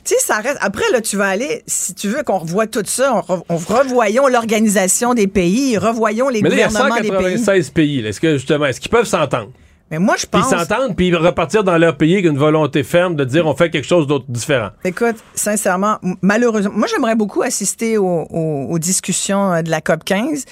Tu 0.09 0.15
sais, 0.15 0.21
ça 0.25 0.37
reste. 0.39 0.57
Après, 0.63 0.85
là, 0.93 1.03
tu 1.03 1.17
vas 1.19 1.27
aller, 1.29 1.63
si 1.67 1.93
tu 1.95 2.09
veux 2.09 2.23
qu'on 2.23 2.39
revoie 2.39 2.67
tout 2.67 2.83
ça, 2.87 3.15
on, 3.15 3.21
re- 3.21 3.43
on 3.51 3.57
revoyons 3.59 4.27
l'organisation 4.27 5.13
des 5.13 5.27
pays, 5.27 5.77
revoyons 5.77 6.31
les 6.31 6.41
Mais 6.41 6.49
là, 6.49 6.55
il 6.55 6.59
y 6.61 6.63
a 6.63 6.69
gouvernements 6.69 6.95
des 6.97 7.03
pays. 7.11 7.39
196 7.39 7.71
pays. 7.71 8.01
là. 8.03 8.09
Est-ce 8.09 8.21
que, 8.21 8.39
justement, 8.39 8.65
est-ce 8.67 8.81
qu'ils 8.81 8.91
peuvent 8.91 9.05
s'entendre? 9.07 9.51
Mais 9.91 9.99
moi, 9.99 10.17
je 10.19 10.27
Puis 10.27 10.41
pense. 10.43 10.51
s'entendre, 10.51 10.95
puis 10.95 11.15
repartir 11.15 11.65
dans 11.65 11.79
leur 11.79 11.97
pays 11.97 12.13
avec 12.15 12.27
une 12.27 12.37
volonté 12.37 12.83
ferme 12.83 13.17
de 13.17 13.25
dire 13.25 13.47
on 13.47 13.57
fait 13.57 13.71
quelque 13.71 13.87
chose 13.87 14.07
d'autre 14.07 14.27
différent. 14.29 14.69
Écoute, 14.85 15.17
sincèrement, 15.35 15.97
malheureusement, 16.21 16.73
moi 16.75 16.87
j'aimerais 16.91 17.15
beaucoup 17.17 17.41
assister 17.43 17.97
aux, 17.97 18.27
aux- 18.31 18.67
aux 18.69 18.79
discussions 18.79 19.53
euh, 19.53 19.63
de 19.63 19.71
la 19.71 19.81
COP 19.81 20.05
15. 20.05 20.45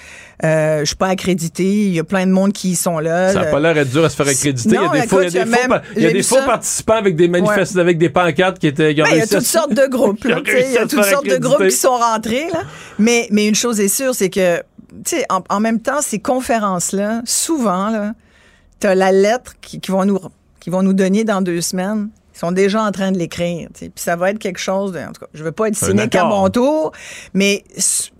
Euh, 0.45 0.81
je 0.81 0.85
suis 0.87 0.97
pas 0.97 1.09
accréditée, 1.09 1.65
il 1.87 1.95
y 1.95 1.99
a 1.99 2.05
plein 2.05 2.27
de 2.27 2.33
monde 2.33 2.53
qui 2.55 2.71
y 2.71 2.77
sont 2.77 2.99
là. 2.99 3.33
Ça 3.33 3.41
n'a 3.41 3.51
pas 3.51 3.61
l'air 3.61 3.75
d'être 3.75 3.91
dur 3.91 4.05
à 4.05 4.09
se 4.11 4.17
faire 4.17 4.29
accréditer. 4.29 4.75
Non, 4.77 4.91
il 4.93 4.97
y 4.97 5.01
a 5.01 5.03
des 5.03 5.09
faux, 5.09 5.21
il 5.21 5.25
y 5.35 5.39
a 5.39 5.45
des 5.45 5.51
faux, 5.51 5.69
même- 5.69 5.81
il 5.97 6.03
y 6.03 6.07
a 6.07 6.13
des 6.13 6.23
faux 6.23 6.37
participants 6.47 6.95
avec 6.97 7.15
des 7.17 7.29
manifestes, 7.29 7.77
avec 7.77 7.99
des 7.99 8.09
pancartes 8.09 8.59
qui 8.59 8.67
étaient. 8.69 8.95
qui 8.95 9.03
Ben, 9.03 9.09
il 9.13 9.19
y 9.19 9.21
a 9.23 9.27
toutes 9.27 9.41
sortes 9.43 9.75
de 9.75 9.87
groupes. 9.87 10.25
là, 10.25 10.41
Il 10.47 10.73
y 10.73 10.79
a 10.79 10.87
toutes 10.87 11.05
sortes 11.05 11.27
de 11.27 11.37
groupes 11.37 11.65
qui 11.69 11.73
sont 11.77 11.97
rentrés. 11.97 12.47
Là. 12.53 12.61
Mais, 12.99 13.29
mais 13.31 13.47
une 13.49 13.55
chose 13.55 13.81
est 13.81 13.89
sûre, 13.89 14.15
c'est 14.15 14.31
que, 14.31 14.59
tu 14.59 14.63
sais, 15.17 15.27
en, 15.29 15.43
en 15.51 15.61
même 15.61 15.81
temps, 15.81 16.01
ces 16.01 16.19
conférences-là, 16.21 17.21
souvent, 17.25 17.91
là, 17.91 18.13
tu 18.81 18.87
as 18.87 18.95
la 18.95 19.13
lettre 19.13 19.55
qui, 19.61 19.81
qui 19.81 19.91
vont 19.91 20.05
nous, 20.05 20.19
qui 20.61 20.71
vont 20.71 20.83
nous 20.83 20.93
donner 20.93 21.25
dans 21.25 21.43
deux 21.43 21.61
semaines. 21.61 22.11
Ils 22.35 22.39
sont 22.39 22.53
déjà 22.53 22.83
en 22.83 22.93
train 22.93 23.13
de 23.13 23.19
l'écrire. 23.19 23.69
Puis 23.73 23.91
ça 23.97 24.15
va 24.15 24.31
être 24.31 24.39
quelque 24.39 24.59
chose 24.59 24.93
de. 24.93 24.99
En 24.99 25.13
tout 25.13 25.21
cas, 25.21 25.29
je 25.33 25.43
veux 25.43 25.53
pas 25.53 25.69
être 25.69 25.77
cynique 25.77 26.15
à 26.15 26.25
mon 26.25 26.51
tour, 26.51 26.93
mais 27.33 27.65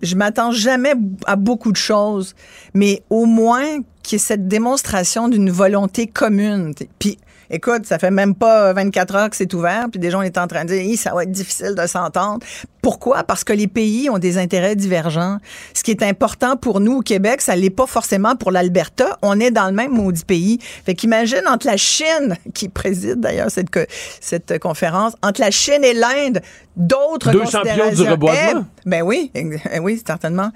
je 0.01 0.15
m'attends 0.15 0.51
jamais 0.51 0.93
à 1.27 1.35
beaucoup 1.35 1.71
de 1.71 1.77
choses. 1.77 2.33
Mais 2.73 3.03
au 3.11 3.25
moins 3.25 3.81
qu'il 4.01 4.13
y 4.13 4.15
ait 4.15 4.19
cette 4.19 4.47
démonstration 4.47 5.27
d'une 5.27 5.51
volonté 5.51 6.07
commune. 6.07 6.73
Puis 6.97 7.19
Écoute, 7.49 7.85
ça 7.85 7.97
fait 7.97 8.11
même 8.11 8.35
pas 8.35 8.73
24 8.73 9.15
heures 9.15 9.29
que 9.29 9.35
c'est 9.35 9.53
ouvert, 9.53 9.87
puis 9.89 9.99
déjà 9.99 10.17
on 10.17 10.21
est 10.21 10.37
en 10.37 10.47
train 10.47 10.65
de 10.65 10.69
dire, 10.69 10.97
ça 10.97 11.13
va 11.13 11.23
être 11.23 11.31
difficile 11.31 11.75
de 11.75 11.87
s'entendre. 11.87 12.45
Pourquoi? 12.81 13.23
Parce 13.23 13.43
que 13.43 13.53
les 13.53 13.67
pays 13.67 14.09
ont 14.09 14.17
des 14.17 14.37
intérêts 14.37 14.75
divergents. 14.75 15.37
Ce 15.73 15.83
qui 15.83 15.91
est 15.91 16.03
important 16.03 16.55
pour 16.55 16.79
nous 16.79 16.99
au 16.99 17.01
Québec, 17.01 17.41
ça 17.41 17.55
l'est 17.55 17.69
pas 17.69 17.85
forcément 17.85 18.35
pour 18.35 18.51
l'Alberta. 18.51 19.17
On 19.21 19.39
est 19.39 19.51
dans 19.51 19.67
le 19.67 19.73
même 19.73 19.91
maudit 19.91 20.23
pays. 20.23 20.59
Fait 20.85 20.93
qu'imagine 20.93 21.41
entre 21.49 21.67
la 21.67 21.77
Chine, 21.77 22.37
qui 22.53 22.69
préside 22.69 23.19
d'ailleurs 23.19 23.51
cette, 23.51 23.67
cette 24.21 24.59
conférence, 24.59 25.13
entre 25.21 25.41
la 25.41 25.51
Chine 25.51 25.83
et 25.83 25.93
l'Inde, 25.93 26.41
d'autres 26.75 27.31
Deux 27.31 27.45
champions 27.45 27.91
du 27.93 28.03
reboisement. 28.03 28.65
Eh, 28.85 28.89
ben 28.89 29.01
oui, 29.03 29.31
eh 29.33 29.79
oui, 29.79 30.01
certainement. 30.05 30.51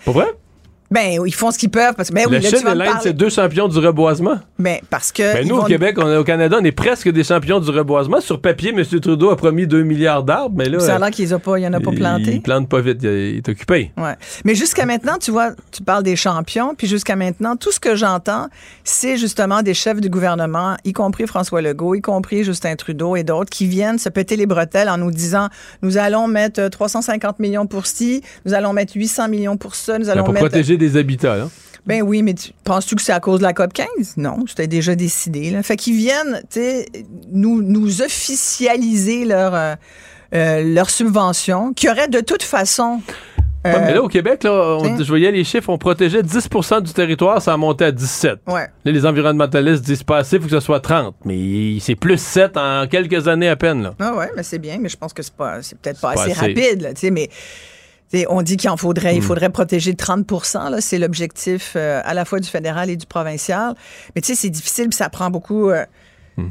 Ben, 0.91 1.21
ils 1.25 1.33
font 1.33 1.51
ce 1.51 1.57
qu'ils 1.57 1.69
peuvent. 1.71 1.95
Parce 1.95 2.09
que, 2.09 2.13
ben 2.15 2.25
oui, 2.27 2.33
la 2.33 2.39
là, 2.41 2.49
Chine 2.49 2.67
et 2.67 2.75
l'Inde, 2.75 2.97
c'est 3.01 3.13
deux 3.13 3.29
champions 3.29 3.67
du 3.67 3.79
reboisement. 3.79 4.39
Ben, 4.59 4.79
parce 4.89 5.11
que. 5.11 5.33
Ben, 5.33 5.47
nous, 5.47 5.55
au 5.57 5.63
Québec, 5.63 5.95
on 5.97 6.07
est- 6.11 6.17
au 6.17 6.23
Canada, 6.23 6.57
on 6.59 6.63
est 6.65 6.71
presque 6.71 7.09
des 7.09 7.23
champions 7.23 7.59
du 7.59 7.69
reboisement. 7.71 8.19
Sur 8.21 8.41
papier, 8.41 8.69
M. 8.75 8.83
Trudeau 8.99 9.29
a 9.31 9.37
promis 9.37 9.65
2 9.67 9.83
milliards 9.83 10.23
d'arbres, 10.23 10.55
mais 10.57 10.65
là. 10.69 10.79
Ça 10.79 10.95
a 10.95 10.99
l'air 10.99 11.09
qu'ils 11.11 11.33
ont 11.33 11.39
pas, 11.39 11.57
il 11.57 11.63
y 11.63 11.67
en 11.67 11.73
a 11.73 11.79
pas 11.79 11.91
planté. 11.91 12.33
Il 12.35 12.41
plante 12.41 12.67
pas 12.69 12.81
vite, 12.81 12.99
il 13.03 13.37
est 13.37 13.49
occupé. 13.49 13.91
Ouais. 13.97 14.15
Mais 14.45 14.53
jusqu'à 14.53 14.85
maintenant, 14.85 15.17
tu 15.19 15.31
vois, 15.31 15.51
tu 15.71 15.81
parles 15.81 16.03
des 16.03 16.15
champions, 16.15 16.75
puis 16.75 16.87
jusqu'à 16.87 17.15
maintenant, 17.15 17.55
tout 17.55 17.71
ce 17.71 17.79
que 17.79 17.95
j'entends, 17.95 18.47
c'est 18.83 19.17
justement 19.17 19.61
des 19.63 19.73
chefs 19.73 20.01
du 20.01 20.09
gouvernement, 20.09 20.75
y 20.83 20.93
compris 20.93 21.25
François 21.27 21.61
Legault, 21.61 21.95
y 21.95 22.01
compris 22.01 22.43
Justin 22.43 22.75
Trudeau 22.75 23.15
et 23.15 23.23
d'autres, 23.23 23.49
qui 23.49 23.65
viennent 23.67 23.97
se 23.97 24.09
péter 24.09 24.35
les 24.35 24.45
bretelles 24.45 24.89
en 24.89 24.97
nous 24.97 25.11
disant, 25.11 25.47
nous 25.81 25.97
allons 25.97 26.27
mettre 26.27 26.59
euh, 26.61 26.69
350 26.69 27.39
millions 27.39 27.65
pour 27.65 27.85
ci, 27.87 28.21
nous 28.45 28.53
allons 28.53 28.73
mettre 28.73 28.93
800 28.95 29.29
millions 29.29 29.57
pour 29.57 29.75
ça, 29.75 29.97
nous 29.97 30.05
Ben, 30.05 30.11
allons 30.11 30.23
pour 30.25 30.33
mettre... 30.33 30.47
protéger 30.47 30.77
des 30.81 30.97
habitats. 30.97 31.47
Ben 31.85 32.01
oui, 32.03 32.21
mais 32.21 32.33
tu- 32.35 32.51
penses-tu 32.63 32.95
que 32.95 33.01
c'est 33.01 33.11
à 33.13 33.19
cause 33.19 33.39
de 33.39 33.43
la 33.43 33.53
COP 33.53 33.73
15? 33.73 33.87
Non, 34.17 34.37
c'était 34.47 34.67
déjà 34.67 34.93
décidé. 34.95 35.49
Là. 35.49 35.63
Fait 35.63 35.75
qu'ils 35.77 35.95
viennent, 35.95 36.41
nous, 37.31 37.61
nous 37.63 38.01
officialiser 38.01 39.25
leur, 39.25 39.55
euh, 39.55 39.75
euh, 40.35 40.63
leur 40.75 40.89
subvention, 40.89 41.73
qui 41.73 41.89
aurait 41.89 42.07
de 42.07 42.19
toute 42.19 42.43
façon... 42.43 43.01
Ouais, 43.63 43.79
mais 43.79 43.91
euh, 43.91 43.93
là, 43.95 44.03
au 44.03 44.07
Québec, 44.07 44.43
là, 44.43 44.51
on- 44.79 44.81
tiens. 44.83 44.97
je 44.99 45.07
voyais 45.07 45.31
les 45.31 45.43
chiffres, 45.43 45.69
on 45.69 45.77
protégeait 45.77 46.21
10% 46.23 46.81
du 46.81 46.93
territoire, 46.93 47.39
ça 47.41 47.53
a 47.53 47.57
monté 47.57 47.85
à 47.85 47.91
17. 47.91 48.39
Ouais. 48.47 48.67
Là, 48.85 48.91
les 48.91 49.05
environnementalistes 49.05 49.83
disent 49.83 50.01
pas 50.03 50.17
assez, 50.17 50.37
il 50.37 50.41
faut 50.41 50.47
que 50.49 50.59
ce 50.59 50.65
soit 50.65 50.79
30. 50.79 51.15
Mais 51.25 51.77
c'est 51.79 51.93
plus 51.95 52.19
7 52.19 52.57
en 52.57 52.87
quelques 52.87 53.27
années 53.27 53.49
à 53.49 53.55
peine, 53.55 53.83
là. 53.83 53.93
Ah 53.99 54.15
ouais, 54.15 54.31
mais 54.35 54.41
c'est 54.41 54.57
bien, 54.57 54.77
mais 54.79 54.89
je 54.89 54.97
pense 54.97 55.13
que 55.13 55.21
c'est 55.21 55.33
pas, 55.33 55.61
c'est 55.61 55.77
peut-être 55.79 55.99
pas, 56.01 56.13
pas 56.15 56.21
assez, 56.23 56.31
assez. 56.31 56.41
rapide, 56.41 56.81
là, 56.81 56.93
tu 56.95 57.01
sais, 57.01 57.11
mais 57.11 57.29
on 58.29 58.41
dit 58.41 58.57
qu'il 58.57 58.69
en 58.69 58.77
faudrait, 58.77 59.15
il 59.15 59.21
faudrait 59.21 59.49
protéger 59.49 59.95
30 59.95 60.29
là, 60.69 60.81
c'est 60.81 60.99
l'objectif 60.99 61.73
euh, 61.75 62.01
à 62.03 62.13
la 62.13 62.25
fois 62.25 62.39
du 62.39 62.49
fédéral 62.49 62.89
et 62.89 62.97
du 62.97 63.05
provincial. 63.05 63.75
Mais 64.15 64.21
tu 64.21 64.27
sais, 64.27 64.35
c'est 64.35 64.49
difficile, 64.49 64.89
puis 64.89 64.97
ça 64.97 65.09
prend 65.09 65.29
beaucoup. 65.29 65.69
euh, 65.69 65.85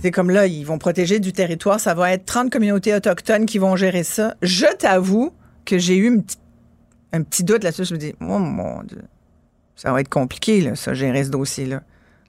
C'est 0.00 0.10
comme 0.10 0.30
là, 0.30 0.46
ils 0.46 0.64
vont 0.64 0.78
protéger 0.78 1.20
du 1.20 1.32
territoire. 1.32 1.78
Ça 1.80 1.94
va 1.94 2.12
être 2.12 2.24
30 2.24 2.50
communautés 2.50 2.94
autochtones 2.94 3.46
qui 3.46 3.58
vont 3.58 3.76
gérer 3.76 4.04
ça. 4.04 4.34
Je 4.42 4.66
t'avoue 4.78 5.32
que 5.64 5.78
j'ai 5.78 5.96
eu 5.96 6.06
une 6.08 6.22
un 7.12 7.22
petit 7.22 7.44
doute 7.44 7.64
là-dessus. 7.64 7.84
Je 7.84 7.94
me 7.94 7.98
dis, 7.98 8.14
oh 8.20 8.38
mon 8.38 8.82
Dieu, 8.84 9.02
ça 9.76 9.92
va 9.92 10.00
être 10.00 10.08
compliqué, 10.08 10.60
là, 10.60 10.76
ça, 10.76 10.94
gérer 10.94 11.24
ce 11.24 11.30
dossier-là. 11.30 11.82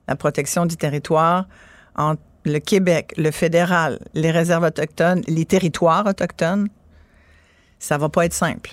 La 0.08 0.16
protection 0.16 0.66
du 0.66 0.76
territoire 0.76 1.48
entre 1.96 2.22
le 2.46 2.60
Québec, 2.60 3.14
le 3.18 3.32
fédéral, 3.32 4.00
les 4.14 4.32
réserves 4.32 4.64
autochtones, 4.64 5.22
les 5.28 5.46
territoires 5.46 6.06
autochtones, 6.08 6.68
ça 7.78 7.98
va 7.98 8.10
pas 8.10 8.26
être 8.26 8.34
simple. 8.34 8.72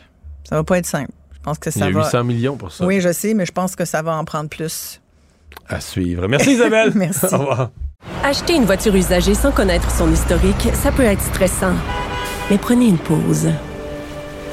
Ça 0.48 0.56
va 0.56 0.64
pas 0.64 0.78
être 0.78 0.86
simple. 0.86 1.10
Je 1.34 1.38
pense 1.40 1.58
que 1.58 1.68
Il 1.70 1.76
y 1.76 1.78
ça 1.78 1.86
a 1.86 1.90
va. 1.90 2.04
800 2.04 2.24
millions 2.24 2.56
pour 2.56 2.72
ça. 2.72 2.86
Oui, 2.86 3.00
je 3.00 3.12
sais, 3.12 3.34
mais 3.34 3.44
je 3.44 3.52
pense 3.52 3.76
que 3.76 3.84
ça 3.84 4.00
va 4.02 4.16
en 4.16 4.24
prendre 4.24 4.48
plus. 4.48 5.00
À 5.68 5.80
suivre. 5.80 6.26
Merci 6.26 6.52
Isabelle. 6.52 6.92
Merci. 6.94 7.26
Au 7.34 7.38
revoir. 7.38 7.70
Acheter 8.24 8.54
une 8.54 8.64
voiture 8.64 8.94
usagée 8.94 9.34
sans 9.34 9.52
connaître 9.52 9.90
son 9.90 10.10
historique, 10.12 10.68
ça 10.72 10.92
peut 10.92 11.02
être 11.02 11.20
stressant. 11.22 11.74
Mais 12.50 12.58
prenez 12.58 12.86
une 12.86 12.98
pause. 12.98 13.48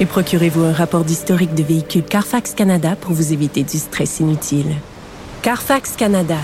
Et 0.00 0.04
procurez-vous 0.06 0.64
un 0.64 0.72
rapport 0.72 1.04
d'historique 1.04 1.54
de 1.54 1.62
véhicule 1.62 2.02
Carfax 2.04 2.52
Canada 2.54 2.96
pour 3.00 3.12
vous 3.12 3.32
éviter 3.32 3.62
du 3.62 3.78
stress 3.78 4.20
inutile. 4.20 4.74
Carfax 5.42 5.96
Canada. 5.96 6.36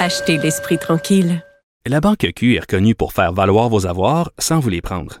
Achetez 0.00 0.38
l'esprit 0.38 0.78
tranquille. 0.78 1.44
La 1.86 2.00
Banque 2.00 2.26
Q 2.34 2.56
est 2.56 2.60
reconnue 2.60 2.96
pour 2.96 3.12
faire 3.12 3.32
valoir 3.32 3.68
vos 3.68 3.86
avoirs 3.86 4.32
sans 4.38 4.58
vous 4.58 4.70
les 4.70 4.80
prendre. 4.80 5.20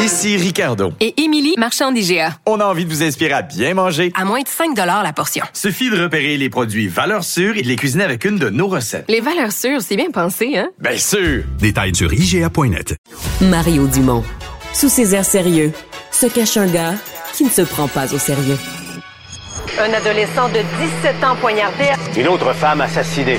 Ici 0.00 0.36
Ricardo. 0.36 0.92
Et 1.00 1.20
Émilie, 1.22 1.54
marchand 1.58 1.92
d'IGA. 1.92 2.38
On 2.46 2.60
a 2.60 2.64
envie 2.64 2.84
de 2.84 2.90
vous 2.90 3.02
inspirer 3.02 3.32
à 3.32 3.42
bien 3.42 3.74
manger. 3.74 4.12
À 4.14 4.24
moins 4.24 4.40
de 4.40 4.48
5 4.48 4.76
la 4.76 5.12
portion. 5.12 5.44
Suffit 5.52 5.90
de 5.90 6.00
repérer 6.02 6.36
les 6.36 6.48
produits 6.48 6.88
valeurs 6.88 7.24
sûres 7.24 7.56
et 7.56 7.62
de 7.62 7.68
les 7.68 7.76
cuisiner 7.76 8.04
avec 8.04 8.24
une 8.24 8.38
de 8.38 8.48
nos 8.48 8.68
recettes. 8.68 9.04
Les 9.08 9.20
valeurs 9.20 9.52
sûres, 9.52 9.82
c'est 9.82 9.96
bien 9.96 10.10
pensé, 10.10 10.56
hein? 10.56 10.68
Bien 10.78 10.96
sûr! 10.96 11.44
Détails 11.58 11.94
sur 11.94 12.12
IGA.net. 12.12 12.96
Mario 13.40 13.86
Dumont. 13.86 14.24
Sous 14.72 14.88
ses 14.88 15.14
airs 15.14 15.24
sérieux, 15.24 15.72
se 16.10 16.26
cache 16.26 16.56
un 16.56 16.66
gars 16.66 16.94
qui 17.34 17.44
ne 17.44 17.50
se 17.50 17.62
prend 17.62 17.88
pas 17.88 18.12
au 18.14 18.18
sérieux. 18.18 18.58
Un 19.80 19.92
adolescent 19.92 20.48
de 20.48 20.60
17 21.02 21.24
ans 21.24 21.36
poignardé. 21.40 21.84
Une 22.16 22.28
autre 22.28 22.52
femme 22.52 22.80
assassinée. 22.80 23.38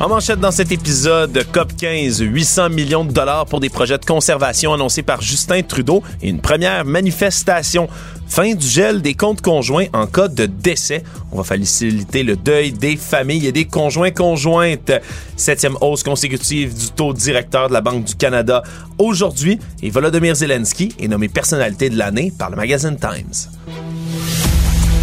En 0.00 0.08
manchette 0.08 0.38
dans 0.38 0.52
cet 0.52 0.70
épisode, 0.70 1.44
COP 1.52 1.76
15, 1.76 2.20
800 2.20 2.70
millions 2.70 3.04
de 3.04 3.10
dollars 3.10 3.46
pour 3.46 3.58
des 3.58 3.68
projets 3.68 3.98
de 3.98 4.04
conservation 4.04 4.72
annoncés 4.72 5.02
par 5.02 5.20
Justin 5.20 5.62
Trudeau 5.62 6.04
et 6.22 6.28
une 6.28 6.40
première 6.40 6.84
manifestation. 6.84 7.88
Fin 8.28 8.54
du 8.54 8.64
gel 8.64 9.02
des 9.02 9.14
comptes 9.14 9.40
conjoints 9.40 9.86
en 9.92 10.06
cas 10.06 10.28
de 10.28 10.46
décès. 10.46 11.02
On 11.32 11.38
va 11.38 11.42
faciliter 11.42 12.22
le 12.22 12.36
deuil 12.36 12.70
des 12.70 12.96
familles 12.96 13.48
et 13.48 13.52
des 13.52 13.64
conjoints 13.64 14.12
conjointes. 14.12 14.92
Septième 15.36 15.76
hausse 15.80 16.04
consécutive 16.04 16.78
du 16.78 16.90
taux 16.90 17.12
directeur 17.12 17.66
de 17.66 17.72
la 17.72 17.80
Banque 17.80 18.04
du 18.04 18.14
Canada 18.14 18.62
aujourd'hui. 18.98 19.58
Et 19.82 19.90
Volodymyr 19.90 20.36
Zelensky 20.36 20.94
est 21.00 21.08
nommé 21.08 21.28
personnalité 21.28 21.90
de 21.90 21.98
l'année 21.98 22.32
par 22.38 22.50
le 22.50 22.56
magazine 22.56 22.96
Times. 22.96 23.50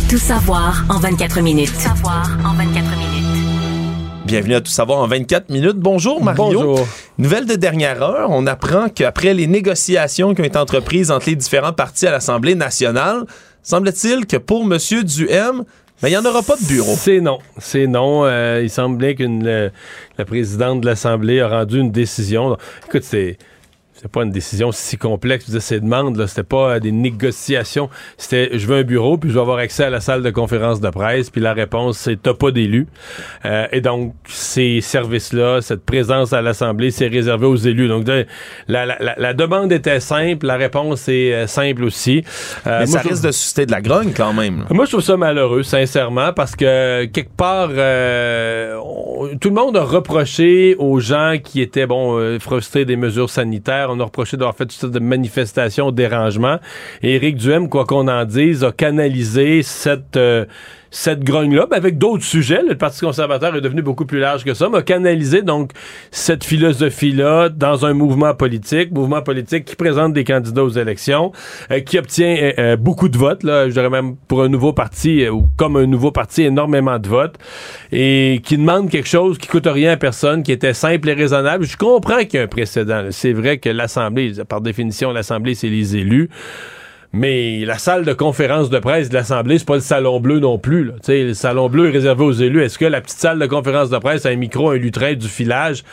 Tout 0.10 0.20
savoir 0.20 0.86
en 0.88 1.00
24 1.00 1.42
minutes. 1.42 1.74
Tout 1.74 1.82
savoir 1.82 2.30
en 2.46 2.54
24 2.54 2.74
minutes. 2.74 2.85
Bienvenue 4.26 4.56
à 4.56 4.62
Tout 4.62 4.72
savoir 4.72 4.98
en 5.00 5.08
24 5.08 5.50
minutes. 5.52 5.78
Bonjour 5.78 6.24
Mario. 6.24 6.46
Bonjour. 6.46 6.88
Nouvelle 7.20 7.46
de 7.46 7.54
dernière 7.54 8.02
heure, 8.02 8.32
on 8.32 8.48
apprend 8.48 8.90
qu'après 8.90 9.36
les 9.36 9.46
négociations 9.46 10.34
qui 10.34 10.42
ont 10.42 10.46
été 10.46 10.58
entreprises 10.58 11.12
entre 11.12 11.30
les 11.30 11.36
différents 11.36 11.74
partis 11.74 12.08
à 12.08 12.12
l'Assemblée 12.12 12.56
nationale, 12.56 13.26
semble-t-il 13.62 14.26
que 14.26 14.38
pour 14.38 14.64
M. 14.64 14.80
Duhem, 15.04 15.64
ben, 16.02 16.08
il 16.08 16.10
n'y 16.10 16.18
en 16.18 16.26
aura 16.26 16.42
pas 16.42 16.56
de 16.56 16.66
bureau. 16.66 16.96
C'est 16.98 17.22
non. 17.22 17.38
C'est 17.60 17.86
non. 17.86 18.26
Euh, 18.26 18.62
il 18.64 18.70
semble 18.72 18.98
bien 18.98 19.14
que 19.14 19.70
la 20.18 20.26
présidente 20.26 20.82
de 20.82 20.88
l'Assemblée 20.88 21.40
a 21.40 21.48
rendu 21.48 21.80
une 21.80 21.92
décision. 21.92 22.58
Écoute, 22.88 23.04
c'est. 23.04 23.38
C'est 24.06 24.12
pas 24.12 24.22
une 24.22 24.30
décision 24.30 24.72
si 24.72 24.98
complexe. 24.98 25.50
Dire, 25.50 25.64
Ces 25.64 25.80
demandes, 25.80 26.16
là, 26.18 26.28
c'était 26.28 26.44
pas 26.44 26.76
euh, 26.76 26.80
des 26.80 26.92
négociations. 26.92 27.90
C'était 28.18 28.56
je 28.56 28.68
veux 28.68 28.78
un 28.78 28.84
bureau, 28.84 29.18
puis 29.18 29.32
je 29.32 29.34
veux 29.36 29.42
avoir 29.42 29.58
accès 29.58 29.86
à 29.86 29.90
la 29.90 30.00
salle 30.00 30.22
de 30.22 30.30
conférence 30.30 30.80
de 30.80 30.90
presse, 30.92 31.32
puis 31.32 31.42
la 31.42 31.54
réponse, 31.54 31.98
c'est 31.98 32.22
t'as 32.22 32.36
pas 32.36 32.52
d'élu. 32.52 32.86
Euh, 33.46 33.66
et 33.72 33.82
donc, 33.82 34.14
ces 34.28 34.80
services-là, 34.82 35.62
cette 35.62 35.84
présence 35.84 36.34
à 36.34 36.44
l'Assemblée, 36.44 36.92
c'est 36.92 37.08
réservé 37.08 37.48
aux 37.48 37.56
élus. 37.56 37.88
Donc, 37.88 38.04
de- 38.04 38.28
la, 38.68 38.86
la- 38.86 38.98
la- 39.00 39.16
la 39.18 39.34
demande 39.34 39.72
était 39.72 40.00
simple, 40.00 40.46
la 40.46 40.56
réponse 40.58 41.08
est 41.10 41.34
euh, 41.34 41.48
simple 41.48 41.84
aussi. 41.84 42.24
Euh, 42.68 42.82
Mais 42.82 42.86
moi, 42.86 42.86
ça 42.86 43.02
je- 43.04 43.10
risque 43.10 43.24
de 43.26 43.32
susciter 43.32 43.66
de 43.66 43.72
la 43.72 43.82
grogne 43.82 44.12
quand 44.16 44.34
même. 44.34 44.60
là. 44.60 44.66
moi, 44.70 44.86
je 44.86 44.92
trouve 44.92 45.02
ça 45.04 45.18
malheureux, 45.18 45.64
sincèrement, 45.64 46.32
parce 46.32 46.56
que 46.56 47.06
quelque 47.06 47.36
part, 47.36 47.70
euh, 47.72 48.78
on- 48.84 49.36
tout 49.42 49.50
le 49.50 49.56
monde 49.56 49.76
a 49.78 49.84
reproché 49.84 50.76
aux 50.78 51.00
gens 51.00 51.38
qui 51.44 51.60
étaient 51.60 51.88
bon 51.88 52.20
euh, 52.20 52.38
frustrés 52.38 52.86
des 52.86 52.98
mesures 52.98 53.32
sanitaires. 53.32 53.90
On 53.96 54.00
a 54.02 54.04
reproché 54.04 54.36
d'avoir 54.36 54.56
fait 54.56 54.66
toutes 54.66 54.74
sortes 54.74 54.94
de 54.94 55.00
manifestations, 55.00 55.90
dérangements. 55.92 56.60
Et 57.02 57.16
Éric 57.16 57.38
Duhem, 57.38 57.70
quoi 57.70 57.86
qu'on 57.86 58.10
en 58.10 58.26
dise, 58.26 58.64
a 58.66 58.74
canalisé 58.74 59.64
cette 59.64 60.18
euh, 60.18 60.46
cette 60.92 61.24
grogne-là, 61.24 61.68
ben, 61.70 61.78
avec 61.78 61.98
d'autres 61.98 62.24
sujets. 62.24 62.62
Le 62.68 62.76
Parti 62.76 63.02
conservateur 63.02 63.56
est 63.56 63.62
devenu 63.62 63.82
beaucoup 63.82 64.06
plus 64.06 64.20
large 64.20 64.44
que 64.44 64.54
ça, 64.54 64.70
mais 64.70 64.80
a 64.80 64.82
canalisé 64.82 65.42
donc 65.42 65.72
cette 66.12 66.44
philosophie-là 66.44 67.50
dans 67.50 67.86
un 67.86 67.94
mouvement 67.94 68.34
politique, 68.34 68.92
mouvement 68.92 69.22
politique 69.22 69.66
qui 69.66 69.76
présente 69.76 70.14
des 70.14 70.24
candidats 70.24 70.64
aux 70.64 70.70
élections, 70.70 71.32
euh, 71.72 71.80
qui 71.80 71.98
obtient 71.98 72.36
euh, 72.36 72.54
euh, 72.60 72.76
beaucoup 72.78 73.10
de 73.10 73.18
votes, 73.18 73.44
là, 73.44 73.68
je 73.68 73.74
dirais 73.74 73.90
même 73.90 74.16
pour 74.28 74.44
un 74.44 74.50
nouveau 74.50 74.74
parti, 74.74 75.24
euh, 75.24 75.32
ou 75.32 75.48
comme 75.58 75.76
un 75.76 75.86
nouveau 75.86 76.12
parti, 76.12 76.44
énormément 76.44 77.00
de 77.00 77.08
votes, 77.08 77.36
et 77.92 78.42
qui 78.44 78.58
demande 78.58 78.90
quelque 78.90 79.08
chose 79.08 79.38
qui 79.38 79.48
coûte 79.48 79.68
rien 79.68 79.94
à 79.94 79.98
personne, 79.98 80.44
qui 80.44 80.52
était 80.52 80.74
simple 80.74 81.10
et 81.10 81.14
raisonnable. 81.14 81.66
Je 81.66 81.78
comprends 81.78 82.20
qu'il 82.20 82.36
y 82.36 82.38
a 82.38 82.44
un 82.44 82.48
précédent. 82.48 83.08
C'est 83.12 83.34
vrai 83.34 83.58
que 83.58 83.70
l'Assemblée, 83.70 84.34
par 84.48 84.62
définition, 84.62 85.12
l'Assemblée, 85.12 85.56
c'est 85.56 85.70
les 85.70 85.96
élus. 85.96 86.30
Mais 87.18 87.64
la 87.66 87.78
salle 87.78 88.04
de 88.04 88.12
conférence 88.12 88.70
de 88.70 88.78
presse 88.80 89.08
de 89.08 89.14
l'Assemblée, 89.14 89.58
c'est 89.58 89.66
pas 89.68 89.76
le 89.76 89.80
salon 89.82 90.20
bleu 90.20 90.40
non 90.40 90.58
plus. 90.60 90.84
Là. 90.84 90.94
Le 91.08 91.34
salon 91.34 91.70
bleu 91.70 91.88
est 91.88 91.92
réservé 91.92 92.26
aux 92.26 92.32
élus. 92.34 92.62
Est-ce 92.62 92.78
que 92.78 92.84
la 92.86 93.00
petite 93.00 93.20
salle 93.20 93.40
de 93.40 93.46
conférence 93.46 93.90
de 93.90 93.98
presse 94.00 94.26
a 94.26 94.30
un 94.30 94.36
micro, 94.36 94.70
un 94.72 94.76
lutrin, 94.78 95.14
du 95.14 95.30
filage? 95.30 95.84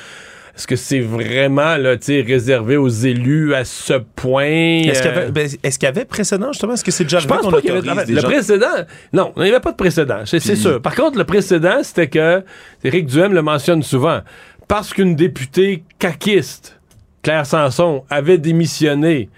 Est-ce 0.57 0.67
que 0.67 0.75
c'est 0.77 0.99
vraiment 1.01 1.77
là, 1.77 1.95
réservé 2.09 2.77
aux 2.77 2.89
élus 2.89 3.55
à 3.55 3.65
ce 3.65 3.95
point? 3.95 4.83
Est-ce 4.83 5.01
qu'il 5.01 5.11
y, 5.13 5.15
euh, 5.15 5.19
avait, 5.23 5.31
ben, 5.31 5.49
est-ce 5.63 5.79
qu'il 5.79 5.87
y 5.87 5.89
avait 5.89 6.05
précédent, 6.05 6.49
justement? 6.53 6.75
Est-ce 6.75 6.85
que 6.85 6.91
c'est 6.91 7.05
déjà 7.05 7.21
je 7.21 7.29
arrivé 7.29 7.37
pense 7.39 7.47
qu'on 7.47 7.53
pas 7.53 7.61
qu'il 7.63 7.71
y 7.71 7.89
avait- 7.89 8.05
des 8.05 8.13
Le 8.15 8.21
gens- 8.21 8.29
précédent, 8.29 8.67
non, 9.13 9.33
il 9.37 9.45
n'y 9.45 9.49
avait 9.51 9.61
pas 9.61 9.71
de 9.71 9.77
précédent, 9.77 10.23
c'est 10.27 10.41
c'est 10.41 10.53
Puis- 10.55 10.61
sûr. 10.61 10.83
Par 10.83 10.95
contre, 10.95 11.17
le 11.17 11.25
précédent, 11.25 11.79
c'était 11.83 12.09
que, 12.09 12.43
Éric 12.85 13.07
Duhem 13.07 13.33
le 13.33 13.41
mentionne 13.43 13.83
souvent, 13.83 14.21
parce 14.69 14.93
qu'une 14.93 15.15
députée 15.15 15.85
caquiste, 15.99 16.79
Claire 17.23 17.47
Sanson, 17.47 18.03
avait 18.11 18.37
démissionné 18.39 19.31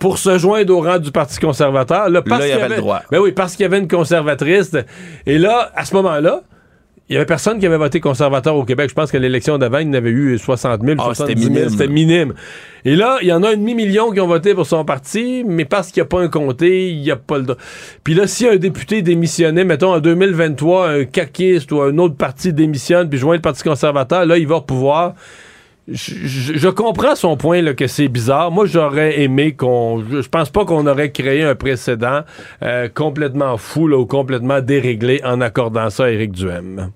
pour 0.00 0.18
se 0.18 0.38
joindre 0.38 0.74
au 0.74 0.80
rang 0.80 0.98
du 0.98 1.12
Parti 1.12 1.38
conservateur, 1.38 2.08
là, 2.10 2.22
parce 2.22 2.40
Là, 2.40 2.48
il 2.48 2.52
avait 2.52 2.68
le 2.74 2.80
droit. 2.80 3.02
Ben 3.12 3.18
oui, 3.20 3.32
parce 3.32 3.54
qu'il 3.54 3.62
y 3.62 3.66
avait 3.66 3.78
une 3.78 3.86
conservatrice. 3.88 4.74
Et 5.26 5.38
là, 5.38 5.70
à 5.76 5.84
ce 5.84 5.94
moment-là, 5.94 6.42
il 7.08 7.14
y 7.14 7.16
avait 7.16 7.26
personne 7.26 7.58
qui 7.58 7.66
avait 7.66 7.76
voté 7.76 7.98
conservateur 7.98 8.54
au 8.54 8.64
Québec. 8.64 8.88
Je 8.88 8.94
pense 8.94 9.10
que 9.10 9.16
l'élection 9.18 9.58
d'avant, 9.58 9.78
il 9.78 9.88
y 9.88 9.90
en 9.90 9.94
avait 9.94 10.10
eu 10.10 10.38
60 10.38 10.82
000, 10.84 10.96
Ah, 11.00 11.12
70 11.12 11.16
c'était 11.16 11.40
000. 11.40 11.52
minime. 11.52 11.68
C'était 11.68 11.88
minime. 11.88 12.34
Et 12.84 12.94
là, 12.94 13.18
il 13.20 13.26
y 13.26 13.32
en 13.32 13.42
a 13.42 13.48
un 13.50 13.56
demi-million 13.56 14.12
qui 14.12 14.20
ont 14.20 14.28
voté 14.28 14.54
pour 14.54 14.64
son 14.64 14.84
parti, 14.84 15.44
mais 15.44 15.64
parce 15.64 15.90
qu'il 15.90 16.00
n'y 16.00 16.06
a 16.06 16.08
pas 16.08 16.20
un 16.20 16.28
comté, 16.28 16.90
il 16.92 17.00
n'y 17.02 17.10
a 17.10 17.16
pas 17.16 17.38
le... 17.38 17.44
droit. 17.44 17.56
Puis 18.04 18.14
là, 18.14 18.28
si 18.28 18.46
un 18.46 18.56
député 18.56 19.02
démissionnait, 19.02 19.64
mettons 19.64 19.92
en 19.92 19.98
2023, 19.98 20.88
un 20.88 21.04
caquiste 21.04 21.72
ou 21.72 21.80
un 21.82 21.98
autre 21.98 22.14
parti 22.14 22.52
démissionne 22.52 23.08
puis 23.08 23.18
joint 23.18 23.34
le 23.34 23.42
Parti 23.42 23.64
conservateur, 23.64 24.24
là, 24.24 24.38
il 24.38 24.46
va 24.46 24.60
pouvoir... 24.60 25.14
Je, 25.88 26.68
comprends 26.68 27.14
son 27.16 27.36
point 27.36 27.62
là, 27.62 27.74
que 27.74 27.86
c'est 27.86 28.08
bizarre. 28.08 28.50
Moi, 28.50 28.66
j'aurais 28.66 29.20
aimé 29.20 29.54
qu'on. 29.54 30.02
Je 30.08 30.20
je 30.22 30.28
pense 30.28 30.50
pas 30.50 30.64
qu'on 30.64 30.86
aurait 30.86 31.10
créé 31.10 31.42
un 31.42 31.56
précédent 31.56 32.20
euh, 32.62 32.88
complètement 32.88 33.56
fou 33.56 33.88
là, 33.88 33.98
ou 33.98 34.06
complètement 34.06 34.60
déréglé 34.60 35.20
en 35.24 35.40
accordant 35.40 35.90
ça 35.90 36.04
à 36.04 36.10
Éric 36.10 36.32
Duhem. 36.32 36.92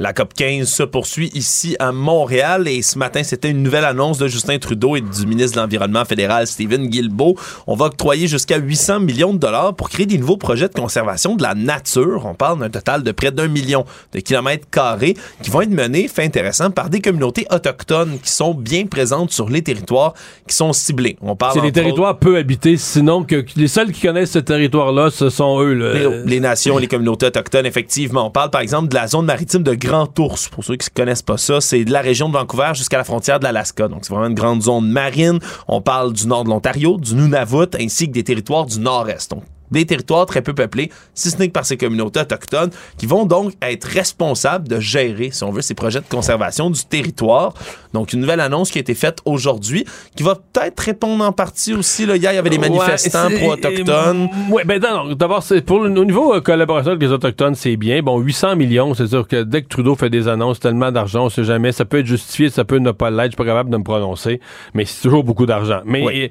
La 0.00 0.12
COP 0.12 0.32
15 0.32 0.68
se 0.68 0.84
poursuit 0.84 1.28
ici 1.34 1.74
à 1.80 1.90
Montréal 1.90 2.68
et 2.68 2.82
ce 2.82 2.96
matin, 3.00 3.24
c'était 3.24 3.50
une 3.50 3.64
nouvelle 3.64 3.84
annonce 3.84 4.18
de 4.18 4.28
Justin 4.28 4.56
Trudeau 4.58 4.94
et 4.94 5.00
du 5.00 5.26
ministre 5.26 5.56
de 5.56 5.60
l'Environnement 5.60 6.04
fédéral, 6.04 6.46
Stephen 6.46 6.86
Guilbeault. 6.86 7.34
On 7.66 7.74
va 7.74 7.86
octroyer 7.86 8.28
jusqu'à 8.28 8.58
800 8.58 9.00
millions 9.00 9.32
de 9.32 9.38
dollars 9.38 9.74
pour 9.74 9.88
créer 9.90 10.06
des 10.06 10.16
nouveaux 10.16 10.36
projets 10.36 10.68
de 10.68 10.74
conservation 10.74 11.34
de 11.34 11.42
la 11.42 11.56
nature. 11.56 12.26
On 12.26 12.34
parle 12.34 12.60
d'un 12.60 12.70
total 12.70 13.02
de 13.02 13.10
près 13.10 13.32
d'un 13.32 13.48
million 13.48 13.84
de 14.12 14.20
kilomètres 14.20 14.68
carrés 14.70 15.16
qui 15.42 15.50
vont 15.50 15.62
être 15.62 15.70
menés, 15.70 16.06
fait 16.06 16.22
intéressant, 16.22 16.70
par 16.70 16.90
des 16.90 17.00
communautés 17.00 17.48
autochtones 17.50 18.20
qui 18.22 18.30
sont 18.30 18.54
bien 18.54 18.86
présentes 18.86 19.32
sur 19.32 19.48
les 19.48 19.62
territoires 19.62 20.14
qui 20.46 20.54
sont 20.54 20.72
ciblés. 20.72 21.16
On 21.22 21.34
parle 21.34 21.54
C'est 21.54 21.60
des 21.60 21.72
territoires 21.72 22.20
peu 22.20 22.36
habités, 22.36 22.76
sinon 22.76 23.24
que 23.24 23.44
les 23.56 23.66
seuls 23.66 23.90
qui 23.90 24.02
connaissent 24.02 24.30
ce 24.30 24.38
territoire-là, 24.38 25.10
ce 25.10 25.28
sont 25.28 25.60
eux. 25.60 25.72
Les, 25.72 26.22
les 26.24 26.38
nations, 26.38 26.78
les 26.78 26.86
communautés 26.86 27.26
autochtones, 27.26 27.66
effectivement. 27.66 28.28
On 28.28 28.30
parle 28.30 28.50
par 28.50 28.60
exemple 28.60 28.86
de 28.86 28.94
la 28.94 29.08
zone 29.08 29.26
maritime 29.26 29.64
de 29.64 29.74
Grand 29.88 30.18
Ours. 30.18 30.50
Pour 30.50 30.62
ceux 30.62 30.76
qui 30.76 30.86
ne 30.90 31.02
connaissent 31.02 31.22
pas 31.22 31.38
ça, 31.38 31.62
c'est 31.62 31.82
de 31.86 31.90
la 31.90 32.02
région 32.02 32.28
de 32.28 32.34
Vancouver 32.34 32.72
jusqu'à 32.74 32.98
la 32.98 33.04
frontière 33.04 33.38
de 33.38 33.44
l'Alaska. 33.44 33.88
Donc 33.88 34.00
c'est 34.02 34.12
vraiment 34.12 34.28
une 34.28 34.34
grande 34.34 34.60
zone 34.60 34.86
marine. 34.86 35.38
On 35.66 35.80
parle 35.80 36.12
du 36.12 36.26
nord 36.26 36.44
de 36.44 36.50
l'Ontario, 36.50 36.98
du 36.98 37.14
Nunavut, 37.14 37.74
ainsi 37.80 38.06
que 38.06 38.12
des 38.12 38.22
territoires 38.22 38.66
du 38.66 38.80
nord-est. 38.80 39.32
Des 39.70 39.86
territoires 39.86 40.26
très 40.26 40.42
peu 40.42 40.54
peuplés, 40.54 40.90
si 41.14 41.30
ce 41.30 41.38
n'est 41.38 41.48
que 41.48 41.52
par 41.52 41.66
ces 41.66 41.76
communautés 41.76 42.20
autochtones, 42.20 42.70
qui 42.96 43.06
vont 43.06 43.26
donc 43.26 43.52
être 43.62 43.84
responsables 43.84 44.68
de 44.68 44.80
gérer, 44.80 45.30
si 45.30 45.44
on 45.44 45.50
veut, 45.50 45.62
ces 45.62 45.74
projets 45.74 46.00
de 46.00 46.08
conservation 46.08 46.70
du 46.70 46.84
territoire. 46.84 47.54
Donc, 47.92 48.12
une 48.12 48.20
nouvelle 48.20 48.40
annonce 48.40 48.70
qui 48.70 48.78
a 48.78 48.80
été 48.80 48.94
faite 48.94 49.18
aujourd'hui, 49.24 49.84
qui 50.16 50.22
va 50.22 50.34
peut-être 50.34 50.80
répondre 50.80 51.24
en 51.24 51.32
partie 51.32 51.74
aussi. 51.74 52.06
Là, 52.06 52.16
hier, 52.16 52.32
il 52.32 52.36
y 52.36 52.38
avait 52.38 52.50
des 52.50 52.58
manifestants 52.58 53.28
Ouais, 53.28 53.38
pro-autochtones. 53.38 54.28
Oui, 54.50 54.62
ben 54.64 54.80
non, 54.80 55.14
d'abord, 55.14 55.42
c'est 55.42 55.60
pour 55.60 55.80
le, 55.80 55.90
au 55.98 56.04
niveau 56.04 56.34
euh, 56.34 56.40
collaboration 56.40 56.92
avec 56.92 57.02
les 57.02 57.12
Autochtones, 57.12 57.54
c'est 57.54 57.76
bien. 57.76 58.02
Bon, 58.02 58.18
800 58.18 58.56
millions, 58.56 58.94
c'est 58.94 59.06
sûr 59.06 59.26
que 59.26 59.42
dès 59.42 59.62
que 59.62 59.68
Trudeau 59.68 59.94
fait 59.94 60.10
des 60.10 60.28
annonces, 60.28 60.60
tellement 60.60 60.90
d'argent, 60.92 61.26
on 61.26 61.28
sait 61.28 61.44
jamais. 61.44 61.72
Ça 61.72 61.84
peut 61.84 61.98
être 61.98 62.06
justifié, 62.06 62.50
ça 62.50 62.64
peut 62.64 62.78
ne 62.78 62.90
pas 62.90 63.10
l'être. 63.10 63.26
Je 63.26 63.30
suis 63.30 63.36
pas 63.36 63.44
capable 63.44 63.70
de 63.70 63.76
me 63.76 63.84
prononcer, 63.84 64.40
mais 64.74 64.84
c'est 64.84 65.02
toujours 65.02 65.24
beaucoup 65.24 65.46
d'argent. 65.46 65.80
Mais 65.84 66.04
euh, 66.06 66.28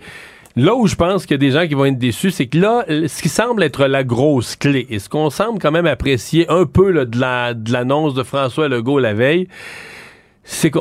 là 0.57 0.75
où 0.75 0.87
je 0.87 0.95
pense 0.95 1.25
qu'il 1.25 1.35
y 1.35 1.35
a 1.35 1.37
des 1.37 1.51
gens 1.51 1.67
qui 1.67 1.73
vont 1.75 1.85
être 1.85 1.97
déçus, 1.97 2.31
c'est 2.31 2.47
que 2.47 2.57
là, 2.57 2.83
ce 2.87 3.21
qui 3.21 3.29
semble 3.29 3.63
être 3.63 3.85
la 3.85 4.03
grosse 4.03 4.55
clé, 4.55 4.85
et 4.89 4.99
ce 4.99 5.07
qu'on 5.07 5.29
semble 5.29 5.59
quand 5.59 5.71
même 5.71 5.85
apprécier 5.85 6.45
un 6.49 6.65
peu 6.65 6.91
là, 6.91 7.05
de 7.05 7.19
la- 7.19 7.53
de 7.53 7.71
l'annonce 7.71 8.13
de 8.13 8.23
François 8.23 8.67
Legault 8.67 8.99
la 8.99 9.13
veille, 9.13 9.47
c'est 10.43 10.71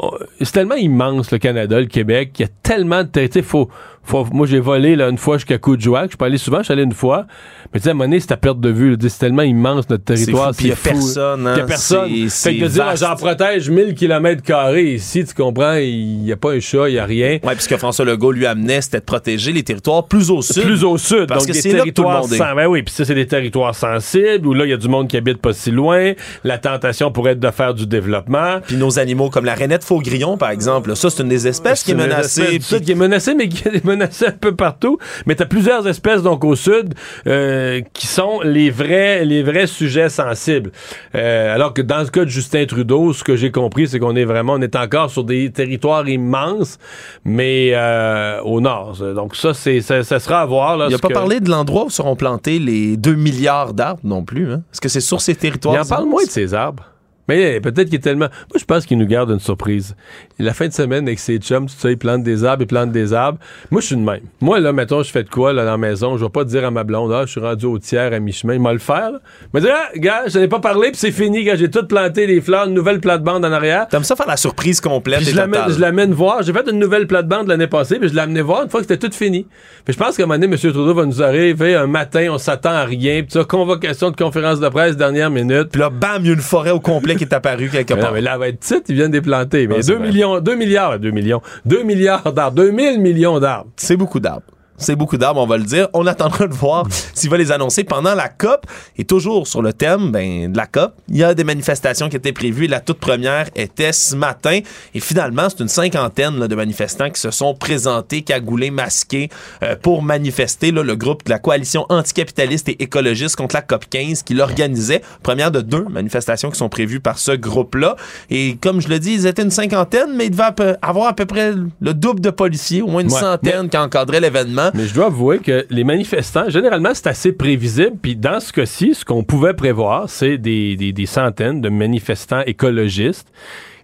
tellement 0.53 0.77
immense 0.77 1.31
le 1.33 1.39
Canada, 1.39 1.81
le 1.81 1.87
Québec, 1.87 2.33
il 2.39 2.43
y 2.43 2.45
a 2.45 2.49
tellement 2.63 3.03
de 3.03 3.09
territoires. 3.09 3.45
Faut, 3.45 3.69
faut, 4.07 4.25
moi, 4.33 4.47
j'ai 4.47 4.61
volé 4.61 4.97
là, 4.97 5.09
une 5.09 5.19
fois 5.19 5.37
jusqu'à 5.37 5.59
Coudjouac. 5.59 6.05
Je 6.05 6.09
suis 6.11 6.17
pas 6.17 6.27
allé 6.27 6.39
souvent, 6.39 6.59
je 6.59 6.65
suis 6.65 6.73
allé 6.73 6.83
une 6.85 6.93
fois. 6.95 7.27
Mais 7.75 7.81
tu 7.81 7.85
sais, 7.85 7.89
à 7.89 7.93
un 7.93 7.95
moment 7.95 8.05
donné, 8.05 8.21
c'est 8.21 8.33
à 8.33 8.37
perte 8.37 8.61
de 8.61 8.69
vue. 8.71 8.97
C'est 9.01 9.19
tellement 9.19 9.43
immense 9.43 9.89
notre 9.91 10.05
territoire. 10.05 10.53
puis 10.57 10.67
il 10.67 10.69
y 10.69 10.73
a 10.73 10.77
personne, 10.77 11.47
hein. 11.47 11.53
Il 11.55 11.59
y 11.59 11.63
a 11.63 11.67
personne. 11.67 12.11
C'est- 12.29 12.51
Fait 12.53 12.57
que 12.59 12.63
de 12.65 12.69
dire, 12.69 12.97
j'en 12.97 13.15
protège 13.17 13.69
1000 13.69 13.95
km 13.95 14.43
carrés 14.43 14.95
ici, 14.95 15.25
tu 15.25 15.35
comprends, 15.35 15.75
il 15.75 16.19
n'y 16.21 16.33
a 16.33 16.37
pas 16.37 16.53
un 16.53 16.61
chat, 16.61 16.89
il 16.89 16.93
n'y 16.93 16.99
a 16.99 17.05
rien. 17.05 17.39
Oui, 17.43 17.53
puisque 17.55 17.77
François 17.77 18.05
Legault 18.05 18.33
lui 18.33 18.47
amenait, 18.47 18.81
c'était 18.81 19.01
de 19.01 19.05
protéger 19.05 19.53
les 19.53 19.63
territoires 19.65 20.07
plus 20.07 20.31
au 20.31 20.41
sud. 20.43 20.63
Plus 20.63 20.85
au 20.85 20.97
sud. 20.97 21.27
Parce 21.27 21.45
donc 21.47 21.55
que 21.57 21.61
des 21.61 21.63
que 21.63 21.69
tout 21.69 21.75
le 21.75 21.79
territoires 21.83 22.21
monde 22.23 22.33
est. 22.33 22.37
sen- 22.39 22.55
ben 22.55 22.67
oui, 22.69 22.83
puis 22.83 22.95
ça, 22.95 23.05
c'est 23.05 23.15
des 23.15 23.27
territoires 23.27 23.75
sensibles 23.75 24.47
où 24.47 24.55
là, 24.55 24.65
il 24.65 24.71
y 24.71 24.75
a 24.75 24.77
du 24.77 24.89
monde 24.89 25.09
qui 25.09 25.17
habite 25.17 25.39
pas 25.39 25.53
si 25.53 25.71
loin. 25.71 26.13
La 26.45 26.59
tentation 26.59 27.11
pourrait 27.11 27.33
être 27.33 27.41
de 27.41 27.51
faire 27.51 27.75
du 27.75 27.87
développement. 27.87 28.61
Puis 28.67 28.77
nos 28.77 28.99
animaux, 28.99 29.29
comme 29.31 29.45
la 29.45 29.55
rainette 29.55 29.83
faux-grillon, 29.85 30.37
par 30.39 30.51
exemple, 30.51 30.95
ça, 30.95 31.11
c'est 31.11 31.23
une 31.23 31.29
des 31.29 31.49
espèces 31.49 31.83
qui 31.83 31.91
est 31.91 31.95
menacée. 31.95 32.43
espèce 32.57 32.81
qui 32.83 32.93
est 32.93 32.95
menacée, 32.95 33.35
mais 33.35 33.49
qui 33.49 33.67
est 33.69 33.85
menacée 33.85 33.96
un 34.03 34.31
peu 34.33 34.55
partout. 34.55 34.99
Mais 35.27 35.35
tu 35.37 35.43
as 35.43 35.47
plusieurs 35.47 35.87
espèces 35.89 36.23
donc 36.23 36.45
au 36.45 36.55
sud 36.57 36.95
euh, 37.27 37.81
qui 37.93 38.07
sont 38.07 38.41
les 38.43 38.71
vrais, 38.71 39.25
les 39.25 39.43
vrais 39.43 39.67
sujets 39.67 40.09
sensibles. 40.09 40.71
Euh, 41.15 41.55
alors 41.55 41.75
que 41.75 41.83
dans 41.83 41.99
le 41.99 42.07
cas 42.07 42.25
de 42.25 42.31
Justin 42.31 42.65
Trudeau, 42.67 43.13
ce 43.13 43.25
que 43.25 43.37
j'ai 43.37 43.51
compris, 43.51 43.89
c'est 43.89 43.99
qu'on 43.99 44.17
est 44.17 44.25
vraiment, 44.25 44.55
on 44.55 44.61
est 44.61 44.77
encore 44.77 45.11
sur 45.11 45.25
des 45.25 45.51
territoires 45.51 46.09
immenses, 46.09 46.79
mais 47.25 47.71
euh, 47.75 48.41
au 48.43 48.61
nord. 48.61 48.97
Donc 49.15 49.37
ça, 49.37 49.55
c'est 49.55 49.81
ça, 49.81 50.03
ça 50.03 50.19
sera 50.21 50.41
à 50.43 50.47
voir. 50.47 50.77
Là, 50.77 50.87
Il 50.89 50.93
n'a 50.93 50.99
pas 50.99 51.09
que- 51.09 51.15
parlé 51.15 51.41
de 51.41 51.51
l'endroit 51.51 51.85
où 51.85 51.91
seront 51.91 52.17
plantés 52.17 52.59
les 52.59 52.97
2 52.97 53.15
milliards 53.15 53.73
d'arbres 53.75 54.01
non 54.05 54.25
plus. 54.25 54.53
Hein? 54.53 54.63
Est-ce 54.73 54.81
que 54.81 54.89
c'est 54.89 55.01
sur 55.01 55.21
ces 55.21 55.35
territoires? 55.35 55.75
Il 55.77 55.81
en 55.81 55.85
parle 55.89 56.07
moins 56.07 56.25
de 56.25 56.31
ces 56.31 56.55
arbres. 56.55 56.85
Mais 57.29 57.61
peut-être 57.61 57.87
qu'il 57.87 57.97
est 57.97 58.01
tellement. 58.03 58.29
Moi, 58.29 58.59
je 58.59 58.65
pense 58.65 58.87
qu'il 58.87 58.99
nous 58.99 59.07
garde 59.07 59.31
une 59.31 59.41
surprise. 59.41 59.97
La 60.39 60.55
fin 60.55 60.69
de 60.69 60.73
semaine, 60.73 61.07
avec 61.07 61.19
ses 61.19 61.39
chums, 61.39 61.67
tout 61.67 61.75
ça, 61.77 61.91
il 61.91 61.99
plante 61.99 62.23
des 62.23 62.45
arbres, 62.45 62.63
il 62.63 62.67
plante 62.67 62.93
des 62.93 63.13
arbres. 63.13 63.39
Moi, 63.71 63.81
je 63.81 63.87
suis 63.87 63.97
de 63.97 64.01
même. 64.01 64.21
Moi, 64.41 64.61
là, 64.61 64.73
mettons, 64.73 65.03
je 65.03 65.11
fais 65.11 65.23
de 65.23 65.29
quoi, 65.29 65.53
là, 65.53 65.65
dans 65.65 65.73
la 65.73 65.79
maison? 65.79 66.17
Je 66.17 66.25
vais 66.25 66.31
pas 66.31 66.45
dire 66.45 66.65
à 66.65 66.71
ma 66.71 66.85
blonde, 66.85 67.13
ah, 67.13 67.23
je 67.27 67.33
suis 67.33 67.41
rendu 67.41 67.67
au 67.67 67.79
tiers, 67.79 68.13
à 68.13 68.21
mi-chemin. 68.21 68.55
Il 68.55 68.61
m'a 68.61 68.73
le 68.73 68.79
faire, 68.79 69.13
là. 69.13 69.21
Il 69.43 69.49
m'a 69.55 69.61
dit, 69.61 69.69
ah, 69.71 69.91
gars, 69.97 70.23
je 70.27 70.39
n'en 70.39 70.45
ai 70.45 70.49
pas 70.49 70.61
parlé, 70.61 70.89
puis 70.91 70.99
c'est 70.99 71.11
fini, 71.11 71.45
gars, 71.45 71.57
j'ai 71.57 71.71
tout 71.71 71.85
planté 71.87 72.27
les 72.27 72.41
fleurs, 72.41 72.67
une 72.67 72.75
nouvelle 72.75 73.01
plate-bande 73.01 73.45
en 73.45 73.53
arrière. 73.53 73.89
T'aimes 73.89 74.05
ça 74.05 74.15
faire 74.15 74.27
la 74.27 74.37
surprise 74.37 74.81
complète 74.81 75.21
Puis 75.21 75.29
et 75.29 75.33
je 75.33 75.37
l'amène, 75.37 75.61
totale. 75.61 75.75
je 75.75 75.81
l'amène 75.81 76.13
voir. 76.13 76.43
J'ai 76.43 76.53
fait 76.53 76.69
une 76.71 76.79
nouvelle 76.79 77.07
plate-bande 77.07 77.49
l'année 77.49 77.67
passée, 77.67 77.99
puis 77.99 78.09
je 78.09 78.15
l'ai 78.15 78.21
amené 78.21 78.43
voir 78.43 78.63
une 78.63 78.71
fois 78.71 78.81
que 78.81 78.87
c'était 78.87 79.09
tout 79.09 79.15
fini. 79.15 79.47
Puis 79.85 79.95
je 79.95 79.99
pense 79.99 80.17
qu'à 80.17 80.23
un 80.23 80.27
moment 80.27 80.39
donné, 80.39 80.53
M. 80.53 80.59
Trudeau 80.59 80.95
va 80.95 81.05
nous 81.05 81.23
arriver 81.23 81.75
un 81.75 81.87
matin, 81.87 82.29
on 82.31 82.39
s'attend 82.39 82.71
à 82.71 82.85
rien, 82.85 83.23
puis 83.23 83.33
ça, 83.33 83.45
convocation 83.45 84.11
de 84.11 84.17
conférence 84.17 84.61
de 84.61 84.69
presse, 84.69 84.97
dernière 84.97 85.31
minute. 85.31 85.69
Puis 85.71 85.81
là, 85.81 85.91
bam, 85.91 86.23
il 86.23 86.29
y 86.29 86.31
a 86.31 86.35
une 86.35 86.41
forêt 86.41 86.71
au 86.71 86.81
complet 86.81 87.16
qui 87.17 87.25
est 87.25 87.33
apparue 87.35 87.69
quelque 87.69 87.95
Mais 87.95 88.01
part. 88.01 88.11
non, 88.11 88.15
mais 88.15 88.21
là, 88.23 88.33
elle 88.35 88.41
va 88.41 88.49
être 88.49 88.61
petite, 88.61 88.89
ils 88.89 88.95
viennent 88.95 89.11
des 89.11 89.21
planter. 89.21 89.67
Mais 89.67 89.77
Ouais, 89.77 89.83
c'est 89.83 89.93
2 89.93 89.99
vrai. 89.99 90.09
millions, 90.09 90.41
2 90.41 90.55
milliards, 90.55 90.99
2 90.99 91.11
millions, 91.11 91.41
2 91.65 91.83
milliards 91.83 92.33
d'arbres, 92.33 92.57
2000 92.57 93.01
millions 93.01 93.39
d'arbres. 93.41 93.71
C'est 93.77 93.97
beaucoup 93.97 94.21
d'arbres. 94.21 94.43
C'est 94.79 94.97
beaucoup 94.97 95.17
d'arbres, 95.17 95.41
on 95.41 95.47
va 95.47 95.57
le 95.57 95.65
dire. 95.65 95.89
On 95.95 96.07
attendra 96.07 96.47
de 96.47 96.55
voir 96.55 96.87
s'il 97.15 97.31
va 97.31 97.37
les 97.37 97.51
annoncer 97.53 97.85
pendant 97.85 98.15
la 98.15 98.29
COP. 98.29 98.67
Et 98.99 99.05
toujours 99.05 99.47
sur 99.47 99.63
le 99.63 99.73
thème 99.73 100.11
ben, 100.11 100.53
de 100.53 100.57
la 100.57 100.67
COP, 100.67 100.93
il 101.09 101.17
y 101.17 101.25
a 101.25 101.35
des 101.35 101.45
manifestations 101.45 102.09
qui 102.09 102.17
étaient 102.17 102.33
prévues. 102.33 102.67
La 102.67 102.81
toute 102.81 102.99
première 102.99 103.49
était 103.57 103.93
ce 103.93 104.15
matin. 104.17 104.61
Et 104.95 105.01
finalement, 105.01 105.49
c'est 105.49 105.61
une 105.61 105.69
cinquantaine 105.69 106.39
là, 106.39 106.49
de 106.49 106.55
manifestants 106.55 107.11
qui 107.11 107.21
se 107.21 107.31
sont 107.31 107.55
présentés, 107.55 108.23
cagoulés, 108.23 108.71
masqués, 108.71 109.31
euh, 109.63 109.77
pour 109.81 110.03
manifester. 110.03 110.71
là, 110.73 110.83
le 110.83 110.97
groupe 110.97 111.25
de 111.25 111.31
la 111.31 111.39
coalition 111.39 111.87
anticapitaliste 111.89 112.69
et 112.69 112.83
écologiste 112.83 113.37
contre 113.37 113.55
la 113.55 113.63
COP 113.63 113.87
15 113.89 114.23
qui 114.23 114.35
l'organisait. 114.35 115.03
Première 115.23 115.51
de 115.51 115.61
deux 115.61 115.85
manifestations 115.91 116.51
qui 116.51 116.59
sont 116.59 116.69
prévues 116.69 117.01
par 117.01 117.19
ce 117.19 117.33
groupe-là. 117.33 117.97
Et 118.31 118.57
comme 118.61 118.81
je 118.81 118.89
le 118.89 118.99
dis, 118.99 119.15
ils 119.15 119.27
étaient 119.27 119.43
une 119.43 119.51
cinquantaine, 119.51 120.15
mais 120.15 120.27
il 120.27 120.31
devait 120.31 120.43
à 120.45 120.53
peu- 120.53 120.77
avoir 120.83 121.09
à 121.09 121.13
peu 121.15 121.27
près 121.27 121.53
le 121.81 121.95
double 121.95 122.21
de 122.21 122.31
policiers, 122.31 122.83
au 122.83 122.89
moins 122.89 123.03
une 123.03 123.13
Ouais, 123.13 123.21
centaine 123.21 123.69
qui 123.69 123.77
encadraient 123.77 124.21
l'événement. 124.21 124.66
Mais 124.75 124.85
je 124.87 124.95
dois 124.95 125.07
avouer 125.07 125.39
que 125.39 125.67
les 125.71 125.85
manifestants, 125.85 126.49
généralement, 126.49 126.91
c'est 126.95 127.07
assez 127.07 127.33
prévisible. 127.33 127.97
Puis 128.01 128.17
dans 128.17 128.41
ce 128.41 128.53
cas-ci, 128.53 128.95
ce 128.95 129.05
qu'on 129.05 129.25
pouvait 129.25 129.55
prévoir, 129.55 130.09
c'est 130.09 130.39
des, 130.39 130.77
des- 130.77 130.93
des 130.93 131.07
centaines 131.07 131.61
de 131.61 131.69
manifestants 131.69 132.43
écologistes 132.47 133.29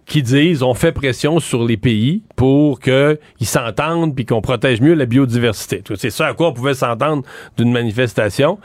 qui 0.05 0.21
disent 0.21 0.63
on 0.63 0.73
fait 0.73 0.91
pression 0.91 1.39
sur 1.39 1.63
les 1.63 1.77
pays 1.77 2.23
pour 2.35 2.79
qu'ils 2.79 3.17
s'entendent 3.41 4.15
puis 4.15 4.25
qu'on 4.25 4.41
protège 4.41 4.81
mieux 4.81 4.93
la 4.93 5.05
biodiversité. 5.05 5.81
C'est 5.95 6.09
ça 6.09 6.27
à 6.27 6.33
quoi 6.33 6.49
on 6.49 6.53
pouvait 6.53 6.73
s'entendre 6.73 7.23
d'une 7.57 7.71
manifestation. 7.71 8.59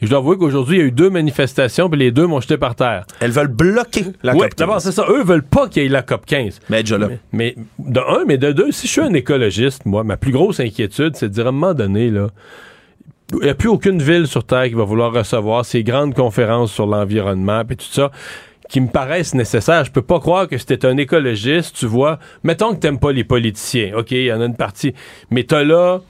Et 0.00 0.06
je 0.06 0.10
dois 0.10 0.18
avouer 0.18 0.36
qu'aujourd'hui, 0.36 0.76
il 0.76 0.80
y 0.80 0.82
a 0.82 0.86
eu 0.86 0.92
deux 0.92 1.10
manifestations 1.10 1.88
puis 1.90 1.98
les 1.98 2.10
deux 2.10 2.26
m'ont 2.26 2.40
jeté 2.40 2.56
par 2.56 2.74
terre. 2.74 3.06
Elles 3.20 3.32
veulent 3.32 3.48
bloquer 3.48 4.04
la 4.22 4.32
Oui, 4.34 4.40
COP 4.40 4.50
15. 4.50 4.56
d'abord, 4.58 4.80
c'est 4.80 4.92
ça. 4.92 5.04
Eux 5.08 5.24
veulent 5.24 5.42
pas 5.42 5.68
qu'il 5.68 5.82
y 5.82 5.86
ait 5.86 5.88
la 5.88 6.02
COP 6.02 6.26
15. 6.26 6.60
Mais 6.70 6.82
déjà 6.82 6.98
là. 6.98 7.08
Mais, 7.32 7.54
mais 7.78 7.90
de 7.92 8.00
un, 8.00 8.24
mais 8.24 8.38
de 8.38 8.52
deux, 8.52 8.70
si 8.72 8.86
je 8.86 8.92
suis 8.92 9.00
un 9.00 9.14
écologiste, 9.14 9.86
moi, 9.86 10.04
ma 10.04 10.16
plus 10.16 10.32
grosse 10.32 10.60
inquiétude, 10.60 11.16
c'est 11.16 11.28
de 11.28 11.34
dire 11.34 11.46
à 11.46 11.48
un 11.48 11.52
moment 11.52 11.74
donné, 11.74 12.10
là, 12.10 12.28
il 13.32 13.44
n'y 13.44 13.48
a 13.48 13.54
plus 13.54 13.68
aucune 13.68 14.00
ville 14.02 14.26
sur 14.26 14.44
Terre 14.44 14.64
qui 14.68 14.74
va 14.74 14.84
vouloir 14.84 15.12
recevoir 15.12 15.64
ces 15.64 15.82
grandes 15.82 16.14
conférences 16.14 16.70
sur 16.72 16.86
l'environnement 16.86 17.62
et 17.68 17.76
tout 17.76 17.86
ça 17.90 18.10
qui 18.68 18.80
me 18.80 18.88
paraissent 18.88 19.34
nécessaires. 19.34 19.84
Je 19.84 19.92
peux 19.92 20.02
pas 20.02 20.20
croire 20.20 20.48
que 20.48 20.58
c'était 20.58 20.86
un 20.86 20.96
écologiste, 20.96 21.76
tu 21.76 21.86
vois. 21.86 22.18
Mettons 22.42 22.74
que 22.74 22.80
t'aimes 22.80 22.98
pas 22.98 23.12
les 23.12 23.24
politiciens. 23.24 23.96
OK, 23.96 24.10
il 24.12 24.24
y 24.24 24.32
en 24.32 24.40
a 24.40 24.46
une 24.46 24.56
partie. 24.56 24.94
Mais 25.30 25.44
t'as 25.44 25.64
là 25.64 26.00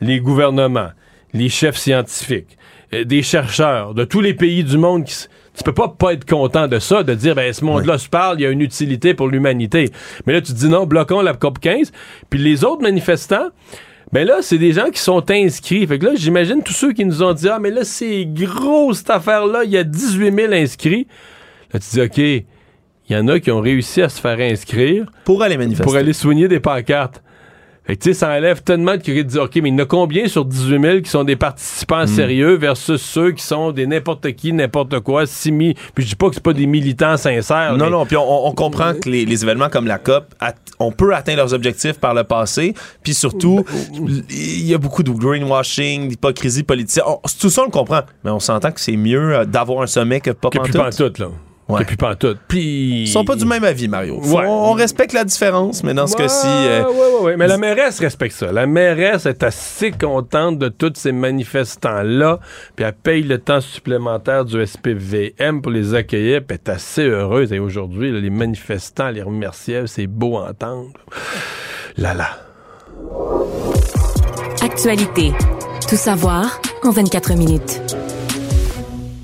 les 0.00 0.20
gouvernements, 0.20 0.90
les 1.32 1.48
chefs 1.48 1.76
scientifiques, 1.76 2.58
euh, 2.92 3.04
des 3.04 3.22
chercheurs 3.22 3.94
de 3.94 4.04
tous 4.04 4.20
les 4.20 4.34
pays 4.34 4.64
du 4.64 4.78
monde 4.78 5.04
qui 5.04 5.26
tu 5.56 5.62
peux 5.62 5.72
pas 5.72 5.86
pas 5.86 6.14
être 6.14 6.24
content 6.24 6.66
de 6.66 6.80
ça, 6.80 7.04
de 7.04 7.14
dire 7.14 7.36
ben 7.36 7.52
ce 7.52 7.64
monde-là 7.64 7.96
se 7.98 8.08
parle, 8.08 8.40
il 8.40 8.42
y 8.42 8.46
a 8.46 8.50
une 8.50 8.60
utilité 8.60 9.14
pour 9.14 9.28
l'humanité. 9.28 9.90
Mais 10.26 10.32
là 10.32 10.40
tu 10.40 10.52
te 10.52 10.58
dis 10.58 10.68
non, 10.68 10.84
bloquons 10.84 11.20
la 11.20 11.32
COP 11.34 11.60
15. 11.60 11.92
Puis 12.28 12.40
les 12.40 12.64
autres 12.64 12.82
manifestants, 12.82 13.50
ben 14.12 14.26
là, 14.26 14.38
c'est 14.42 14.58
des 14.58 14.72
gens 14.72 14.90
qui 14.90 15.00
sont 15.00 15.28
inscrits. 15.28 15.84
Fait 15.88 15.98
que 15.98 16.06
là, 16.06 16.12
j'imagine 16.14 16.62
tous 16.62 16.72
ceux 16.72 16.92
qui 16.92 17.04
nous 17.04 17.22
ont 17.24 17.32
dit 17.32 17.48
Ah, 17.48 17.58
mais 17.58 17.72
là, 17.72 17.82
c'est 17.82 18.24
gros 18.26 18.92
cette 18.94 19.10
affaire-là, 19.10 19.64
il 19.64 19.72
y 19.72 19.76
a 19.76 19.82
18 19.82 20.32
000 20.32 20.52
inscrits. 20.52 21.08
Là, 21.74 21.80
tu 21.80 21.90
dis 21.90 22.00
OK, 22.00 22.16
il 22.18 22.44
y 23.10 23.16
en 23.16 23.28
a 23.28 23.38
qui 23.40 23.50
ont 23.50 23.60
réussi 23.60 24.00
à 24.00 24.08
se 24.08 24.18
faire 24.20 24.38
inscrire 24.40 25.04
pour 25.24 25.42
aller 25.42 25.58
manifester. 25.58 25.84
Pour 25.84 25.96
aller 25.96 26.12
soigner 26.14 26.48
des 26.48 26.60
pancartes. 26.60 27.20
Fait 27.86 27.96
que, 27.96 28.02
tu 28.02 28.08
sais, 28.08 28.14
ça 28.20 28.30
enlève 28.30 28.62
tellement 28.62 28.92
de 28.96 29.02
curiosité 29.02 29.24
de 29.24 29.28
dire, 29.32 29.42
OK, 29.42 29.56
mais 29.56 29.68
il 29.68 29.72
y 29.72 29.74
en 29.74 29.78
a 29.80 29.84
combien 29.84 30.26
sur 30.26 30.46
18 30.46 30.80
000 30.80 31.00
qui 31.02 31.10
sont 31.10 31.22
des 31.22 31.36
participants 31.36 32.06
sérieux 32.06 32.54
versus 32.56 32.98
ceux 33.02 33.32
qui 33.32 33.44
sont 33.44 33.72
des 33.72 33.86
n'importe 33.86 34.32
qui, 34.32 34.54
n'importe 34.54 35.00
quoi, 35.00 35.26
simi. 35.26 35.74
Puis 35.94 36.04
je 36.04 36.08
dis 36.08 36.14
pas 36.16 36.30
que 36.30 36.34
c'est 36.36 36.42
pas 36.42 36.54
des 36.54 36.64
militants 36.64 37.18
sincères. 37.18 37.76
Non, 37.76 37.84
mais- 37.84 37.90
non, 37.90 38.06
puis 38.06 38.16
on, 38.16 38.46
on 38.46 38.52
comprend 38.52 38.94
que 38.94 39.10
les, 39.10 39.26
les 39.26 39.42
événements 39.44 39.68
comme 39.68 39.86
la 39.86 39.98
COP, 39.98 40.34
on 40.78 40.92
peut 40.92 41.14
atteindre 41.14 41.36
leurs 41.40 41.52
objectifs 41.52 41.98
par 42.00 42.14
le 42.14 42.24
passé, 42.24 42.72
puis 43.02 43.12
surtout, 43.12 43.62
il 44.30 44.64
y 44.66 44.72
a 44.72 44.78
beaucoup 44.78 45.02
de 45.02 45.10
greenwashing, 45.10 46.08
d'hypocrisie 46.08 46.62
politique. 46.62 47.02
On- 47.06 47.20
tout 47.38 47.50
ça, 47.50 47.60
on 47.60 47.64
le 47.66 47.70
comprend, 47.70 48.00
mais 48.24 48.30
on 48.30 48.40
s'entend 48.40 48.72
que 48.72 48.80
c'est 48.80 48.96
mieux 48.96 49.36
euh, 49.36 49.44
d'avoir 49.44 49.82
un 49.82 49.86
sommet 49.86 50.20
que 50.20 50.30
pas 50.30 50.48
Que 50.48 50.58
plus 50.58 50.72
pantoute. 50.72 50.96
pantoute, 50.96 51.18
là. 51.18 51.26
Ouais. 51.68 51.80
Et 51.82 51.84
puis 51.86 51.96
pas 51.96 52.14
tout. 52.14 52.36
Puis 52.46 53.02
ils 53.02 53.08
sont 53.08 53.24
pas 53.24 53.36
du 53.36 53.46
même 53.46 53.64
avis, 53.64 53.88
Mario. 53.88 54.20
Ouais. 54.20 54.44
On 54.46 54.72
respecte 54.72 55.14
la 55.14 55.24
différence, 55.24 55.82
mais 55.82 55.94
dans 55.94 56.06
ce 56.06 56.14
cas-ci, 56.14 56.46
euh, 56.46 56.84
Ouais, 56.84 56.90
ouais, 56.90 57.24
ouais. 57.24 57.36
Mais 57.38 57.46
la 57.46 57.56
mairesse 57.56 58.00
respecte 58.00 58.34
ça. 58.34 58.52
La 58.52 58.66
mairesse 58.66 59.24
est 59.24 59.42
assez 59.42 59.90
contente 59.90 60.58
de 60.58 60.68
tous 60.68 60.92
ces 60.94 61.12
manifestants-là, 61.12 62.38
puis 62.76 62.84
elle 62.84 62.92
paye 62.92 63.22
le 63.22 63.38
temps 63.38 63.62
supplémentaire 63.62 64.44
du 64.44 64.64
SPVM 64.64 65.62
pour 65.62 65.72
les 65.72 65.94
accueillir, 65.94 66.42
puis 66.46 66.58
elle 66.62 66.72
est 66.72 66.76
assez 66.76 67.08
heureuse. 67.08 67.52
Et 67.52 67.58
aujourd'hui, 67.58 68.12
là, 68.12 68.20
les 68.20 68.30
manifestants 68.30 69.08
les 69.08 69.22
remerciaient, 69.22 69.86
c'est 69.86 70.06
beau 70.06 70.36
à 70.36 70.50
entendre. 70.50 70.90
Là, 71.96 72.12
là. 72.12 72.28
Actualité. 74.62 75.32
Tout 75.88 75.96
savoir 75.96 76.60
en 76.82 76.90
24 76.90 77.34
minutes. 77.36 78.03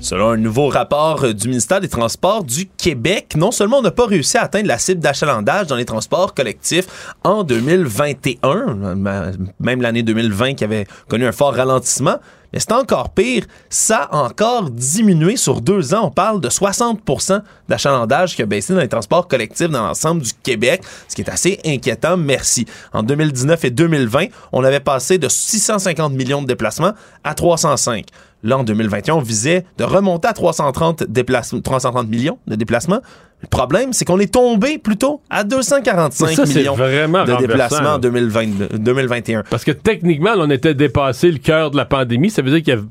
Selon 0.01 0.29
un 0.29 0.37
nouveau 0.37 0.67
rapport 0.67 1.23
euh, 1.23 1.33
du 1.33 1.47
ministère 1.47 1.79
des 1.79 1.87
Transports 1.87 2.43
du 2.43 2.65
Québec, 2.65 3.35
non 3.37 3.51
seulement 3.51 3.77
on 3.77 3.81
n'a 3.83 3.91
pas 3.91 4.07
réussi 4.07 4.35
à 4.35 4.41
atteindre 4.41 4.67
la 4.67 4.79
cible 4.79 4.99
d'achalandage 4.99 5.67
dans 5.67 5.75
les 5.75 5.85
transports 5.85 6.33
collectifs 6.33 7.13
en 7.23 7.43
2021, 7.43 8.39
euh, 8.43 9.31
même 9.59 9.81
l'année 9.81 10.01
2020 10.01 10.55
qui 10.55 10.63
avait 10.63 10.87
connu 11.07 11.27
un 11.27 11.31
fort 11.31 11.53
ralentissement, 11.53 12.17
mais 12.53 12.59
c'est 12.59 12.71
encore 12.71 13.09
pire, 13.09 13.45
ça 13.69 14.09
a 14.11 14.17
encore 14.17 14.69
diminué 14.69 15.37
sur 15.37 15.61
deux 15.61 15.93
ans. 15.93 16.07
On 16.07 16.11
parle 16.11 16.41
de 16.41 16.49
60% 16.49 17.41
d'achalandage 17.69 18.35
qui 18.35 18.41
a 18.41 18.45
baissé 18.45 18.73
dans 18.73 18.79
les 18.79 18.87
transports 18.89 19.27
collectifs 19.27 19.69
dans 19.69 19.85
l'ensemble 19.87 20.21
du 20.21 20.31
Québec, 20.43 20.81
ce 21.07 21.15
qui 21.15 21.21
est 21.21 21.29
assez 21.29 21.59
inquiétant, 21.65 22.17
merci. 22.17 22.65
En 22.93 23.03
2019 23.03 23.65
et 23.65 23.69
2020, 23.71 24.25
on 24.51 24.63
avait 24.63 24.79
passé 24.79 25.17
de 25.17 25.29
650 25.29 26.13
millions 26.13 26.41
de 26.41 26.47
déplacements 26.47 26.93
à 27.23 27.33
305. 27.33 28.05
Là, 28.43 28.57
en 28.57 28.63
2021, 28.63 29.15
on 29.15 29.21
visait 29.21 29.65
de 29.77 29.83
remonter 29.83 30.27
à 30.27 30.33
330, 30.33 31.03
déplace- 31.03 31.53
330 31.63 32.07
millions 32.07 32.39
de 32.47 32.55
déplacements. 32.55 33.01
Le 33.41 33.47
problème, 33.47 33.91
c'est 33.93 34.05
qu'on 34.05 34.19
est 34.19 34.31
tombé 34.31 34.77
plutôt 34.77 35.21
à 35.29 35.43
245 35.43 36.27
Ça, 36.29 36.45
c'est 36.45 36.59
millions 36.59 36.75
de 36.75 37.39
déplacements 37.39 37.93
en 37.95 37.97
2020 37.99 38.77
2021. 38.77 39.43
Parce 39.49 39.63
que 39.63 39.71
techniquement, 39.71 40.35
là, 40.35 40.43
on 40.45 40.49
était 40.49 40.73
dépassé 40.73 41.31
le 41.31 41.39
cœur 41.39 41.71
de 41.71 41.77
la 41.77 41.85
pandémie. 41.85 42.29
Ça 42.29 42.41
veut 42.41 42.51
dire 42.51 42.61
qu'il 42.63 42.73
y 42.73 42.77
a 42.77 42.81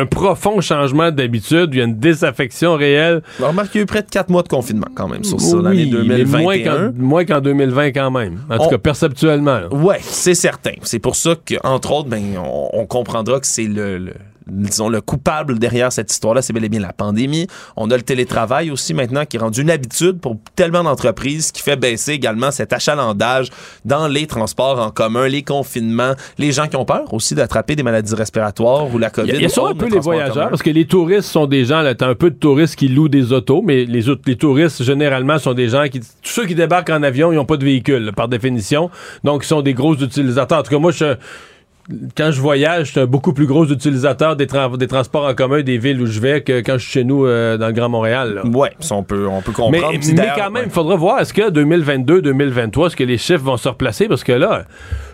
un 0.00 0.06
profond 0.06 0.60
changement 0.60 1.10
d'habitude. 1.10 1.70
Il 1.72 1.78
y 1.78 1.80
a 1.80 1.84
une 1.84 1.98
désaffection 1.98 2.74
réelle. 2.74 3.22
On 3.40 3.48
remarque 3.48 3.70
qu'il 3.70 3.78
y 3.78 3.82
a 3.82 3.84
eu 3.84 3.86
près 3.86 4.02
de 4.02 4.10
4 4.10 4.28
mois 4.28 4.42
de 4.42 4.48
confinement 4.48 4.88
quand 4.94 5.08
même 5.08 5.24
sur 5.24 5.40
ça, 5.40 5.56
Oui, 5.56 5.62
l'année 5.62 5.84
mais 5.86 6.18
2021. 6.24 6.40
moins 6.42 6.58
qu'en, 6.58 6.92
moins 6.98 7.24
qu'en 7.24 7.40
2020 7.40 7.86
quand 7.92 8.10
même. 8.10 8.40
En 8.50 8.58
tout 8.58 8.68
cas, 8.70 8.78
perceptuellement. 8.78 9.60
Ouais, 9.70 9.98
c'est 10.02 10.34
certain. 10.34 10.72
C'est 10.82 10.98
pour 10.98 11.14
ça 11.16 11.34
qu'entre 11.48 11.92
autres, 11.92 12.08
ben, 12.08 12.22
on, 12.44 12.68
on 12.72 12.86
comprendra 12.86 13.40
que 13.40 13.46
c'est 13.46 13.64
le, 13.68 13.98
le- 13.98 14.14
disons, 14.50 14.88
le 14.88 15.00
coupable 15.00 15.58
derrière 15.58 15.92
cette 15.92 16.10
histoire-là, 16.10 16.42
c'est 16.42 16.52
bel 16.52 16.64
et 16.64 16.68
bien 16.68 16.80
la 16.80 16.92
pandémie. 16.92 17.46
On 17.76 17.90
a 17.90 17.96
le 17.96 18.02
télétravail 18.02 18.70
aussi 18.70 18.94
maintenant 18.94 19.24
qui 19.24 19.36
est 19.36 19.40
rendu 19.40 19.62
une 19.62 19.70
habitude 19.70 20.20
pour 20.20 20.36
tellement 20.56 20.82
d'entreprises 20.82 21.52
qui 21.52 21.62
fait 21.62 21.76
baisser 21.76 22.12
également 22.12 22.50
cet 22.50 22.72
achalandage 22.72 23.48
dans 23.84 24.08
les 24.08 24.26
transports 24.26 24.80
en 24.80 24.90
commun, 24.90 25.28
les 25.28 25.42
confinements, 25.42 26.14
les 26.38 26.52
gens 26.52 26.66
qui 26.66 26.76
ont 26.76 26.84
peur 26.84 27.12
aussi 27.12 27.34
d'attraper 27.34 27.76
des 27.76 27.82
maladies 27.82 28.14
respiratoires 28.14 28.92
ou 28.92 28.98
la 28.98 29.10
COVID. 29.10 29.32
il 29.34 29.42
y 29.42 29.44
a 29.44 29.48
ça 29.48 29.62
un 29.68 29.74
peu 29.74 29.88
le 29.88 29.94
les 29.94 30.00
voyageurs, 30.00 30.48
parce 30.48 30.62
que 30.62 30.70
les 30.70 30.86
touristes 30.86 31.28
sont 31.28 31.46
des 31.46 31.64
gens, 31.64 31.82
là, 31.82 31.94
t'as 31.94 32.08
un 32.08 32.14
peu 32.14 32.30
de 32.30 32.36
touristes 32.36 32.76
qui 32.76 32.88
louent 32.88 33.08
des 33.08 33.32
autos, 33.32 33.62
mais 33.62 33.84
les, 33.84 34.08
autres, 34.08 34.22
les 34.26 34.36
touristes, 34.36 34.82
généralement, 34.82 35.38
sont 35.38 35.54
des 35.54 35.68
gens 35.68 35.84
qui. 35.88 36.00
Tous 36.00 36.06
ceux 36.22 36.46
qui 36.46 36.54
débarquent 36.54 36.90
en 36.90 37.02
avion, 37.02 37.32
ils 37.32 37.36
n'ont 37.36 37.44
pas 37.44 37.56
de 37.56 37.64
véhicule, 37.64 38.04
là, 38.04 38.12
par 38.12 38.28
définition. 38.28 38.90
Donc, 39.24 39.44
ils 39.44 39.48
sont 39.48 39.62
des 39.62 39.74
gros 39.74 39.94
utilisateurs. 39.94 40.58
En 40.58 40.62
tout 40.62 40.70
cas, 40.70 40.78
moi, 40.78 40.92
je. 40.92 41.16
Quand 42.16 42.30
je 42.30 42.40
voyage, 42.40 42.86
je 42.86 42.90
suis 42.92 43.00
un 43.00 43.06
beaucoup 43.06 43.32
plus 43.32 43.46
gros 43.46 43.66
utilisateur 43.66 44.36
des, 44.36 44.46
tra- 44.46 44.76
des 44.76 44.86
transports 44.86 45.24
en 45.26 45.34
commun 45.34 45.62
des 45.62 45.78
villes 45.78 46.00
où 46.00 46.06
je 46.06 46.20
vais 46.20 46.42
que 46.42 46.60
quand 46.60 46.74
je 46.74 46.84
suis 46.84 46.92
chez 46.92 47.04
nous 47.04 47.26
euh, 47.26 47.56
dans 47.56 47.66
le 47.66 47.72
Grand 47.72 47.88
Montréal. 47.88 48.42
ça, 48.80 48.94
on 48.94 49.02
peut, 49.02 49.26
on 49.26 49.40
peut 49.42 49.52
comprendre. 49.52 49.92
Mais, 49.92 50.28
quand 50.36 50.50
même, 50.50 50.54
ouais. 50.54 50.62
il 50.66 50.70
faudra 50.70 50.94
voir, 50.96 51.20
est-ce 51.20 51.32
que 51.34 51.50
2022, 51.50 52.22
2023, 52.22 52.86
est-ce 52.88 52.96
que 52.96 53.04
les 53.04 53.18
chiffres 53.18 53.44
vont 53.44 53.56
se 53.56 53.68
replacer? 53.68 54.06
Parce 54.08 54.22
que 54.22 54.32
là, 54.32 54.64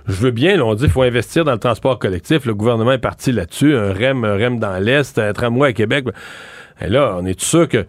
je 0.06 0.14
veux 0.14 0.32
bien, 0.32 0.56
là, 0.56 0.64
on 0.66 0.74
dit 0.74 0.84
qu'il 0.84 0.92
faut 0.92 1.02
investir 1.02 1.44
dans 1.44 1.52
le 1.52 1.58
transport 1.58 1.98
collectif. 1.98 2.44
Le 2.44 2.54
gouvernement 2.54 2.92
est 2.92 2.98
parti 2.98 3.32
là-dessus. 3.32 3.74
Un 3.74 3.92
REM, 3.92 4.24
un 4.24 4.34
REM 4.36 4.58
dans 4.58 4.78
l'Est, 4.78 5.18
un 5.18 5.32
tramway 5.32 5.68
à 5.68 5.72
Québec. 5.72 6.04
Et 6.80 6.88
là, 6.88 7.16
on 7.18 7.24
est 7.24 7.40
sûr 7.40 7.68
que 7.68 7.86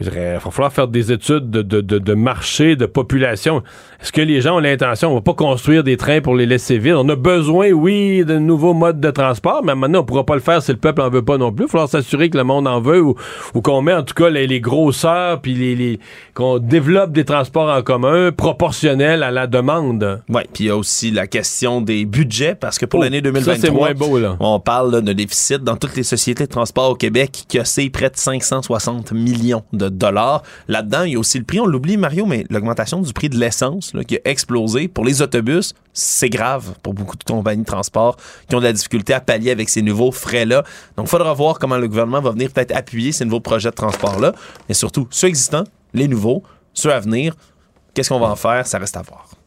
il 0.00 0.08
va 0.10 0.38
falloir 0.40 0.72
faire 0.72 0.88
des 0.88 1.12
études 1.12 1.50
de, 1.50 1.62
de, 1.62 1.80
de, 1.80 1.98
de 1.98 2.14
marché, 2.14 2.76
de 2.76 2.86
population. 2.86 3.62
Est-ce 4.00 4.12
que 4.12 4.22
les 4.22 4.40
gens 4.40 4.56
ont 4.56 4.60
l'intention, 4.60 5.10
on 5.10 5.14
va 5.16 5.20
pas 5.20 5.34
construire 5.34 5.84
des 5.84 5.96
trains 5.98 6.20
pour 6.22 6.34
les 6.34 6.46
laisser 6.46 6.78
vides? 6.78 6.94
On 6.94 7.08
a 7.10 7.16
besoin, 7.16 7.70
oui, 7.70 8.24
de 8.24 8.38
nouveaux 8.38 8.72
modes 8.72 8.98
de 9.00 9.10
transport, 9.10 9.62
mais 9.64 9.74
maintenant, 9.74 10.00
on 10.00 10.04
pourra 10.04 10.24
pas 10.24 10.34
le 10.34 10.40
faire 10.40 10.62
si 10.62 10.70
le 10.72 10.78
peuple 10.78 11.02
en 11.02 11.10
veut 11.10 11.22
pas 11.24 11.36
non 11.36 11.52
plus. 11.52 11.64
Il 11.64 11.66
va 11.66 11.70
falloir 11.72 11.88
s'assurer 11.88 12.30
que 12.30 12.38
le 12.38 12.44
monde 12.44 12.66
en 12.66 12.80
veut 12.80 13.02
ou, 13.02 13.14
ou 13.54 13.60
qu'on 13.60 13.82
met 13.82 13.92
en 13.92 14.02
tout 14.02 14.14
cas 14.14 14.30
les, 14.30 14.46
les 14.46 14.60
grosseurs, 14.60 15.40
puis 15.42 15.54
les, 15.54 15.74
les- 15.76 16.00
qu'on 16.32 16.58
développe 16.58 17.12
des 17.12 17.24
transports 17.26 17.68
en 17.68 17.82
commun 17.82 18.30
proportionnels 18.32 19.22
à 19.22 19.30
la 19.30 19.46
demande. 19.46 20.22
Oui, 20.28 20.42
puis 20.54 20.64
il 20.64 20.66
y 20.68 20.70
a 20.70 20.76
aussi 20.76 21.10
la 21.10 21.26
question 21.26 21.80
des 21.82 22.06
budgets, 22.06 22.54
parce 22.54 22.78
que 22.78 22.86
pour 22.86 23.00
Oh, 23.00 23.02
l'année 23.02 23.18
ça, 23.18 23.22
2023, 23.22 23.56
c'est 23.58 23.70
moins 23.70 23.92
beau, 23.94 24.18
là. 24.18 24.36
on 24.40 24.60
parle 24.60 24.92
là, 24.92 25.00
de 25.02 25.12
déficit 25.12 25.62
dans 25.62 25.76
toutes 25.76 25.96
les 25.96 26.02
sociétés 26.04 26.44
de 26.44 26.50
transport 26.50 26.90
au 26.90 26.94
Québec 26.94 27.44
qui 27.48 27.58
a 27.58 27.64
près 27.92 28.08
de 28.10 28.16
560 28.16 29.12
millions 29.12 29.62
de 29.72 29.89
dollars. 29.96 30.42
Là-dedans, 30.68 31.02
il 31.02 31.12
y 31.12 31.16
a 31.16 31.18
aussi 31.18 31.38
le 31.38 31.44
prix, 31.44 31.60
on 31.60 31.66
l'oublie, 31.66 31.96
Mario, 31.96 32.26
mais 32.26 32.44
l'augmentation 32.50 33.00
du 33.00 33.12
prix 33.12 33.28
de 33.28 33.36
l'essence 33.36 33.92
qui 34.06 34.16
a 34.16 34.20
explosé 34.24 34.88
pour 34.88 35.04
les 35.04 35.22
autobus, 35.22 35.74
c'est 35.92 36.30
grave 36.30 36.74
pour 36.82 36.94
beaucoup 36.94 37.16
de 37.16 37.24
compagnies 37.24 37.62
de 37.62 37.66
transport 37.66 38.16
qui 38.48 38.54
ont 38.54 38.60
de 38.60 38.64
la 38.64 38.72
difficulté 38.72 39.12
à 39.12 39.20
pallier 39.20 39.50
avec 39.50 39.68
ces 39.68 39.82
nouveaux 39.82 40.12
frais-là. 40.12 40.64
Donc, 40.96 41.06
il 41.06 41.10
faudra 41.10 41.32
voir 41.34 41.58
comment 41.58 41.76
le 41.76 41.88
gouvernement 41.88 42.20
va 42.20 42.30
venir 42.30 42.50
peut-être 42.50 42.74
appuyer 42.74 43.12
ces 43.12 43.24
nouveaux 43.24 43.40
projets 43.40 43.70
de 43.70 43.74
transport-là, 43.74 44.32
mais 44.68 44.74
surtout 44.74 45.06
ceux 45.10 45.28
existants, 45.28 45.64
les 45.94 46.08
nouveaux, 46.08 46.42
ceux 46.72 46.92
à 46.92 47.00
venir. 47.00 47.34
Qu'est-ce 47.94 48.08
qu'on 48.08 48.20
va 48.20 48.28
en 48.28 48.36
faire? 48.36 48.66
Ça 48.66 48.78
reste 48.78 48.96
à 48.96 49.02
voir. 49.02 49.39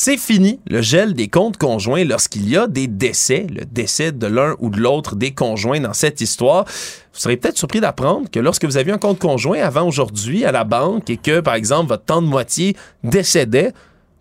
C'est 0.00 0.16
fini 0.16 0.60
le 0.70 0.80
gel 0.80 1.12
des 1.12 1.26
comptes 1.26 1.56
conjoints 1.56 2.04
lorsqu'il 2.04 2.48
y 2.48 2.56
a 2.56 2.68
des 2.68 2.86
décès, 2.86 3.48
le 3.52 3.64
décès 3.64 4.12
de 4.12 4.28
l'un 4.28 4.54
ou 4.60 4.70
de 4.70 4.78
l'autre 4.78 5.16
des 5.16 5.32
conjoints 5.32 5.80
dans 5.80 5.92
cette 5.92 6.20
histoire. 6.20 6.66
Vous 6.66 7.18
serez 7.18 7.36
peut-être 7.36 7.58
surpris 7.58 7.80
d'apprendre 7.80 8.30
que 8.30 8.38
lorsque 8.38 8.64
vous 8.64 8.76
aviez 8.76 8.92
un 8.92 8.98
compte 8.98 9.18
conjoint 9.18 9.58
avant 9.58 9.88
aujourd'hui 9.88 10.44
à 10.44 10.52
la 10.52 10.62
banque 10.62 11.10
et 11.10 11.16
que, 11.16 11.40
par 11.40 11.56
exemple, 11.56 11.88
votre 11.88 12.04
temps 12.04 12.22
de 12.22 12.28
moitié 12.28 12.76
décédait, 13.02 13.72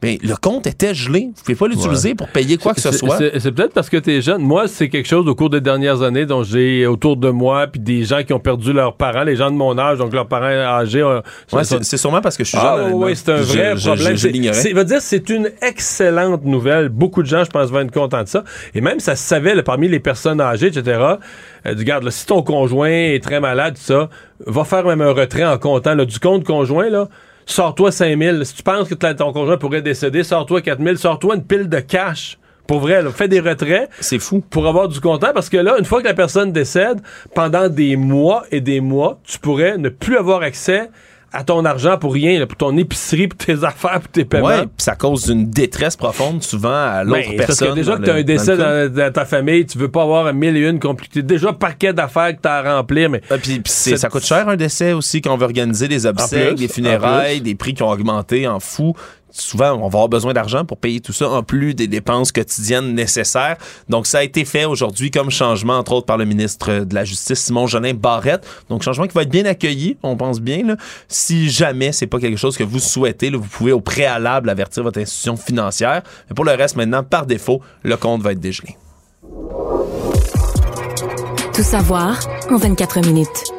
mais 0.04 0.20
le 0.22 0.36
compte 0.36 0.68
était 0.68 0.94
gelé. 0.94 1.22
Vous 1.22 1.28
ne 1.30 1.34
pouvez 1.44 1.56
pas 1.56 1.68
l'utiliser 1.68 2.10
Ouais. 2.10 2.16
pour 2.16 2.28
payer 2.30 2.58
quoi 2.58 2.74
que 2.74 2.82
ce 2.82 2.92
soit. 2.92 3.18
C'est 3.40 3.52
peut-être 3.52 3.74
parce 3.74 3.90
que 3.90 3.98
tu 3.98 4.12
es 4.16 4.22
jeune. 4.22 4.42
Moi, 4.44 4.68
c'est 4.68 4.90
quelque 4.90 5.08
chose 5.08 5.28
au 5.28 5.34
cours 5.34 5.50
des 5.50 5.60
dernières 5.62 6.04
années 6.04 6.26
dont 6.26 6.44
j'ai 6.44 6.86
autour 6.86 7.18
de 7.18 7.30
moi, 7.30 7.66
puis 7.68 7.80
des 7.80 8.04
gens 8.04 8.24
qui 8.24 8.32
ont 8.34 8.40
perdu 8.40 8.74
leurs 8.74 8.96
parents, 8.96 9.24
les 9.24 9.36
gens 9.36 9.50
de 9.50 9.56
mon 9.56 9.78
âge, 9.78 9.98
donc 9.98 10.14
leurs 10.14 10.28
parents 10.28 10.46
âgés. 10.46 11.02
euh, 11.02 11.22
Ouais, 11.52 11.64
c'est 11.64 11.98
sûrement 11.98 12.22
parce 12.22 12.38
que 12.38 12.44
je 12.44 12.50
suis 12.50 12.58
Ah, 12.62 12.78
jeune. 12.78 12.94
oui, 12.94 13.16
c'est 13.16 13.32
un 13.32 13.38
vrai 13.38 13.74
je- 13.76 13.88
problème. 13.88 14.16
Je, 14.18 14.28
je 14.70 14.76
veut 14.76 14.86
dire, 14.86 15.02
c'est 15.02 15.30
une 15.30 15.50
excellente 15.62 16.44
nouvelle. 16.46 16.90
Beaucoup 16.90 17.24
de 17.24 17.28
gens, 17.28 17.44
je 17.44 17.50
pense, 17.50 17.70
vont 17.72 17.80
être 17.80 17.92
contents 17.92 18.22
de 18.24 18.28
ça. 18.28 18.44
Et 18.76 18.82
même, 18.82 19.00
ça 19.00 19.16
se 19.16 19.24
savait, 19.28 19.56
là, 19.56 19.64
parmi 19.64 19.88
les 19.88 20.00
personnes 20.00 20.42
âgées, 20.42 20.68
etc., 20.68 21.00
euh, 21.66 21.74
du 21.74 21.80
regarde, 21.82 22.04
là, 22.04 22.12
si 22.12 22.26
ton 22.26 22.44
conjoint 22.44 22.90
est 22.90 23.24
très 23.24 23.40
malade, 23.40 23.74
tout 23.76 23.82
ça, 23.82 24.10
va 24.46 24.64
faire 24.64 24.86
même 24.86 25.02
un 25.02 25.12
retrait 25.12 25.44
en 25.46 25.58
comptant 25.58 25.96
là, 25.96 26.06
du 26.06 26.20
compte 26.20 26.44
conjoint, 26.44 26.90
là. 26.90 27.08
Sors-toi 27.48 27.92
5000. 27.92 28.46
Si 28.46 28.56
tu 28.56 28.62
penses 28.62 28.90
que 28.90 28.94
ton 28.94 29.32
conjoint 29.32 29.58
pourrait 29.58 29.82
décéder, 29.82 30.24
sors-toi 30.24 30.62
4000. 30.62 30.98
Sors-toi 30.98 31.36
une 31.38 31.44
pile 31.44 31.70
de 31.70 31.80
cash. 31.80 32.38
Pour 32.68 32.82
vrai, 32.82 33.02
là, 33.02 33.10
fais 33.10 33.30
des 33.30 33.40
retraits. 33.40 33.90
C'est 34.02 34.20
fou. 34.20 34.44
Pour 34.50 34.68
avoir 34.68 34.90
du 34.90 35.00
comptant, 35.00 35.32
parce 35.34 35.48
que 35.48 35.56
là, 35.56 35.78
une 35.80 35.86
fois 35.86 36.02
que 36.02 36.08
la 36.08 36.14
personne 36.14 36.52
décède, 36.52 37.00
pendant 37.34 37.70
des 37.70 37.96
mois 37.96 38.44
et 38.52 38.60
des 38.60 38.82
mois, 38.82 39.20
tu 39.24 39.40
pourrais 39.40 39.78
ne 39.78 39.88
plus 39.88 40.18
avoir 40.18 40.42
accès 40.42 40.90
à 41.34 41.44
ton 41.44 41.66
argent 41.66 41.98
pour 41.98 42.14
rien, 42.14 42.40
là, 42.40 42.48
pour 42.48 42.58
ton 42.58 42.76
épicerie, 42.78 43.28
pour 43.28 43.38
tes 43.38 43.54
affaires, 43.64 44.00
pour 44.00 44.08
tes 44.12 44.26
paiements. 44.26 44.62
Puis 44.62 44.70
ça 44.78 44.96
cause 44.96 45.28
une 45.28 45.50
détresse 45.50 45.96
profonde 45.96 46.42
souvent 46.44 46.70
à 46.74 47.04
l'autre 47.04 47.18
Ben, 47.20 47.26
c'est 47.30 47.36
parce 47.38 47.48
personne. 47.48 47.70
que 47.70 47.76
déjà 47.76 47.98
que 47.98 48.04
tu 48.04 48.10
as 48.10 48.14
un 48.16 48.24
décès 48.24 48.58
dans 48.58 49.14
ta 49.14 49.26
famille, 49.26 49.66
tu 49.66 49.78
veux 49.78 49.90
pas 49.90 50.04
avoir 50.04 50.28
un 50.28 50.34
mille 50.34 50.56
et 50.58 50.68
une 50.68 50.80
compliqué. 50.80 51.22
Déjà, 51.22 51.54
paquet 51.54 51.94
d'affaires 51.94 52.36
que 52.36 52.42
tu 52.42 52.48
as 52.48 52.54
à 52.56 52.78
remplir, 52.78 53.10
mais. 53.10 53.22
Puis- 53.42 53.62
c'est- 53.66 53.98
ça 53.98 54.10
coûte 54.10 54.24
cher 54.26 54.48
un 54.50 54.56
décès 54.56 54.94
aussi 54.94 55.22
quand 55.22 55.34
on 55.34 55.38
veut 55.38 55.46
organiser 55.46 55.88
des 55.88 56.06
obsèques, 56.06 56.50
plus, 56.50 56.56
des 56.56 56.68
funérailles, 56.68 57.42
des 57.42 57.56
prix 57.56 57.74
qui 57.74 57.84
ont 57.84 57.90
augmenté 57.90 58.48
en 58.48 58.60
fou. 58.60 58.94
Souvent, 59.30 59.74
on 59.74 59.82
va 59.82 59.86
avoir 59.86 60.10
besoin 60.10 60.34
d'argent 60.34 60.66
pour 60.66 60.78
payer 60.78 61.00
tout 61.00 61.14
ça, 61.14 61.30
en 61.30 61.44
plus 61.44 61.74
des 61.74 61.88
dépenses 61.88 62.32
quotidiennes 62.32 62.94
nécessaires. 62.94 63.58
Donc, 63.90 64.08
ça 64.08 64.20
a 64.20 64.24
été 64.24 64.46
fait 64.46 64.66
aujourd'hui 64.66 65.12
comme 65.12 65.30
changement, 65.30 65.78
entre 65.78 65.94
autres 65.94 66.06
par 66.06 66.18
le 66.18 66.26
ministre 66.26 66.86
de 66.86 66.96
la 66.96 67.04
Justice, 67.04 67.40
Simon 67.40 67.68
Jolin 67.68 67.94
Barrette. 67.94 68.48
Donc, 68.70 68.84
changement 68.84 69.06
qui 69.06 69.14
va 69.14 69.24
être 69.24 69.30
bien 69.30 69.46
accueilli, 69.46 69.98
on 70.04 70.16
pense 70.16 70.40
bien. 70.40 70.76
Si 71.08 71.50
jamais 71.50 71.92
c'est 71.92 72.08
pas 72.08 72.20
quelque 72.20 72.38
chose 72.38 72.58
que 72.58 72.64
vous 72.64 72.80
souhaitez, 72.80 73.30
vous 73.30 73.42
pouvez 73.42 73.72
au 73.72 73.82
préalable 73.82 74.50
avertir 74.50 74.84
votre 74.84 75.00
institution 75.00 75.38
financière. 75.38 76.02
Mais 76.30 76.34
pour 76.34 76.46
le 76.46 76.52
reste, 76.52 76.76
maintenant, 76.76 77.04
par 77.04 77.26
défaut, 77.26 77.62
le 77.84 77.98
compte 77.98 78.22
va 78.22 78.32
être 78.32 78.40
dégelé. 78.40 78.78
Tout 81.54 81.64
savoir 81.64 82.20
en 82.50 82.58
24 82.58 83.02
minutes. 83.02 83.57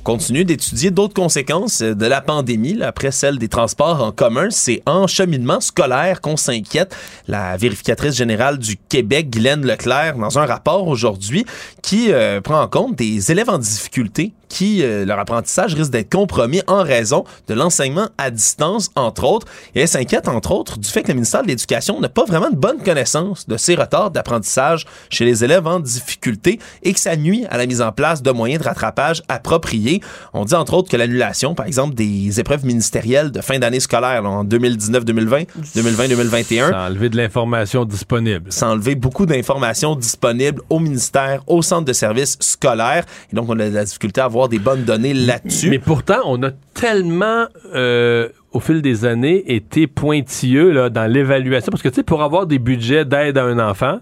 On 0.00 0.02
continue 0.02 0.46
d'étudier 0.46 0.90
d'autres 0.90 1.12
conséquences 1.12 1.82
de 1.82 2.06
la 2.06 2.22
pandémie, 2.22 2.72
là, 2.72 2.88
après 2.88 3.10
celle 3.10 3.38
des 3.38 3.48
transports 3.48 4.02
en 4.02 4.12
commun. 4.12 4.48
C'est 4.50 4.82
en 4.86 5.06
cheminement 5.06 5.60
scolaire 5.60 6.22
qu'on 6.22 6.38
s'inquiète. 6.38 6.96
La 7.28 7.58
vérificatrice 7.58 8.16
générale 8.16 8.58
du 8.58 8.78
Québec, 8.88 9.28
Guylaine 9.28 9.66
Leclerc, 9.66 10.16
dans 10.16 10.38
un 10.38 10.46
rapport 10.46 10.88
aujourd'hui, 10.88 11.44
qui 11.82 12.12
euh, 12.12 12.40
prend 12.40 12.62
en 12.62 12.68
compte 12.68 12.96
des 12.96 13.30
élèves 13.30 13.50
en 13.50 13.58
difficulté 13.58 14.32
qui, 14.50 14.82
euh, 14.82 15.06
leur 15.06 15.18
apprentissage 15.18 15.74
risque 15.74 15.92
d'être 15.92 16.10
compromis 16.10 16.60
en 16.66 16.82
raison 16.82 17.24
de 17.48 17.54
l'enseignement 17.54 18.08
à 18.18 18.30
distance, 18.30 18.90
entre 18.96 19.24
autres. 19.24 19.46
Et 19.74 19.82
elle 19.82 19.88
s'inquiète, 19.88 20.28
entre 20.28 20.50
autres, 20.50 20.78
du 20.78 20.88
fait 20.88 21.02
que 21.02 21.08
le 21.08 21.14
ministère 21.14 21.42
de 21.42 21.48
l'Éducation 21.48 22.00
n'a 22.00 22.10
pas 22.10 22.24
vraiment 22.24 22.50
de 22.50 22.56
bonne 22.56 22.82
connaissance 22.82 23.46
de 23.46 23.56
ces 23.56 23.76
retards 23.76 24.10
d'apprentissage 24.10 24.86
chez 25.08 25.24
les 25.24 25.44
élèves 25.44 25.66
en 25.66 25.80
difficulté 25.80 26.58
et 26.82 26.92
que 26.92 27.00
ça 27.00 27.16
nuit 27.16 27.46
à 27.48 27.56
la 27.56 27.66
mise 27.66 27.80
en 27.80 27.92
place 27.92 28.22
de 28.22 28.30
moyens 28.30 28.62
de 28.62 28.68
rattrapage 28.68 29.22
appropriés. 29.28 29.89
On 30.32 30.44
dit, 30.44 30.54
entre 30.54 30.74
autres, 30.74 30.90
que 30.90 30.96
l'annulation, 30.96 31.54
par 31.54 31.66
exemple, 31.66 31.94
des 31.94 32.40
épreuves 32.40 32.64
ministérielles 32.64 33.30
de 33.30 33.40
fin 33.40 33.58
d'année 33.58 33.80
scolaire 33.80 34.22
là, 34.22 34.28
en 34.28 34.44
2019-2020, 34.44 35.46
2020-2021. 35.76 36.70
Ça 36.70 36.86
enlever 36.86 37.08
de 37.08 37.16
l'information 37.16 37.84
disponible. 37.84 38.52
Ça 38.52 38.68
enlever 38.68 38.94
beaucoup 38.94 39.26
d'informations 39.26 39.96
disponibles 39.96 40.62
au 40.70 40.78
ministère, 40.78 41.42
au 41.46 41.62
centre 41.62 41.84
de 41.84 41.92
services 41.92 42.36
scolaires. 42.40 43.04
Et 43.32 43.36
donc, 43.36 43.48
on 43.48 43.58
a 43.58 43.68
de 43.68 43.74
la 43.74 43.84
difficulté 43.84 44.20
à 44.20 44.24
avoir 44.24 44.48
des 44.48 44.58
bonnes 44.58 44.84
données 44.84 45.14
là-dessus. 45.14 45.70
Mais 45.70 45.78
pourtant, 45.78 46.20
on 46.24 46.42
a 46.42 46.50
tellement, 46.74 47.46
euh, 47.74 48.28
au 48.52 48.60
fil 48.60 48.82
des 48.82 49.04
années, 49.04 49.54
été 49.54 49.86
pointilleux 49.86 50.70
là, 50.70 50.90
dans 50.90 51.10
l'évaluation. 51.10 51.70
Parce 51.70 51.82
que, 51.82 51.88
tu 51.88 51.96
sais, 51.96 52.02
pour 52.02 52.22
avoir 52.22 52.46
des 52.46 52.58
budgets 52.58 53.04
d'aide 53.04 53.38
à 53.38 53.44
un 53.44 53.58
enfant, 53.58 54.00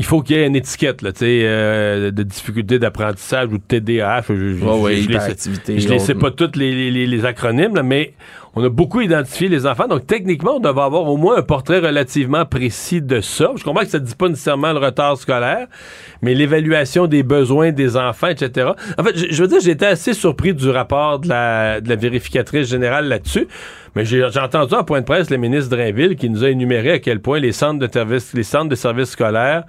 il 0.00 0.06
faut 0.06 0.22
qu'il 0.22 0.36
y 0.36 0.40
ait 0.40 0.46
une 0.46 0.56
étiquette 0.56 1.02
là, 1.02 1.10
euh, 1.20 2.10
de 2.10 2.22
difficulté 2.22 2.78
d'apprentissage 2.78 3.48
ou 3.52 3.58
de 3.58 3.62
TDAH. 3.62 4.22
Je, 4.30 4.54
je, 4.54 4.64
oh 4.64 4.78
oui, 4.80 5.02
je, 5.02 5.78
je 5.78 5.88
les 5.88 5.98
sais 5.98 6.14
pas 6.14 6.30
tous 6.30 6.56
les, 6.56 6.90
les, 6.90 7.06
les 7.06 7.24
acronymes, 7.26 7.76
là, 7.76 7.82
mais 7.82 8.14
on 8.54 8.64
a 8.64 8.70
beaucoup 8.70 9.02
identifié 9.02 9.48
les 9.48 9.66
enfants. 9.66 9.88
Donc, 9.88 10.06
techniquement, 10.06 10.56
on 10.56 10.58
devrait 10.58 10.84
avoir 10.84 11.04
au 11.06 11.18
moins 11.18 11.36
un 11.36 11.42
portrait 11.42 11.80
relativement 11.80 12.46
précis 12.46 13.02
de 13.02 13.20
ça. 13.20 13.50
Je 13.56 13.62
comprends 13.62 13.82
que 13.82 13.90
ça 13.90 13.98
ne 13.98 14.04
dit 14.06 14.14
pas 14.14 14.30
nécessairement 14.30 14.72
le 14.72 14.78
retard 14.78 15.18
scolaire, 15.18 15.66
mais 16.22 16.32
l'évaluation 16.34 17.06
des 17.06 17.22
besoins 17.22 17.70
des 17.70 17.98
enfants, 17.98 18.28
etc. 18.28 18.70
En 18.96 19.04
fait, 19.04 19.18
je, 19.18 19.26
je 19.28 19.42
veux 19.42 19.48
dire, 19.48 19.60
j'ai 19.60 19.72
été 19.72 19.84
assez 19.84 20.14
surpris 20.14 20.54
du 20.54 20.70
rapport 20.70 21.18
de 21.18 21.28
la, 21.28 21.82
de 21.82 21.90
la 21.90 21.96
vérificatrice 21.96 22.70
générale 22.70 23.06
là-dessus. 23.06 23.48
Mais 23.94 24.04
j'ai 24.04 24.24
entendu 24.24 24.74
en 24.74 24.84
point 24.84 25.00
de 25.00 25.04
presse 25.04 25.30
le 25.30 25.36
ministre 25.36 25.74
Drainville 25.76 26.16
qui 26.16 26.30
nous 26.30 26.44
a 26.44 26.50
énuméré 26.50 26.92
à 26.92 26.98
quel 26.98 27.20
point 27.20 27.40
les 27.40 27.52
centres 27.52 27.84
de 27.84 27.92
services, 27.92 28.32
les 28.34 28.42
centres 28.42 28.68
de 28.68 28.74
services 28.74 29.10
scolaires 29.10 29.64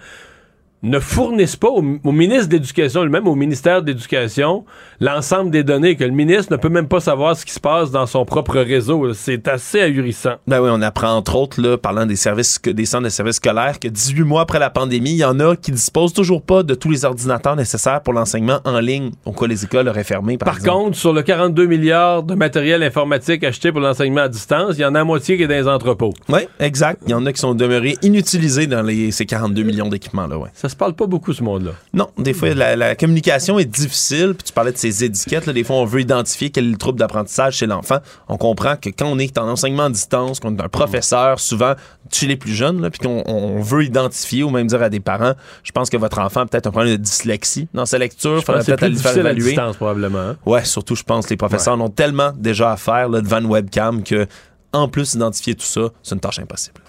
ne 0.84 1.00
fournissent 1.00 1.56
pas 1.56 1.70
au, 1.70 1.84
au 2.04 2.12
ministre 2.12 2.48
de 2.48 2.54
l'Éducation 2.54 3.04
lui-même, 3.04 3.28
au 3.28 3.36
ministère 3.36 3.82
de 3.82 3.88
l'Éducation, 3.88 4.66
l'ensemble 5.00 5.52
des 5.52 5.64
données, 5.64 5.96
que 5.96 6.04
le 6.04 6.12
ministre 6.12 6.52
ne 6.52 6.58
peut 6.58 6.70
même 6.70 6.88
pas 6.88 7.00
savoir 7.00 7.36
ce 7.36 7.46
qui 7.46 7.54
se 7.54 7.60
passe 7.60 7.92
dans 7.92 8.06
son 8.06 8.26
propre 8.26 8.60
réseau. 8.60 9.14
C'est 9.14 9.48
assez 9.48 9.82
ahurissant. 9.82 10.36
Ben 10.48 10.60
oui, 10.62 10.70
on 10.72 10.82
apprend 10.82 11.16
entre 11.16 11.36
autres, 11.36 11.62
là, 11.62 11.78
parlant 11.78 12.06
des 12.06 12.16
services, 12.16 12.60
des 12.62 12.86
centres 12.86 13.04
de 13.04 13.10
services 13.10 13.36
scolaires, 13.36 13.80
que 13.80 13.88
18 13.88 14.24
mois 14.24 14.42
après 14.42 14.60
la 14.60 14.70
pandémie, 14.70 15.12
il 15.12 15.18
y 15.18 15.26
en 15.26 15.40
a 15.40 15.56
qui 15.56 15.72
disposent 15.72 16.14
toujours 16.14 16.42
pas 16.42 16.64
de 16.64 16.74
tous 16.74 16.90
les 16.90 17.06
ordinateurs 17.06 17.56
nécessaires 17.56 18.02
pour 18.02 18.14
l'enseignement 18.14 18.60
en 18.66 18.80
ligne. 18.80 19.12
Donc, 19.26 19.36
quoi, 19.36 19.48
les 19.48 19.64
écoles 19.64 19.88
auraient 19.88 20.04
fermé, 20.04 20.38
par, 20.38 20.48
par 20.48 20.58
exemple. 20.58 20.78
contre, 20.78 20.98
sur 20.98 21.14
le 21.14 21.22
42 21.22 21.66
milliards 21.66 22.24
de 22.24 22.34
matériel 22.36 22.82
informatique 22.84 23.44
acheté 23.44 23.72
pour 23.72 23.82
l'enseignement 23.82 24.22
à 24.22 24.30
distance, 24.30 24.76
il 24.78 24.82
y 24.82 24.86
en 24.86 24.96
a 24.96 25.00
la 25.00 25.04
moitié 25.04 25.38
qui 25.38 25.44
est 25.44 25.48
dans 25.48 25.56
les 25.56 25.68
entrepôts. 25.68 26.14
Oui, 26.30 26.42
exact. 26.60 27.02
Il 27.06 27.12
y 27.12 27.14
en 27.14 27.26
a 27.26 27.34
qui 27.34 27.40
sont 27.40 27.54
demeurés 27.54 27.98
inutilisés 28.02 28.68
dans 28.68 28.82
les, 28.82 29.12
ces 29.12 29.26
42 29.26 29.64
millions 29.64 29.90
d'équipements-là, 29.90 30.38
ouais. 30.38 30.50
Ça 30.54 30.70
se 30.72 30.76
parle 30.76 30.94
pas 30.94 31.06
beaucoup, 31.06 31.34
ce 31.34 31.44
monde-là. 31.44 31.72
Non, 31.94 32.10
des 32.18 32.34
fois, 32.34 32.54
la, 32.54 32.76
la, 32.76 32.96
communication 32.96 33.60
est 33.60 33.66
difficile. 33.66 34.34
Puis 34.36 34.46
tu 34.46 34.54
parlais 34.54 34.72
de 34.72 34.78
ces 34.78 35.04
étiquettes. 35.04 35.46
Là, 35.46 35.54
des 35.54 35.64
fois, 35.64 35.76
on 35.78 35.86
veut 35.86 36.02
identifier 36.02 36.50
quel 36.50 36.66
est 36.66 36.72
le 36.72 36.78
trouble 36.78 37.00
d'apprentissage 37.00 37.58
chez 37.58 37.68
l'enfant. 37.68 37.98
On 38.28 38.38
comprend 38.38 38.76
que 38.76 38.90
quand 38.90 39.06
on 39.06 39.20
est 39.20 39.38
en 39.38 39.48
enseignement 39.48 39.84
à 39.84 39.90
distance, 39.90 40.40
qu'on 40.40 40.58
est 40.58 40.62
un 40.62 40.70
professeur, 40.70 41.40
souvent 41.40 41.74
chez 42.12 42.28
les 42.28 42.36
plus 42.36 42.54
jeunes, 42.54 42.82
là, 42.82 42.90
puis 42.90 43.00
qu'on 43.00 43.24
on 43.26 43.62
veut 43.62 43.84
identifier 43.84 44.44
ou 44.44 44.50
même 44.50 44.68
dire 44.68 44.82
à 44.82 44.90
des 44.90 45.00
parents, 45.00 45.34
je 45.64 45.72
pense 45.72 45.90
que 45.90 45.98
votre 45.98 46.20
enfant 46.20 46.42
a 46.42 46.46
peut-être 46.46 46.68
un 46.68 46.72
problème 46.72 46.96
de 46.96 47.02
dyslexie 47.02 47.68
dans 47.74 47.86
sa 47.86 47.98
lecture. 47.98 48.38
Il 48.38 48.44
faudrait 48.44 48.64
peut-être 48.64 48.88
le 48.88 48.96
faire 48.96 49.18
évaluer. 49.18 49.44
À 49.44 49.50
distance, 49.50 49.76
probablement. 49.78 50.20
Hein? 50.20 50.38
Ouais, 50.46 50.66
surtout, 50.66 50.96
je 50.96 51.04
pense 51.04 51.26
que 51.26 51.32
les 51.32 51.38
professeurs 51.38 51.78
ouais. 51.78 51.84
ont 51.84 51.90
tellement 51.90 52.32
déjà 52.36 52.72
à 52.72 52.78
faire 52.78 53.10
là, 53.10 53.22
devant 53.22 53.40
une 53.40 53.46
webcam 53.46 54.04
que, 54.04 54.28
en 54.74 54.88
plus, 54.88 55.14
identifier 55.14 55.56
tout 55.56 55.66
ça, 55.66 55.90
c'est 56.04 56.16
une 56.16 56.22
tâche 56.22 56.40
impossible 56.40 56.82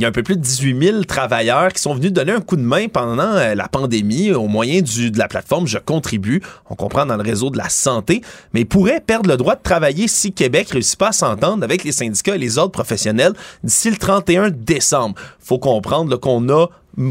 il 0.00 0.04
y 0.04 0.06
a 0.06 0.08
un 0.08 0.12
peu 0.12 0.22
plus 0.22 0.36
de 0.36 0.40
18 0.40 0.82
000 0.82 1.04
travailleurs 1.04 1.74
qui 1.74 1.82
sont 1.82 1.92
venus 1.92 2.10
donner 2.10 2.32
un 2.32 2.40
coup 2.40 2.56
de 2.56 2.62
main 2.62 2.88
pendant 2.88 3.34
euh, 3.34 3.54
la 3.54 3.68
pandémie 3.68 4.32
au 4.32 4.46
moyen 4.46 4.80
du, 4.80 5.10
de 5.10 5.18
la 5.18 5.28
plateforme 5.28 5.66
Je 5.66 5.76
contribue. 5.76 6.40
On 6.70 6.74
comprend 6.74 7.04
dans 7.04 7.18
le 7.18 7.22
réseau 7.22 7.50
de 7.50 7.58
la 7.58 7.68
santé, 7.68 8.22
mais 8.54 8.62
ils 8.62 8.66
pourraient 8.66 9.02
perdre 9.06 9.28
le 9.28 9.36
droit 9.36 9.56
de 9.56 9.62
travailler 9.62 10.08
si 10.08 10.32
Québec 10.32 10.70
réussit 10.70 10.98
pas 10.98 11.08
à 11.08 11.12
s'entendre 11.12 11.64
avec 11.64 11.84
les 11.84 11.92
syndicats 11.92 12.34
et 12.34 12.38
les 12.38 12.56
autres 12.56 12.72
professionnels 12.72 13.34
d'ici 13.62 13.90
le 13.90 13.98
31 13.98 14.48
décembre. 14.48 15.16
Faut 15.38 15.58
comprendre 15.58 16.16
qu'on 16.16 16.48
a 16.48 16.68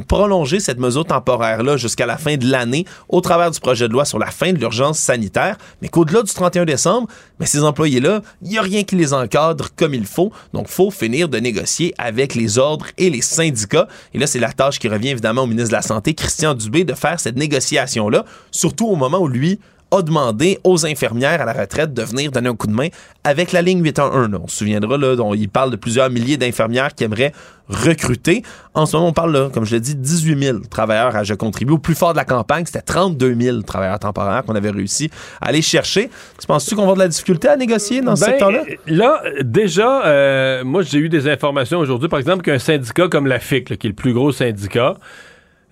prolonger 0.07 0.59
cette 0.59 0.79
mesure 0.79 1.05
temporaire-là 1.05 1.77
jusqu'à 1.77 2.05
la 2.05 2.17
fin 2.17 2.37
de 2.37 2.49
l'année 2.49 2.85
au 3.07 3.21
travers 3.21 3.51
du 3.51 3.59
projet 3.59 3.87
de 3.87 3.93
loi 3.93 4.05
sur 4.05 4.19
la 4.19 4.27
fin 4.27 4.53
de 4.53 4.57
l'urgence 4.57 4.99
sanitaire, 4.99 5.57
mais 5.81 5.87
qu'au-delà 5.87 6.21
du 6.21 6.33
31 6.33 6.65
décembre, 6.65 7.07
mais 7.39 7.45
ces 7.45 7.63
employés-là, 7.63 8.21
il 8.41 8.49
n'y 8.49 8.57
a 8.57 8.61
rien 8.61 8.83
qui 8.83 8.95
les 8.95 9.13
encadre 9.13 9.69
comme 9.75 9.93
il 9.93 10.05
faut. 10.05 10.31
Donc, 10.53 10.67
il 10.69 10.73
faut 10.73 10.91
finir 10.91 11.29
de 11.29 11.37
négocier 11.37 11.93
avec 11.97 12.35
les 12.35 12.57
ordres 12.57 12.87
et 12.97 13.09
les 13.09 13.21
syndicats. 13.21 13.87
Et 14.13 14.19
là, 14.19 14.27
c'est 14.27 14.39
la 14.39 14.51
tâche 14.51 14.79
qui 14.79 14.87
revient 14.87 15.09
évidemment 15.09 15.43
au 15.43 15.47
ministre 15.47 15.69
de 15.69 15.75
la 15.75 15.81
Santé, 15.81 16.13
Christian 16.13 16.53
Dubé, 16.53 16.83
de 16.83 16.93
faire 16.93 17.19
cette 17.19 17.37
négociation-là, 17.37 18.25
surtout 18.51 18.87
au 18.87 18.95
moment 18.95 19.19
où 19.19 19.27
lui 19.27 19.59
a 19.91 20.01
demandé 20.01 20.59
aux 20.63 20.85
infirmières 20.85 21.41
à 21.41 21.45
la 21.45 21.53
retraite 21.53 21.93
de 21.93 22.01
venir 22.01 22.31
donner 22.31 22.49
un 22.49 22.55
coup 22.55 22.67
de 22.67 22.73
main 22.73 22.87
avec 23.23 23.51
la 23.51 23.61
ligne 23.61 23.83
811. 23.83 24.39
On 24.43 24.47
se 24.47 24.57
souviendra, 24.57 24.97
là, 24.97 25.15
dont 25.15 25.33
il 25.33 25.49
parle 25.49 25.71
de 25.71 25.75
plusieurs 25.75 26.09
milliers 26.09 26.37
d'infirmières 26.37 26.93
qui 26.93 27.03
aimeraient 27.03 27.33
recruter. 27.69 28.43
En 28.73 28.85
ce 28.85 28.95
moment, 28.95 29.09
on 29.09 29.13
parle, 29.13 29.31
là, 29.31 29.49
comme 29.53 29.65
je 29.65 29.75
l'ai 29.75 29.79
dit, 29.79 29.95
18 29.95 30.43
000 30.43 30.59
travailleurs 30.69 31.15
à 31.15 31.23
Je 31.23 31.33
contribue. 31.33 31.73
Au 31.73 31.77
plus 31.77 31.95
fort 31.95 32.13
de 32.13 32.17
la 32.17 32.25
campagne, 32.25 32.65
c'était 32.65 32.81
32 32.81 33.35
000 33.39 33.61
travailleurs 33.61 33.99
temporaires 33.99 34.43
qu'on 34.43 34.55
avait 34.55 34.71
réussi 34.71 35.09
à 35.41 35.49
aller 35.49 35.61
chercher. 35.61 36.09
Tu 36.39 36.47
penses-tu 36.47 36.75
qu'on 36.75 36.81
va 36.81 36.91
avoir 36.91 36.97
de 36.97 37.01
la 37.03 37.07
difficulté 37.07 37.47
à 37.47 37.57
négocier 37.57 38.01
dans 38.01 38.15
ce 38.15 38.25
ben, 38.25 38.31
secteur-là? 38.31 38.63
Là, 38.87 39.21
déjà, 39.41 40.05
euh, 40.05 40.63
moi, 40.63 40.81
j'ai 40.81 40.97
eu 40.97 41.09
des 41.09 41.27
informations 41.27 41.79
aujourd'hui, 41.79 42.09
par 42.09 42.19
exemple, 42.19 42.43
qu'un 42.43 42.59
syndicat 42.59 43.07
comme 43.07 43.27
la 43.27 43.39
FIC, 43.39 43.69
là, 43.69 43.75
qui 43.75 43.87
est 43.87 43.91
le 43.91 43.95
plus 43.95 44.13
gros 44.13 44.31
syndicat, 44.31 44.95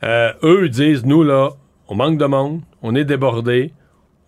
euh, 0.03 0.31
eux 0.43 0.69
disent, 0.69 1.03
nous, 1.05 1.23
là, 1.23 1.49
on 1.87 1.95
manque 1.95 2.17
de 2.17 2.25
monde, 2.25 2.61
on 2.83 2.95
est 2.95 3.05
débordés, 3.05 3.73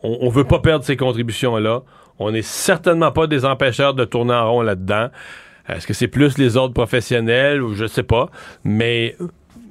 on, 0.04 0.18
on 0.22 0.30
veut 0.30 0.44
pas 0.44 0.60
perdre 0.60 0.86
ces 0.86 0.98
contributions-là. 0.98 1.82
On 2.20 2.32
n'est 2.32 2.42
certainement 2.42 3.12
pas 3.12 3.28
des 3.28 3.46
empêcheurs 3.46 3.94
de 3.94 4.06
tourner 4.06 4.34
en 4.34 4.52
rond 4.52 4.62
là-dedans. 4.62 5.10
Est-ce 5.70 5.86
que 5.86 5.94
c'est 5.94 6.08
plus 6.08 6.38
les 6.38 6.58
ordres 6.58 6.74
professionnels 6.74 7.62
ou 7.62 7.76
je 7.76 7.86
sais 7.86 8.04
pas. 8.04 8.30
Mais 8.64 9.16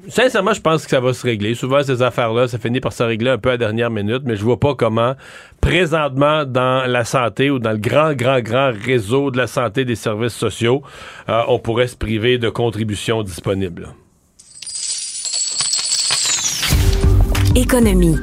sincèrement, 0.08 0.52
je 0.52 0.60
pense 0.60 0.84
que 0.84 0.90
ça 0.90 1.00
va 1.00 1.12
se 1.12 1.26
régler. 1.26 1.54
Souvent, 1.54 1.82
ces 1.82 2.02
affaires-là, 2.02 2.48
ça 2.48 2.58
finit 2.58 2.80
par 2.80 2.92
se 2.92 3.02
régler 3.02 3.30
un 3.30 3.38
peu 3.38 3.50
à 3.50 3.56
dernière 3.56 3.90
minute, 3.90 4.22
mais 4.24 4.36
je 4.36 4.42
vois 4.42 4.60
pas 4.60 4.74
comment, 4.74 5.14
présentement, 5.60 6.44
dans 6.44 6.88
la 6.88 7.04
santé 7.04 7.50
ou 7.50 7.58
dans 7.58 7.72
le 7.72 7.78
grand, 7.78 8.14
grand, 8.14 8.40
grand 8.40 8.72
réseau 8.72 9.30
de 9.30 9.38
la 9.38 9.46
santé 9.46 9.84
des 9.84 9.96
services 9.96 10.34
sociaux, 10.34 10.82
euh, 11.28 11.42
on 11.48 11.58
pourrait 11.58 11.88
se 11.88 11.96
priver 11.96 12.38
de 12.38 12.48
contributions 12.48 13.22
disponibles. 13.22 13.88
Économie. 17.54 18.16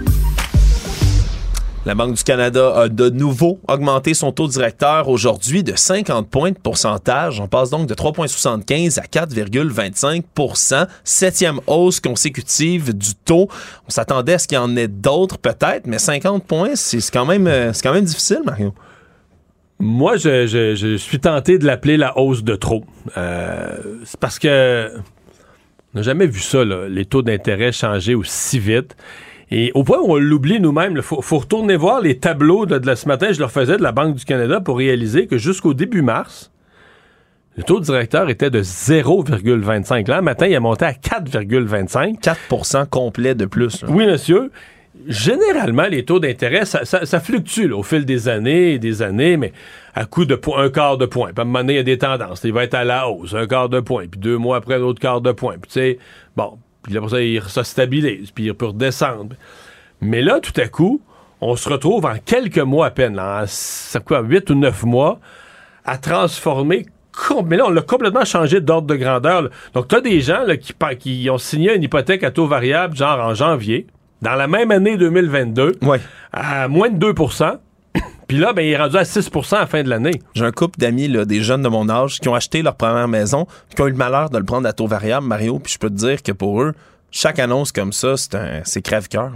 La 1.85 1.93
Banque 1.93 2.15
du 2.15 2.23
Canada 2.23 2.75
a 2.75 2.89
de 2.89 3.11
nouveau 3.11 3.59
augmenté 3.67 4.15
son 4.15 4.31
taux 4.31 4.47
directeur 4.47 5.07
aujourd'hui 5.07 5.61
de 5.61 5.75
50 5.75 6.27
points 6.27 6.49
de 6.49 6.57
pourcentage. 6.57 7.39
On 7.39 7.47
passe 7.47 7.69
donc 7.69 7.87
de 7.87 7.93
3,75 7.93 8.99
à 8.99 9.03
4,25% 9.03 10.87
Septième 11.03 11.59
hausse 11.67 11.99
consécutive 11.99 12.97
du 12.97 13.13
taux. 13.13 13.49
On 13.87 13.91
s'attendait 13.91 14.33
à 14.33 14.39
ce 14.39 14.47
qu'il 14.47 14.55
y 14.55 14.59
en 14.59 14.75
ait 14.75 14.87
d'autres 14.87 15.37
peut-être, 15.37 15.85
mais 15.85 15.99
50 15.99 16.43
points, 16.47 16.71
c'est 16.73 16.97
quand 17.11 17.27
même, 17.27 17.47
c'est 17.71 17.83
quand 17.83 17.93
même 17.93 18.05
difficile, 18.05 18.41
Mario. 18.43 18.73
Moi, 19.77 20.17
je, 20.17 20.95
suis 20.97 21.19
tenté 21.19 21.59
de 21.59 21.67
l'appeler 21.67 21.97
la 21.97 22.17
hausse 22.17 22.43
de 22.43 22.55
trop. 22.55 22.83
Euh, 23.15 23.77
c'est 24.05 24.19
parce 24.19 24.39
que 24.39 24.91
on 25.93 25.99
n'a 25.99 26.01
jamais 26.01 26.25
vu 26.25 26.39
ça, 26.39 26.63
les 26.65 27.05
taux 27.05 27.21
d'intérêt 27.21 27.71
changer 27.71 28.15
aussi 28.15 28.57
vite. 28.57 28.95
Et 29.51 29.71
au 29.75 29.83
point 29.83 29.99
où 29.99 30.13
on 30.13 30.17
l'oublie 30.17 30.59
nous-mêmes, 30.59 30.93
il 30.95 31.01
faut, 31.01 31.21
faut, 31.21 31.39
retourner 31.39 31.75
voir 31.75 32.01
les 32.01 32.17
tableaux 32.17 32.65
de, 32.65 32.77
de, 32.77 32.95
ce 32.95 33.07
matin, 33.07 33.31
je 33.31 33.39
leur 33.39 33.51
faisais 33.51 33.77
de 33.77 33.83
la 33.83 33.91
Banque 33.91 34.15
du 34.15 34.25
Canada 34.25 34.59
pour 34.59 34.77
réaliser 34.77 35.27
que 35.27 35.37
jusqu'au 35.37 35.73
début 35.73 36.01
mars, 36.01 36.51
le 37.57 37.63
taux 37.63 37.79
directeur 37.79 38.29
était 38.29 38.49
de 38.49 38.61
0,25. 38.61 40.09
Là, 40.09 40.21
matin, 40.21 40.47
il 40.47 40.55
a 40.55 40.59
monté 40.59 40.85
à 40.85 40.91
4,25. 40.91 42.19
4% 42.19 42.87
complet 42.87 43.33
de 43.33 43.45
plus. 43.45 43.81
Là. 43.81 43.87
Oui, 43.89 44.05
monsieur. 44.05 44.51
Généralement, 45.07 45.87
les 45.87 46.03
taux 46.03 46.19
d'intérêt, 46.19 46.65
ça, 46.65 46.85
ça, 46.85 47.05
ça, 47.05 47.19
fluctue 47.19 47.67
là, 47.67 47.75
au 47.75 47.83
fil 47.83 48.05
des 48.05 48.27
années 48.29 48.73
et 48.73 48.79
des 48.79 49.01
années, 49.01 49.37
mais 49.37 49.51
à 49.93 50.05
coup 50.05 50.25
de 50.25 50.39
un 50.55 50.69
quart 50.69 50.97
de 50.97 51.05
point. 51.05 51.27
Puis 51.27 51.39
à 51.39 51.41
un 51.41 51.45
moment 51.45 51.59
donné, 51.59 51.73
il 51.73 51.77
y 51.77 51.79
a 51.79 51.83
des 51.83 51.97
tendances. 51.97 52.41
Il 52.43 52.53
va 52.53 52.63
être 52.63 52.73
à 52.73 52.83
la 52.83 53.09
hausse, 53.09 53.33
un 53.33 53.45
quart 53.45 53.69
de 53.69 53.81
point, 53.81 54.07
puis 54.09 54.19
deux 54.19 54.37
mois 54.37 54.57
après, 54.57 54.79
l'autre 54.79 54.99
quart 54.99 55.21
de 55.21 55.31
point. 55.31 55.55
Puis 55.61 55.69
tu 55.71 55.79
sais, 55.79 55.99
bon, 56.35 56.57
puis 56.85 56.99
pour 56.99 57.09
ça, 57.09 57.21
il 57.21 57.41
se 57.41 57.63
stabilise, 57.63 58.31
puis 58.31 58.45
il 58.45 58.53
peut 58.53 58.67
redescendre. 58.67 59.35
Mais 60.01 60.21
là, 60.21 60.39
tout 60.39 60.59
à 60.59 60.67
coup, 60.67 61.01
on 61.41 61.55
se 61.55 61.67
retrouve 61.67 62.05
en 62.05 62.15
quelques 62.23 62.59
mois 62.59 62.87
à 62.87 62.91
peine, 62.91 63.15
là, 63.15 63.43
en 63.43 63.45
c'est 63.47 64.03
quoi, 64.03 64.21
8 64.21 64.49
ou 64.51 64.55
9 64.55 64.83
mois, 64.83 65.19
à 65.83 65.97
transformer 65.97 66.85
mais 67.45 67.57
là, 67.57 67.65
on 67.67 67.69
l'a 67.69 67.81
complètement 67.81 68.25
changé 68.25 68.61
d'ordre 68.61 68.87
de 68.87 68.95
grandeur. 68.95 69.43
là. 69.43 69.49
Donc, 69.73 69.87
tu 69.87 69.95
as 69.95 70.01
des 70.01 70.21
gens 70.21 70.43
là, 70.43 70.57
qui 70.57 71.29
ont 71.29 71.37
signé 71.37 71.75
une 71.75 71.83
hypothèque 71.83 72.23
à 72.23 72.31
taux 72.31 72.47
variable, 72.47 72.95
genre 72.95 73.19
en 73.19 73.33
janvier, 73.33 73.87
dans 74.21 74.35
la 74.35 74.47
même 74.47 74.71
année 74.71 74.97
2022, 74.97 75.73
à 76.31 76.67
moins 76.67 76.89
de 76.89 76.97
2 76.97 77.13
Puis 78.27 78.37
là, 78.37 78.53
ben, 78.53 78.63
il 78.63 78.71
est 78.71 78.77
rendu 78.77 78.97
à 78.97 79.03
6% 79.03 79.55
à 79.55 79.59
la 79.61 79.67
fin 79.67 79.83
de 79.83 79.89
l'année. 79.89 80.21
J'ai 80.33 80.45
un 80.45 80.51
couple 80.51 80.79
d'amis, 80.79 81.07
là, 81.07 81.25
des 81.25 81.41
jeunes 81.41 81.61
de 81.61 81.69
mon 81.69 81.89
âge, 81.89 82.19
qui 82.19 82.27
ont 82.27 82.35
acheté 82.35 82.61
leur 82.61 82.75
première 82.75 83.07
maison, 83.07 83.45
puis 83.67 83.75
qui 83.75 83.81
ont 83.81 83.87
eu 83.87 83.91
le 83.91 83.97
malheur 83.97 84.29
de 84.29 84.37
le 84.37 84.43
prendre 84.43 84.67
à 84.67 84.73
taux 84.73 84.87
variable, 84.87 85.27
Mario. 85.27 85.59
Puis 85.59 85.73
je 85.73 85.79
peux 85.79 85.89
te 85.89 85.95
dire 85.95 86.23
que 86.23 86.31
pour 86.31 86.61
eux, 86.61 86.73
chaque 87.11 87.39
annonce 87.39 87.71
comme 87.71 87.93
ça, 87.93 88.17
c'est 88.17 88.35
un, 88.35 88.61
c'est 88.63 88.81
crève-cœur. 88.81 89.31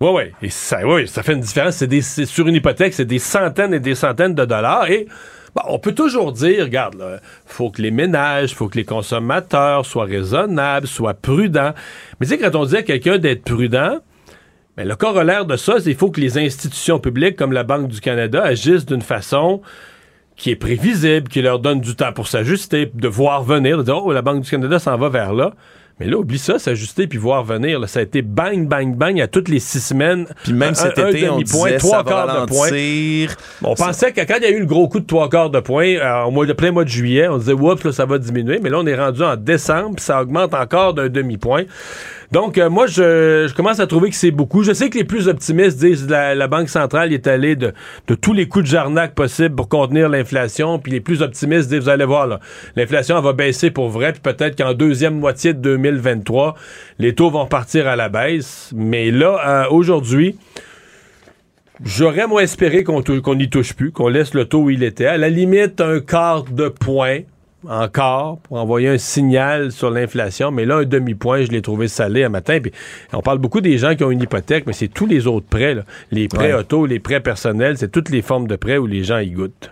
Oui, 0.00 0.08
oui. 0.14 0.22
Et 0.42 0.48
ça, 0.48 0.86
ouais, 0.86 1.06
ça 1.06 1.22
fait 1.22 1.34
une 1.34 1.40
différence. 1.40 1.76
C'est 1.76 1.86
des, 1.86 2.00
c'est 2.00 2.24
sur 2.24 2.46
une 2.48 2.54
hypothèque, 2.54 2.94
c'est 2.94 3.04
des 3.04 3.18
centaines 3.18 3.74
et 3.74 3.80
des 3.80 3.94
centaines 3.94 4.34
de 4.34 4.44
dollars. 4.46 4.90
Et 4.90 5.06
bon, 5.54 5.62
on 5.68 5.78
peut 5.78 5.94
toujours 5.94 6.32
dire, 6.32 6.64
regarde, 6.64 6.94
là, 6.94 7.20
faut 7.44 7.70
que 7.70 7.82
les 7.82 7.90
ménages, 7.90 8.54
faut 8.54 8.68
que 8.68 8.78
les 8.78 8.86
consommateurs 8.86 9.84
soient 9.84 10.06
raisonnables, 10.06 10.86
soient 10.86 11.14
prudents. 11.14 11.74
Mais 12.18 12.26
tu 12.26 12.32
sais, 12.32 12.38
quand 12.38 12.54
on 12.56 12.64
dit 12.64 12.78
à 12.78 12.82
quelqu'un 12.82 13.18
d'être 13.18 13.44
prudent, 13.44 13.98
ben, 14.80 14.88
le 14.88 14.96
corollaire 14.96 15.44
de 15.44 15.58
ça, 15.58 15.74
c'est 15.76 15.90
qu'il 15.90 15.94
faut 15.94 16.10
que 16.10 16.22
les 16.22 16.38
institutions 16.38 16.98
publiques 16.98 17.36
comme 17.36 17.52
la 17.52 17.64
Banque 17.64 17.88
du 17.88 18.00
Canada 18.00 18.42
agissent 18.42 18.86
d'une 18.86 19.02
façon 19.02 19.60
qui 20.36 20.50
est 20.50 20.56
prévisible, 20.56 21.28
qui 21.28 21.42
leur 21.42 21.58
donne 21.58 21.82
du 21.82 21.94
temps 21.94 22.14
pour 22.14 22.28
s'ajuster, 22.28 22.90
de 22.94 23.08
voir 23.08 23.42
venir, 23.42 23.76
de 23.76 23.82
dire, 23.82 24.02
oh, 24.02 24.10
la 24.10 24.22
Banque 24.22 24.40
du 24.40 24.48
Canada 24.50 24.78
s'en 24.78 24.96
va 24.96 25.10
vers 25.10 25.34
là. 25.34 25.52
Mais 25.98 26.06
là, 26.06 26.16
oublie 26.16 26.38
ça, 26.38 26.58
s'ajuster 26.58 27.06
puis 27.06 27.18
voir 27.18 27.44
venir. 27.44 27.78
là. 27.78 27.86
ça 27.86 28.00
a 28.00 28.02
été 28.02 28.22
bang, 28.22 28.66
bang, 28.66 28.96
bang 28.96 29.20
à 29.20 29.26
toutes 29.28 29.50
les 29.50 29.58
six 29.58 29.80
semaines. 29.80 30.26
Puis 30.44 30.54
même 30.54 30.70
Un- 30.70 30.74
cet 30.74 30.98
un 30.98 31.08
été, 31.08 31.28
on 31.28 31.40
disait, 31.42 31.76
trois 31.76 31.98
ça 31.98 32.02
va 32.02 32.10
quarts 32.10 32.46
de 32.46 32.50
point. 32.50 32.68
On 33.62 33.74
pensait 33.74 34.12
que 34.12 34.22
quand 34.22 34.36
il 34.38 34.44
y 34.44 34.46
a 34.46 34.50
eu 34.50 34.60
le 34.60 34.64
gros 34.64 34.88
coup 34.88 35.00
de 35.00 35.04
trois 35.06 35.28
quarts 35.28 35.50
de 35.50 35.60
point, 35.60 35.96
euh, 35.96 36.22
au 36.22 36.30
mois 36.30 36.46
de 36.46 36.54
plein 36.54 36.70
mois 36.72 36.84
de 36.84 36.88
juillet, 36.88 37.28
on 37.28 37.36
disait, 37.36 37.52
oups, 37.52 37.84
là, 37.84 37.92
ça 37.92 38.06
va 38.06 38.16
diminuer. 38.16 38.60
Mais 38.62 38.70
là, 38.70 38.78
on 38.78 38.86
est 38.86 38.96
rendu 38.96 39.22
en 39.22 39.36
décembre, 39.36 39.96
puis 39.96 40.04
ça 40.06 40.22
augmente 40.22 40.54
encore 40.54 40.94
d'un 40.94 41.10
demi-point. 41.10 41.64
Donc, 42.32 42.58
euh, 42.58 42.70
moi, 42.70 42.86
je, 42.86 43.46
je 43.48 43.54
commence 43.54 43.80
à 43.80 43.86
trouver 43.88 44.08
que 44.08 44.14
c'est 44.14 44.30
beaucoup. 44.30 44.62
Je 44.62 44.72
sais 44.72 44.88
que 44.88 44.96
les 44.96 45.04
plus 45.04 45.26
optimistes 45.26 45.78
disent 45.78 46.06
que 46.06 46.12
la, 46.12 46.34
la 46.36 46.46
Banque 46.46 46.68
centrale 46.68 47.12
est 47.12 47.26
allée 47.26 47.56
de, 47.56 47.72
de 48.06 48.14
tous 48.14 48.32
les 48.32 48.46
coups 48.46 48.64
de 48.64 48.70
jarnac 48.70 49.14
possibles 49.14 49.56
pour 49.56 49.68
contenir 49.68 50.08
l'inflation. 50.08 50.78
Puis 50.78 50.92
les 50.92 51.00
plus 51.00 51.22
optimistes 51.22 51.68
disent, 51.68 51.80
vous 51.80 51.88
allez 51.88 52.04
voir, 52.04 52.28
là, 52.28 52.38
l'inflation 52.76 53.20
va 53.20 53.32
baisser 53.32 53.72
pour 53.72 53.88
vrai. 53.88 54.12
Puis 54.12 54.20
peut-être 54.20 54.56
qu'en 54.56 54.74
deuxième 54.74 55.18
moitié 55.18 55.54
de 55.54 55.58
2023, 55.58 56.54
les 57.00 57.16
taux 57.16 57.30
vont 57.30 57.46
partir 57.46 57.88
à 57.88 57.96
la 57.96 58.08
baisse. 58.08 58.70
Mais 58.76 59.10
là, 59.10 59.40
euh, 59.46 59.70
aujourd'hui, 59.70 60.36
J'aurais 61.82 62.26
moi 62.26 62.42
espéré 62.42 62.84
qu'on 62.84 63.02
qu'on 63.02 63.34
n'y 63.34 63.48
touche 63.48 63.72
plus, 63.72 63.90
qu'on 63.90 64.08
laisse 64.08 64.34
le 64.34 64.44
taux 64.44 64.64
où 64.64 64.70
il 64.70 64.82
était. 64.82 65.06
À 65.06 65.16
la 65.16 65.30
limite, 65.30 65.80
un 65.80 66.00
quart 66.00 66.44
de 66.44 66.68
point 66.68 67.20
encore 67.68 68.38
pour 68.38 68.58
envoyer 68.58 68.88
un 68.88 68.98
signal 68.98 69.72
sur 69.72 69.90
l'inflation. 69.90 70.50
Mais 70.50 70.64
là, 70.64 70.76
un 70.78 70.84
demi-point, 70.84 71.42
je 71.42 71.50
l'ai 71.50 71.62
trouvé 71.62 71.88
salé 71.88 72.24
un 72.24 72.28
matin. 72.28 72.58
Puis 72.60 72.72
on 73.12 73.20
parle 73.22 73.38
beaucoup 73.38 73.60
des 73.60 73.78
gens 73.78 73.94
qui 73.94 74.04
ont 74.04 74.10
une 74.10 74.22
hypothèque, 74.22 74.64
mais 74.66 74.72
c'est 74.72 74.88
tous 74.88 75.06
les 75.06 75.26
autres 75.26 75.46
prêts. 75.46 75.74
là. 75.74 75.82
Les 76.10 76.28
prêts 76.28 76.52
Ouais. 76.52 76.60
auto, 76.60 76.86
les 76.86 76.98
prêts 77.00 77.20
personnels, 77.20 77.76
c'est 77.78 77.90
toutes 77.90 78.10
les 78.10 78.22
formes 78.22 78.46
de 78.48 78.56
prêts 78.56 78.78
où 78.78 78.86
les 78.86 79.04
gens 79.04 79.18
y 79.18 79.30
goûtent. 79.30 79.70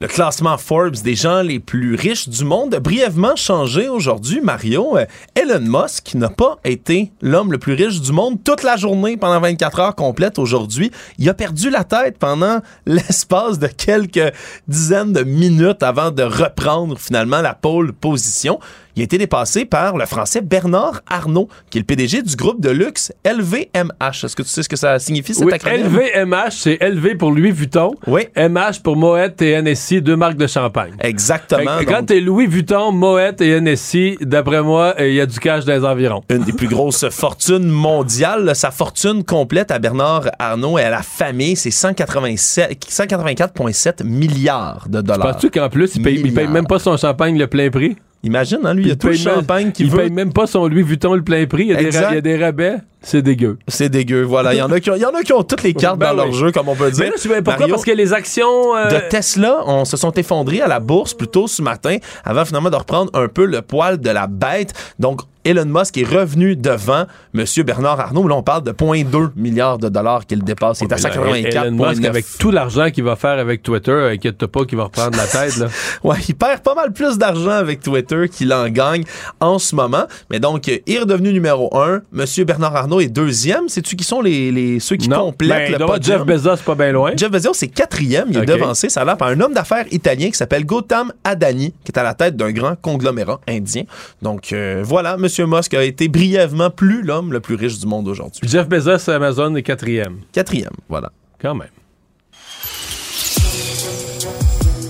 Le 0.00 0.06
classement 0.06 0.58
Forbes 0.58 0.94
des 1.02 1.16
gens 1.16 1.42
les 1.42 1.58
plus 1.58 1.96
riches 1.96 2.28
du 2.28 2.44
monde 2.44 2.72
a 2.72 2.78
brièvement 2.78 3.34
changé 3.34 3.88
aujourd'hui, 3.88 4.40
Mario. 4.40 4.96
Euh, 4.96 5.06
Elon 5.34 5.58
Musk 5.58 6.14
n'a 6.14 6.28
pas 6.28 6.58
été 6.62 7.10
l'homme 7.20 7.50
le 7.50 7.58
plus 7.58 7.72
riche 7.72 8.00
du 8.00 8.12
monde 8.12 8.38
toute 8.44 8.62
la 8.62 8.76
journée 8.76 9.16
pendant 9.16 9.40
24 9.40 9.80
heures 9.80 9.96
complètes 9.96 10.38
aujourd'hui. 10.38 10.92
Il 11.18 11.28
a 11.28 11.34
perdu 11.34 11.68
la 11.68 11.82
tête 11.82 12.16
pendant 12.16 12.60
l'espace 12.86 13.58
de 13.58 13.66
quelques 13.66 14.32
dizaines 14.68 15.12
de 15.12 15.24
minutes 15.24 15.82
avant 15.82 16.12
de 16.12 16.22
reprendre 16.22 16.96
finalement 16.96 17.40
la 17.40 17.54
pole 17.54 17.92
position. 17.92 18.60
Il 18.98 19.02
a 19.02 19.04
été 19.04 19.16
dépassé 19.16 19.64
par 19.64 19.96
le 19.96 20.06
français 20.06 20.40
Bernard 20.40 21.02
Arnault, 21.06 21.48
qui 21.70 21.78
est 21.78 21.82
le 21.82 21.84
PDG 21.86 22.20
du 22.22 22.34
groupe 22.34 22.60
de 22.60 22.70
luxe 22.70 23.12
LVMH. 23.24 24.24
Est-ce 24.24 24.34
que 24.34 24.42
tu 24.42 24.48
sais 24.48 24.64
ce 24.64 24.68
que 24.68 24.74
ça 24.74 24.98
signifie, 24.98 25.34
cet 25.34 25.44
Oui, 25.44 25.52
acronyme? 25.52 25.86
LVMH, 25.86 26.50
c'est 26.50 26.78
LV 26.82 27.16
pour 27.16 27.30
Louis 27.30 27.52
Vuitton. 27.52 27.92
Oui. 28.08 28.22
MH 28.36 28.82
pour 28.82 28.96
Moet 28.96 29.40
et 29.40 29.62
NSI, 29.62 30.02
deux 30.02 30.16
marques 30.16 30.36
de 30.36 30.48
champagne. 30.48 30.94
Exactement. 30.98 31.78
Fait 31.78 31.84
que 31.84 31.90
quand 31.92 31.98
Donc- 31.98 32.06
t'es 32.06 32.18
Louis 32.20 32.48
Vuitton, 32.48 32.90
Moet 32.90 33.40
et 33.40 33.60
NSI, 33.60 34.18
d'après 34.20 34.62
moi, 34.62 34.96
il 34.98 35.12
y 35.14 35.20
a 35.20 35.26
du 35.26 35.38
cash 35.38 35.64
dans 35.64 35.74
les 35.74 35.84
environs. 35.84 36.22
une 36.28 36.42
des 36.42 36.52
plus 36.52 36.66
grosses 36.66 37.08
fortunes 37.10 37.68
mondiales. 37.68 38.44
Là, 38.46 38.54
Sa 38.56 38.72
fortune 38.72 39.22
complète 39.22 39.70
à 39.70 39.78
Bernard 39.78 40.24
Arnault 40.40 40.76
et 40.76 40.82
à 40.82 40.90
la 40.90 41.02
famille, 41.02 41.54
c'est 41.54 41.70
187 41.70 42.84
184,7 42.90 44.02
milliards 44.02 44.86
de 44.88 45.00
dollars. 45.02 45.34
Penses-tu 45.34 45.50
qu'en 45.50 45.68
plus, 45.68 45.94
il 45.94 46.02
paye, 46.02 46.20
il 46.24 46.34
paye 46.34 46.48
même 46.48 46.66
pas 46.66 46.80
son 46.80 46.96
champagne 46.96 47.38
le 47.38 47.46
plein 47.46 47.70
prix? 47.70 47.96
Imagine, 48.24 48.58
hein, 48.64 48.74
lui, 48.74 48.84
il 48.84 48.88
y 48.88 48.92
a 48.92 48.96
tout 48.96 49.06
le 49.06 49.12
champagne 49.14 49.70
qu'il 49.70 49.86
il 49.86 49.92
veut. 49.92 49.98
paye 49.98 50.10
même 50.10 50.32
pas 50.32 50.46
son 50.48 50.66
Louis 50.66 50.82
Vuitton 50.82 51.14
le 51.14 51.22
plein 51.22 51.46
prix. 51.46 51.62
Il 51.62 51.68
y 51.68 51.72
a, 51.74 51.76
des, 51.76 51.90
ra- 51.96 52.08
il 52.10 52.14
y 52.16 52.18
a 52.18 52.20
des 52.20 52.36
rabais. 52.36 52.76
C'est 53.00 53.22
dégueu. 53.22 53.58
C'est 53.68 53.88
dégueu, 53.88 54.22
voilà. 54.22 54.54
Il 54.54 54.58
y 54.58 54.62
en 54.62 54.72
a 54.72 54.80
qui 54.80 54.90
ont, 54.90 54.96
il 54.96 55.02
y 55.02 55.04
en 55.06 55.14
a 55.14 55.22
qui 55.22 55.32
ont 55.32 55.44
toutes 55.44 55.62
les 55.62 55.72
cartes 55.74 55.98
Ben 56.00 56.08
dans 56.10 56.24
leur 56.24 56.32
jeu, 56.32 56.50
comme 56.50 56.68
on 56.68 56.74
peut 56.74 56.90
dire. 56.90 57.04
Mais 57.04 57.10
là, 57.10 57.12
pas 57.36 57.42
pourquoi? 57.42 57.58
Mario, 57.60 57.74
Parce 57.74 57.84
que 57.84 57.92
les 57.92 58.12
actions... 58.12 58.76
euh, 58.76 58.88
de 58.90 59.08
Tesla, 59.08 59.58
on 59.66 59.84
se 59.84 59.96
sont 59.96 60.10
effondrés 60.14 60.60
à 60.60 60.66
la 60.66 60.80
bourse 60.80 61.14
plus 61.14 61.28
tôt 61.28 61.46
ce 61.46 61.62
matin 61.62 61.96
avant 62.24 62.44
finalement 62.44 62.70
de 62.70 62.76
reprendre 62.76 63.10
un 63.14 63.28
peu 63.28 63.44
le 63.46 63.62
poil 63.62 63.98
de 64.00 64.10
la 64.10 64.26
bête. 64.26 64.72
Donc, 64.98 65.20
Elon 65.44 65.64
Musk 65.66 65.96
est 65.98 66.04
revenu 66.08 66.56
devant 66.56 67.04
M. 67.34 67.44
Bernard 67.64 68.00
Arnault. 68.00 68.28
Là, 68.28 68.34
on 68.36 68.42
parle 68.42 68.62
de 68.64 68.72
0,2 68.72 69.30
milliards 69.36 69.78
de 69.78 69.88
dollars 69.88 70.26
qu'il 70.26 70.42
dépasse. 70.42 70.80
Il 70.80 70.84
est 70.84 70.92
à 70.92 71.20
Mais 71.20 71.42
là, 71.50 71.66
Elon 71.66 71.76
Musk, 71.88 72.00
184,9. 72.02 72.06
avec 72.06 72.24
tout 72.38 72.50
l'argent 72.50 72.90
qu'il 72.90 73.04
va 73.04 73.16
faire 73.16 73.38
avec 73.38 73.62
Twitter, 73.62 74.10
inquiète-toi 74.12 74.48
pas 74.48 74.64
qu'il 74.64 74.76
va 74.78 74.84
reprendre 74.84 75.16
la 75.16 75.26
tête. 75.26 75.56
Là. 75.56 75.68
Ouais, 76.04 76.16
il 76.28 76.34
perd 76.34 76.60
pas 76.62 76.74
mal 76.74 76.92
plus 76.92 77.18
d'argent 77.18 77.50
avec 77.50 77.80
Twitter 77.80 78.28
qu'il 78.30 78.52
en 78.52 78.68
gagne 78.68 79.04
en 79.40 79.58
ce 79.58 79.74
moment. 79.74 80.04
Mais 80.30 80.38
donc, 80.40 80.66
il 80.68 80.82
est 80.94 80.98
redevenu 80.98 81.32
numéro 81.32 81.76
un. 81.76 82.02
Monsieur 82.12 82.44
Bernard 82.44 82.74
Arnault 82.76 83.00
est 83.00 83.08
deuxième. 83.08 83.68
Sais-tu 83.68 83.96
qui 83.96 84.04
sont 84.04 84.20
les, 84.20 84.50
les- 84.52 84.80
ceux 84.80 84.96
qui 84.96 85.08
Non. 85.08 85.26
complètent 85.26 85.72
Ben, 85.72 85.78
le 85.78 85.86
podium? 85.86 86.18
Jeff 86.18 86.26
Bezos, 86.26 86.62
pas 86.64 86.74
bien 86.74 86.92
loin. 86.92 87.12
Jeff 87.16 87.30
Bezos, 87.30 87.54
c'est 87.54 87.68
quatrième. 87.68 88.28
Il 88.30 88.38
est 88.38 88.44
devancé, 88.46 88.88
ça 88.88 89.02
a 89.02 89.04
l'air, 89.04 89.16
par 89.16 89.28
un 89.28 89.40
homme 89.40 89.52
d'affaires 89.54 89.84
italien 89.90 90.28
qui 90.30 90.36
s'appelle 90.36 90.64
Gautam 90.64 91.12
Adani, 91.24 91.72
qui 91.84 91.92
est 91.92 91.98
à 91.98 92.02
la 92.02 92.14
tête 92.14 92.36
d'un 92.36 92.52
grand 92.52 92.76
conglomérat 92.80 93.40
indien. 93.48 93.82
Donc, 94.22 94.52
euh, 94.52 94.82
voilà, 94.84 95.16
Monsieur 95.28 95.44
Musk 95.44 95.74
a 95.74 95.84
été 95.84 96.08
brièvement 96.08 96.70
plus 96.70 97.02
l'homme 97.02 97.34
le 97.34 97.40
plus 97.40 97.54
riche 97.54 97.78
du 97.78 97.86
monde 97.86 98.08
aujourd'hui. 98.08 98.40
Jeff 98.48 98.66
Bezos, 98.66 99.10
Amazon 99.10 99.54
est 99.56 99.62
quatrième. 99.62 100.20
Quatrième, 100.32 100.72
voilà. 100.88 101.12
Quand 101.38 101.54
même. 101.54 101.68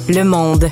Le 0.08 0.22
monde. 0.22 0.70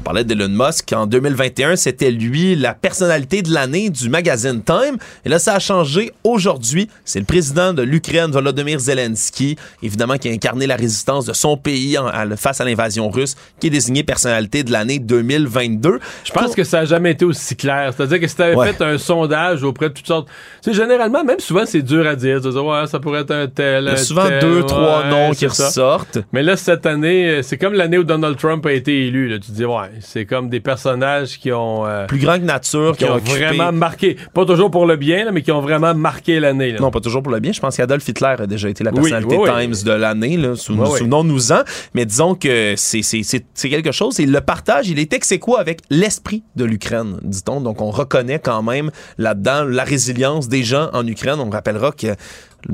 On 0.00 0.02
parlait 0.02 0.24
d'Elon 0.24 0.48
Musk. 0.48 0.94
En 0.94 1.06
2021, 1.06 1.76
c'était 1.76 2.10
lui 2.10 2.56
la 2.56 2.72
personnalité 2.72 3.42
de 3.42 3.52
l'année 3.52 3.90
du 3.90 4.08
magazine 4.08 4.62
Time. 4.62 4.96
Et 5.26 5.28
là, 5.28 5.38
ça 5.38 5.54
a 5.54 5.58
changé 5.58 6.10
aujourd'hui. 6.24 6.88
C'est 7.04 7.18
le 7.18 7.26
président 7.26 7.74
de 7.74 7.82
l'Ukraine, 7.82 8.30
Volodymyr 8.30 8.80
Zelensky, 8.80 9.56
évidemment, 9.82 10.16
qui 10.16 10.30
a 10.30 10.32
incarné 10.32 10.66
la 10.66 10.76
résistance 10.76 11.26
de 11.26 11.34
son 11.34 11.58
pays 11.58 11.98
en- 11.98 12.08
face 12.36 12.62
à 12.62 12.64
l'invasion 12.64 13.10
russe, 13.10 13.36
qui 13.60 13.66
est 13.66 13.70
désigné 13.70 14.02
personnalité 14.02 14.62
de 14.64 14.72
l'année 14.72 14.98
2022. 14.98 16.00
Je 16.24 16.32
pense 16.32 16.54
que 16.54 16.64
ça 16.64 16.78
n'a 16.80 16.84
jamais 16.86 17.10
été 17.10 17.26
aussi 17.26 17.54
clair. 17.54 17.92
C'est-à-dire 17.94 18.20
que 18.20 18.26
si 18.26 18.34
tu 18.36 18.42
avais 18.42 18.56
Ouais. 18.56 18.72
fait 18.72 18.82
un 18.82 18.96
sondage 18.96 19.62
auprès 19.62 19.90
de 19.90 19.94
toutes 19.94 20.06
sortes. 20.06 20.28
Sais, 20.62 20.72
généralement, 20.72 21.22
même 21.24 21.40
souvent, 21.40 21.66
c'est 21.66 21.82
dur 21.82 22.06
à 22.06 22.16
dire. 22.16 22.40
Tu 22.40 22.48
dis, 22.50 22.56
ouais, 22.58 22.86
ça 22.86 22.98
pourrait 23.00 23.20
être 23.20 23.32
un 23.34 23.46
tel. 23.48 23.84
Il 23.84 23.88
y 23.90 23.90
a 23.90 23.96
souvent 23.98 24.26
tel, 24.26 24.40
deux, 24.40 24.62
trois 24.62 25.04
noms 25.10 25.30
qui 25.32 25.40
c'est 25.40 25.50
ça. 25.50 25.66
ressortent. 25.66 26.18
Mais 26.32 26.42
là, 26.42 26.56
cette 26.56 26.86
année, 26.86 27.42
c'est 27.42 27.58
comme 27.58 27.74
l'année 27.74 27.98
où 27.98 28.04
Donald 28.04 28.38
Trump 28.38 28.64
a 28.64 28.72
été 28.72 29.06
élu. 29.06 29.28
Là. 29.28 29.38
Tu 29.38 29.48
te 29.48 29.52
dis, 29.52 29.64
ouais, 29.66 29.89
c'est 30.00 30.24
comme 30.26 30.48
des 30.48 30.60
personnages 30.60 31.38
qui 31.38 31.52
ont. 31.52 31.86
euh, 31.86 32.06
Plus 32.06 32.18
grand 32.18 32.38
que 32.38 32.44
nature, 32.44 32.96
qui 32.96 33.04
ont 33.04 33.16
occupé- 33.16 33.46
vraiment 33.46 33.72
marqué. 33.72 34.16
Pas 34.32 34.44
toujours 34.44 34.70
pour 34.70 34.86
le 34.86 34.96
bien, 34.96 35.24
là, 35.24 35.32
mais 35.32 35.42
qui 35.42 35.52
ont 35.52 35.60
vraiment 35.60 35.94
marqué 35.94 36.38
l'année. 36.40 36.74
Non, 36.80 36.90
pas 36.90 37.00
toujours 37.00 37.22
pour 37.22 37.32
le 37.32 37.40
bien. 37.40 37.52
Je 37.52 37.60
pense 37.60 37.76
qu'Adolf 37.76 38.06
Hitler 38.08 38.34
a 38.38 38.46
déjà 38.46 38.68
été 38.68 38.84
la 38.84 38.92
personnalité 38.92 39.36
oui, 39.36 39.48
oui. 39.50 39.66
Times 39.66 39.84
de 39.84 39.92
l'année. 39.92 40.38
Souvenons-nous-en. 40.56 41.60
Mais 41.94 42.06
disons 42.06 42.34
que 42.34 42.74
c'est- 42.76 43.02
c'est 43.02 43.22
c'est- 43.22 43.46
c'est 43.54 43.68
quelque 43.68 43.92
chose. 43.92 44.20
Et 44.20 44.26
le 44.26 44.40
partage, 44.40 44.88
il 44.88 44.98
est 44.98 45.12
ex 45.12 45.32
avec 45.58 45.80
l'esprit 45.90 46.42
de 46.56 46.64
l'Ukraine, 46.64 47.18
dit-on. 47.22 47.60
Donc, 47.60 47.80
on 47.80 47.90
reconnaît 47.90 48.38
quand 48.38 48.62
même 48.62 48.90
là-dedans 49.18 49.64
la 49.64 49.84
résilience 49.84 50.48
des 50.48 50.62
gens 50.62 50.90
en 50.92 51.06
Ukraine. 51.06 51.38
On 51.40 51.50
rappellera 51.50 51.92
que 51.92 52.08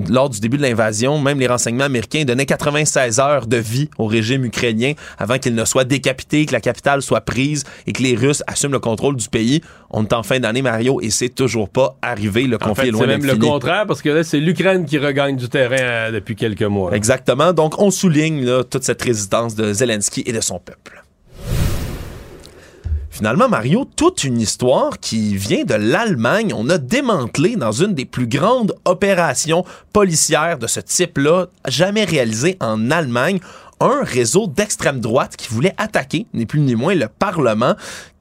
lors 0.08 0.28
du 0.30 0.40
début 0.40 0.56
de 0.56 0.62
l'invasion, 0.62 1.18
même 1.18 1.38
les 1.40 1.46
renseignements 1.46 1.84
américains 1.84 2.24
donnaient 2.24 2.46
96 2.46 3.20
heures 3.20 3.46
de 3.46 3.56
vie 3.56 3.88
au 3.98 4.06
régime 4.06 4.44
ukrainien 4.44 4.92
avant 5.18 5.38
qu'il 5.38 5.54
ne 5.54 5.64
soit 5.64 5.84
décapité, 5.84 6.46
que 6.46 6.52
la 6.52 6.60
capitale 6.60 7.02
soit 7.02 7.20
prise 7.20 7.64
et 7.86 7.92
que 7.92 8.02
les 8.02 8.14
Russes 8.14 8.42
assument 8.46 8.72
le 8.72 8.78
contrôle 8.78 9.16
du 9.16 9.28
pays. 9.28 9.60
On 9.90 10.04
est 10.04 10.12
en 10.12 10.22
fin 10.22 10.40
d'année, 10.40 10.62
Mario, 10.62 11.00
et 11.00 11.10
c'est 11.10 11.28
toujours 11.28 11.68
pas 11.68 11.96
arrivé. 12.02 12.46
Le 12.46 12.56
En 12.56 12.58
conflit 12.58 12.82
fait, 12.82 12.88
est 12.88 12.92
loin 12.92 13.00
c'est 13.02 13.06
même 13.06 13.24
le 13.24 13.36
contraire 13.36 13.86
parce 13.86 14.02
que 14.02 14.08
là, 14.08 14.24
c'est 14.24 14.40
l'Ukraine 14.40 14.84
qui 14.84 14.98
regagne 14.98 15.36
du 15.36 15.48
terrain 15.48 15.76
euh, 15.78 16.10
depuis 16.10 16.34
quelques 16.36 16.62
mois. 16.62 16.90
là. 16.90 16.96
Exactement. 16.96 17.52
Donc, 17.52 17.80
on 17.80 17.90
souligne 17.90 18.44
là, 18.44 18.64
toute 18.64 18.82
cette 18.82 19.02
résistance 19.02 19.54
de 19.54 19.72
Zelensky 19.72 20.22
et 20.26 20.32
de 20.32 20.40
son 20.40 20.58
peuple. 20.58 21.02
Finalement, 23.16 23.48
Mario, 23.48 23.86
toute 23.97 24.24
une 24.24 24.38
histoire 24.38 24.98
qui 25.01 25.38
vient 25.38 25.64
de 25.64 25.72
l'Allemagne. 25.72 26.52
On 26.55 26.68
a 26.68 26.76
démantelé 26.76 27.56
dans 27.56 27.72
une 27.72 27.94
des 27.94 28.05
plus 28.05 28.26
grandes 28.26 28.74
opérations 28.84 29.64
policières 29.94 30.59
de 30.59 30.66
ce 30.66 30.80
type-là 30.80 31.47
jamais 31.66 32.05
réalisées 32.05 32.59
en 32.60 32.90
Allemagne 32.90 33.38
un 33.80 34.02
réseau 34.02 34.47
d'extrême 34.48 35.01
droite 35.01 35.34
qui 35.38 35.48
voulait 35.48 35.72
attaquer, 35.78 36.26
ni 36.34 36.44
plus 36.44 36.60
ni 36.60 36.74
moins, 36.74 36.94
le 36.94 37.09
Parlement. 37.09 37.74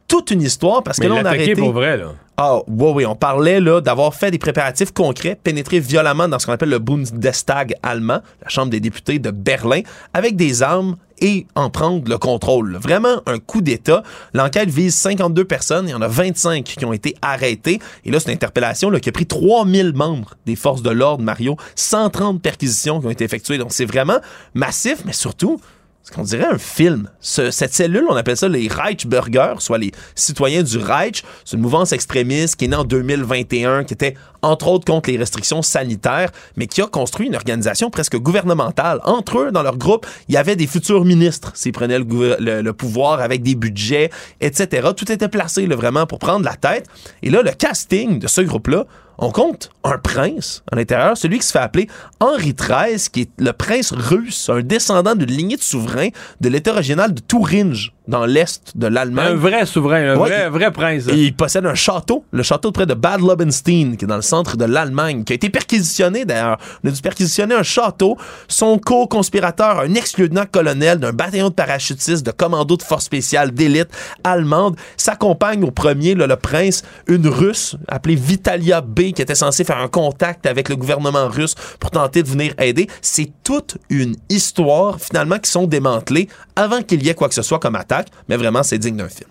Toute 0.07 0.31
une 0.31 0.41
histoire 0.41 0.81
parce 0.81 0.97
Mais 0.99 1.07
que 1.07 1.11
là, 1.11 1.15
on 1.15 1.25
a 1.25 1.29
attaqué 1.29 1.43
arrêté. 1.43 1.55
pour 1.61 1.73
vrai, 1.73 1.97
là. 1.97 2.13
Ah, 2.37 2.59
oui, 2.65 2.91
oui, 2.95 3.05
on 3.05 3.15
parlait 3.15 3.59
là 3.59 3.81
d'avoir 3.81 4.13
fait 4.15 4.31
des 4.31 4.37
préparatifs 4.37 4.93
concrets, 4.93 5.37
pénétrer 5.41 5.79
violemment 5.81 6.29
dans 6.29 6.39
ce 6.39 6.45
qu'on 6.45 6.53
appelle 6.53 6.69
le 6.69 6.79
Bundestag 6.79 7.75
allemand, 7.83 8.21
la 8.41 8.47
Chambre 8.49 8.69
des 8.69 8.79
députés 8.79 9.19
de 9.19 9.31
Berlin, 9.31 9.81
avec 10.13 10.37
des 10.37 10.63
armes 10.63 10.95
et 11.19 11.47
en 11.55 11.69
prendre 11.69 12.07
le 12.09 12.17
contrôle. 12.17 12.77
Vraiment 12.77 13.21
un 13.25 13.39
coup 13.39 13.61
d'État. 13.61 14.03
L'enquête 14.33 14.69
vise 14.69 14.95
52 14.95 15.45
personnes. 15.45 15.87
Il 15.87 15.91
y 15.91 15.95
en 15.95 16.01
a 16.01 16.07
25 16.07 16.63
qui 16.63 16.85
ont 16.85 16.93
été 16.93 17.15
arrêtés. 17.21 17.79
Et 18.03 18.11
là, 18.11 18.19
c'est 18.19 18.29
une 18.29 18.35
interpellation 18.35 18.91
qui 18.91 19.09
a 19.09 19.11
pris 19.11 19.25
3000 19.25 19.93
membres 19.93 20.35
des 20.45 20.55
forces 20.55 20.81
de 20.81 20.89
l'ordre, 20.89 21.23
Mario. 21.23 21.57
130 21.75 22.41
perquisitions 22.41 22.99
qui 22.99 23.07
ont 23.07 23.11
été 23.11 23.23
effectuées. 23.23 23.57
Donc, 23.57 23.71
c'est 23.71 23.85
vraiment 23.85 24.19
massif, 24.53 25.03
mais 25.05 25.13
surtout, 25.13 25.59
ce 26.05 26.11
qu'on 26.11 26.21
dirait 26.21 26.45
un 26.45 26.59
film. 26.59 27.09
Ce- 27.19 27.49
cette 27.49 27.73
cellule, 27.73 28.05
on 28.09 28.15
appelle 28.15 28.37
ça 28.37 28.47
les 28.47 28.67
Reichsbürger, 28.67 29.55
soit 29.57 29.79
les 29.79 29.91
citoyens 30.13 30.61
du 30.61 30.77
Reich. 30.77 31.23
C'est 31.43 31.57
une 31.57 31.63
mouvance 31.63 31.91
extrémiste 31.93 32.57
qui 32.57 32.65
est 32.65 32.67
née 32.67 32.75
en 32.75 32.83
2021, 32.83 33.83
qui 33.85 33.95
était 33.95 34.13
entre 34.43 34.67
autres 34.67 34.85
contre 34.85 35.09
les 35.09 35.17
restrictions 35.17 35.63
sanitaires, 35.63 36.29
mais 36.57 36.67
qui 36.67 36.79
a 36.83 36.85
construit 36.85 37.25
une 37.25 37.35
organisation 37.35 37.89
presque 37.89 38.17
gouvernementale. 38.17 38.99
Entre 39.03 39.39
eux, 39.39 39.51
dans 39.51 39.63
leur 39.63 39.77
groupe, 39.77 40.05
il 40.29 40.35
y 40.35 40.37
avait 40.37 40.55
des 40.55 40.67
futurs 40.67 41.05
ministres 41.05 41.51
s'ils 41.55 41.71
prenaient 41.71 41.97
le, 41.97 42.71
pouvoir 42.73 43.19
avec 43.21 43.41
des 43.41 43.55
budgets, 43.55 44.11
etc. 44.41 44.89
Tout 44.95 45.11
était 45.11 45.27
placé 45.27 45.65
vraiment 45.65 46.05
pour 46.05 46.19
prendre 46.19 46.45
la 46.45 46.53
tête. 46.55 46.85
Et 47.23 47.31
là, 47.31 47.41
le 47.41 47.49
casting 47.51 48.19
de 48.19 48.27
ce 48.27 48.41
groupe-là, 48.41 48.85
on 49.17 49.31
compte 49.31 49.69
un 49.83 49.97
prince 49.97 50.63
à 50.71 50.75
l'intérieur, 50.75 51.15
celui 51.17 51.39
qui 51.39 51.45
se 51.47 51.51
fait 51.51 51.59
appeler 51.59 51.87
Henri 52.19 52.53
XIII, 52.53 53.09
qui 53.11 53.21
est 53.21 53.29
le 53.39 53.51
prince 53.53 53.91
russe, 53.93 54.49
un 54.49 54.61
descendant 54.61 55.15
d'une 55.15 55.29
lignée 55.31 55.57
de 55.57 55.61
souverains 55.61 56.09
de 56.41 56.49
l'État 56.49 56.73
régional 56.73 57.13
de 57.13 57.21
Thuringe, 57.21 57.91
dans 58.07 58.25
l'est 58.25 58.61
de 58.75 58.85
l'Allemagne. 58.87 59.33
Un 59.33 59.35
vrai 59.35 59.65
souverain, 59.65 60.11
un 60.13 60.15
Ouais, 60.17 60.29
vrai, 60.29 60.49
vrai 60.49 60.71
prince. 60.71 61.07
et 61.07 61.15
il 61.25 61.35
possède 61.35 61.65
un 61.65 61.73
château, 61.73 62.23
le 62.31 62.43
château 62.43 62.71
près 62.71 62.85
de 62.85 62.93
Bad 62.93 63.19
Lobenstein, 63.21 63.97
qui 63.97 64.05
est 64.05 64.07
dans 64.07 64.15
le 64.15 64.21
centre 64.21 64.57
de 64.57 64.65
l'Allemagne, 64.65 65.23
qui 65.23 65.33
a 65.33 65.35
été 65.35 65.49
perquisitionné 65.49 66.23
d'ailleurs. 66.25 66.57
On 66.83 66.89
a 66.89 66.91
dû 66.91 67.01
perquisitionner 67.01 67.55
un 67.55 67.63
château. 67.63 68.15
Son 68.47 68.77
co-conspirateur, 68.77 69.79
un 69.79 69.93
ex-lieutenant-colonel 69.95 70.99
d'un 70.99 71.13
bataillon 71.13 71.49
de 71.49 71.53
parachutistes 71.55 72.25
de 72.25 72.31
commando 72.31 72.77
de 72.77 72.83
force 72.83 73.05
spéciale 73.05 73.51
d'élite 73.51 73.89
allemande, 74.23 74.75
s'accompagne 74.97 75.63
au 75.63 75.71
premier, 75.71 76.13
là, 76.15 76.27
le 76.27 76.35
prince, 76.35 76.83
une 77.07 77.27
russe 77.27 77.75
appelée 77.87 78.15
Vitalia 78.15 78.81
B, 78.81 79.04
qui 79.13 79.21
était 79.21 79.35
censée 79.35 79.63
faire 79.63 79.77
un 79.77 79.87
contact 79.87 80.45
avec 80.45 80.69
le 80.69 80.75
gouvernement 80.75 81.27
russe 81.27 81.55
pour 81.79 81.91
tenter 81.91 82.23
de 82.23 82.27
venir 82.27 82.53
aider. 82.59 82.87
C'est 83.01 83.31
toute 83.43 83.77
une 83.89 84.15
histoire, 84.29 84.99
finalement, 84.99 85.39
qui 85.39 85.49
sont 85.49 85.67
démantelées 85.67 86.27
avant 86.55 86.81
qu'il 86.81 87.03
y 87.03 87.09
ait 87.09 87.13
quoi 87.13 87.29
que 87.29 87.35
ce 87.35 87.41
soit 87.41 87.59
comme 87.59 87.75
attaque, 87.75 88.07
mais 88.29 88.37
vraiment, 88.37 88.63
c'est 88.63 88.77
digne 88.77 88.97
d'un 88.97 89.09
film. 89.09 89.29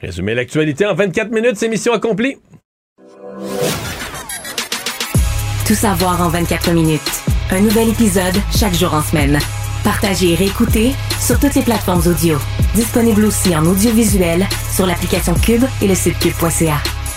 Résumer 0.00 0.34
l'actualité 0.34 0.84
en 0.86 0.94
24 0.94 1.30
minutes, 1.30 1.56
c'est 1.56 1.68
mission 1.68 1.92
accomplie. 1.92 2.36
Tout 5.66 5.74
savoir 5.74 6.20
en 6.20 6.28
24 6.28 6.72
minutes. 6.72 7.00
Un 7.50 7.60
nouvel 7.60 7.90
épisode 7.90 8.34
chaque 8.58 8.74
jour 8.74 8.92
en 8.94 9.02
semaine. 9.02 9.38
Partagez 9.84 10.32
et 10.32 10.34
réécoutez 10.34 10.92
sur 11.20 11.38
toutes 11.38 11.54
les 11.54 11.62
plateformes 11.62 12.02
audio. 12.06 12.38
Disponible 12.74 13.24
aussi 13.24 13.54
en 13.54 13.64
audiovisuel 13.66 14.46
sur 14.74 14.86
l'application 14.86 15.34
Cube 15.34 15.64
et 15.80 15.88
le 15.88 15.94
site 15.94 16.18
cube.ca. 16.18 17.01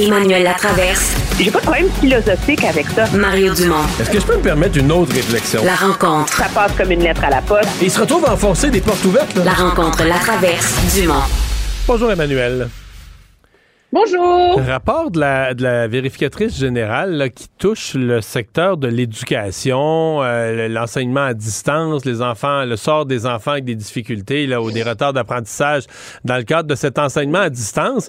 Emmanuel 0.00 0.42
Latraverse. 0.44 1.14
J'ai 1.38 1.50
pas 1.50 1.58
de 1.58 1.64
problème 1.64 1.90
philosophique 2.00 2.64
avec 2.64 2.86
ça. 2.88 3.04
Mario 3.14 3.52
Dumont. 3.52 3.84
Est-ce 4.00 4.08
que 4.10 4.18
je 4.18 4.24
peux 4.24 4.36
me 4.36 4.42
permettre 4.42 4.78
une 4.78 4.90
autre 4.90 5.12
réflexion? 5.14 5.62
La 5.62 5.74
rencontre. 5.74 6.32
Ça 6.32 6.46
passe 6.54 6.72
comme 6.72 6.90
une 6.90 7.02
lettre 7.02 7.22
à 7.22 7.28
la 7.28 7.42
poste. 7.42 7.68
Et 7.82 7.86
il 7.86 7.90
se 7.90 8.00
retrouve 8.00 8.24
à 8.24 8.32
enfoncer 8.32 8.70
des 8.70 8.80
portes 8.80 9.04
ouvertes. 9.04 9.34
là. 9.36 9.44
La 9.44 9.52
rencontre 9.52 10.02
Latraverse 10.04 10.94
Dumont. 10.98 11.20
Bonjour 11.86 12.10
Emmanuel. 12.10 12.68
Bonjour. 13.92 14.58
Rapport 14.66 15.10
de 15.10 15.20
la, 15.20 15.52
de 15.52 15.64
la 15.64 15.86
vérificatrice 15.88 16.56
générale 16.56 17.12
là, 17.12 17.28
qui 17.28 17.48
touche 17.58 17.94
le 17.94 18.20
secteur 18.22 18.76
de 18.78 18.86
l'éducation, 18.88 20.22
euh, 20.22 20.68
l'enseignement 20.68 21.24
à 21.24 21.34
distance, 21.34 22.04
les 22.06 22.22
enfants, 22.22 22.64
le 22.64 22.76
sort 22.76 23.04
des 23.04 23.26
enfants 23.26 23.50
avec 23.52 23.64
des 23.64 23.74
difficultés 23.74 24.46
là, 24.46 24.62
ou 24.62 24.70
des 24.70 24.82
retards 24.82 25.12
d'apprentissage 25.12 25.82
dans 26.24 26.36
le 26.36 26.44
cadre 26.44 26.68
de 26.68 26.74
cet 26.74 26.98
enseignement 26.98 27.40
à 27.40 27.50
distance. 27.50 28.08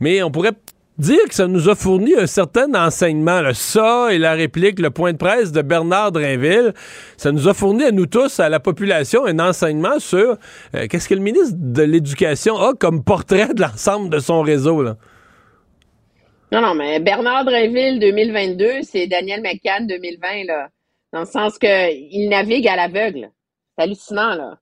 Mais 0.00 0.22
on 0.24 0.30
pourrait 0.32 0.52
dire 0.98 1.24
que 1.28 1.34
ça 1.34 1.48
nous 1.48 1.68
a 1.68 1.74
fourni 1.74 2.14
un 2.14 2.26
certain 2.26 2.72
enseignement. 2.74 3.40
là. 3.40 3.54
Ça 3.54 4.12
et 4.12 4.18
la 4.18 4.32
réplique, 4.32 4.78
le 4.78 4.90
point 4.90 5.12
de 5.12 5.18
presse 5.18 5.52
de 5.52 5.62
Bernard 5.62 6.12
Drinville, 6.12 6.74
ça 7.16 7.32
nous 7.32 7.48
a 7.48 7.54
fourni 7.54 7.84
à 7.84 7.90
nous 7.90 8.06
tous, 8.06 8.40
à 8.40 8.48
la 8.48 8.60
population, 8.60 9.24
un 9.24 9.38
enseignement 9.38 9.98
sur 9.98 10.36
euh, 10.74 10.86
qu'est-ce 10.88 11.08
que 11.08 11.14
le 11.14 11.20
ministre 11.20 11.56
de 11.56 11.82
l'Éducation 11.82 12.56
a 12.56 12.74
comme 12.74 13.02
portrait 13.02 13.54
de 13.54 13.62
l'ensemble 13.62 14.10
de 14.10 14.18
son 14.18 14.42
réseau. 14.42 14.82
Non, 14.82 16.60
non, 16.60 16.74
mais 16.74 17.00
Bernard 17.00 17.44
Drinville 17.44 17.98
2022, 17.98 18.82
c'est 18.82 19.06
Daniel 19.06 19.40
McCann 19.42 19.86
2020, 19.86 20.44
là. 20.46 20.68
Dans 21.12 21.20
le 21.20 21.26
sens 21.26 21.58
que 21.58 21.92
il 21.92 22.28
navigue 22.28 22.66
à 22.68 22.76
l'aveugle. 22.76 23.30
C'est 23.76 23.84
hallucinant, 23.84 24.34
là. 24.34 24.58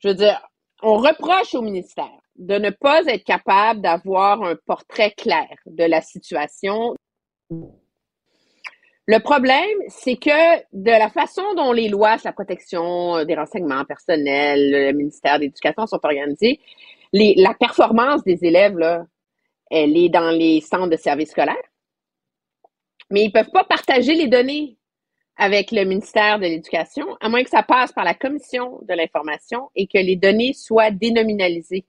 Je 0.00 0.08
veux 0.08 0.14
dire, 0.14 0.40
on 0.82 0.96
reproche 0.96 1.54
au 1.54 1.62
ministère 1.62 2.19
de 2.40 2.54
ne 2.54 2.70
pas 2.70 3.04
être 3.04 3.22
capable 3.22 3.82
d'avoir 3.82 4.42
un 4.42 4.56
portrait 4.66 5.12
clair 5.12 5.46
de 5.66 5.84
la 5.84 6.00
situation. 6.00 6.96
Le 7.50 9.18
problème, 9.18 9.78
c'est 9.88 10.16
que 10.16 10.56
de 10.72 10.90
la 10.90 11.10
façon 11.10 11.42
dont 11.54 11.72
les 11.72 11.88
lois 11.88 12.16
sur 12.16 12.28
la 12.28 12.32
protection 12.32 13.24
des 13.24 13.34
renseignements 13.34 13.84
personnels, 13.84 14.70
le 14.70 14.92
ministère 14.92 15.36
de 15.36 15.44
l'Éducation 15.44 15.86
sont 15.86 16.00
organisés, 16.02 16.60
les, 17.12 17.34
la 17.36 17.52
performance 17.52 18.24
des 18.24 18.42
élèves, 18.42 18.78
elle 19.70 19.96
est 19.96 20.08
dans 20.08 20.30
les 20.30 20.62
centres 20.62 20.88
de 20.88 20.96
services 20.96 21.32
scolaires, 21.32 21.56
mais 23.10 23.22
ils 23.22 23.26
ne 23.28 23.32
peuvent 23.32 23.50
pas 23.52 23.64
partager 23.64 24.14
les 24.14 24.28
données 24.28 24.78
avec 25.36 25.72
le 25.72 25.84
ministère 25.84 26.38
de 26.38 26.44
l'Éducation, 26.44 27.06
à 27.20 27.28
moins 27.28 27.42
que 27.42 27.50
ça 27.50 27.62
passe 27.62 27.92
par 27.92 28.04
la 28.04 28.14
commission 28.14 28.78
de 28.88 28.94
l'information 28.94 29.70
et 29.74 29.86
que 29.86 29.98
les 29.98 30.16
données 30.16 30.54
soient 30.54 30.90
dénominalisées. 30.90 31.84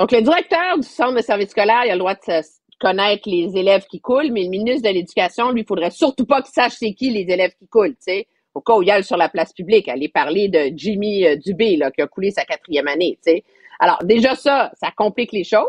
Donc, 0.00 0.12
le 0.12 0.22
directeur 0.22 0.78
du 0.78 0.88
centre 0.88 1.14
de 1.14 1.20
services 1.20 1.50
scolaires, 1.50 1.82
il 1.84 1.90
a 1.90 1.92
le 1.92 1.98
droit 1.98 2.14
de 2.14 2.40
connaître 2.80 3.28
les 3.28 3.54
élèves 3.54 3.84
qui 3.84 4.00
coulent, 4.00 4.32
mais 4.32 4.44
le 4.44 4.48
ministre 4.48 4.88
de 4.88 4.94
l'Éducation, 4.94 5.50
lui, 5.50 5.60
il 5.60 5.66
faudrait 5.66 5.90
surtout 5.90 6.24
pas 6.24 6.40
qu'il 6.40 6.54
sache 6.54 6.72
c'est 6.78 6.94
qui 6.94 7.10
les 7.10 7.30
élèves 7.30 7.52
qui 7.58 7.68
coulent, 7.68 7.96
tu 7.96 8.04
sais. 8.04 8.26
Au 8.54 8.62
cas 8.62 8.76
où 8.76 8.82
il 8.82 8.90
aille 8.90 9.04
sur 9.04 9.18
la 9.18 9.28
place 9.28 9.52
publique, 9.52 9.88
aller 9.88 10.08
parler 10.08 10.48
de 10.48 10.70
Jimmy 10.74 11.26
euh, 11.26 11.36
Dubé, 11.36 11.76
là, 11.76 11.90
qui 11.90 12.00
a 12.00 12.06
coulé 12.06 12.30
sa 12.30 12.46
quatrième 12.46 12.88
année, 12.88 13.18
tu 13.22 13.30
sais. 13.30 13.44
Alors, 13.78 13.98
déjà 14.02 14.34
ça, 14.36 14.72
ça 14.80 14.90
complique 14.90 15.32
les 15.32 15.44
choses. 15.44 15.68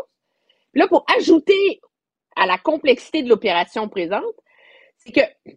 Là, 0.72 0.88
pour 0.88 1.04
ajouter 1.14 1.82
à 2.34 2.46
la 2.46 2.56
complexité 2.56 3.22
de 3.22 3.28
l'opération 3.28 3.86
présente, 3.90 4.22
c'est 4.96 5.12
que 5.12 5.50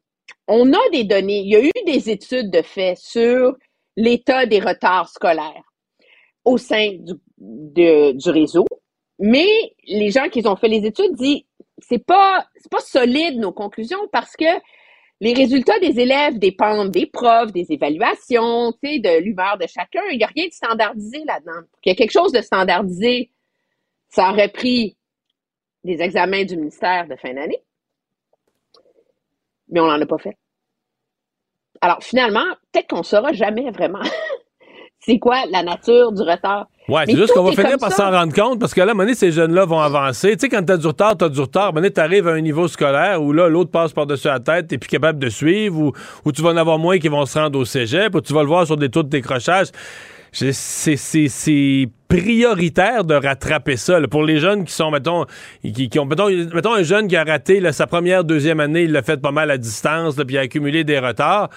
on 0.49 0.73
a 0.73 0.89
des 0.91 1.06
données, 1.06 1.39
il 1.39 1.49
y 1.49 1.56
a 1.56 1.64
eu 1.64 1.72
des 1.85 2.10
études 2.10 2.52
de 2.52 2.61
fait 2.61 2.95
sur 2.97 3.56
l'état 3.95 4.45
des 4.45 4.60
retards 4.60 5.07
scolaires 5.07 5.64
au 6.45 6.57
sein 6.57 6.91
du, 6.99 7.14
du 7.45 8.30
réseau, 8.30 8.65
mais 9.19 9.47
les 9.85 10.11
gens 10.11 10.30
qui 10.30 10.45
ont 10.47 10.55
fait 10.55 10.67
les 10.67 10.85
études 10.85 11.13
disent 11.13 11.43
c'est 11.80 12.03
pas 12.03 12.45
c'est 12.55 12.72
pas 12.72 12.80
solide 12.80 13.38
nos 13.39 13.51
conclusions 13.51 14.07
parce 14.11 14.35
que 14.35 14.45
les 15.22 15.34
résultats 15.34 15.80
des 15.80 15.99
élèves 15.99 16.39
dépendent 16.39 16.91
des 16.91 17.05
profs, 17.05 17.51
des 17.53 17.72
évaluations, 17.72 18.72
de 18.72 19.22
l'humeur 19.22 19.57
de 19.57 19.65
chacun. 19.65 20.01
Il 20.11 20.17
n'y 20.17 20.23
a 20.23 20.27
rien 20.27 20.47
de 20.47 20.51
standardisé 20.51 21.23
là-dedans. 21.26 21.65
Il 21.85 21.89
y 21.89 21.91
a 21.93 21.95
quelque 21.95 22.11
chose 22.11 22.34
de 22.34 22.41
standardisé. 22.41 23.31
Ça 24.09 24.30
aurait 24.31 24.49
pris 24.49 24.97
des 25.85 26.01
examens 26.01 26.43
du 26.43 26.57
ministère 26.57 27.07
de 27.07 27.15
fin 27.15 27.34
d'année, 27.34 27.61
mais 29.69 29.80
on 29.80 29.88
n'en 29.88 30.01
a 30.01 30.05
pas 30.05 30.17
fait. 30.17 30.38
Alors 31.81 32.01
finalement, 32.03 32.45
peut-être 32.72 32.88
qu'on 32.88 32.99
ne 32.99 33.03
saura 33.03 33.34
jamais 33.34 33.69
vraiment 33.72 34.01
c'est 34.99 35.19
quoi 35.19 35.45
la 35.49 35.63
nature 35.63 36.11
du 36.11 36.23
retard. 36.23 36.67
Ouais, 36.88 37.03
c'est 37.07 37.16
juste 37.16 37.34
qu'on 37.34 37.44
va 37.44 37.52
finir 37.52 37.78
par 37.80 37.91
s'en 37.91 38.12
rendre 38.12 38.34
compte 38.34 38.60
parce 38.60 38.74
que 38.74 38.80
là, 38.80 38.88
à 38.88 38.90
un 38.91 38.94
moment 38.94 39.03
donné, 39.03 39.16
ces 39.16 39.32
jeunes-là 39.32 39.66
vont 39.66 39.80
avancer. 39.80 40.34
Tu 40.34 40.41
sais, 40.41 40.49
quand 40.49 40.64
t'as 40.64 40.78
du 40.78 40.86
retard, 40.86 41.18
t'as 41.18 41.30
du 41.30 41.40
retard. 41.40 41.66
À 41.66 41.70
un 41.70 41.72
moment 41.72 41.90
t'arrives 41.90 42.28
à 42.28 42.32
un 42.32 42.41
niveau 42.41 42.68
scolaire 42.68 43.22
où 43.24 43.34
là, 43.34 43.49
l'autre 43.49 43.72
passe 43.72 43.91
par-dessus 43.91 44.28
la 44.28 44.40
tête, 44.40 44.68
t'es 44.68 44.78
plus 44.78 44.90
capable 44.90 45.18
de 45.18 45.30
suivre, 45.30 45.80
ou, 45.80 45.94
ou 46.26 46.32
tu 46.32 46.44
vas 46.44 46.49
en 46.49 46.57
avoir 46.57 46.78
moins 46.78 46.99
qui 46.99 47.07
vont 47.07 47.26
se 47.26 47.40
rendre 47.40 47.57
au 47.57 47.66
cégep, 47.66 48.14
ou 48.14 48.22
tu 48.22 48.34
vas 48.34 48.41
le 48.41 48.48
voir 48.48 48.68
sur 48.68 48.78
des 48.78 48.90
taux 48.90 49.03
de 49.03 49.10
décrochage. 49.10 49.68
C'est 50.32 51.90
prioritaire 52.07 53.03
de 53.03 53.16
rattraper 53.16 53.78
ça. 53.78 53.99
Pour 54.07 54.24
les 54.24 54.40
jeunes 54.40 54.66
qui 54.66 54.74
sont, 54.74 54.91
mettons, 54.91 55.26
qui, 55.64 55.90
qui 55.90 55.98
ont, 55.98 56.06
mettons, 56.06 56.30
mettons, 56.53 56.74
un 56.74 56.84
jeune 56.84 57.07
qui 57.07 57.16
a 57.16 57.24
raté 57.24 57.62
sa 57.72 57.88
première, 57.88 58.24
deuxième 58.24 58.60
année, 58.60 58.84
il 58.84 58.91
l'a 58.91 59.02
fait 59.02 59.18
pas 59.20 59.32
mal 59.32 59.49
à 59.49 59.57
distance, 59.57 60.16
puis 60.16 60.36
il 60.36 60.38
a 60.38 60.41
accumulé 60.41 60.84
des 60.84 60.99
retards. 60.99 61.49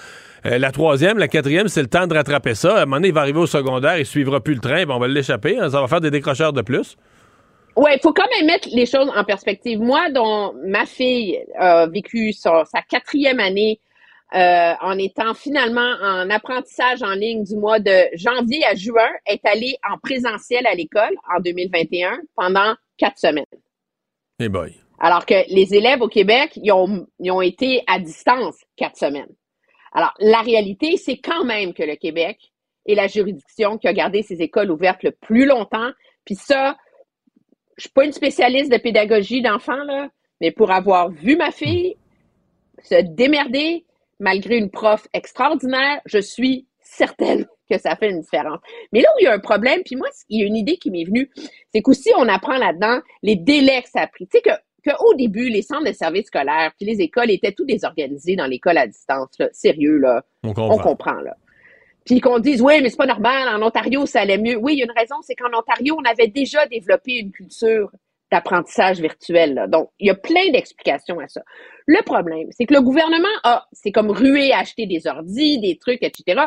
Euh, 0.47 0.59
la 0.59 0.71
troisième, 0.71 1.19
la 1.19 1.29
quatrième, 1.29 1.69
c'est 1.69 1.83
le 1.83 1.89
temps 1.89 2.07
de 2.07 2.15
rattraper 2.15 2.55
ça. 2.55 2.77
À 2.77 2.83
un 2.83 2.85
moment 2.85 2.97
donné, 2.97 3.09
il 3.09 3.15
va 3.15 3.23
arriver 3.23 3.41
au 3.41 3.47
secondaire, 3.47 3.99
il 3.99 4.07
suivra 4.07 4.41
plus 4.41 4.55
le 4.55 4.61
train, 4.61 4.85
on 4.89 4.99
va 4.99 5.09
l'échapper. 5.09 5.59
Hein. 5.59 5.71
ça 5.71 5.81
va 5.81 5.89
faire 5.89 6.01
des 6.01 6.11
décrocheurs 6.11 6.53
de 6.53 6.63
plus. 6.63 6.97
Oui, 7.77 7.91
il 7.95 8.01
faut 8.01 8.13
quand 8.13 8.27
même 8.37 8.47
mettre 8.47 8.69
les 8.73 8.87
choses 8.87 9.11
en 9.15 9.25
perspective. 9.25 9.81
Moi, 9.81 10.11
dont 10.11 10.53
ma 10.65 10.85
fille 10.85 11.39
a 11.57 11.87
vécu 11.87 12.33
sa, 12.33 12.65
quatrième 12.89 13.39
année 13.39 13.81
euh, 14.35 14.73
en 14.81 14.99
étant 14.99 15.33
finalement 15.35 15.95
en 16.03 16.29
apprentissage 16.29 17.03
en 17.03 17.13
ligne 17.13 17.45
du 17.45 17.57
mois 17.57 17.79
de 17.79 18.09
janvier 18.15 18.65
à 18.67 18.75
juin, 18.75 19.09
est 19.27 19.45
allée 19.47 19.77
en 19.89 19.97
présentiel 19.99 20.67
à 20.67 20.75
l'école 20.75 21.15
en 21.35 21.41
2021 21.41 22.19
pendant 22.35 22.75
quatre 22.97 23.19
semaines. 23.19 23.45
Hey 24.41 24.49
boy. 24.49 24.75
Alors 24.99 25.25
que 25.25 25.35
les 25.49 25.75
élèves 25.75 26.03
au 26.03 26.09
Québec, 26.09 26.51
ils 26.57 26.73
ont, 26.73 27.07
ils 27.21 27.31
ont 27.31 27.41
été 27.41 27.85
à 27.87 28.01
distance 28.01 28.57
quatre 28.77 28.97
semaines. 28.97 29.29
Alors, 29.93 30.13
la 30.19 30.41
réalité, 30.41 30.97
c'est 30.97 31.19
quand 31.19 31.45
même 31.45 31.75
que 31.75 31.83
le 31.83 31.97
Québec 31.97 32.53
est 32.87 32.95
la 32.95 33.07
juridiction 33.07 33.79
qui 33.79 33.89
a 33.89 33.93
gardé 33.93 34.23
ses 34.23 34.41
écoles 34.43 34.71
ouvertes 34.71 35.03
le 35.03 35.13
plus 35.13 35.47
longtemps. 35.47 35.91
Puis 36.25 36.35
ça, 36.35 36.77
je 37.77 37.83
suis 37.83 37.91
pas 37.91 38.05
une 38.05 38.13
spécialiste 38.13 38.73
de 38.73 38.79
pédagogie 38.79 39.43
d'enfants, 39.43 39.85
là, 39.85 40.09
mais 40.41 40.51
pour 40.51 40.71
avoir 40.71 41.11
vu 41.11 41.37
ma 41.37 41.51
fille 41.51 41.97
se 42.83 43.01
démerder 43.03 43.85
malgré 44.21 44.57
une 44.57 44.71
prof 44.71 45.07
extraordinaire, 45.13 46.01
je 46.07 46.19
suis 46.19 46.67
certaine 46.81 47.47
que 47.71 47.79
ça 47.79 47.97
fait 47.97 48.11
une 48.11 48.21
différence. 48.21 48.61
Mais 48.93 49.01
là 49.01 49.09
où 49.15 49.19
il 49.21 49.25
y 49.25 49.27
a 49.27 49.33
un 49.33 49.39
problème, 49.39 49.83
puis 49.85 49.97
moi, 49.97 50.09
il 50.29 50.41
y 50.41 50.43
a 50.43 50.47
une 50.47 50.57
idée 50.57 50.79
qui 50.79 50.91
m'est 50.91 51.05
venue, 51.05 51.31
c'est 51.73 51.83
qu'aussi 51.83 52.11
on 52.17 52.29
apprend 52.29 52.57
là-dedans 52.57 53.01
les 53.23 53.37
délais 53.37 53.83
que 53.83 53.91
ça 53.91 54.01
a 54.01 54.07
pris. 54.07 54.27
Tu 54.27 54.39
sais 54.39 54.43
que 54.43 54.57
qu'au 54.87 55.15
début, 55.15 55.49
les 55.49 55.63
centres 55.63 55.85
de 55.85 55.93
services 55.93 56.27
scolaires 56.27 56.73
puis 56.79 56.87
les 56.87 57.01
écoles 57.01 57.31
étaient 57.31 57.53
tout 57.53 57.65
désorganisés 57.65 58.37
dans 58.37 58.47
l'école 58.47 58.79
à 58.79 58.87
distance. 58.87 59.31
Là. 59.39 59.49
Sérieux, 59.53 59.99
là. 59.99 60.23
On 60.45 60.53
comprend. 60.53 61.21
là. 61.21 61.37
Puis 62.05 62.21
qu'on 62.21 62.39
dise, 62.39 62.63
oui, 62.63 62.81
mais 62.81 62.89
c'est 62.89 62.97
pas 62.97 63.07
normal, 63.07 63.49
en 63.49 63.67
Ontario, 63.67 64.07
ça 64.07 64.21
allait 64.21 64.39
mieux. 64.39 64.57
Oui, 64.57 64.75
il 64.75 64.79
y 64.79 64.83
a 64.83 64.87
une 64.87 64.99
raison, 64.99 65.17
c'est 65.21 65.35
qu'en 65.35 65.53
Ontario, 65.57 65.95
on 65.99 66.09
avait 66.09 66.29
déjà 66.29 66.65
développé 66.67 67.19
une 67.19 67.33
culture 67.33 67.91
d'apprentissage 68.33 69.01
virtuel. 69.01 69.55
Là. 69.55 69.67
Donc, 69.67 69.91
il 69.99 70.07
y 70.07 70.11
a 70.11 70.15
plein 70.15 70.51
d'explications 70.51 71.19
à 71.21 71.29
ça. 71.29 71.43
Le 71.87 72.03
problème, 72.03 72.49
c'est 72.51 72.67
que 72.67 72.75
le 72.75 72.81
gouvernement 72.81 73.29
a, 73.45 73.67
c'est 73.73 73.93
comme 73.93 74.11
rué 74.11 74.53
à 74.53 74.61
acheter 74.61 74.87
des 74.87 75.07
ordis, 75.07 75.59
des 75.61 75.77
trucs, 75.77 76.03
etc. 76.03 76.47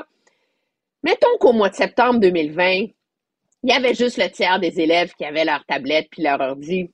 Mettons 1.03 1.37
qu'au 1.39 1.53
mois 1.53 1.69
de 1.69 1.75
septembre 1.75 2.19
2020, 2.19 2.87
il 3.63 3.69
y 3.69 3.71
avait 3.71 3.93
juste 3.93 4.17
le 4.17 4.29
tiers 4.29 4.59
des 4.59 4.79
élèves 4.79 5.13
qui 5.13 5.25
avaient 5.25 5.45
leur 5.45 5.63
tablette 5.65 6.07
puis 6.11 6.23
leur 6.23 6.39
ordi 6.39 6.89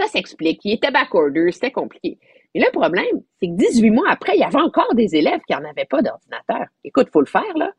ça 0.00 0.08
s'explique. 0.08 0.60
Il 0.64 0.72
était 0.72 0.90
backorder, 0.90 1.52
c'était 1.52 1.70
compliqué. 1.70 2.18
Mais 2.54 2.62
le 2.62 2.70
problème, 2.72 3.22
c'est 3.40 3.48
que 3.48 3.56
18 3.56 3.90
mois 3.90 4.08
après, 4.10 4.34
il 4.36 4.40
y 4.40 4.44
avait 4.44 4.60
encore 4.60 4.94
des 4.94 5.14
élèves 5.14 5.40
qui 5.46 5.52
n'en 5.52 5.68
avaient 5.68 5.84
pas 5.84 6.02
d'ordinateur. 6.02 6.66
Écoute, 6.84 7.08
faut 7.12 7.20
le 7.20 7.26
faire, 7.26 7.56
là. 7.56 7.72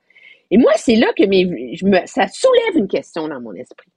Et 0.50 0.58
moi, 0.58 0.72
c'est 0.76 0.96
là 0.96 1.08
que 1.18 1.24
ça 2.06 2.28
soulève 2.28 2.76
une 2.76 2.88
question 2.88 3.28
dans 3.28 3.40
mon 3.40 3.54
esprit. 3.54 3.90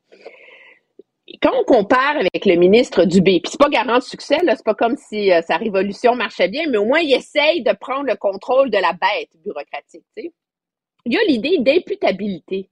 Quand 1.42 1.52
on 1.58 1.64
compare 1.64 2.16
avec 2.16 2.46
le 2.46 2.54
ministre 2.54 3.04
Dubé, 3.04 3.40
puis 3.42 3.50
c'est 3.50 3.58
pas 3.58 3.68
garant 3.68 3.98
de 3.98 4.02
succès, 4.02 4.38
là, 4.44 4.54
c'est 4.54 4.64
pas 4.64 4.74
comme 4.74 4.96
si 4.96 5.32
euh, 5.32 5.40
sa 5.42 5.56
révolution 5.56 6.14
marchait 6.14 6.48
bien, 6.48 6.64
mais 6.68 6.76
au 6.76 6.84
moins 6.84 7.00
il 7.00 7.12
essaye 7.12 7.62
de 7.62 7.72
prendre 7.72 8.06
le 8.06 8.14
contrôle 8.14 8.70
de 8.70 8.76
la 8.76 8.92
bête 8.92 9.30
bureaucratique. 9.42 10.04
Il 10.16 11.12
y 11.12 11.16
a 11.16 11.24
l'idée 11.26 11.58
d'imputabilité 11.58 12.68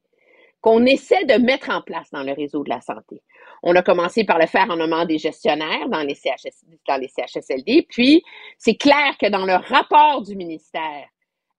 qu'on 0.62 0.86
essaie 0.86 1.24
de 1.24 1.34
mettre 1.34 1.70
en 1.70 1.82
place 1.82 2.10
dans 2.12 2.22
le 2.22 2.32
réseau 2.32 2.62
de 2.62 2.70
la 2.70 2.80
santé. 2.80 3.20
On 3.64 3.74
a 3.74 3.82
commencé 3.82 4.24
par 4.24 4.38
le 4.38 4.46
faire 4.46 4.70
en 4.70 4.76
nommant 4.76 5.04
des 5.04 5.18
gestionnaires 5.18 5.88
dans 5.88 6.02
les, 6.02 6.14
CHSLD, 6.14 7.86
puis 7.88 8.22
c'est 8.58 8.76
clair 8.76 9.18
que 9.20 9.28
dans 9.28 9.44
le 9.44 9.54
rapport 9.54 10.22
du 10.22 10.36
ministère 10.36 11.08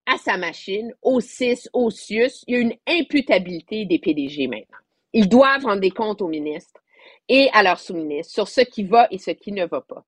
à 0.06 0.18
sa 0.18 0.38
machine, 0.38 0.94
au 1.02 1.20
CIS, 1.20 1.70
au 1.74 1.90
CIUS, 1.90 2.44
il 2.48 2.54
y 2.54 2.58
a 2.58 2.62
une 2.62 2.76
imputabilité 2.88 3.86
des 3.86 4.00
PDG 4.00 4.48
maintenant. 4.48 4.80
Ils 5.14 5.30
doivent 5.30 5.64
rendre 5.64 5.82
des 5.82 5.92
comptes 5.92 6.22
au 6.22 6.28
ministre 6.28 6.82
et 7.30 7.50
à 7.54 7.62
leurs 7.62 7.80
sous-ministres 7.80 8.34
sur 8.34 8.48
ce 8.48 8.62
qui 8.62 8.84
va 8.84 9.08
et 9.12 9.18
ce 9.18 9.32
qui 9.32 9.52
ne 9.52 9.66
va 9.66 9.82
pas. 9.82 10.04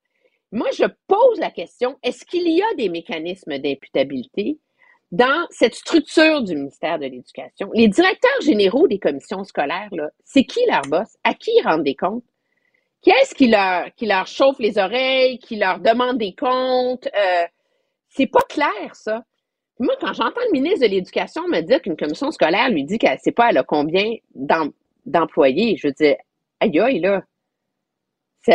Moi, 0.52 0.70
je 0.72 0.86
pose 1.08 1.40
la 1.40 1.52
question, 1.52 1.98
est-ce 2.02 2.26
qu'il 2.26 2.48
y 2.50 2.62
a 2.62 2.76
des 2.76 2.90
mécanismes 2.90 3.58
d'imputabilité? 3.58 4.58
Dans 5.12 5.48
cette 5.52 5.76
structure 5.76 6.42
du 6.44 6.56
ministère 6.56 7.00
de 7.00 7.06
l'Éducation, 7.06 7.70
les 7.74 7.88
directeurs 7.88 8.42
généraux 8.42 8.88
des 8.88 9.00
commissions 9.00 9.44
scolaires, 9.44 9.90
c'est 10.24 10.44
qui 10.44 10.60
leur 10.70 10.82
boss? 10.84 11.16
À 11.24 11.34
qui 11.34 11.52
ils 11.58 11.64
rendent 11.64 11.84
des 11.84 11.96
comptes? 11.96 12.24
Qui 13.02 13.12
est-ce 13.12 13.36
qui 13.36 13.48
leur, 13.48 13.94
qui 13.96 14.08
leur 14.08 14.26
chauffe 14.26 14.58
les 14.60 14.78
oreilles, 14.78 15.38
qui 15.40 15.58
leur 15.58 15.80
demande 15.80 16.18
des 16.18 16.34
comptes? 16.34 17.08
Euh, 17.08 17.46
c'est 18.10 18.28
pas 18.28 18.42
clair, 18.50 18.96
ça. 18.96 19.24
Moi, 19.80 19.94
quand 20.00 20.14
j'entends 20.14 20.42
le 20.48 20.52
ministre 20.54 20.88
de 20.88 20.92
l'Éducation 20.92 21.48
me 21.48 21.62
dire 21.62 21.82
qu'une 21.82 21.98
commission 21.98 22.32
scolaire 22.32 22.70
lui 22.70 22.86
dit 22.86 22.98
qu'elle 22.98 23.20
sait 23.20 23.32
pas 23.32 23.50
elle 23.50 23.58
a 23.58 23.64
combien 23.64 24.10
d'employés, 25.06 25.78
je 25.78 25.88
veux 25.88 25.94
dire, 25.94 26.16
aïe 26.62 26.80
aïe, 26.80 27.00
là. 27.00 27.22
Tu 28.46 28.54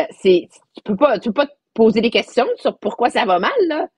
peux 0.85 0.97
peux 0.97 1.33
pas 1.33 1.47
te 1.47 1.53
poser 1.75 2.01
des 2.01 2.11
questions 2.11 2.47
sur 2.57 2.79
pourquoi 2.79 3.11
ça 3.11 3.25
va 3.25 3.39
mal, 3.39 3.53
là. 3.69 3.89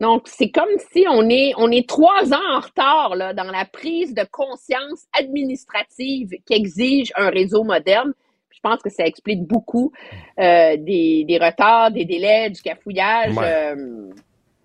Donc, 0.00 0.24
c'est 0.26 0.50
comme 0.50 0.68
si 0.92 1.06
on 1.08 1.28
est, 1.30 1.52
on 1.56 1.70
est 1.70 1.88
trois 1.88 2.32
ans 2.32 2.56
en 2.56 2.60
retard 2.60 3.16
là, 3.16 3.32
dans 3.32 3.50
la 3.50 3.64
prise 3.64 4.14
de 4.14 4.24
conscience 4.30 5.06
administrative 5.18 6.30
qu'exige 6.46 7.12
un 7.16 7.30
réseau 7.30 7.64
moderne. 7.64 8.12
Je 8.50 8.60
pense 8.62 8.82
que 8.82 8.90
ça 8.90 9.06
explique 9.06 9.42
beaucoup 9.42 9.92
euh, 10.38 10.76
des, 10.76 11.24
des, 11.26 11.38
retards, 11.38 11.92
des 11.92 12.04
délais, 12.04 12.50
du 12.50 12.60
cafouillage 12.60 13.34
euh, 13.40 14.10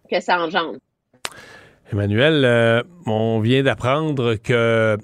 que 0.10 0.20
ça 0.20 0.40
engendre. 0.40 0.80
Emmanuel, 1.92 2.46
euh, 2.46 2.84
on 3.06 3.40
vient 3.40 3.64
d'apprendre 3.64 4.36
que 4.36 4.98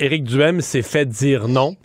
Éric 0.00 0.24
Duhem 0.24 0.60
s'est 0.60 0.82
fait 0.82 1.06
dire 1.06 1.48
non 1.48 1.76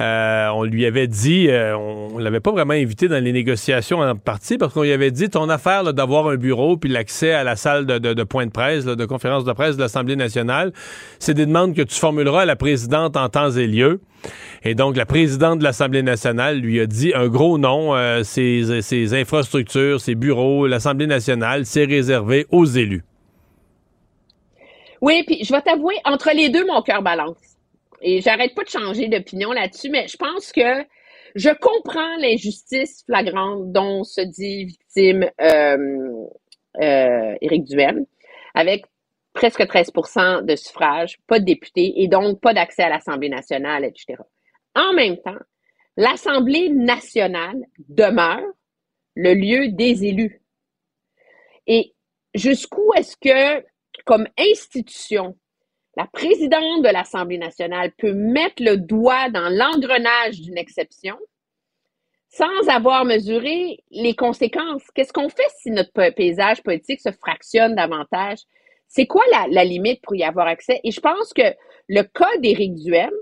euh, 0.00 0.48
on 0.54 0.64
lui 0.64 0.86
avait 0.86 1.08
dit, 1.08 1.48
euh, 1.50 1.76
on, 1.76 2.16
l'avait 2.16 2.40
pas 2.40 2.52
vraiment 2.52 2.72
invité 2.72 3.06
dans 3.06 3.22
les 3.22 3.32
négociations 3.32 3.98
en 3.98 4.16
partie 4.16 4.56
parce 4.56 4.72
qu'on 4.72 4.82
lui 4.82 4.92
avait 4.92 5.10
dit 5.10 5.28
ton 5.28 5.50
affaire 5.50 5.92
d'avoir 5.92 6.28
un 6.28 6.36
bureau 6.36 6.78
puis 6.78 6.88
l'accès 6.88 7.32
à 7.32 7.44
la 7.44 7.54
salle 7.54 7.84
de, 7.84 8.24
point 8.24 8.46
de 8.46 8.50
presse, 8.50 8.86
de 8.86 9.04
conférence 9.04 9.44
de 9.44 9.52
presse 9.52 9.76
de 9.76 9.82
l'Assemblée 9.82 10.16
nationale, 10.16 10.72
c'est 11.18 11.34
des 11.34 11.44
demandes 11.44 11.74
que 11.74 11.82
tu 11.82 11.94
formuleras 11.94 12.42
à 12.42 12.44
la 12.46 12.56
présidente 12.56 13.18
en 13.18 13.28
temps 13.28 13.50
et 13.50 13.66
lieu. 13.66 14.00
Et 14.64 14.74
donc, 14.74 14.96
la 14.96 15.04
présidente 15.04 15.58
de 15.58 15.64
l'Assemblée 15.64 16.02
nationale 16.02 16.58
lui 16.58 16.80
a 16.80 16.86
dit 16.86 17.12
un 17.14 17.28
gros 17.28 17.58
non, 17.58 17.94
euh, 17.94 18.22
ses, 18.22 19.14
infrastructures, 19.14 20.00
ses 20.00 20.14
bureaux, 20.14 20.66
l'Assemblée 20.66 21.06
nationale, 21.06 21.66
c'est 21.66 21.84
réservé 21.84 22.46
aux 22.50 22.64
élus. 22.64 23.04
Oui, 25.02 25.24
puis 25.26 25.44
je 25.44 25.52
vais 25.52 25.60
t'avouer, 25.60 25.96
entre 26.04 26.30
les 26.34 26.48
deux, 26.48 26.66
mon 26.66 26.80
cœur 26.80 27.02
balance. 27.02 27.49
Et 28.02 28.20
j'arrête 28.20 28.54
pas 28.54 28.64
de 28.64 28.68
changer 28.68 29.08
d'opinion 29.08 29.52
là-dessus, 29.52 29.90
mais 29.90 30.08
je 30.08 30.16
pense 30.16 30.52
que 30.52 30.84
je 31.34 31.50
comprends 31.50 32.16
l'injustice 32.16 33.04
flagrante 33.04 33.72
dont 33.72 34.04
se 34.04 34.20
dit 34.20 34.64
victime 34.64 35.30
euh, 35.40 36.26
euh, 36.80 37.34
Éric 37.40 37.64
Duhem, 37.64 38.06
avec 38.54 38.84
presque 39.32 39.60
13% 39.60 40.44
de 40.44 40.56
suffrage, 40.56 41.18
pas 41.26 41.38
de 41.38 41.44
députés 41.44 42.02
et 42.02 42.08
donc 42.08 42.40
pas 42.40 42.54
d'accès 42.54 42.82
à 42.82 42.88
l'Assemblée 42.88 43.28
nationale, 43.28 43.84
etc. 43.84 44.22
En 44.74 44.92
même 44.92 45.18
temps, 45.18 45.38
l'Assemblée 45.96 46.68
nationale 46.70 47.64
demeure 47.88 48.42
le 49.14 49.34
lieu 49.34 49.68
des 49.68 50.04
élus. 50.04 50.42
Et 51.66 51.94
jusqu'où 52.34 52.92
est-ce 52.96 53.16
que, 53.16 53.64
comme 54.04 54.26
institution, 54.38 55.36
la 56.00 56.06
présidente 56.06 56.82
de 56.82 56.88
l'Assemblée 56.88 57.36
nationale 57.36 57.92
peut 57.98 58.14
mettre 58.14 58.62
le 58.62 58.78
doigt 58.78 59.28
dans 59.28 59.50
l'engrenage 59.50 60.40
d'une 60.40 60.56
exception 60.56 61.18
sans 62.30 62.68
avoir 62.68 63.04
mesuré 63.04 63.80
les 63.90 64.14
conséquences? 64.14 64.82
Qu'est-ce 64.94 65.12
qu'on 65.12 65.28
fait 65.28 65.50
si 65.60 65.70
notre 65.70 66.14
paysage 66.14 66.62
politique 66.62 67.00
se 67.00 67.12
fractionne 67.12 67.74
davantage? 67.74 68.38
C'est 68.88 69.06
quoi 69.06 69.22
la, 69.50 69.64
limite 69.64 70.00
pour 70.00 70.14
y 70.14 70.24
avoir 70.24 70.46
accès? 70.46 70.80
Et 70.84 70.90
je 70.90 71.00
pense 71.00 71.34
que 71.34 71.54
le 71.88 72.02
cas 72.02 72.34
d'Éric 72.38 72.76
Duhem 72.76 73.12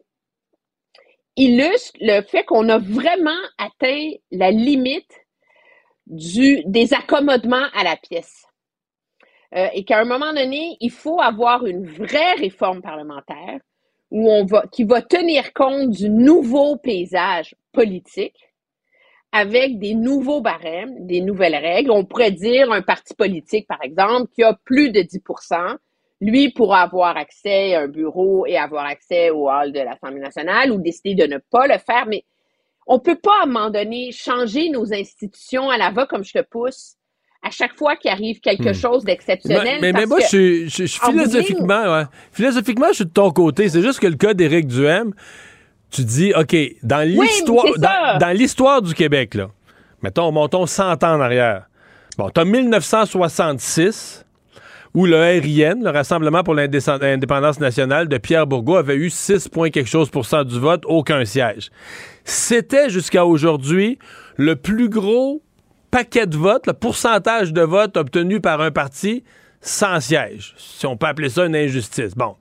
illustre 1.35 1.99
le 2.01 2.23
fait 2.23 2.45
qu'on 2.45 2.69
a 2.69 2.79
vraiment 2.79 3.43
atteint 3.59 4.11
la 4.31 4.53
limite 4.53 5.27
des 6.07 6.95
accommodements 6.95 7.67
à 7.75 7.83
la 7.83 7.97
pièce. 7.97 8.48
Euh, 9.55 9.69
et 9.73 9.85
qu'à 9.85 10.01
un 10.01 10.05
moment 10.05 10.33
donné, 10.33 10.77
il 10.81 10.91
faut 10.91 11.21
avoir 11.21 11.67
une 11.67 11.87
vraie 11.87 12.35
réforme 12.35 12.83
parlementaire 12.83 13.61
où 14.11 14.31
on 14.31 14.45
va, 14.45 14.67
qui 14.71 14.85
va 14.85 15.03
tenir 15.03 15.53
compte 15.53 15.91
du 15.91 16.11
nouveau 16.11 16.77
paysage 16.77 17.55
politique 17.73 18.37
avec 19.33 19.79
des 19.79 19.95
nouveaux 19.95 20.41
barèmes, 20.41 21.07
des 21.07 21.21
nouvelles 21.21 21.57
règles. 21.57 21.91
On 21.91 22.05
pourrait 22.05 22.31
dire 22.31 22.73
un 22.73 22.83
parti 22.83 23.15
politique, 23.15 23.67
par 23.67 23.83
exemple, 23.83 24.31
qui 24.35 24.43
a 24.43 24.55
plus 24.65 24.91
de 24.91 25.01
10% 25.01 25.77
lui 26.21 26.51
pourra 26.51 26.83
avoir 26.83 27.17
accès 27.17 27.75
à 27.75 27.83
un 27.83 27.89
bureau 27.89 28.45
et 28.47 28.57
avoir 28.57 28.85
accès 28.87 29.31
au 29.31 29.49
hall 29.49 29.73
de 29.73 29.81
l'Assemblée 29.81 30.21
nationale 30.21 30.73
ou 30.73 30.81
décider 30.81 31.15
de 31.15 31.33
ne 31.33 31.39
pas 31.39 31.67
le 31.67 31.79
faire, 31.79 32.07
mais 32.07 32.25
on 32.87 32.99
peut 32.99 33.19
pas, 33.19 33.41
à 33.41 33.43
un 33.45 33.47
moment 33.47 33.71
donné, 33.71 34.11
changer 34.13 34.71
nos 34.71 34.93
institutions 34.93 35.71
à 35.71 35.77
la 35.77 35.91
va 35.91 36.07
comme 36.07 36.25
je 36.25 36.33
te 36.33 36.43
pousse 36.43 36.98
à 37.43 37.51
chaque 37.51 37.77
fois 37.77 37.97
qu'il 37.97 38.11
arrive 38.11 38.41
quelque 38.41 38.71
hmm. 38.71 38.75
chose 38.75 39.05
d'exceptionnel. 39.05 39.79
Mais, 39.81 39.93
mais, 39.93 40.07
moi, 40.07 40.19
je, 40.21 40.67
je, 40.69 40.87
je, 40.87 40.99
philosophiquement, 40.99 41.95
ouais, 41.95 42.05
philosophiquement, 42.33 42.89
je 42.91 42.95
suis 42.95 43.05
de 43.05 43.11
ton 43.11 43.31
côté. 43.31 43.69
C'est 43.69 43.83
juste 43.83 44.01
que 44.01 44.07
le 44.07 44.17
cas 44.17 44.35
d'Éric 44.35 44.67
Duhem, 44.67 45.13
tu 45.91 46.05
dis, 46.05 46.33
OK, 46.35 46.57
dans 46.83 47.07
l'histoire, 47.09 47.65
dans, 47.79 48.19
dans 48.19 48.37
l'histoire 48.37 48.83
du 48.83 48.95
Québec, 48.95 49.35
là, 49.35 49.51
mettons, 50.03 50.33
montons 50.33 50.67
100 50.67 51.05
ans 51.05 51.15
en 51.15 51.21
arrière. 51.21 51.69
Bon, 52.19 52.29
t'as 52.31 52.45
1966 52.45 54.25
où 54.95 55.07
le 55.07 55.17
RIN, 55.17 55.85
le 55.85 55.91
Rassemblement 55.91 56.43
pour 56.43 56.55
l'indépendance 56.55 57.61
nationale 57.61 58.09
de 58.09 58.19
Pierre 58.19 58.47
Bourgault, 58.47 58.77
avait 58.77 58.97
eu 58.97 59.11
6 59.11 59.49
points 59.49 59.71
quelque 59.71 59.89
chose 59.89 60.11
pour 60.11 60.27
cent 60.27 60.45
du 60.45 60.59
vote, 60.59 60.83
aucun 60.87 61.25
siège. 61.25 61.71
C'était 62.25 62.91
jusqu'à 62.91 63.25
aujourd'hui 63.25 63.99
le 64.37 64.57
plus 64.57 64.89
gros 64.89 65.43
paquet 65.91 66.27
de 66.27 66.37
votes, 66.37 66.67
le 66.67 66.73
pourcentage 66.73 67.53
de 67.53 67.63
votes 67.63 67.97
obtenu 67.97 68.41
par 68.41 68.61
un 68.61 68.71
parti 68.71 69.25
sans 69.61 70.01
siège, 70.01 70.55
si 70.57 70.87
on 70.87 70.97
peut 70.97 71.07
appeler 71.07 71.29
ça 71.29 71.47
une 71.47 71.57
injustice. 71.57 72.15
Bon. 72.15 72.37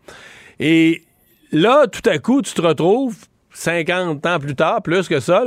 Et 0.59 1.03
là, 1.51 1.87
tout 1.87 2.07
à 2.09 2.17
coup, 2.19 2.41
tu 2.41 2.53
te 2.53 2.61
retrouves 2.61 3.15
50 3.51 4.25
ans 4.25 4.39
plus 4.39 4.55
tard, 4.55 4.81
plus 4.81 5.07
que 5.07 5.19
ça, 5.19 5.43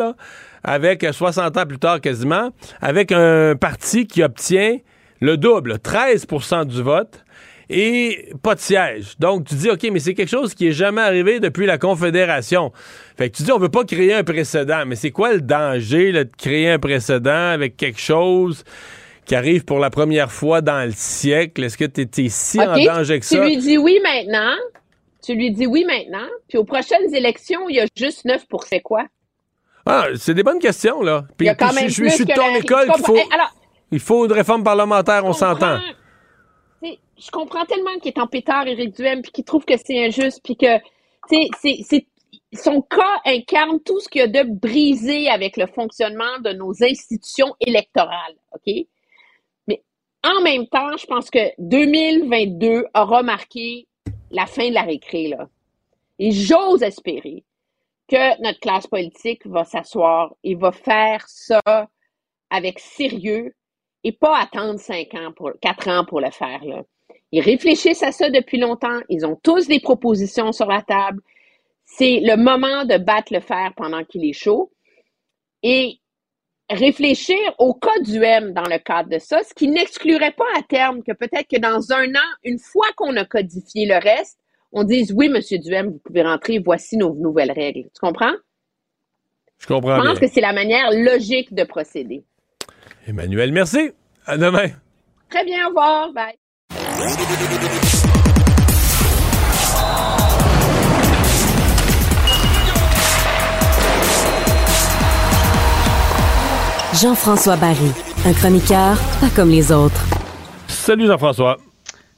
avec 0.64 1.06
60 1.10 1.56
ans 1.56 1.66
plus 1.66 1.78
tard 1.78 2.00
quasiment, 2.00 2.50
avec 2.80 3.12
un 3.12 3.54
parti 3.56 4.06
qui 4.06 4.22
obtient 4.22 4.78
le 5.20 5.36
double, 5.36 5.74
13% 5.74 6.64
du 6.66 6.82
vote 6.82 7.24
et 7.72 8.32
pas 8.42 8.56
de 8.56 8.60
siège. 8.60 9.16
Donc, 9.20 9.46
tu 9.46 9.54
dis, 9.54 9.70
OK, 9.70 9.86
mais 9.92 10.00
c'est 10.00 10.14
quelque 10.14 10.28
chose 10.28 10.54
qui 10.54 10.66
est 10.68 10.72
jamais 10.72 11.02
arrivé 11.02 11.38
depuis 11.38 11.66
la 11.66 11.78
Confédération. 11.78 12.72
Fait 13.16 13.30
que 13.30 13.36
tu 13.36 13.44
dis, 13.44 13.52
on 13.52 13.58
veut 13.58 13.68
pas 13.68 13.84
créer 13.84 14.12
un 14.12 14.24
précédent. 14.24 14.82
Mais 14.86 14.96
c'est 14.96 15.12
quoi 15.12 15.32
le 15.32 15.40
danger 15.40 16.10
de 16.10 16.28
créer 16.36 16.68
un 16.68 16.80
précédent 16.80 17.50
avec 17.52 17.76
quelque 17.76 18.00
chose 18.00 18.64
qui 19.24 19.36
arrive 19.36 19.64
pour 19.64 19.78
la 19.78 19.88
première 19.88 20.32
fois 20.32 20.62
dans 20.62 20.84
le 20.84 20.92
siècle? 20.92 21.62
Est-ce 21.62 21.78
que 21.78 21.84
tu 21.84 22.00
es, 22.02 22.28
si 22.28 22.60
en 22.60 22.76
danger 22.76 23.20
que 23.20 23.26
ça? 23.26 23.36
Tu 23.36 23.44
lui 23.44 23.56
dis 23.58 23.78
oui 23.78 24.00
maintenant. 24.02 24.56
Tu 25.24 25.34
lui 25.34 25.52
dis 25.52 25.66
oui 25.66 25.84
maintenant. 25.84 26.26
Puis 26.48 26.58
aux 26.58 26.64
prochaines 26.64 27.14
élections, 27.14 27.68
il 27.68 27.76
y 27.76 27.80
a 27.80 27.86
juste 27.94 28.24
9 28.24 28.48
pour 28.48 28.64
c'est 28.64 28.80
quoi? 28.80 29.04
Ah, 29.86 30.08
c'est 30.16 30.34
des 30.34 30.42
bonnes 30.42 30.58
questions, 30.58 31.02
là. 31.02 31.24
Puis, 31.36 31.46
je, 31.48 32.08
suis 32.08 32.24
de 32.24 32.34
ton 32.34 32.54
école 32.54 32.90
qu'il 32.92 33.04
faut... 33.04 33.16
alors, 33.32 33.54
il 33.92 34.00
faut 34.00 34.26
une 34.26 34.32
réforme 34.32 34.62
parlementaire, 34.62 35.24
on 35.24 35.32
s'entend. 35.32 35.78
Je 37.20 37.30
comprends 37.30 37.64
tellement 37.66 37.98
qu'il 37.98 38.12
est 38.12 38.18
en 38.18 38.26
pétard, 38.26 38.66
Éric 38.66 38.96
Duhem, 38.96 39.20
puis 39.20 39.30
qu'il 39.30 39.44
trouve 39.44 39.64
que 39.64 39.76
c'est 39.76 40.06
injuste, 40.06 40.40
puis 40.42 40.56
que, 40.56 40.78
c'est, 41.28 42.06
son 42.54 42.80
cas 42.82 43.20
incarne 43.26 43.80
tout 43.80 44.00
ce 44.00 44.08
qu'il 44.08 44.22
y 44.22 44.24
a 44.24 44.26
de 44.26 44.42
brisé 44.42 45.28
avec 45.28 45.56
le 45.56 45.66
fonctionnement 45.66 46.38
de 46.42 46.52
nos 46.52 46.72
institutions 46.82 47.54
électorales, 47.60 48.36
OK? 48.52 48.86
Mais 49.68 49.82
en 50.24 50.40
même 50.40 50.66
temps, 50.66 50.96
je 50.96 51.06
pense 51.06 51.30
que 51.30 51.50
2022 51.58 52.86
aura 52.94 53.22
marqué 53.22 53.86
la 54.30 54.46
fin 54.46 54.68
de 54.68 54.74
la 54.74 54.82
récré, 54.82 55.28
là. 55.28 55.48
Et 56.18 56.32
j'ose 56.32 56.82
espérer 56.82 57.44
que 58.08 58.42
notre 58.42 58.60
classe 58.60 58.86
politique 58.86 59.46
va 59.46 59.64
s'asseoir 59.64 60.34
et 60.42 60.54
va 60.54 60.72
faire 60.72 61.26
ça 61.28 61.60
avec 62.50 62.78
sérieux 62.78 63.54
et 64.04 64.12
pas 64.12 64.38
attendre 64.38 64.78
cinq 64.80 65.14
ans 65.14 65.32
pour 65.32 65.52
quatre 65.60 65.88
ans 65.88 66.04
pour 66.04 66.20
le 66.20 66.30
faire. 66.30 66.64
Là. 66.64 66.82
Ils 67.32 67.40
réfléchissent 67.40 68.02
à 68.02 68.12
ça 68.12 68.30
depuis 68.30 68.58
longtemps. 68.58 69.00
Ils 69.08 69.24
ont 69.24 69.36
tous 69.36 69.68
des 69.68 69.80
propositions 69.80 70.52
sur 70.52 70.66
la 70.66 70.82
table. 70.82 71.20
C'est 71.84 72.20
le 72.22 72.36
moment 72.36 72.84
de 72.84 72.96
battre 72.98 73.32
le 73.32 73.40
fer 73.40 73.72
pendant 73.76 74.04
qu'il 74.04 74.24
est 74.24 74.32
chaud. 74.32 74.72
Et 75.62 75.98
réfléchir 76.70 77.36
au 77.58 77.74
cas 77.74 77.98
du 78.00 78.22
M 78.22 78.52
dans 78.52 78.66
le 78.66 78.78
cadre 78.78 79.10
de 79.10 79.18
ça, 79.18 79.42
ce 79.42 79.52
qui 79.54 79.68
n'exclurait 79.68 80.32
pas 80.32 80.44
à 80.56 80.62
terme 80.62 81.02
que 81.02 81.12
peut-être 81.12 81.48
que 81.48 81.58
dans 81.58 81.92
un 81.92 82.14
an, 82.14 82.28
une 82.44 82.58
fois 82.58 82.86
qu'on 82.96 83.16
a 83.16 83.24
codifié 83.24 83.86
le 83.86 83.96
reste, 83.96 84.38
on 84.72 84.84
dise 84.84 85.12
oui, 85.12 85.28
Monsieur 85.28 85.58
Duhem, 85.58 85.90
vous 85.90 85.98
pouvez 85.98 86.22
rentrer, 86.22 86.58
voici 86.58 86.96
nos 86.96 87.14
nouvelles 87.14 87.52
règles. 87.52 87.84
Tu 87.92 88.00
comprends? 88.00 88.34
Je 89.58 89.66
comprends. 89.66 90.00
Je 90.00 90.08
pense 90.08 90.18
que 90.20 90.28
c'est 90.28 90.40
la 90.40 90.52
manière 90.52 90.90
logique 90.92 91.52
de 91.52 91.64
procéder. 91.64 92.24
Emmanuel, 93.06 93.52
merci. 93.52 93.90
À 94.24 94.38
demain. 94.38 94.68
Très 95.28 95.44
bien, 95.44 95.66
au 95.66 95.68
revoir. 95.68 96.12
Bye. 96.12 96.39
Jean-François 107.00 107.56
Barry, 107.56 107.78
un 108.26 108.32
chroniqueur 108.34 108.98
pas 109.20 109.30
comme 109.34 109.48
les 109.48 109.72
autres. 109.72 110.04
Salut 110.68 111.06
Jean-François. 111.06 111.56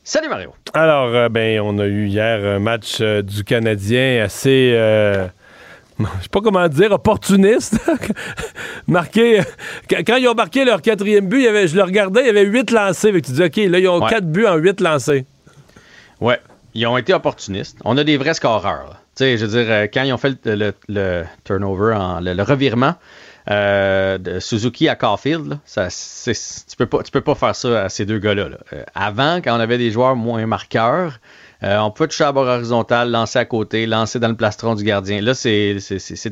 Salut 0.03 0.29
Mario. 0.29 0.53
Alors, 0.75 1.15
euh, 1.15 1.29
ben, 1.29 1.61
on 1.61 1.79
a 1.79 1.87
eu 1.87 2.07
hier 2.07 2.45
un 2.45 2.59
match 2.59 2.99
euh, 3.01 3.23
du 3.23 3.45
Canadien 3.45 4.25
assez 4.25 4.73
euh, 4.75 5.29
je 6.19 6.23
sais 6.23 6.29
pas 6.31 6.41
comment 6.41 6.69
dire, 6.69 6.93
opportuniste. 6.93 7.79
marqué, 8.87 9.41
quand 9.91 10.17
ils 10.17 10.29
ont 10.29 10.35
marqué 10.35 10.65
leur 10.65 10.83
quatrième 10.83 11.27
but, 11.29 11.43
je 11.67 11.77
le 11.77 11.83
regardais, 11.83 12.23
il 12.23 12.27
y 12.27 12.31
avait 12.31 12.45
huit 12.45 12.71
lancés. 12.71 13.13
tu 13.23 13.33
dis, 13.33 13.43
OK, 13.43 13.57
là, 13.57 13.79
ils 13.79 13.89
ont 13.89 14.01
quatre 14.07 14.27
buts 14.27 14.47
en 14.47 14.57
huit 14.57 14.81
lancés. 14.81 15.27
Ouais, 16.21 16.41
ils 16.75 16.87
ont 16.87 16.97
été 16.97 17.13
opportunistes. 17.13 17.79
On 17.85 17.97
a 17.97 18.05
des 18.05 18.17
vrais 18.17 18.35
scoreurs. 18.35 19.03
Tu 19.17 19.25
sais, 19.25 19.37
je 19.37 19.45
veux 19.45 19.63
dire, 19.63 19.71
euh, 19.71 19.87
quand 19.93 20.03
ils 20.05 20.13
ont 20.13 20.19
fait 20.19 20.39
le, 20.47 21.25
turnover, 21.45 21.97
le, 22.23 22.43
revirement 22.43 22.95
euh, 23.51 24.17
de 24.17 24.41
Suzuki 24.41 24.89
à 24.89 24.95
Caulfield, 24.95 25.59
ça, 25.67 25.89
tu 25.91 26.77
peux 26.79 26.87
pas, 26.87 27.03
tu 27.03 27.11
peux 27.11 27.21
pas 27.21 27.35
faire 27.35 27.55
ça 27.55 27.85
à 27.85 27.89
ces 27.91 28.07
deux 28.07 28.19
gars-là. 28.19 28.49
Euh, 28.73 28.85
avant, 28.95 29.43
quand 29.43 29.55
on 29.57 29.61
avait 29.61 29.79
des 29.79 29.91
joueurs 29.91 30.17
moins 30.17 30.47
marqueurs, 30.47 31.19
euh, 31.65 31.79
on 31.79 31.91
peut 31.91 32.09
toucher 32.09 32.25
à 32.25 32.33
bord 32.33 32.47
horizontal, 32.47 33.11
lancer 33.11 33.39
à 33.39 33.45
côté, 33.45 33.87
lancer 33.87 34.19
dans 34.19 34.29
le 34.29 34.35
plastron 34.35 34.75
du 34.75 34.83
gardien. 34.83 35.21
Là, 35.21 35.35
c'est 35.35 35.79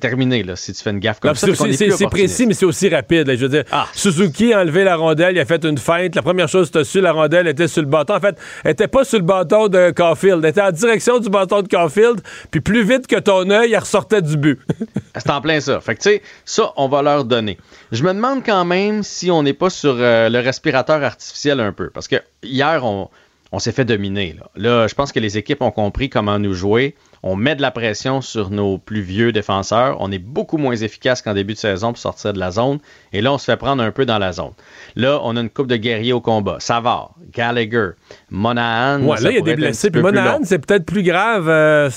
terminé, 0.00 0.42
là, 0.42 0.56
si 0.56 0.72
tu 0.72 0.82
fais 0.82 0.90
une 0.90 0.98
gaffe 0.98 1.20
comme 1.20 1.34
ça. 1.34 1.46
C'est 1.54 2.06
précis, 2.08 2.46
mais 2.46 2.54
c'est 2.54 2.66
aussi 2.66 2.88
rapide. 2.88 3.30
je 3.30 3.42
veux 3.42 3.48
dire, 3.48 3.64
ah. 3.70 3.86
Suzuki 3.92 4.52
a 4.52 4.60
enlevé 4.60 4.84
la 4.84 4.96
rondelle, 4.96 5.36
il 5.36 5.40
a 5.40 5.44
fait 5.44 5.64
une 5.64 5.78
feinte. 5.78 6.14
La 6.14 6.22
première 6.22 6.48
chose 6.48 6.68
que 6.68 6.72
tu 6.72 6.78
as 6.78 6.84
su, 6.84 7.00
la 7.00 7.12
rondelle 7.12 7.46
était 7.46 7.68
sur 7.68 7.82
le 7.82 7.88
bâton. 7.88 8.14
En 8.14 8.20
fait, 8.20 8.36
elle 8.64 8.72
était 8.72 8.88
pas 8.88 9.04
sur 9.04 9.18
le 9.18 9.24
bâton 9.24 9.68
de 9.68 9.90
Caulfield. 9.90 10.44
Elle 10.44 10.50
était 10.50 10.62
en 10.62 10.72
direction 10.72 11.18
du 11.18 11.28
bâton 11.30 11.62
de 11.62 11.68
Caulfield, 11.68 12.20
puis 12.50 12.60
plus 12.60 12.82
vite 12.82 13.06
que 13.06 13.16
ton 13.16 13.48
œil, 13.50 13.72
elle 13.72 13.78
ressortait 13.78 14.22
du 14.22 14.36
but. 14.36 14.60
c'est 15.16 15.30
en 15.30 15.40
plein 15.40 15.60
ça. 15.60 15.80
Fait 15.80 15.94
que, 15.94 16.02
tu 16.02 16.10
sais, 16.10 16.22
ça, 16.44 16.72
on 16.76 16.88
va 16.88 17.02
leur 17.02 17.24
donner. 17.24 17.58
Je 17.92 18.02
me 18.02 18.12
demande 18.12 18.44
quand 18.44 18.64
même 18.64 19.02
si 19.02 19.30
on 19.30 19.42
n'est 19.42 19.52
pas 19.52 19.70
sur 19.70 19.96
euh, 19.98 20.28
le 20.28 20.40
respirateur 20.40 21.02
artificiel 21.02 21.60
un 21.60 21.72
peu. 21.72 21.90
Parce 21.90 22.08
que 22.08 22.16
hier, 22.42 22.84
on 22.84 23.08
on 23.52 23.58
s'est 23.58 23.72
fait 23.72 23.84
dominer. 23.84 24.36
Là. 24.56 24.86
je 24.86 24.94
pense 24.94 25.12
que 25.12 25.20
les 25.20 25.38
équipes 25.38 25.62
ont 25.62 25.70
compris 25.70 26.08
comment 26.08 26.38
nous 26.38 26.54
jouer. 26.54 26.94
On 27.22 27.36
met 27.36 27.54
de 27.54 27.60
la 27.62 27.70
pression 27.70 28.20
sur 28.22 28.48
nos 28.50 28.78
plus 28.78 29.02
vieux 29.02 29.30
défenseurs. 29.30 29.96
On 30.00 30.10
est 30.10 30.18
beaucoup 30.18 30.56
moins 30.56 30.74
efficace 30.74 31.20
qu'en 31.20 31.34
début 31.34 31.52
de 31.52 31.58
saison 31.58 31.88
pour 31.88 31.98
sortir 31.98 32.32
de 32.32 32.38
la 32.38 32.50
zone. 32.50 32.78
Et 33.12 33.20
là, 33.20 33.32
on 33.32 33.36
se 33.38 33.44
fait 33.44 33.58
prendre 33.58 33.82
un 33.82 33.90
peu 33.90 34.06
dans 34.06 34.18
la 34.18 34.32
zone. 34.32 34.52
Là, 34.96 35.20
on 35.22 35.36
a 35.36 35.40
une 35.40 35.50
coupe 35.50 35.66
de 35.66 35.76
guerriers 35.76 36.14
au 36.14 36.20
combat. 36.22 36.56
Savard, 36.60 37.14
Gallagher, 37.34 37.90
Monahan. 38.30 39.02
Ouais, 39.02 39.20
là, 39.20 39.30
il 39.30 39.34
y 39.34 39.38
a 39.38 39.40
des 39.42 39.50
blessés. 39.56 39.90
Puis 39.90 40.00
Monahan, 40.02 40.38
c'est 40.44 40.58
peut-être 40.64 40.86
plus 40.86 41.02
grave. 41.02 41.48
euh, 41.48 41.90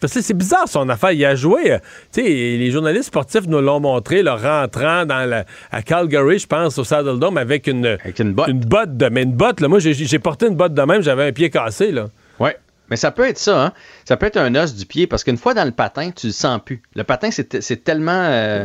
parce 0.00 0.12
que 0.12 0.20
c'est 0.20 0.34
bizarre 0.36 0.68
son 0.68 0.88
affaire. 0.88 1.12
Il 1.12 1.24
a 1.24 1.34
joué. 1.34 1.78
tu 2.12 2.22
sais, 2.22 2.28
les 2.28 2.70
journalistes 2.70 3.06
sportifs 3.06 3.46
nous 3.46 3.60
l'ont 3.60 3.80
montré, 3.80 4.22
là, 4.22 4.36
rentrant 4.36 5.06
dans 5.06 5.28
la, 5.28 5.44
à 5.70 5.82
Calgary, 5.82 6.38
je 6.38 6.46
pense, 6.46 6.76
au 6.78 6.84
Saddle 6.84 7.18
Dome, 7.18 7.38
avec 7.38 7.66
une, 7.66 7.96
une 8.18 8.32
botte. 8.32 8.48
Une 8.48 8.60
botte 8.60 8.96
de. 8.96 9.08
Mais 9.08 9.22
une 9.22 9.32
botte, 9.32 9.60
là, 9.60 9.68
moi, 9.68 9.78
j'ai- 9.78 9.94
j'ai 9.94 10.18
porté 10.18 10.46
une 10.48 10.54
botte 10.56 10.74
de 10.74 10.82
même, 10.82 11.00
j'avais 11.02 11.26
un 11.28 11.32
pied 11.32 11.48
cassé, 11.50 11.92
là. 11.92 12.06
Mais 12.90 12.96
ça 12.96 13.10
peut 13.10 13.26
être 13.28 13.38
ça, 13.38 13.64
hein? 13.66 13.72
Ça 14.06 14.16
peut 14.16 14.26
être 14.26 14.36
un 14.36 14.54
os 14.54 14.74
du 14.74 14.86
pied 14.86 15.06
parce 15.06 15.24
qu'une 15.24 15.36
fois 15.36 15.54
dans 15.54 15.64
le 15.64 15.70
patin, 15.72 16.10
tu 16.10 16.28
le 16.28 16.32
sens 16.32 16.60
plus. 16.64 16.82
Le 16.94 17.04
patin, 17.04 17.30
c'est 17.30 17.84
tellement. 17.84 18.12
euh, 18.12 18.64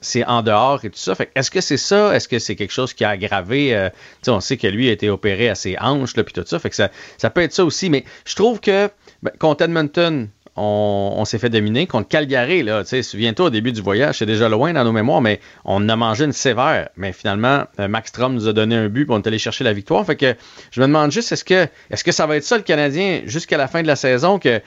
c'est- 0.00 0.24
en 0.26 0.42
dehors 0.42 0.84
et 0.84 0.90
tout 0.90 0.98
ça. 0.98 1.14
Fait 1.14 1.26
que 1.26 1.30
est-ce 1.34 1.50
que 1.50 1.60
c'est 1.62 1.76
ça? 1.78 2.14
Est-ce 2.14 2.28
que 2.28 2.38
c'est 2.38 2.56
quelque 2.56 2.72
chose 2.72 2.92
qui 2.92 3.04
a 3.04 3.10
aggravé? 3.10 3.74
euh, 3.74 3.88
tu 3.90 3.96
sais, 4.22 4.30
on 4.30 4.40
sait 4.40 4.56
que 4.58 4.66
lui 4.66 4.88
a 4.88 4.92
été 4.92 5.08
opéré 5.08 5.48
à 5.48 5.54
ses 5.54 5.76
hanches, 5.80 6.14
là, 6.16 6.24
puis 6.24 6.34
tout 6.34 6.44
ça. 6.46 6.58
Fait 6.58 6.68
que 6.70 6.76
ça, 6.76 6.90
ça 7.16 7.30
peut 7.30 7.40
être 7.40 7.52
ça 7.54 7.64
aussi. 7.64 7.88
Mais 7.88 8.04
je 8.26 8.34
trouve 8.34 8.60
que 8.60 8.90
ben, 9.22 9.32
contre 9.38 9.64
Edmonton, 9.64 10.28
on, 10.56 11.24
s'est 11.24 11.38
fait 11.38 11.50
dominer. 11.50 11.86
Contre 11.86 12.08
Calgary, 12.08 12.62
là, 12.62 12.84
souviens-toi, 12.84 13.46
au 13.46 13.50
début 13.50 13.72
du 13.72 13.80
voyage, 13.80 14.18
c'est 14.18 14.26
déjà 14.26 14.48
loin 14.48 14.72
dans 14.72 14.84
nos 14.84 14.92
mémoires, 14.92 15.20
mais 15.20 15.40
on 15.64 15.88
a 15.88 15.96
mangé 15.96 16.24
une 16.24 16.32
sévère. 16.32 16.88
Mais 16.96 17.12
finalement, 17.12 17.64
euh, 17.80 17.88
Max 17.88 18.10
Strom 18.10 18.34
nous 18.34 18.48
a 18.48 18.52
donné 18.52 18.76
un 18.76 18.88
but, 18.88 19.04
puis 19.04 19.14
on 19.14 19.20
est 19.20 19.26
allé 19.26 19.38
chercher 19.38 19.64
la 19.64 19.72
victoire. 19.72 20.04
Fait 20.06 20.16
que 20.16 20.34
je 20.70 20.80
me 20.80 20.86
demande 20.86 21.10
juste, 21.10 21.32
est-ce 21.32 21.44
que, 21.44 21.66
est-ce 21.90 22.04
que 22.04 22.12
ça 22.12 22.26
va 22.26 22.36
être 22.36 22.44
ça, 22.44 22.56
le 22.56 22.62
Canadien, 22.62 23.22
jusqu'à 23.24 23.56
la 23.56 23.68
fin 23.68 23.82
de 23.82 23.86
la 23.86 23.96
saison, 23.96 24.38
que 24.38 24.60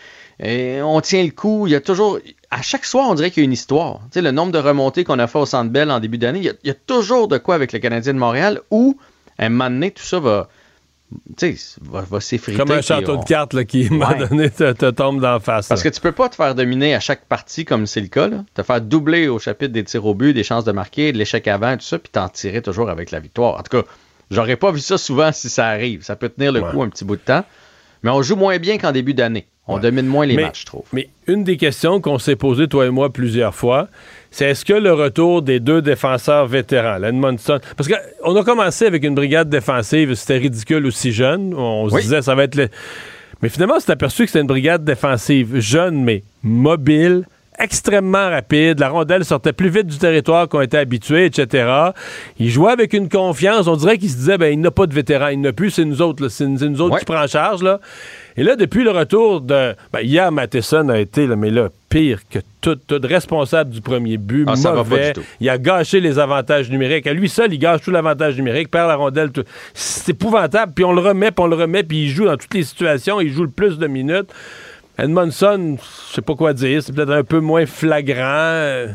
euh, 0.44 0.82
on 0.82 1.02
tient 1.02 1.24
le 1.24 1.32
coup. 1.32 1.68
Il 1.68 1.72
y 1.72 1.76
a 1.76 1.82
toujours. 1.82 2.20
À 2.52 2.62
chaque 2.62 2.86
soir, 2.86 3.08
on 3.10 3.16
dirait 3.16 3.32
qu'il 3.32 3.44
y 3.44 3.46
a 3.46 3.48
une 3.48 3.54
histoire. 3.54 4.02
Tu 4.12 4.22
le 4.22 4.32
nombre 4.32 4.52
de 4.52 4.60
remontées 4.60 5.04
qu'on 5.04 5.20
a 5.20 5.28
fait 5.28 5.40
au 5.40 5.46
Centre 5.46 5.70
Bell 5.72 5.92
en 5.92 6.00
début 6.00 6.18
d'année, 6.18 6.40
il 6.40 6.46
y 6.64 6.70
a- 6.70 6.74
toujours 6.74 7.28
de 7.28 7.38
quoi 7.38 7.56
avec 7.56 7.74
le 7.74 7.80
Canadien 7.80 8.14
de 8.14 8.20
Montréal 8.20 8.62
où, 8.72 8.98
à 9.38 9.46
un 9.46 9.50
moment 9.50 9.90
tout 9.90 10.04
ça 10.04 10.20
va. 10.20 10.48
Tu 11.38 11.56
sais, 11.56 11.80
va, 11.82 12.02
va 12.02 12.20
s'effriter. 12.20 12.58
Comme 12.58 12.72
un 12.72 12.82
château 12.82 13.14
on- 13.14 13.20
de 13.22 13.26
cartes 13.26 13.54
là, 13.54 13.64
qui, 13.64 13.86
à 13.86 13.88
un 13.88 13.90
moment 13.92 14.18
donné, 14.30 14.50
te, 14.50 14.74
te 14.74 14.90
tombe 14.90 15.22
d'en 15.22 15.40
face. 15.40 15.68
Parce 15.70 15.82
que 15.82 15.88
tu 15.90 16.02
peux 16.02 16.12
pas 16.12 16.28
te 16.28 16.36
faire 16.36 16.54
dominer 16.54 16.96
à 16.96 17.00
chaque 17.00 17.26
partie 17.26 17.64
comme 17.64 17.86
c'est 17.88 18.02
le 18.02 18.08
cas. 18.08 18.28
Là. 18.28 18.44
Te 18.54 18.62
faire 18.62 18.82
doubler 18.82 19.30
au 19.30 19.40
chapitre 19.40 19.72
des 19.72 19.86
tirs 19.86 20.06
au 20.06 20.14
but, 20.14 20.34
des 20.34 20.44
chances 20.44 20.66
de 20.66 20.72
marquer, 20.74 21.14
de 21.14 21.18
l'échec 21.18 21.48
avant, 21.48 21.78
tout 21.78 21.86
ça, 21.86 21.98
puis 21.98 22.10
t'en 22.12 22.28
tirer 22.28 22.62
toujours 22.62 22.90
avec 22.90 23.12
la 23.12 23.22
victoire. 23.22 23.58
En 23.58 23.64
tout 23.64 23.82
cas, 23.82 23.88
j'aurais 24.32 24.58
pas 24.58 24.72
vu 24.72 24.82
ça 24.82 24.98
souvent 24.98 25.32
si 25.32 25.48
ça 25.50 25.68
arrive. 25.68 26.04
Ça 26.04 26.18
peut 26.18 26.28
tenir 26.30 26.52
le 26.52 26.62
coup 26.62 26.82
un 26.84 26.90
petit 26.90 27.06
bout 27.06 27.16
de 27.16 27.22
temps. 27.22 27.46
Mais 28.04 28.10
on 28.12 28.22
joue 28.22 28.36
moins 28.36 28.58
bien 28.58 28.78
qu'en 28.78 28.92
début 28.92 29.14
d'année. 29.14 29.48
On 29.70 29.80
domine 29.80 30.06
moins 30.06 30.26
les 30.26 30.36
mais, 30.36 30.44
matchs, 30.44 30.62
je 30.62 30.66
trouve. 30.66 30.84
Mais 30.94 31.10
une 31.26 31.44
des 31.44 31.58
questions 31.58 32.00
qu'on 32.00 32.20
s'est 32.20 32.38
posées, 32.38 32.68
toi 32.70 32.86
et 32.86 32.90
moi, 32.90 33.12
plusieurs 33.12 33.54
fois, 33.54 33.90
c'est 34.32 34.46
est-ce 34.46 34.66
que 34.66 34.74
le 34.74 34.94
retour 34.94 35.42
des 35.42 35.60
deux 35.60 35.82
défenseurs 35.82 36.48
vétérans, 36.48 37.02
Edmondson, 37.04 37.60
parce 37.76 37.90
qu'on 37.90 38.36
a 38.36 38.44
commencé 38.44 38.86
avec 38.86 39.04
une 39.04 39.16
brigade 39.16 39.50
défensive, 39.50 40.14
c'était 40.16 40.38
ridicule 40.38 40.86
aussi 40.86 41.12
jeune, 41.12 41.54
on 41.56 41.90
se 41.90 41.96
Oui. 41.96 42.02
disait 42.02 42.22
ça 42.22 42.36
va 42.36 42.44
être 42.44 42.56
le... 42.56 42.70
Mais 43.42 43.50
finalement, 43.50 43.76
on 43.78 43.80
s'est 43.80 43.92
aperçu 43.92 44.24
que 44.24 44.30
c'était 44.30 44.42
une 44.42 44.48
brigade 44.48 44.84
défensive 44.84 45.60
jeune, 45.60 46.04
mais 46.04 46.24
mobile, 46.42 47.24
extrêmement 47.60 48.30
rapide. 48.30 48.80
La 48.80 48.90
rondelle 48.90 49.26
sortait 49.26 49.54
plus 49.54 49.70
vite 49.70 49.88
du 49.88 49.98
territoire 49.98 50.48
qu'on 50.48 50.62
était 50.62 50.78
habitué, 50.78 51.26
etc. 51.26 51.92
Il 52.40 52.50
jouait 52.50 52.72
avec 52.72 52.94
une 52.94 53.10
confiance. 53.10 53.68
On 53.68 53.76
dirait 53.76 53.98
qu'il 53.98 54.10
se 54.10 54.16
disait, 54.16 54.38
ben, 54.38 54.52
il 54.54 54.60
n'a 54.60 54.72
pas 54.72 54.86
de 54.88 54.94
vétéran, 54.94 55.28
il 55.28 55.42
n'a 55.42 55.54
plus, 55.54 55.72
c'est 55.72 55.86
nous 55.86 56.02
autres, 56.02 56.28
c'est 56.30 56.46
nous 56.48 56.82
autres 56.82 56.98
qui 57.00 57.06
prend 57.06 57.24
en 57.24 57.28
charge. 57.28 57.62
Là. 57.64 57.80
Et 58.40 58.44
là, 58.44 58.56
depuis 58.56 58.84
le 58.84 58.92
retour 58.92 59.42
de. 59.42 59.74
Ben, 59.92 60.02
hier, 60.02 60.32
Matheson 60.32 60.90
a 60.90 61.00
été, 61.00 61.26
là, 61.26 61.36
mais 61.36 61.50
là, 61.50 61.70
pire 61.90 62.20
que 62.30 62.38
tout, 62.62 62.76
tout 62.76 63.00
responsable 63.04 63.72
du 63.72 63.82
premier 63.82 64.18
but, 64.18 64.46
Ah, 64.48 64.56
ça 64.56 64.70
va 64.72 64.84
pas 64.84 64.90
mauvais. 64.90 65.08
du 65.08 65.14
tout. 65.14 65.28
Il 65.40 65.50
a 65.50 65.58
gâché 65.58 66.00
les 66.00 66.20
avantages 66.20 66.70
numériques. 66.70 67.08
À 67.08 67.14
lui 67.14 67.30
seul, 67.30 67.52
il 67.52 67.58
gâche 67.58 67.82
tout 67.82 67.90
l'avantage 67.92 68.36
numérique, 68.38 68.70
perd 68.70 68.88
la 68.90 68.96
rondelle. 68.96 69.32
tout. 69.32 69.44
C'est 69.74 70.12
épouvantable. 70.12 70.74
Puis 70.76 70.86
on 70.86 70.94
le 70.94 71.02
remet, 71.02 71.32
puis 71.32 71.44
on 71.44 71.48
le 71.48 71.56
remet, 71.56 71.82
puis 71.84 72.04
il 72.04 72.10
joue 72.10 72.26
dans 72.26 72.38
toutes 72.38 72.54
les 72.54 72.64
situations. 72.64 73.20
Il 73.20 73.32
joue 73.34 73.44
le 73.44 73.50
plus 73.50 73.80
de 73.80 73.88
minutes. 73.88 74.30
Edmondson, 75.00 75.78
je 76.10 76.14
sais 76.16 76.22
pas 76.22 76.36
quoi 76.36 76.54
dire. 76.54 76.82
C'est 76.84 76.94
peut-être 76.94 77.12
un 77.12 77.24
peu 77.24 77.40
moins 77.40 77.66
flagrant. 77.66 78.86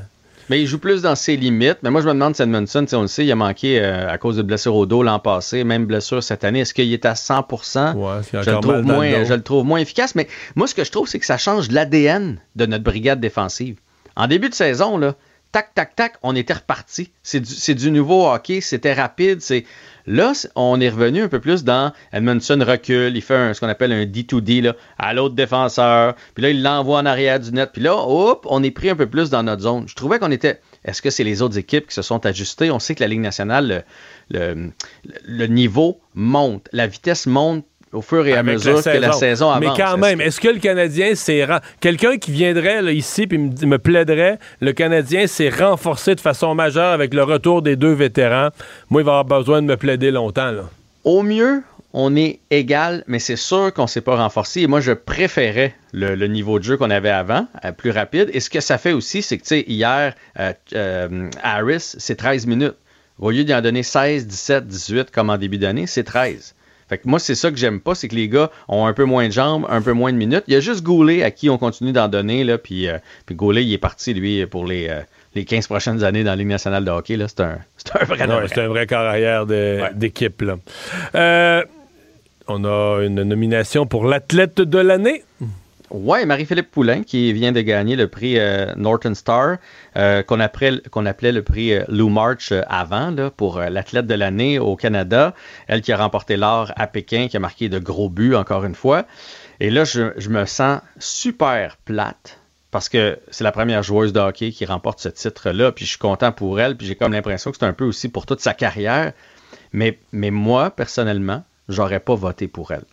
Mais 0.52 0.60
il 0.60 0.66
joue 0.66 0.78
plus 0.78 1.00
dans 1.00 1.14
ses 1.14 1.38
limites. 1.38 1.78
Mais 1.82 1.88
moi, 1.88 2.02
je 2.02 2.06
me 2.06 2.12
demande 2.12 2.36
si 2.36 2.42
Edmondson, 2.42 2.84
on 2.92 3.00
le 3.00 3.06
sait, 3.06 3.24
il 3.24 3.32
a 3.32 3.34
manqué 3.34 3.80
euh, 3.80 4.06
à 4.06 4.18
cause 4.18 4.36
de 4.36 4.42
blessures 4.42 4.76
au 4.76 4.84
dos 4.84 5.02
l'an 5.02 5.18
passé, 5.18 5.64
même 5.64 5.86
blessure 5.86 6.22
cette 6.22 6.44
année. 6.44 6.60
Est-ce 6.60 6.74
qu'il 6.74 6.92
est 6.92 7.06
à 7.06 7.14
100 7.14 7.44
qu'il 7.44 7.56
a 7.80 8.22
je, 8.42 8.50
le 8.50 8.60
trouve 8.60 8.74
le 8.74 8.82
moins, 8.82 9.24
je 9.24 9.32
le 9.32 9.42
trouve 9.42 9.64
moins 9.64 9.78
efficace. 9.78 10.14
Mais 10.14 10.28
moi, 10.54 10.66
ce 10.66 10.74
que 10.74 10.84
je 10.84 10.90
trouve, 10.90 11.08
c'est 11.08 11.18
que 11.18 11.24
ça 11.24 11.38
change 11.38 11.70
l'ADN 11.70 12.38
de 12.54 12.66
notre 12.66 12.84
brigade 12.84 13.18
défensive. 13.18 13.78
En 14.14 14.26
début 14.26 14.50
de 14.50 14.54
saison, 14.54 14.98
là, 14.98 15.14
tac, 15.52 15.72
tac, 15.72 15.96
tac, 15.96 16.16
on 16.22 16.36
était 16.36 16.52
reparti. 16.52 17.12
C'est 17.22 17.40
du, 17.40 17.50
c'est 17.50 17.74
du 17.74 17.90
nouveau 17.90 18.30
hockey, 18.30 18.60
c'était 18.60 18.92
rapide. 18.92 19.40
C'est 19.40 19.64
Là, 20.06 20.32
on 20.56 20.80
est 20.80 20.88
revenu 20.88 21.22
un 21.22 21.28
peu 21.28 21.40
plus 21.40 21.64
dans 21.64 21.92
Edmondson 22.12 22.58
recule, 22.66 23.16
il 23.16 23.22
fait 23.22 23.54
ce 23.54 23.60
qu'on 23.60 23.68
appelle 23.68 23.92
un 23.92 24.04
D2D 24.04 24.62
là, 24.62 24.74
à 24.98 25.14
l'autre 25.14 25.34
défenseur, 25.34 26.14
puis 26.34 26.42
là, 26.42 26.50
il 26.50 26.62
l'envoie 26.62 26.98
en 26.98 27.06
arrière 27.06 27.38
du 27.40 27.52
net, 27.52 27.70
puis 27.72 27.82
là, 27.82 27.94
hop, 27.96 28.46
on 28.50 28.62
est 28.62 28.70
pris 28.70 28.90
un 28.90 28.96
peu 28.96 29.06
plus 29.06 29.30
dans 29.30 29.42
notre 29.42 29.62
zone. 29.62 29.84
Je 29.88 29.94
trouvais 29.94 30.18
qu'on 30.18 30.30
était. 30.30 30.60
Est-ce 30.84 31.00
que 31.00 31.10
c'est 31.10 31.22
les 31.24 31.42
autres 31.42 31.58
équipes 31.58 31.86
qui 31.86 31.94
se 31.94 32.02
sont 32.02 32.26
ajustées? 32.26 32.72
On 32.72 32.80
sait 32.80 32.96
que 32.96 33.00
la 33.00 33.06
Ligue 33.06 33.20
nationale, 33.20 33.84
le, 34.30 34.38
le- 34.54 34.72
le 35.24 35.46
niveau 35.46 36.00
monte, 36.14 36.68
la 36.72 36.86
vitesse 36.88 37.26
monte 37.26 37.64
au 37.92 38.00
fur 38.02 38.26
et 38.26 38.32
à 38.32 38.38
Avec 38.38 38.54
mesure 38.54 38.82
que 38.82 38.88
la 38.88 39.12
saison 39.12 39.50
avance. 39.50 39.60
Mais 39.60 39.66
quand 39.84 39.92
Est-ce 39.92 40.00
même, 40.00 40.18
que- 40.18 40.22
est-ce 40.24 40.40
que 40.40 40.48
le 40.48 40.58
Canadien 40.58 41.14
s'est... 41.14 41.46
Quelqu'un 41.80 42.16
qui 42.16 42.30
viendrait 42.32 42.80
là, 42.82 42.90
ici 42.92 43.26
puis 43.26 43.38
me, 43.38 43.76
plaiderait, 43.78 44.38
le 44.60 44.72
Canadien 44.72 45.26
s'est 45.26 45.50
renforcé 45.50 46.14
de 46.14 46.20
façon 46.20 46.54
majeure 46.54 46.92
avec 46.92 47.12
le 47.14 47.22
retour 47.22 47.62
des 47.62 47.76
deux 47.76 47.92
vétérans. 47.92 48.48
Moi, 48.90 49.02
il 49.02 49.04
va 49.04 49.18
avoir 49.18 49.40
besoin 49.40 49.60
de 49.62 49.66
me 49.66 49.76
plaider 49.76 50.10
longtemps. 50.10 50.50
Là. 50.52 50.62
Au 51.04 51.22
mieux, 51.22 51.62
on 51.92 52.16
est 52.16 52.38
égal, 52.50 53.04
mais 53.06 53.18
c'est 53.18 53.36
sûr 53.36 53.72
qu'on 53.74 53.82
ne 53.82 53.86
s'est 53.88 54.00
pas 54.00 54.16
renforcé. 54.16 54.62
Et 54.62 54.66
moi, 54.66 54.80
je 54.80 54.92
préférais 54.92 55.74
le, 55.92 56.14
le 56.14 56.26
niveau 56.28 56.58
de 56.58 56.64
jeu 56.64 56.76
qu'on 56.78 56.90
avait 56.90 57.10
avant, 57.10 57.46
euh, 57.64 57.72
plus 57.72 57.90
rapide. 57.90 58.30
Et 58.32 58.40
ce 58.40 58.48
que 58.48 58.60
ça 58.60 58.78
fait 58.78 58.92
aussi, 58.92 59.20
c'est 59.20 59.36
que, 59.36 59.42
tu 59.42 59.48
sais, 59.48 59.64
hier, 59.66 60.14
euh, 60.40 60.52
euh, 60.74 61.28
Harris, 61.42 61.94
c'est 61.98 62.16
13 62.16 62.46
minutes. 62.46 62.74
Au 63.18 63.30
lieu 63.30 63.44
d'y 63.44 63.54
en 63.54 63.60
donner 63.60 63.82
16, 63.82 64.26
17, 64.26 64.66
18 64.66 65.10
comme 65.10 65.28
en 65.28 65.36
début 65.36 65.58
d'année, 65.58 65.86
c'est 65.86 66.04
13. 66.04 66.54
Fait 66.92 66.98
que 66.98 67.08
moi, 67.08 67.18
c'est 67.18 67.34
ça 67.34 67.50
que 67.50 67.56
j'aime 67.56 67.80
pas, 67.80 67.94
c'est 67.94 68.06
que 68.08 68.14
les 68.14 68.28
gars 68.28 68.50
ont 68.68 68.84
un 68.84 68.92
peu 68.92 69.04
moins 69.04 69.26
de 69.26 69.32
jambes, 69.32 69.64
un 69.70 69.80
peu 69.80 69.92
moins 69.92 70.12
de 70.12 70.18
minutes. 70.18 70.44
Il 70.46 70.52
y 70.52 70.56
a 70.58 70.60
juste 70.60 70.82
Goulet 70.82 71.22
à 71.22 71.30
qui 71.30 71.48
on 71.48 71.56
continue 71.56 71.92
d'en 71.92 72.06
donner, 72.06 72.44
là, 72.44 72.58
puis, 72.58 72.86
euh, 72.86 72.98
puis 73.24 73.34
Goulet, 73.34 73.64
il 73.64 73.72
est 73.72 73.78
parti, 73.78 74.12
lui, 74.12 74.44
pour 74.44 74.66
les, 74.66 74.88
euh, 74.90 75.00
les 75.34 75.46
15 75.46 75.68
prochaines 75.68 76.04
années 76.04 76.22
dans 76.22 76.32
la 76.32 76.36
Ligue 76.36 76.48
nationale 76.48 76.84
de 76.84 76.90
hockey. 76.90 77.16
là. 77.16 77.28
C'est 77.28 77.40
un, 77.40 77.56
c'est 77.78 77.96
un 77.98 78.04
vrai 78.04 78.26
Ouais, 78.28 78.46
c'est 78.48 78.60
un 78.60 78.68
vrai 78.68 78.86
corps 78.86 78.98
arrière 79.06 79.46
de- 79.46 79.80
d'équipe. 79.94 80.42
là. 80.42 80.56
Euh, 81.14 81.64
on 82.46 82.62
a 82.66 83.02
une 83.06 83.22
nomination 83.22 83.86
pour 83.86 84.04
l'athlète 84.04 84.60
de 84.60 84.78
l'année. 84.78 85.24
Ouais, 85.92 86.24
Marie-Philippe 86.24 86.70
Poulain 86.70 87.02
qui 87.02 87.34
vient 87.34 87.52
de 87.52 87.60
gagner 87.60 87.96
le 87.96 88.08
prix 88.08 88.38
euh, 88.38 88.72
Norton 88.76 89.14
Star, 89.14 89.58
euh, 89.98 90.22
qu'on 90.22 90.40
appelait, 90.40 91.32
le 91.32 91.42
prix 91.42 91.74
euh, 91.74 91.84
Lou 91.88 92.08
March 92.08 92.50
avant, 92.66 93.10
là, 93.10 93.30
pour 93.30 93.58
l'athlète 93.58 94.06
de 94.06 94.14
l'année 94.14 94.58
au 94.58 94.74
Canada. 94.74 95.34
Elle 95.66 95.82
qui 95.82 95.92
a 95.92 95.98
remporté 95.98 96.38
l'or 96.38 96.72
à 96.76 96.86
Pékin, 96.86 97.28
qui 97.28 97.36
a 97.36 97.40
marqué 97.40 97.68
de 97.68 97.78
gros 97.78 98.08
buts 98.08 98.34
encore 98.34 98.64
une 98.64 98.74
fois. 98.74 99.04
Et 99.60 99.68
là, 99.68 99.84
je, 99.84 100.12
je 100.16 100.30
me 100.30 100.46
sens 100.46 100.80
super 100.98 101.76
plate 101.84 102.38
parce 102.70 102.88
que 102.88 103.18
c'est 103.30 103.44
la 103.44 103.52
première 103.52 103.82
joueuse 103.82 104.14
de 104.14 104.20
hockey 104.20 104.50
qui 104.50 104.64
remporte 104.64 104.98
ce 104.98 105.10
titre-là, 105.10 105.72
puis 105.72 105.84
je 105.84 105.90
suis 105.90 105.98
content 105.98 106.32
pour 106.32 106.58
elle, 106.58 106.74
puis 106.74 106.86
j'ai 106.86 106.96
comme 106.96 107.12
l'impression 107.12 107.50
que 107.50 107.58
c'est 107.58 107.66
un 107.66 107.74
peu 107.74 107.84
aussi 107.84 108.08
pour 108.08 108.24
toute 108.24 108.40
sa 108.40 108.54
carrière. 108.54 109.12
Mais, 109.74 109.98
mais 110.10 110.30
moi, 110.30 110.70
personnellement, 110.70 111.44
j'aurais 111.68 112.00
pas 112.00 112.14
voté 112.14 112.48
pour 112.48 112.72
elle. 112.72 112.86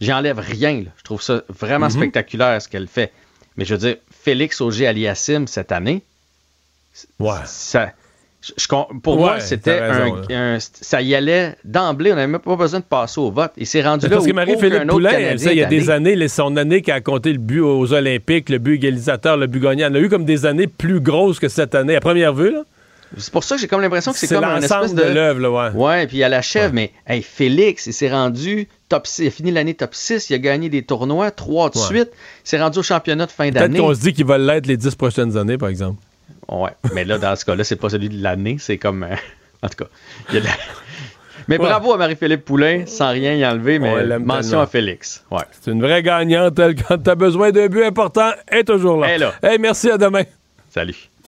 J'enlève 0.00 0.38
rien. 0.38 0.74
là. 0.82 0.90
Je 0.96 1.02
trouve 1.02 1.22
ça 1.22 1.42
vraiment 1.48 1.86
Mhm. 1.86 1.92
spectaculaire 1.92 2.60
ce 2.60 2.68
qu'elle 2.68 2.86
fait. 2.88 3.12
Mais 3.56 3.64
je 3.64 3.74
veux 3.74 3.80
dire, 3.80 3.96
Félix 4.10 4.60
Auger-Aliassime 4.60 5.46
cette 5.46 5.72
année, 5.72 6.02
ça, 7.46 7.92
je- 8.42 8.52
je 8.56 8.68
con- 8.68 8.86
pour 9.02 9.16
moi, 9.16 9.40
c'était 9.40 9.78
un, 9.80 10.24
un- 10.30 10.58
Ça 10.60 11.00
y 11.02 11.14
allait 11.14 11.56
d'emblée. 11.64 12.12
On 12.12 12.16
n'avait 12.16 12.26
même 12.26 12.40
pas 12.40 12.56
besoin 12.56 12.80
de 12.80 12.84
passer 12.84 13.20
au 13.20 13.30
vote. 13.30 13.52
Il 13.56 13.66
s'est 13.66 13.82
rendu 13.82 14.06
là 14.06 14.16
Parce 14.16 14.26
que 14.26 14.32
Marie-Philippe 14.32 14.86
Poulain, 14.88 15.10
elle, 15.12 15.40
ça, 15.40 15.52
il 15.52 15.58
y 15.58 15.62
a 15.62 15.66
des 15.66 15.90
années, 15.90 16.16
les- 16.16 16.28
son 16.28 16.56
année 16.56 16.82
qui 16.82 16.90
a 16.90 17.00
compté 17.00 17.32
le 17.32 17.38
but 17.38 17.60
aux 17.60 17.92
Olympiques, 17.92 18.48
le 18.50 18.58
but 18.58 18.74
égalisateur, 18.74 19.36
le 19.36 19.46
but 19.46 19.60
gagnant. 19.60 19.86
Elle 19.88 19.96
a 19.96 20.00
eu 20.00 20.08
comme 20.08 20.24
des 20.24 20.46
années 20.46 20.66
plus 20.66 21.00
grosses 21.00 21.38
que 21.40 21.48
cette 21.48 21.74
année, 21.74 21.96
à 21.96 22.00
première 22.00 22.34
vue. 22.34 22.52
là. 22.52 22.62
C'est 23.16 23.32
pour 23.32 23.44
ça 23.44 23.54
que 23.54 23.60
j'ai 23.60 23.68
comme 23.68 23.80
l'impression 23.80 24.12
que 24.12 24.18
c'est 24.18 24.26
comme 24.28 24.42
un 24.44 24.60
espèce 24.60 24.92
de, 24.94 25.02
de 25.02 25.08
l'œuvre, 25.10 25.40
là, 25.40 25.50
ouais. 25.50 25.70
Ouais, 25.74 26.06
puis 26.06 26.22
à 26.24 26.28
la 26.28 26.42
chèvre, 26.42 26.74
mais 26.74 26.92
hey, 27.06 27.22
Félix, 27.22 27.86
il 27.86 27.92
s'est 27.92 28.10
rendu 28.10 28.68
top 28.88 29.06
6, 29.06 29.22
il 29.22 29.26
a 29.28 29.30
fini 29.30 29.50
l'année 29.52 29.74
top 29.74 29.94
6, 29.94 30.28
il 30.30 30.34
a 30.34 30.38
gagné 30.38 30.68
des 30.68 30.82
tournois, 30.82 31.30
trois 31.30 31.70
de 31.70 31.78
Ouais. 31.78 31.84
suite, 31.84 32.10
il 32.12 32.48
s'est 32.48 32.60
rendu 32.60 32.78
au 32.80 32.82
championnat 32.82 33.26
de 33.26 33.30
fin 33.30 33.44
Peut-être 33.44 33.54
d'année. 33.62 33.78
qu'on 33.78 33.94
se 33.94 34.00
dit 34.00 34.12
qu'il 34.12 34.26
va 34.26 34.38
l'être 34.38 34.66
les 34.66 34.76
dix 34.76 34.94
prochaines 34.96 35.36
années, 35.36 35.56
par 35.58 35.68
exemple. 35.68 36.00
Ouais, 36.48 36.70
mais 36.94 37.04
là, 37.04 37.18
dans 37.18 37.34
ce 37.36 37.44
cas-là, 37.44 37.62
c'est 37.64 37.76
pas 37.76 37.90
celui 37.90 38.08
de 38.08 38.22
l'année, 38.22 38.56
c'est 38.58 38.78
comme. 38.78 39.02
euh, 39.04 39.14
en 39.62 39.68
tout 39.68 39.84
cas, 39.84 39.90
il 40.30 40.34
y 40.34 40.38
a 40.38 40.40
de 40.40 40.46
la- 40.46 40.52
Mais 41.48 41.58
bravo 41.58 41.92
à 41.92 41.96
Marie-Philippe 41.98 42.44
Poulain, 42.44 42.84
sans 42.86 43.10
rien 43.12 43.34
y 43.34 43.46
enlever, 43.46 43.78
mais 43.78 44.18
mention 44.18 44.60
à 44.60 44.66
Félix. 44.66 45.22
Ouais. 45.30 45.42
C'est 45.60 45.70
une 45.70 45.80
vraie 45.80 46.02
gagnante. 46.02 46.58
Elle, 46.58 46.74
quand 46.74 46.98
tu 46.98 47.08
as 47.08 47.14
besoin 47.14 47.52
d'un 47.52 47.68
but 47.68 47.84
important, 47.84 48.32
elle 48.48 48.58
est 48.60 48.64
toujours 48.64 49.00
là. 49.00 49.06
Elle 49.10 49.22
est 49.22 49.24
là. 49.26 49.32
Hey, 49.44 49.58
merci, 49.60 49.88
à 49.90 49.96
demain. 49.96 50.22
Salut. 50.70 50.96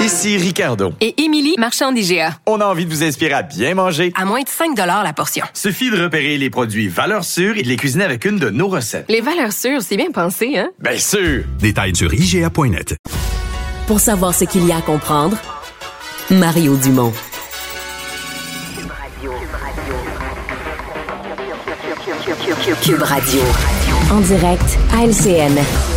Ici 0.00 0.36
Ricardo. 0.36 0.92
Et 1.00 1.22
Émilie, 1.22 1.54
marchand 1.58 1.92
d'IGA. 1.92 2.38
On 2.46 2.60
a 2.60 2.66
envie 2.66 2.86
de 2.86 2.90
vous 2.90 3.02
inspirer 3.02 3.34
à 3.34 3.42
bien 3.42 3.74
manger. 3.74 4.12
À 4.16 4.24
moins 4.24 4.42
de 4.42 4.48
5 4.48 4.76
la 4.76 5.12
portion. 5.12 5.44
Suffit 5.52 5.90
de 5.90 6.02
repérer 6.02 6.38
les 6.38 6.50
produits 6.50 6.88
valeurs 6.88 7.24
sûres 7.24 7.56
et 7.56 7.62
de 7.62 7.68
les 7.68 7.76
cuisiner 7.76 8.04
avec 8.04 8.24
une 8.24 8.38
de 8.38 8.50
nos 8.50 8.68
recettes. 8.68 9.06
Les 9.08 9.20
valeurs 9.20 9.52
sûres, 9.52 9.82
c'est 9.82 9.96
bien 9.96 10.10
pensé, 10.12 10.56
hein? 10.56 10.68
Bien 10.78 10.98
sûr! 10.98 11.44
Détails 11.58 11.94
sur 11.96 12.12
IGA.net. 12.12 12.96
Pour 13.86 14.00
savoir 14.00 14.34
ce 14.34 14.44
qu'il 14.44 14.66
y 14.66 14.72
a 14.72 14.78
à 14.78 14.82
comprendre, 14.82 15.36
Mario 16.30 16.76
Dumont. 16.76 17.12
Cube 22.82 23.02
Radio. 23.02 23.40
En 24.10 24.20
direct 24.20 24.78
à 24.92 25.04
LCN. 25.06 25.95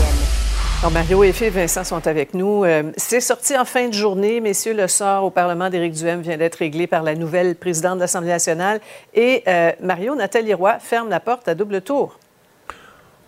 Alors, 0.82 0.94
Mario 0.94 1.24
et 1.26 1.34
Phil 1.34 1.50
Vincent 1.50 1.84
sont 1.84 2.08
avec 2.08 2.34
nous. 2.34 2.64
Euh, 2.64 2.94
c'est 2.96 3.20
sorti 3.20 3.58
en 3.58 3.66
fin 3.66 3.90
de 3.90 3.94
journée, 3.94 4.40
messieurs. 4.40 4.74
Le 4.74 4.88
sort 4.88 5.26
au 5.26 5.30
Parlement 5.30 5.70
d'Éric 5.70 5.92
Duhem 5.92 6.22
vient 6.22 6.38
d'être 6.38 6.56
réglé 6.56 6.88
par 6.88 7.04
la 7.04 7.16
nouvelle 7.16 7.58
présidente 7.58 7.96
de 7.96 8.00
l'Assemblée 8.00 8.30
nationale. 8.30 8.80
Et 9.14 9.44
euh, 9.50 9.74
Mario, 9.82 10.16
Nathalie 10.16 10.54
Roy 10.54 10.80
ferme 10.80 11.10
la 11.10 11.20
porte 11.20 11.50
à 11.50 11.54
double 11.54 11.82
tour. 11.82 12.18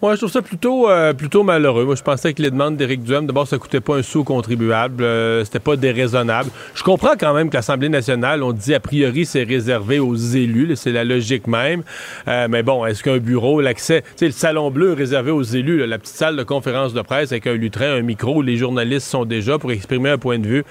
Moi, 0.02 0.16
je 0.16 0.22
trouve 0.22 0.32
ça 0.32 0.42
plutôt, 0.42 0.90
euh, 0.90 1.14
plutôt 1.14 1.44
malheureux. 1.44 1.86
Moi, 1.86 1.94
je 1.94 2.02
pensais 2.02 2.34
que 2.34 2.42
les 2.42 2.50
demandes 2.50 2.76
d'Éric 2.76 3.04
Duhem, 3.04 3.28
d'abord, 3.28 3.48
ça 3.48 3.60
coûtait 3.60 3.82
pas 3.82 3.98
un 3.98 4.02
sou 4.02 4.22
au 4.22 4.24
contribuable. 4.24 5.04
euh, 5.04 5.46
c'était 5.46 5.60
pas 5.60 5.76
déraisonnable. 5.76 6.50
Je 6.74 6.82
comprends 6.82 7.14
quand 7.20 7.36
même 7.36 7.52
que 7.52 7.56
l'Assemblée 7.56 7.88
nationale, 7.88 8.42
on 8.42 8.52
dit 8.52 8.74
a 8.74 8.80
priori, 8.80 9.28
c'est 9.28 9.44
réservé 9.44 10.00
aux 10.00 10.16
élus. 10.16 10.76
C'est 10.76 10.92
la 10.92 11.04
logique 11.04 11.46
même. 11.46 11.84
Euh, 12.28 12.48
mais 12.50 12.64
bon, 12.64 12.84
est-ce 12.84 13.04
qu'un 13.04 13.20
bureau, 13.20 13.62
l'accès... 13.62 14.02
Tu 14.02 14.08
sais, 14.16 14.26
le 14.26 14.32
salon 14.32 14.72
bleu 14.72 14.94
est 14.94 14.96
réservé 14.96 15.30
aux 15.30 15.44
élus, 15.44 15.78
là, 15.78 15.86
la 15.86 16.00
petite 16.00 16.16
salle 16.16 16.36
de 16.36 16.42
conférence 16.42 16.96
de 16.96 17.02
presse 17.04 17.32
avec 17.32 17.46
un 17.46 17.54
lutrin, 17.54 17.94
un 17.94 18.02
micro, 18.02 18.38
où 18.38 18.42
les 18.42 18.58
journalistes 18.58 19.06
sont 19.06 19.26
déjà 19.26 19.60
pour 19.60 19.72
exprimer 19.72 20.10
un 20.10 20.18
point 20.18 20.40
de 20.40 20.48
vue. 20.48 20.64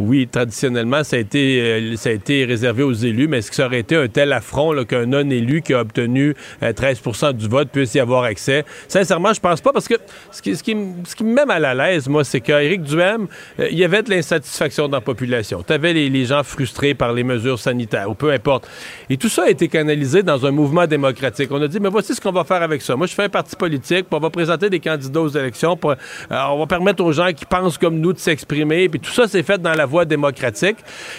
Oui, 0.00 0.26
traditionnellement, 0.26 1.04
ça 1.04 1.14
a 1.14 1.18
été, 1.20 1.60
euh, 1.60 1.94
ça 1.94 2.08
a 2.08 2.12
été 2.12 2.44
réservé 2.44 2.82
aux 2.82 2.92
élus, 2.92 3.28
mais 3.28 3.38
est-ce 3.38 3.50
que 3.50 3.56
ça 3.56 3.66
aurait 3.66 3.78
été 3.78 3.94
un 3.94 4.08
tel 4.08 4.32
affront 4.32 4.74
qu'un 4.84 5.06
non-élu 5.06 5.62
qui 5.62 5.72
a 5.72 5.82
obtenu 5.82 6.34
euh, 6.64 6.72
13% 6.72 7.34
du 7.34 7.46
vote 7.46 7.68
puisse 7.68 7.94
y 7.94 8.00
avoir 8.00 8.24
accès? 8.24 8.64
Sincèrement, 8.88 9.32
je 9.32 9.40
pense 9.40 9.60
pas, 9.60 9.72
parce 9.72 9.88
que 9.88 9.94
ce 10.30 10.42
qui, 10.42 10.56
ce 10.56 10.62
qui, 10.62 10.72
m- 10.72 10.94
ce 11.06 11.14
qui 11.16 11.24
me 11.24 11.32
met 11.34 11.44
mal 11.44 11.64
à 11.64 11.74
l'aise, 11.74 12.08
moi, 12.08 12.24
c'est 12.24 12.40
qu'Éric 12.40 12.82
Duhem, 12.82 13.26
euh, 13.60 13.68
il 13.70 13.78
y 13.78 13.84
avait 13.84 14.02
de 14.02 14.10
l'insatisfaction 14.10 14.88
dans 14.88 14.98
la 14.98 15.00
population. 15.00 15.62
Tu 15.66 15.72
avais 15.72 15.92
les, 15.92 16.08
les 16.10 16.24
gens 16.24 16.42
frustrés 16.42 16.94
par 16.94 17.12
les 17.12 17.24
mesures 17.24 17.58
sanitaires, 17.58 18.10
ou 18.10 18.14
peu 18.14 18.30
importe. 18.32 18.68
Et 19.10 19.16
tout 19.16 19.28
ça 19.28 19.44
a 19.44 19.48
été 19.50 19.68
canalisé 19.68 20.22
dans 20.22 20.44
un 20.46 20.50
mouvement 20.50 20.86
démocratique. 20.86 21.48
On 21.50 21.60
a 21.62 21.68
dit, 21.68 21.80
mais 21.80 21.88
voici 21.90 22.14
ce 22.14 22.20
qu'on 22.20 22.32
va 22.32 22.44
faire 22.44 22.62
avec 22.62 22.82
ça. 22.82 22.96
Moi, 22.96 23.06
je 23.06 23.14
fais 23.14 23.24
un 23.24 23.28
parti 23.28 23.56
politique, 23.56 24.06
puis 24.08 24.16
on 24.16 24.20
va 24.20 24.30
présenter 24.30 24.70
des 24.70 24.80
candidats 24.80 25.20
aux 25.20 25.28
élections, 25.28 25.78
euh, 25.84 25.94
on 26.30 26.58
va 26.58 26.66
permettre 26.66 27.02
aux 27.04 27.12
gens 27.12 27.32
qui 27.32 27.44
pensent 27.44 27.78
comme 27.78 27.98
nous 27.98 28.12
de 28.12 28.18
s'exprimer, 28.18 28.88
puis 28.88 29.00
tout 29.00 29.10
ça, 29.10 29.28
c'est 29.28 29.42
fait 29.42 29.60
dans 29.60 29.74
la 29.74 29.86
voie 29.86 30.04
démocratique. 30.04 30.76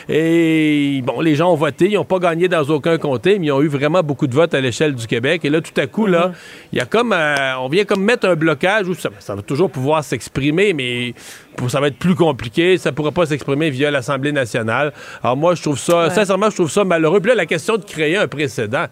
Et 0.10 1.02
bon, 1.04 1.22
les 1.22 1.36
gens 1.36 1.52
ont 1.52 1.56
voté, 1.56 1.86
ils 1.90 1.96
n'ont 1.96 2.06
pas 2.06 2.20
gagné 2.20 2.48
dans 2.48 2.64
aucun 2.64 2.98
comté, 2.98 3.40
mais 3.40 3.48
ils 3.48 3.52
ont 3.52 3.62
eu 3.62 3.68
vraiment 3.68 4.02
beaucoup 4.04 4.28
de 4.28 4.34
votes 4.34 4.54
à 4.54 4.62
l'échelle 4.62 4.96
du 4.96 5.08
Québec. 5.08 5.44
Et 5.46 5.50
là, 5.50 5.62
tout 5.62 5.80
à 5.80 5.88
coup, 5.88 6.06
là, 6.06 6.32
il 6.72 6.80
y 6.80 6.82
a 6.82 6.86
comme, 6.86 7.14
euh, 7.14 7.36
on 7.60 7.68
vient 7.70 7.86
comme 7.86 8.04
mettre 8.04 8.28
un 8.28 8.36
blocage 8.36 8.88
où 8.88 8.94
ça, 8.94 9.10
ça 9.20 9.36
va 9.36 9.42
toujours 9.42 9.70
pouvoir 9.70 10.04
s'exprimer, 10.04 10.74
mais 10.74 11.14
pour- 11.56 11.70
ça 11.72 11.80
va 11.80 11.88
être 11.88 11.98
plus 11.98 12.16
compliqué. 12.16 12.78
Ça 12.78 12.92
ne 12.92 12.96
pourra 12.96 13.12
pas 13.12 13.26
s'exprimer 13.26 13.70
via 13.70 13.92
l'Assemblée 13.92 14.32
nationale. 14.32 14.94
Alors 15.24 15.38
moi, 15.38 15.56
je 15.56 15.62
trouve 15.62 15.78
ça, 15.80 16.10
sincèrement, 16.10 16.50
je 16.50 16.56
trouve 16.56 16.72
ça 16.72 16.84
malheureux. 16.84 17.20
Puis 17.20 17.30
là, 17.30 17.36
la 17.36 17.46
question 17.46 17.78
de 17.78 17.84
créer 17.84 18.18
un 18.18 18.28
précédent, 18.28 18.86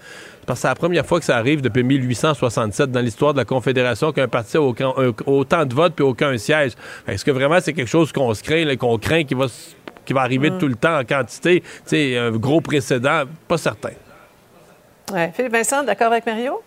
parce 0.46 0.60
que 0.60 0.62
c'est 0.64 0.68
la 0.70 0.76
première 0.76 1.06
fois 1.06 1.20
que 1.20 1.26
ça 1.26 1.38
arrive 1.38 1.62
depuis 1.62 1.84
1867 1.84 2.92
dans 2.92 3.00
l'histoire 3.02 3.34
de 3.34 3.38
la 3.40 3.46
Confédération 3.46 4.12
qu'un 4.12 4.28
parti 4.28 4.58
a 4.58 4.62
aucun- 4.62 4.94
un- 4.98 5.14
autant 5.26 5.66
de 5.66 5.74
votes 5.74 5.94
puis 5.96 6.04
aucun 6.04 6.38
siège. 6.38 6.72
Est-ce 7.08 7.24
que 7.24 7.32
vraiment 7.32 7.60
c'est 7.62 7.74
quelque 7.74 7.88
chose 7.90 8.12
qu'on 8.12 8.34
se 8.34 8.42
craint, 8.44 8.76
qu'on 8.76 8.98
craint 8.98 9.24
qui 9.24 9.34
va, 9.36 9.46
qui 10.06 10.14
va 10.14 10.22
arriver 10.22 10.50
Mm. 10.50 10.58
tout 10.58 10.68
le 10.68 10.76
temps 10.76 10.98
en 11.00 11.04
quantité? 11.04 11.62
Sais, 11.86 12.18
un 12.18 12.32
gros 12.32 12.60
précédent, 12.62 13.24
pas 13.48 13.58
certain. 13.58 13.92
Ouais. 15.14 15.32
Philippe 15.36 15.52
Vincent, 15.54 15.84
d'accord 15.84 16.12
avec 16.12 16.26
Mario? 16.26 16.62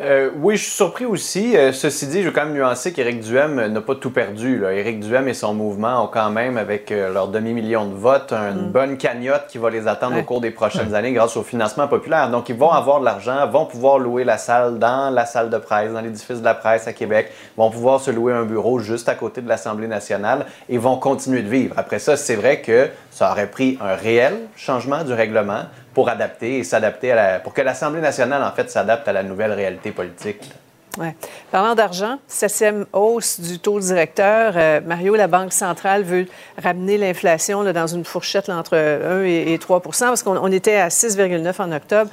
Euh, 0.00 0.30
oui, 0.36 0.56
je 0.56 0.62
suis 0.62 0.70
surpris 0.72 1.04
aussi. 1.06 1.56
Euh, 1.56 1.72
ceci 1.72 2.06
dit, 2.06 2.22
je 2.22 2.28
veux 2.28 2.32
quand 2.32 2.44
même 2.44 2.54
nuancer 2.54 2.92
qu'Éric 2.92 3.18
Duhem 3.20 3.58
euh, 3.58 3.68
n'a 3.68 3.80
pas 3.80 3.96
tout 3.96 4.12
perdu. 4.12 4.56
Là. 4.56 4.72
Éric 4.72 5.00
Duhem 5.00 5.26
et 5.26 5.34
son 5.34 5.54
mouvement 5.54 6.04
ont 6.04 6.06
quand 6.06 6.30
même, 6.30 6.56
avec 6.56 6.92
euh, 6.92 7.12
leur 7.12 7.26
demi-million 7.26 7.84
de 7.86 7.94
votes, 7.94 8.32
une 8.32 8.70
bonne 8.70 8.96
cagnotte 8.96 9.46
qui 9.48 9.58
va 9.58 9.70
les 9.70 9.88
attendre 9.88 10.14
Ouais. 10.14 10.20
au 10.20 10.24
cours 10.24 10.40
des 10.40 10.52
prochaines 10.52 10.94
années 10.94 11.12
grâce 11.12 11.36
au 11.36 11.42
financement 11.42 11.88
populaire. 11.88 12.30
Donc, 12.30 12.48
ils 12.48 12.54
vont 12.54 12.70
avoir 12.70 13.00
de 13.00 13.06
l'argent, 13.06 13.44
vont 13.48 13.66
pouvoir 13.66 13.98
louer 13.98 14.22
la 14.22 14.38
salle 14.38 14.78
dans 14.78 15.10
la 15.12 15.26
salle 15.26 15.50
de 15.50 15.58
presse, 15.58 15.92
dans 15.92 16.00
l'édifice 16.00 16.38
de 16.38 16.44
la 16.44 16.54
presse 16.54 16.86
à 16.86 16.92
Québec, 16.92 17.32
vont 17.56 17.70
pouvoir 17.70 18.00
se 18.00 18.12
louer 18.12 18.32
un 18.32 18.44
bureau 18.44 18.78
juste 18.78 19.08
à 19.08 19.16
côté 19.16 19.40
de 19.40 19.48
l'Assemblée 19.48 19.88
nationale 19.88 20.46
et 20.68 20.78
vont 20.78 20.96
continuer 20.96 21.42
de 21.42 21.48
vivre. 21.48 21.74
Après 21.76 21.98
ça, 21.98 22.16
c'est 22.16 22.36
vrai 22.36 22.60
que 22.60 22.88
ça 23.10 23.32
aurait 23.32 23.50
pris 23.50 23.76
un 23.80 23.96
réel 23.96 24.34
changement 24.56 25.02
du 25.02 25.12
règlement 25.12 25.62
pour 25.98 26.08
adapter 26.08 26.58
et 26.58 26.62
s'adapter 26.62 27.10
à 27.10 27.16
la, 27.16 27.38
pour 27.40 27.52
que 27.52 27.60
l'Assemblée 27.60 28.00
nationale, 28.00 28.40
en 28.44 28.52
fait, 28.52 28.70
s'adapte 28.70 29.08
à 29.08 29.12
la 29.12 29.24
nouvelle 29.24 29.50
réalité 29.50 29.90
politique. 29.90 30.48
Ouais. 30.96 31.16
Parlant 31.50 31.74
d'argent, 31.74 32.20
septième 32.28 32.86
hausse 32.92 33.40
du 33.40 33.58
taux 33.58 33.80
directeur. 33.80 34.52
Euh, 34.54 34.80
Mario, 34.80 35.16
la 35.16 35.26
Banque 35.26 35.52
centrale 35.52 36.04
veut 36.04 36.26
ramener 36.62 36.98
l'inflation 36.98 37.64
dans 37.64 37.86
une 37.88 38.04
fourchette 38.04 38.48
entre 38.48 38.76
1 38.76 39.24
et, 39.24 39.54
et 39.54 39.58
3 39.58 39.82
parce 39.82 40.22
qu'on 40.22 40.36
on 40.36 40.52
était 40.52 40.76
à 40.76 40.86
6,9 40.86 41.60
en 41.60 41.72
octobre. 41.72 42.12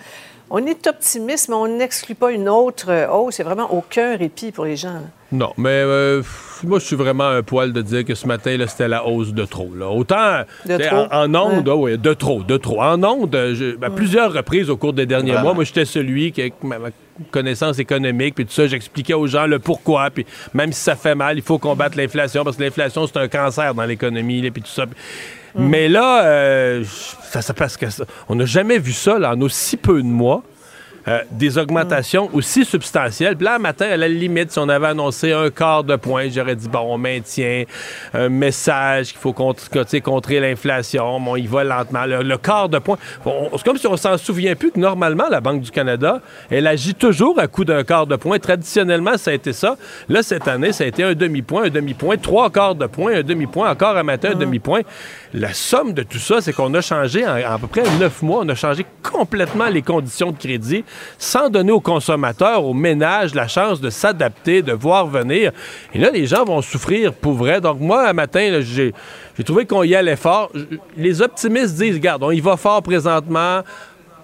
On 0.52 0.66
est 0.66 0.86
optimiste, 0.88 1.50
mais 1.50 1.56
on 1.56 1.68
n'exclut 1.68 2.14
pas 2.16 2.32
une 2.32 2.48
autre 2.48 2.86
euh, 2.90 3.08
hausse. 3.10 3.40
Il 3.40 3.42
n'y 3.42 3.48
a 3.50 3.54
vraiment 3.54 3.74
aucun 3.74 4.16
répit 4.16 4.52
pour 4.52 4.66
les 4.66 4.76
gens. 4.76 4.94
là. 4.94 5.00
Non, 5.32 5.52
mais 5.58 5.70
euh, 5.72 6.22
moi, 6.64 6.78
je 6.80 6.86
suis 6.86 6.96
vraiment 6.96 7.28
un 7.28 7.42
poil 7.42 7.74
de 7.74 7.82
dire 7.82 8.06
que 8.06 8.14
ce 8.14 8.28
matin, 8.28 8.56
c'était 8.68 8.88
la 8.88 9.06
hausse 9.08 9.34
de 9.34 9.44
trop. 9.44 9.70
Là. 9.76 9.90
Autant 9.90 10.42
De 10.66 10.78
trop? 10.78 11.08
En, 11.12 11.34
en 11.34 11.36
ondes, 11.36 11.68
ah 11.68 11.76
oui, 11.76 11.98
de 11.98 12.14
trop, 12.14 12.44
de 12.44 12.58
trop. 12.58 12.82
En 12.82 13.04
ondes, 13.04 13.34
euh, 13.36 13.56
je- 13.56 13.84
à 13.84 13.90
plusieurs 13.90 14.32
reprises 14.32 14.70
au 14.70 14.78
cours 14.78 14.94
des 14.94 15.08
derniers 15.08 15.34
mois, 15.38 15.54
moi, 15.56 15.64
j'étais 15.64 15.84
celui 15.86 16.32
qui, 16.32 16.42
avec 16.42 16.64
ma, 16.64 16.78
ma 16.78 16.90
connaissance 17.32 17.80
économique, 17.80 18.36
puis 18.36 18.46
tout 18.46 18.54
ça, 18.54 18.68
j'expliquais 18.68 19.16
aux 19.16 19.26
gens 19.28 19.48
le 19.48 19.58
pourquoi, 19.58 20.10
puis 20.12 20.26
même 20.54 20.72
si 20.72 20.80
ça 20.82 20.96
fait 20.96 21.16
mal, 21.16 21.38
il 21.38 21.44
faut 21.44 21.58
combattre 21.58 21.98
l'inflation, 21.98 22.44
parce 22.44 22.56
que 22.58 22.64
l'inflation, 22.64 23.08
c'est 23.08 23.18
un 23.18 23.28
cancer 23.28 23.74
dans 23.74 23.86
l'économie, 23.86 24.42
là, 24.42 24.52
puis 24.52 24.62
tout 24.62 24.70
ça. 24.70 24.86
Mais 25.58 25.88
là, 25.88 26.24
euh, 26.26 26.84
ça, 27.32 27.42
ça 27.42 27.54
parce 27.54 27.78
que 27.78 27.90
ça- 27.90 28.06
on 28.30 28.36
n'a 28.36 28.46
jamais 28.46 28.78
vu 28.80 28.92
ça 28.94 29.18
là, 29.20 29.34
en 29.36 29.42
aussi 29.42 29.78
peu 29.78 30.02
de 30.02 30.08
mois. 30.08 30.44
Euh, 31.08 31.20
des 31.30 31.60
augmentations 31.60 32.32
aussi 32.34 32.66
substantielles. 32.66 33.36
Puis 33.36 33.46
là, 33.46 33.56
un 33.56 33.60
matin, 33.60 33.86
à 33.86 33.96
la 33.96 34.08
limite, 34.08 34.52
si 34.52 34.58
on 34.58 34.68
avait 34.70 34.88
annoncé 34.88 35.34
un 35.34 35.52
quart 35.52 35.84
de 35.84 35.96
point, 35.98 36.30
j'aurais 36.30 36.56
dit, 36.56 36.68
bon, 36.68 36.80
on 36.80 36.98
maintient 36.98 37.64
un 38.16 38.28
message 38.28 39.10
qu'il 39.10 39.20
faut 39.20 39.32
contre- 39.32 39.70
contrer 40.02 40.40
l'inflation. 40.40 41.20
Bon, 41.20 41.36
il 41.36 41.48
va 41.48 41.64
lentement. 41.64 42.06
Le, 42.06 42.24
le 42.24 42.38
quart 42.40 42.70
de 42.70 42.80
point, 42.80 42.98
c'est 43.24 43.64
comme 43.64 43.78
si 43.78 43.86
on 43.86 43.98
s'en 43.98 44.18
souvient 44.18 44.56
plus 44.56 44.72
que 44.72 44.80
normalement, 44.80 45.26
la 45.30 45.42
Banque 45.42 45.62
du 45.62 45.70
Canada, 45.70 46.22
elle 46.50 46.66
agit 46.66 46.96
toujours 46.96 47.40
à 47.40 47.46
coup 47.46 47.66
d'un 47.66 47.84
quart 47.84 48.08
de 48.08 48.16
point. 48.16 48.40
Traditionnellement, 48.40 49.16
ça 49.18 49.30
a 49.30 49.36
été 49.36 49.54
ça. 49.54 49.78
Là, 50.10 50.24
cette 50.24 50.48
année, 50.48 50.72
ça 50.72 50.86
a 50.86 50.88
été 50.88 51.04
un 51.04 51.14
demi-point, 51.14 51.66
un 51.66 51.70
demi-point, 51.70 52.18
trois 52.18 52.50
quarts 52.50 52.74
de 52.74 52.88
point, 52.88 53.18
un 53.18 53.24
demi-point, 53.24 53.70
encore 53.70 53.96
un 53.96 54.02
matin, 54.02 54.32
un 54.34 54.40
demi-point. 54.40 54.82
La 55.36 55.54
somme 55.54 55.94
de 55.94 56.02
tout 56.02 56.18
ça, 56.18 56.42
c'est 56.42 56.54
qu'on 56.54 56.74
a 56.74 56.82
changé 56.82 57.28
en, 57.28 57.38
en 57.38 57.56
à 57.56 57.60
peu 57.60 57.68
près 57.68 57.84
neuf 58.00 58.24
mois, 58.24 58.40
on 58.42 58.50
a 58.50 58.56
changé 58.56 58.88
complètement 59.04 59.68
les 59.68 59.84
conditions 59.84 60.32
de 60.32 60.38
crédit 60.38 60.84
sans 61.18 61.50
donner 61.50 61.72
aux 61.72 61.80
consommateurs, 61.80 62.64
aux 62.66 62.74
ménages, 62.74 63.34
la 63.36 63.48
chance 63.48 63.82
de 63.82 63.90
s'adapter, 63.90 64.62
de 64.62 64.74
voir 64.74 65.08
venir. 65.08 65.52
Et 65.94 66.00
là, 66.00 66.10
les 66.12 66.26
gens 66.26 66.44
vont 66.46 66.62
souffrir 66.62 67.14
pour 67.14 67.34
vrai. 67.34 67.62
Donc, 67.62 67.80
moi, 67.80 68.08
un 68.10 68.14
matin, 68.14 68.60
j'ai 68.62 68.94
trouvé 69.44 69.66
qu'on 69.66 69.84
y 69.84 69.96
allait 69.96 70.16
fort. 70.16 70.52
Les 70.98 71.22
optimistes 71.22 71.76
disent, 71.76 71.96
regarde, 71.96 72.24
on 72.24 72.32
y 72.32 72.40
va 72.40 72.58
fort 72.58 72.82
présentement 72.84 73.62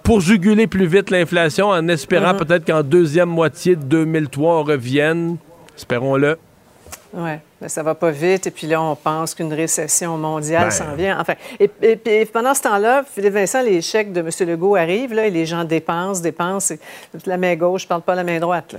pour 0.02 0.20
juguler 0.20 0.66
plus 0.66 0.86
vite 0.86 1.10
l'inflation 1.10 1.68
en 1.68 1.86
espérant 1.88 2.32
Mhm. 2.32 2.38
peut-être 2.38 2.64
qu'en 2.66 2.82
deuxième 2.82 3.28
moitié 3.28 3.76
de 3.76 3.82
2003, 3.84 4.60
on 4.60 4.62
revienne. 4.64 5.36
Espérons-le. 5.76 6.36
Oui, 7.14 7.30
mais 7.60 7.68
ça 7.68 7.82
va 7.82 7.94
pas 7.94 8.10
vite. 8.10 8.46
Et 8.46 8.50
puis 8.50 8.66
là, 8.66 8.80
on 8.80 8.94
pense 8.96 9.34
qu'une 9.34 9.52
récession 9.52 10.16
mondiale 10.16 10.64
Ben. 10.64 10.70
s'en 10.70 10.94
vient. 10.94 11.18
Enfin, 11.20 11.34
et, 11.60 11.70
et- 11.82 12.20
et 12.20 12.24
pendant 12.26 12.54
ce 12.54 12.62
temps-là, 12.62 13.02
Philippe 13.10 13.34
Vincent, 13.34 13.62
les 13.62 13.82
chèques 13.82 14.12
de 14.12 14.20
M. 14.20 14.28
Legault 14.48 14.76
arrivent, 14.76 15.12
là, 15.14 15.26
et 15.26 15.30
les 15.30 15.44
gens 15.46 15.64
dépensent, 15.64 16.20
dépensent. 16.22 16.74
Et 16.74 16.78
la 17.26 17.36
main 17.36 17.54
gauche, 17.56 17.82
je 17.82 17.86
parle 17.88 18.02
pas 18.02 18.14
la 18.14 18.24
main 18.24 18.38
droite. 18.40 18.72
Là. 18.72 18.78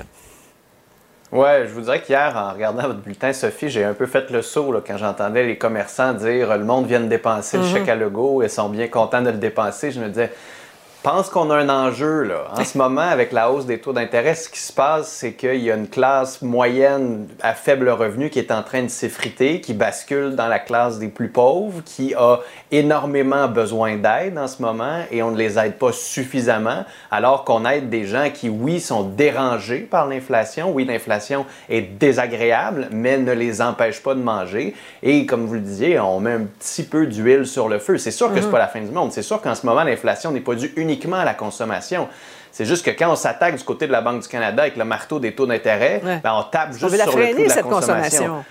Ouais, 1.32 1.66
je 1.68 1.74
vous 1.74 1.82
dirais 1.82 2.00
qu'hier, 2.02 2.32
en 2.36 2.54
regardant 2.54 2.84
votre 2.84 3.00
bulletin, 3.00 3.34
Sophie, 3.34 3.70
j'ai 3.70 3.84
un 3.84 3.94
peu 3.94 4.06
fait 4.06 4.30
le 4.30 4.44
saut 4.44 4.72
là, 4.72 4.82
quand 4.86 4.98
j'entendais 4.98 5.44
les 5.44 5.58
commerçants 5.58 6.14
dire 6.14 6.56
le 6.58 6.64
monde 6.64 6.86
vient 6.86 7.00
de 7.00 7.08
dépenser 7.08 7.58
le 7.58 7.64
Mhm. 7.64 7.70
chèque 7.74 7.90
à 7.90 7.96
Legault 7.96 8.44
et 8.44 8.50
sont 8.50 8.70
bien 8.70 8.88
contents 8.88 9.22
de 9.22 9.32
le 9.32 9.38
dépenser. 9.38 9.90
Je 9.90 10.00
me 10.00 10.10
disais, 10.10 10.32
pense 11.04 11.30
qu'on 11.30 11.50
a 11.52 11.58
un 11.58 11.68
enjeu 11.70 12.24
là. 12.24 12.46
En 12.58 12.64
ce 12.64 12.78
moment, 12.78 13.02
avec 13.02 13.34
la 13.34 13.52
hausse 13.52 13.66
des 13.66 13.78
taux 13.78 13.92
d'intérêt, 13.92 14.36
ce 14.36 14.48
qui 14.48 14.60
se 14.60 14.72
passe, 14.72 15.10
c'est 15.10 15.34
qu'il 15.34 15.58
y 15.58 15.70
a 15.70 15.76
une 15.76 15.90
classe 15.90 16.42
moyenne 16.42 17.28
à 17.42 17.54
faible 17.54 17.90
revenu 17.90 18.30
qui 18.30 18.40
est 18.40 18.52
en 18.54 18.64
train 18.64 18.84
de 18.84 18.88
s'effriter, 18.88 19.60
qui 19.60 19.74
bascule 19.74 20.36
dans 20.36 20.48
la 20.48 20.60
classe 20.60 21.00
des 21.00 21.10
plus 21.10 21.28
pauvres, 21.28 21.82
qui 21.84 22.16
a 22.16 22.40
énormément 22.72 23.50
besoin 23.50 23.98
d'aide 23.98 24.38
en 24.38 24.48
ce 24.48 24.62
moment 24.62 25.02
et 25.12 25.22
on 25.22 25.32
ne 25.32 25.38
les 25.38 25.60
aide 25.60 25.74
pas 25.78 25.92
suffisamment, 25.92 26.86
alors 27.12 27.44
qu'on 27.44 27.66
aide 27.66 27.90
des 27.90 28.06
gens 28.06 28.30
qui, 28.34 28.48
oui, 28.48 28.80
sont 28.80 29.04
dérangés 29.04 29.80
par 29.82 30.08
l'inflation. 30.08 30.72
Oui, 30.72 30.86
l'inflation 30.86 31.46
est 31.70 31.82
désagréable, 31.82 32.88
mais 32.92 33.18
ne 33.18 33.34
les 33.34 33.62
empêche 33.62 34.02
pas 34.02 34.16
de 34.16 34.22
manger. 34.22 34.74
Et 35.04 35.26
comme 35.26 35.46
vous 35.48 35.56
le 35.56 35.60
disiez, 35.60 36.00
on 36.00 36.22
met 36.22 36.32
un 36.32 36.46
petit 36.60 36.84
peu 36.84 37.08
d'huile 37.08 37.46
sur 37.46 37.68
le 37.68 37.80
feu. 37.80 37.98
C'est 37.98 38.12
sûr 38.12 38.30
que 38.34 38.40
c'est 38.40 38.46
Mhm. 38.46 38.52
pas 38.52 38.60
la 38.60 38.68
fin 38.70 38.80
du 38.80 38.92
monde. 38.92 39.12
C'est 39.12 39.22
sûr 39.22 39.42
qu'en 39.42 39.54
ce 39.54 39.66
moment, 39.66 39.84
l'inflation 39.84 40.32
n'est 40.32 40.40
pas 40.40 40.56
due 40.56 40.72
uniquement 40.78 40.93
à 41.20 41.26
la 41.26 41.34
consommation. 41.34 42.08
C'est 42.52 42.66
juste 42.66 42.86
que 42.86 42.92
quand 42.92 43.12
on 43.12 43.16
s'attaque 43.16 43.56
du 43.58 43.64
côté 43.64 43.88
de 43.88 43.92
la 43.92 44.02
Banque 44.02 44.22
du 44.22 44.28
Canada 44.28 44.62
avec 44.64 44.76
le 44.78 44.86
marteau 44.86 45.20
des 45.20 45.34
taux 45.34 45.48
d'intérêt, 45.48 46.02
Ouais. 46.04 46.20
ben, 46.24 46.34
on 46.38 46.44
tape 46.44 46.70
On 46.70 46.74
juste 46.74 46.92
veut 46.92 46.98
la 46.98 47.06
sur 47.06 47.18
le 47.18 47.24
prix 47.24 47.32
freiner, 47.34 47.44
de 47.46 47.50
la 47.50 47.54
cette 47.56 47.64
consommation. 47.64 48.20
consommation. 48.20 48.46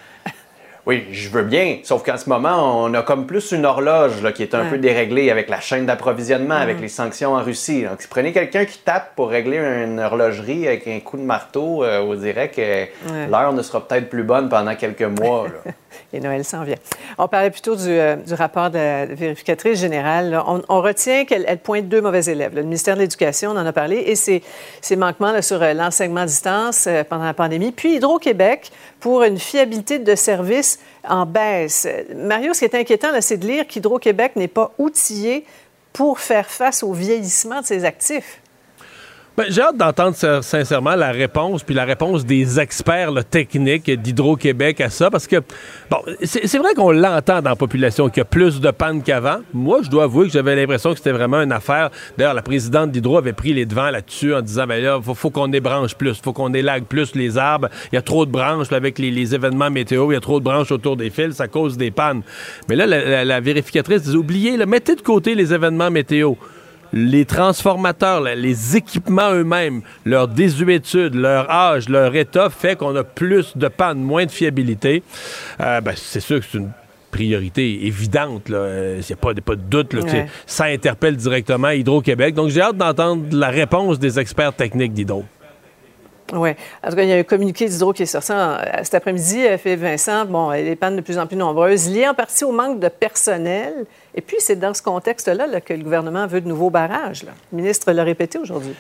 Oui, 0.85 1.07
je 1.13 1.29
veux 1.29 1.45
bien. 1.45 1.79
Sauf 1.85 2.03
qu'en 2.03 2.17
ce 2.17 2.29
moment, 2.29 2.83
on 2.83 2.93
a 2.95 3.03
comme 3.03 3.25
plus 3.27 3.53
une 3.53 3.65
horloge 3.65 4.21
là, 4.21 4.33
qui 4.33 4.43
est 4.43 4.53
un 4.57 4.65
Ouais. 4.65 4.71
peu 4.71 4.79
déréglée 4.79 5.31
avec 5.31 5.49
la 5.49 5.61
chaîne 5.61 5.87
d'approvisionnement, 5.87 6.57
avec 6.57 6.79
Mhm. 6.79 6.83
les 6.83 6.89
sanctions 6.89 7.35
en 7.35 7.43
Russie. 7.45 7.83
Donc, 7.85 8.01
si 8.01 8.09
vous 8.09 8.11
prenez 8.11 8.33
quelqu'un 8.33 8.65
qui 8.65 8.79
tape 8.79 9.15
pour 9.15 9.29
régler 9.31 9.59
une 9.59 10.01
horlogerie 10.01 10.67
avec 10.67 10.89
un 10.89 10.99
coup 10.99 11.17
de 11.19 11.23
marteau, 11.23 11.85
euh, 11.85 12.01
on 12.01 12.15
dirait 12.17 12.49
que 12.49 12.87
l'heure 13.31 13.53
ne 13.53 13.63
sera 13.63 13.87
peut-être 13.87 14.11
plus 14.11 14.25
bonne 14.25 14.49
pendant 14.49 14.75
quelques 14.75 15.03
mois. 15.03 15.47
là. 15.47 15.73
Et 16.13 16.21
Noël 16.21 16.45
s'en 16.45 16.63
vient. 16.63 16.77
On 17.17 17.27
parlait 17.27 17.51
plutôt 17.51 17.75
du, 17.75 17.89
euh, 17.89 18.17
rapport 18.33 18.69
de 18.69 18.77
la 18.77 19.07
vérificatrice 19.07 19.81
générale. 19.81 20.43
On, 20.47 20.83
retient 20.83 21.25
qu'elle 21.25 21.45
elle 21.49 21.59
pointe 21.59 21.89
deux 21.89 22.01
mauvais 22.03 22.25
élèves. 22.25 22.55
Le 22.55 22.63
ministère 22.63 22.97
de 22.97 23.01
l'Éducation, 23.01 23.53
on 23.53 23.57
en 23.57 23.65
a 23.65 23.73
parlé, 23.73 23.97
et 24.07 24.15
ses, 24.17 24.43
manquements 24.97 25.41
sur 25.41 25.63
euh, 25.63 25.73
l'enseignement 25.73 26.23
à 26.23 26.27
distance 26.27 26.87
euh, 26.87 27.03
pendant 27.03 27.25
la 27.25 27.35
pandémie. 27.35 27.73
Puis 27.73 27.95
Hydro-Québec 27.95 28.73
pour 29.01 29.23
une 29.23 29.39
fiabilité 29.39 29.99
de 29.99 30.15
service 30.15 30.79
en 31.09 31.25
baisse. 31.25 31.89
Mario, 32.15 32.53
ce 32.53 32.61
qui 32.61 32.65
est 32.67 32.75
inquiétant, 32.75 33.09
c'est 33.21 33.39
de 33.39 33.47
lire 33.47 33.67
qu'Hydro-Québec 33.67 34.33
n'est 34.37 34.49
pas 34.49 34.73
outillé 34.79 35.47
pour 35.93 36.21
faire 36.21 36.49
face 36.49 36.83
au 36.83 36.93
vieillissement 36.93 37.61
de 37.61 37.67
ses 37.67 37.85
actifs. 37.85 38.42
Ben, 39.35 39.47
J'ai 39.49 39.63
hâte 39.63 39.79
d'entendre 39.79 40.15
sin- 40.15 40.43
sincèrement 40.43 40.95
la 40.95 41.11
réponse, 41.11 41.63
puis 41.63 41.75
la 41.75 41.87
réponse 41.87 42.27
des 42.27 42.61
experts 42.61 43.13
techniques 43.31 43.91
d'Hydro-Québec 43.91 44.83
à 44.83 44.91
ça, 44.91 45.11
parce 45.11 45.27
que, 45.27 45.37
bon, 45.91 45.99
c'est 46.23 46.59
vrai 46.59 46.75
qu'on 46.75 46.91
l'entend 46.91 47.41
dans 47.41 47.49
la 47.49 47.57
population 47.57 48.11
qu'il 48.11 48.19
y 48.19 48.21
a 48.21 48.27
plus 48.27 48.61
de 48.61 48.71
pannes 48.71 49.03
qu'avant. 49.03 49.39
Moi, 49.55 49.81
je 49.85 49.89
dois 49.89 50.05
avouer 50.05 50.27
que 50.27 50.33
j'avais 50.35 50.55
l'impression 50.55 50.91
que 50.91 50.99
c'était 50.99 51.13
vraiment 51.13 51.39
une 51.41 51.53
affaire. 51.53 51.91
D'ailleurs, 52.19 52.35
la 52.35 52.43
présidente 52.43 52.91
d'Hydro 52.91 53.17
avait 53.17 53.33
pris 53.33 53.55
les 53.55 53.65
devants 53.65 53.89
là-dessus 53.89 54.35
en 54.35 54.43
disant, 54.43 54.67
ben 54.67 54.83
là, 54.83 55.01
faut, 55.03 55.15
faut 55.15 55.31
qu'on 55.31 55.51
ébranche 55.51 55.95
plus, 55.95 56.21
faut 56.23 56.35
qu'on 56.35 56.53
élague 56.53 56.85
plus 56.85 57.15
les 57.15 57.39
arbres. 57.39 57.71
Il 57.91 57.95
y 57.95 57.99
a 57.99 58.03
trop 58.03 58.27
de 58.27 58.31
branches 58.31 58.71
avec 58.71 58.99
les, 58.99 59.35
événements 59.35 59.71
météo, 59.71 60.11
il 60.11 60.15
y 60.15 60.19
a 60.19 60.21
trop 60.21 60.41
de 60.41 60.45
branches 60.45 60.73
autour 60.73 60.99
des 60.99 61.09
fils, 61.09 61.37
ça 61.37 61.49
cause 61.49 61.79
des 61.79 61.91
pannes. 61.91 62.21
Mais 62.69 62.77
là, 62.77 63.25
la, 63.25 63.41
vérificatrice 63.41 64.03
disait, 64.03 64.17
oubliez, 64.17 64.59
mettez 64.67 64.95
de 64.95 65.01
côté 65.01 65.35
les 65.35 65.55
événements 65.55 65.91
météo 65.91 66.35
les 66.93 67.25
transformateurs, 67.25 68.21
les 68.21 68.77
équipements 68.77 69.33
eux-mêmes, 69.33 69.83
leur 70.05 70.29
désuétude, 70.29 71.15
leur 71.15 71.51
âge, 71.51 71.89
leur 71.89 72.15
état 72.15 72.51
fait 72.51 72.77
qu'on 72.77 72.95
a 72.97 73.05
plus 73.05 73.57
de 73.57 73.69
panne, 73.69 73.99
moins 74.01 74.27
de 74.27 74.31
fiabilité. 74.31 75.03
Euh, 75.61 75.81
ben, 75.81 75.95
c'est 75.97 76.21
sûr 76.21 76.41
que 76.41 76.47
c'est 76.51 76.59
une 76.59 76.71
priorité 77.11 77.87
évidente. 77.87 78.45
Il 78.49 78.55
n'y 78.55 79.13
a 79.13 79.17
pas, 79.17 79.35
pas 79.35 79.57
de 79.57 79.61
doute. 79.63 79.93
Là, 79.93 80.03
Ouais. 80.03 80.27
ça 80.47 80.65
interpelle 80.65 81.17
directement 81.17 81.69
Hydro-Québec. 81.71 82.35
Donc, 82.35 82.49
j'ai 82.51 82.61
hâte 82.63 82.77
d'entendre 82.77 83.25
la 83.33 83.49
réponse 83.49 83.99
des 83.99 84.19
experts 84.19 84.55
techniques 84.55 84.93
d'Hydro. 84.95 85.25
Oui. 86.33 86.51
En 86.83 86.89
tout 86.91 86.97
cas, 86.97 87.03
il 87.03 87.09
y 87.09 87.13
a 87.13 87.17
un 87.17 87.23
communiqué 87.23 87.67
d'Hydro 87.69 87.93
qui 87.93 88.03
est 88.05 88.07
sorti 88.07 88.33
en- 88.33 88.57
cet 88.83 88.95
après-midi, 88.95 89.45
euh, 89.47 89.59
Philippe 89.59 89.81
Vincent. 89.81 90.25
Bon, 90.25 90.51
les 90.51 90.77
pannes 90.77 90.97
de 90.97 91.03
plus 91.03 91.19
en 91.19 91.27
plus 91.27 91.37
nombreuses, 91.37 91.89
liées 91.91 92.09
en 92.09 92.15
partie 92.15 92.45
au 92.45 92.53
manque 92.53 92.81
de 92.81 92.89
personnel. 92.89 93.85
Et 94.15 94.21
puis, 94.23 94.37
c'est 94.41 94.57
dans 94.57 94.73
ce 94.75 94.83
contexte-là 94.83 95.47
là, 95.47 95.61
que 95.61 95.75
le 95.75 95.83
gouvernement 95.85 96.27
veut 96.27 96.41
de 96.41 96.49
nouveaux 96.49 96.71
barrages. 96.71 97.25
Le 97.53 97.57
ministre 97.59 97.93
l'a 97.93 98.03
répété 98.05 98.39
aujourd'hui. 98.39 98.75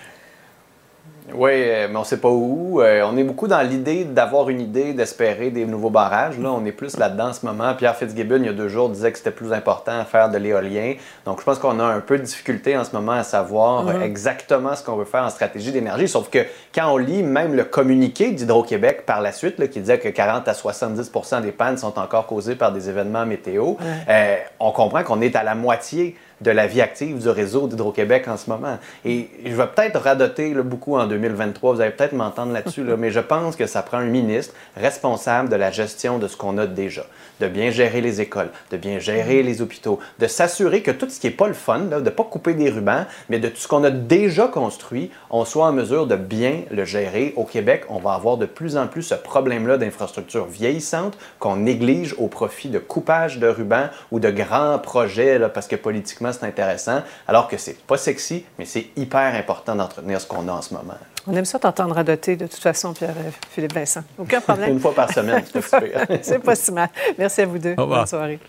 Oui, 1.34 1.50
euh, 1.54 1.86
mais 1.88 1.96
on 1.96 2.00
ne 2.00 2.04
sait 2.04 2.18
pas 2.18 2.28
où. 2.28 2.82
Euh, 2.82 3.02
on 3.08 3.16
est 3.16 3.22
beaucoup 3.22 3.46
dans 3.46 3.62
l'idée 3.62 4.04
d'avoir 4.04 4.48
une 4.48 4.60
idée, 4.60 4.92
d'espérer 4.92 5.50
des 5.50 5.64
nouveaux 5.66 5.88
barrages. 5.88 6.38
Là, 6.38 6.50
on 6.52 6.64
est 6.64 6.72
plus 6.72 6.98
là-dedans 6.98 7.28
en 7.28 7.32
ce 7.32 7.46
moment. 7.46 7.74
Pierre 7.74 7.96
Fitzgibbon, 7.96 8.38
il 8.38 8.46
y 8.46 8.48
a 8.48 8.52
deux 8.52 8.68
jours, 8.68 8.88
disait 8.88 9.12
que 9.12 9.18
c'était 9.18 9.30
plus 9.30 9.52
important 9.52 9.98
à 10.00 10.04
faire 10.04 10.30
de 10.30 10.36
l'éolien. 10.38 10.94
Donc, 11.24 11.38
je 11.38 11.44
pense 11.44 11.58
qu'on 11.60 11.78
a 11.78 11.84
un 11.84 12.00
peu 12.00 12.18
de 12.18 12.24
difficulté 12.24 12.76
en 12.76 12.84
ce 12.84 12.92
moment 12.92 13.12
à 13.12 13.22
savoir 13.22 13.84
Mhm. 13.84 14.02
exactement 14.02 14.74
ce 14.74 14.84
qu'on 14.84 14.96
veut 14.96 15.04
faire 15.04 15.22
en 15.22 15.30
stratégie 15.30 15.70
d'énergie. 15.70 16.08
Sauf 16.08 16.28
que 16.28 16.40
quand 16.74 16.92
on 16.92 16.96
lit 16.96 17.22
même 17.22 17.54
le 17.54 17.64
communiqué 17.64 18.32
d'Hydro-Québec 18.32 19.04
par 19.06 19.20
la 19.20 19.30
suite, 19.32 19.58
là, 19.58 19.68
qui 19.68 19.78
disait 19.80 19.98
que 20.00 20.08
40 20.08 20.48
à 20.48 20.54
70% 20.54 21.40
des 21.40 21.52
pannes 21.52 21.78
sont 21.78 21.98
encore 22.00 22.26
causées 22.26 22.56
par 22.56 22.72
des 22.72 22.88
événements 22.88 23.24
météo, 23.24 23.74
euh, 24.08 24.36
on 24.58 24.72
comprend 24.72 25.04
qu'on 25.04 25.20
est 25.20 25.36
à 25.36 25.44
la 25.44 25.54
moitié 25.54 26.16
de 26.43 26.51
la 26.51 26.66
vie 26.66 26.81
active 26.81 27.19
du 27.19 27.28
réseau 27.28 27.69
d'Hydro-Québec 27.69 28.27
en 28.28 28.36
ce 28.36 28.51
moment. 28.51 28.78
Et 29.05 29.28
je 29.44 29.55
vais 29.55 29.66
peut-être 29.66 30.01
radoter 30.01 30.55
là, 30.55 30.62
beaucoup 30.62 30.97
en 30.97 31.06
2023, 31.06 31.74
vous 31.74 31.81
allez 31.81 31.93
peut-être 31.93 32.12
m'entendre 32.12 32.52
là-dessus, 32.52 32.85
là, 32.85 32.97
mais 32.98 33.10
je 33.10 33.20
pense 33.20 33.56
que 33.56 33.66
ça 33.66 33.82
prend 33.82 33.98
un 33.98 34.06
ministre 34.06 34.55
responsable 34.77 35.48
de 35.48 35.56
la 35.56 35.70
gestion 35.70 36.19
de 36.19 36.28
ce 36.28 36.36
qu'on 36.36 36.59
a 36.59 36.66
déjà, 36.66 37.06
de 37.40 37.48
bien 37.48 37.70
gérer 37.70 38.01
les 38.01 38.20
écoles, 38.20 38.51
de 38.70 38.77
bien 38.77 38.98
gérer 38.98 39.43
les 39.43 39.62
hôpitaux, 39.62 39.98
de 40.19 40.27
s'assurer 40.27 40.82
que 40.82 40.90
tout 40.90 41.09
ce 41.09 41.20
qui 41.20 41.28
n'est 41.28 41.32
pas 41.32 41.48
le 41.48 41.55
fun, 41.55 41.86
là, 41.90 42.01
de 42.01 42.05
ne 42.05 42.10
pas 42.10 42.24
couper 42.24 42.55
des 42.55 42.70
rubans, 42.70 43.06
mais 43.28 43.39
de 43.39 43.48
tout 43.48 43.59
ce 43.59 43.69
qu'on 43.69 43.85
a 43.85 43.90
déjà 43.90 44.48
construit, 44.48 45.10
on 45.31 45.44
soit 45.44 45.66
en 45.66 45.73
mesure 45.73 46.06
de 46.06 46.16
bien 46.16 46.62
le 46.70 46.85
gérer. 46.85 47.32
Au 47.36 47.44
Québec, 47.44 47.85
on 47.89 47.98
va 47.98 48.14
avoir 48.14 48.36
de 48.36 48.47
plus 48.47 48.77
en 48.77 48.86
plus 48.86 49.02
ce 49.02 49.14
problème-là 49.14 49.78
d'infrastructures 49.78 50.47
vieillissantes 50.47 51.16
qu'on 51.39 51.56
néglige 51.56 52.14
au 52.19 52.28
profit 52.28 52.69
de 52.69 52.78
coupage 52.78 53.39
de 53.39 53.47
rubans 53.47 53.89
ou 54.10 54.20
de 54.20 54.31
grands 54.31 54.78
projets, 54.78 55.39
parce 55.52 55.66
que 55.66 55.77
politiquement, 55.77 56.31
c'est 56.32 56.46
intéressant, 56.46 57.02
alors 57.26 57.48
que 57.48 57.56
c'est 57.56 57.80
pas 57.86 57.96
sexy, 57.96 58.44
mais 58.59 58.64
c'est 58.64 58.86
hyper 58.96 59.34
important 59.34 59.74
d'entretenir 59.74 60.20
ce 60.20 60.26
qu'on 60.26 60.46
a 60.48 60.52
en 60.52 60.62
ce 60.62 60.74
moment. 60.74 60.94
On 61.26 61.34
aime 61.34 61.44
ça 61.44 61.59
t'entendre 61.59 61.94
radoter, 61.94 62.36
de 62.36 62.46
toute 62.46 62.60
façon, 62.60 62.92
Pierre-Philippe 62.92 63.74
Vincent. 63.74 64.02
Aucun 64.18 64.40
problème. 64.40 64.70
Une 64.72 64.80
fois 64.80 64.94
par 64.94 65.12
semaine, 65.12 65.44
c'est 65.44 65.60
pas 65.60 65.80
si 65.80 65.86
pire. 65.86 66.06
C'est 66.22 66.38
pas 66.40 66.54
si 66.54 66.72
mal. 66.72 66.88
Merci 67.18 67.42
à 67.42 67.46
vous 67.46 67.59
deux. 67.59 67.74
Au 67.78 67.82
revoir. 67.82 68.00
Bonne 68.00 68.06
soirée. 68.09 68.40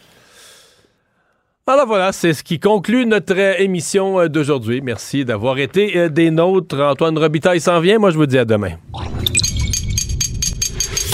Alors 1.65 1.87
voilà, 1.87 2.11
c'est 2.11 2.33
ce 2.33 2.43
qui 2.43 2.59
conclut 2.59 3.05
notre 3.05 3.37
euh, 3.37 3.53
émission 3.57 4.19
euh, 4.19 4.27
d'aujourd'hui. 4.27 4.81
Merci 4.81 5.23
d'avoir 5.23 5.59
été 5.59 5.97
euh, 5.97 6.09
des 6.09 6.29
nôtres. 6.29 6.77
Antoine 6.77 7.17
Robitaille 7.17 7.61
s'en 7.61 7.79
vient. 7.79 7.99
Moi, 7.99 8.11
je 8.11 8.17
vous 8.17 8.25
dis 8.25 8.37
à 8.37 8.43
demain. 8.43 8.71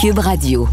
Cube 0.02 0.18
Radio. 0.18 0.68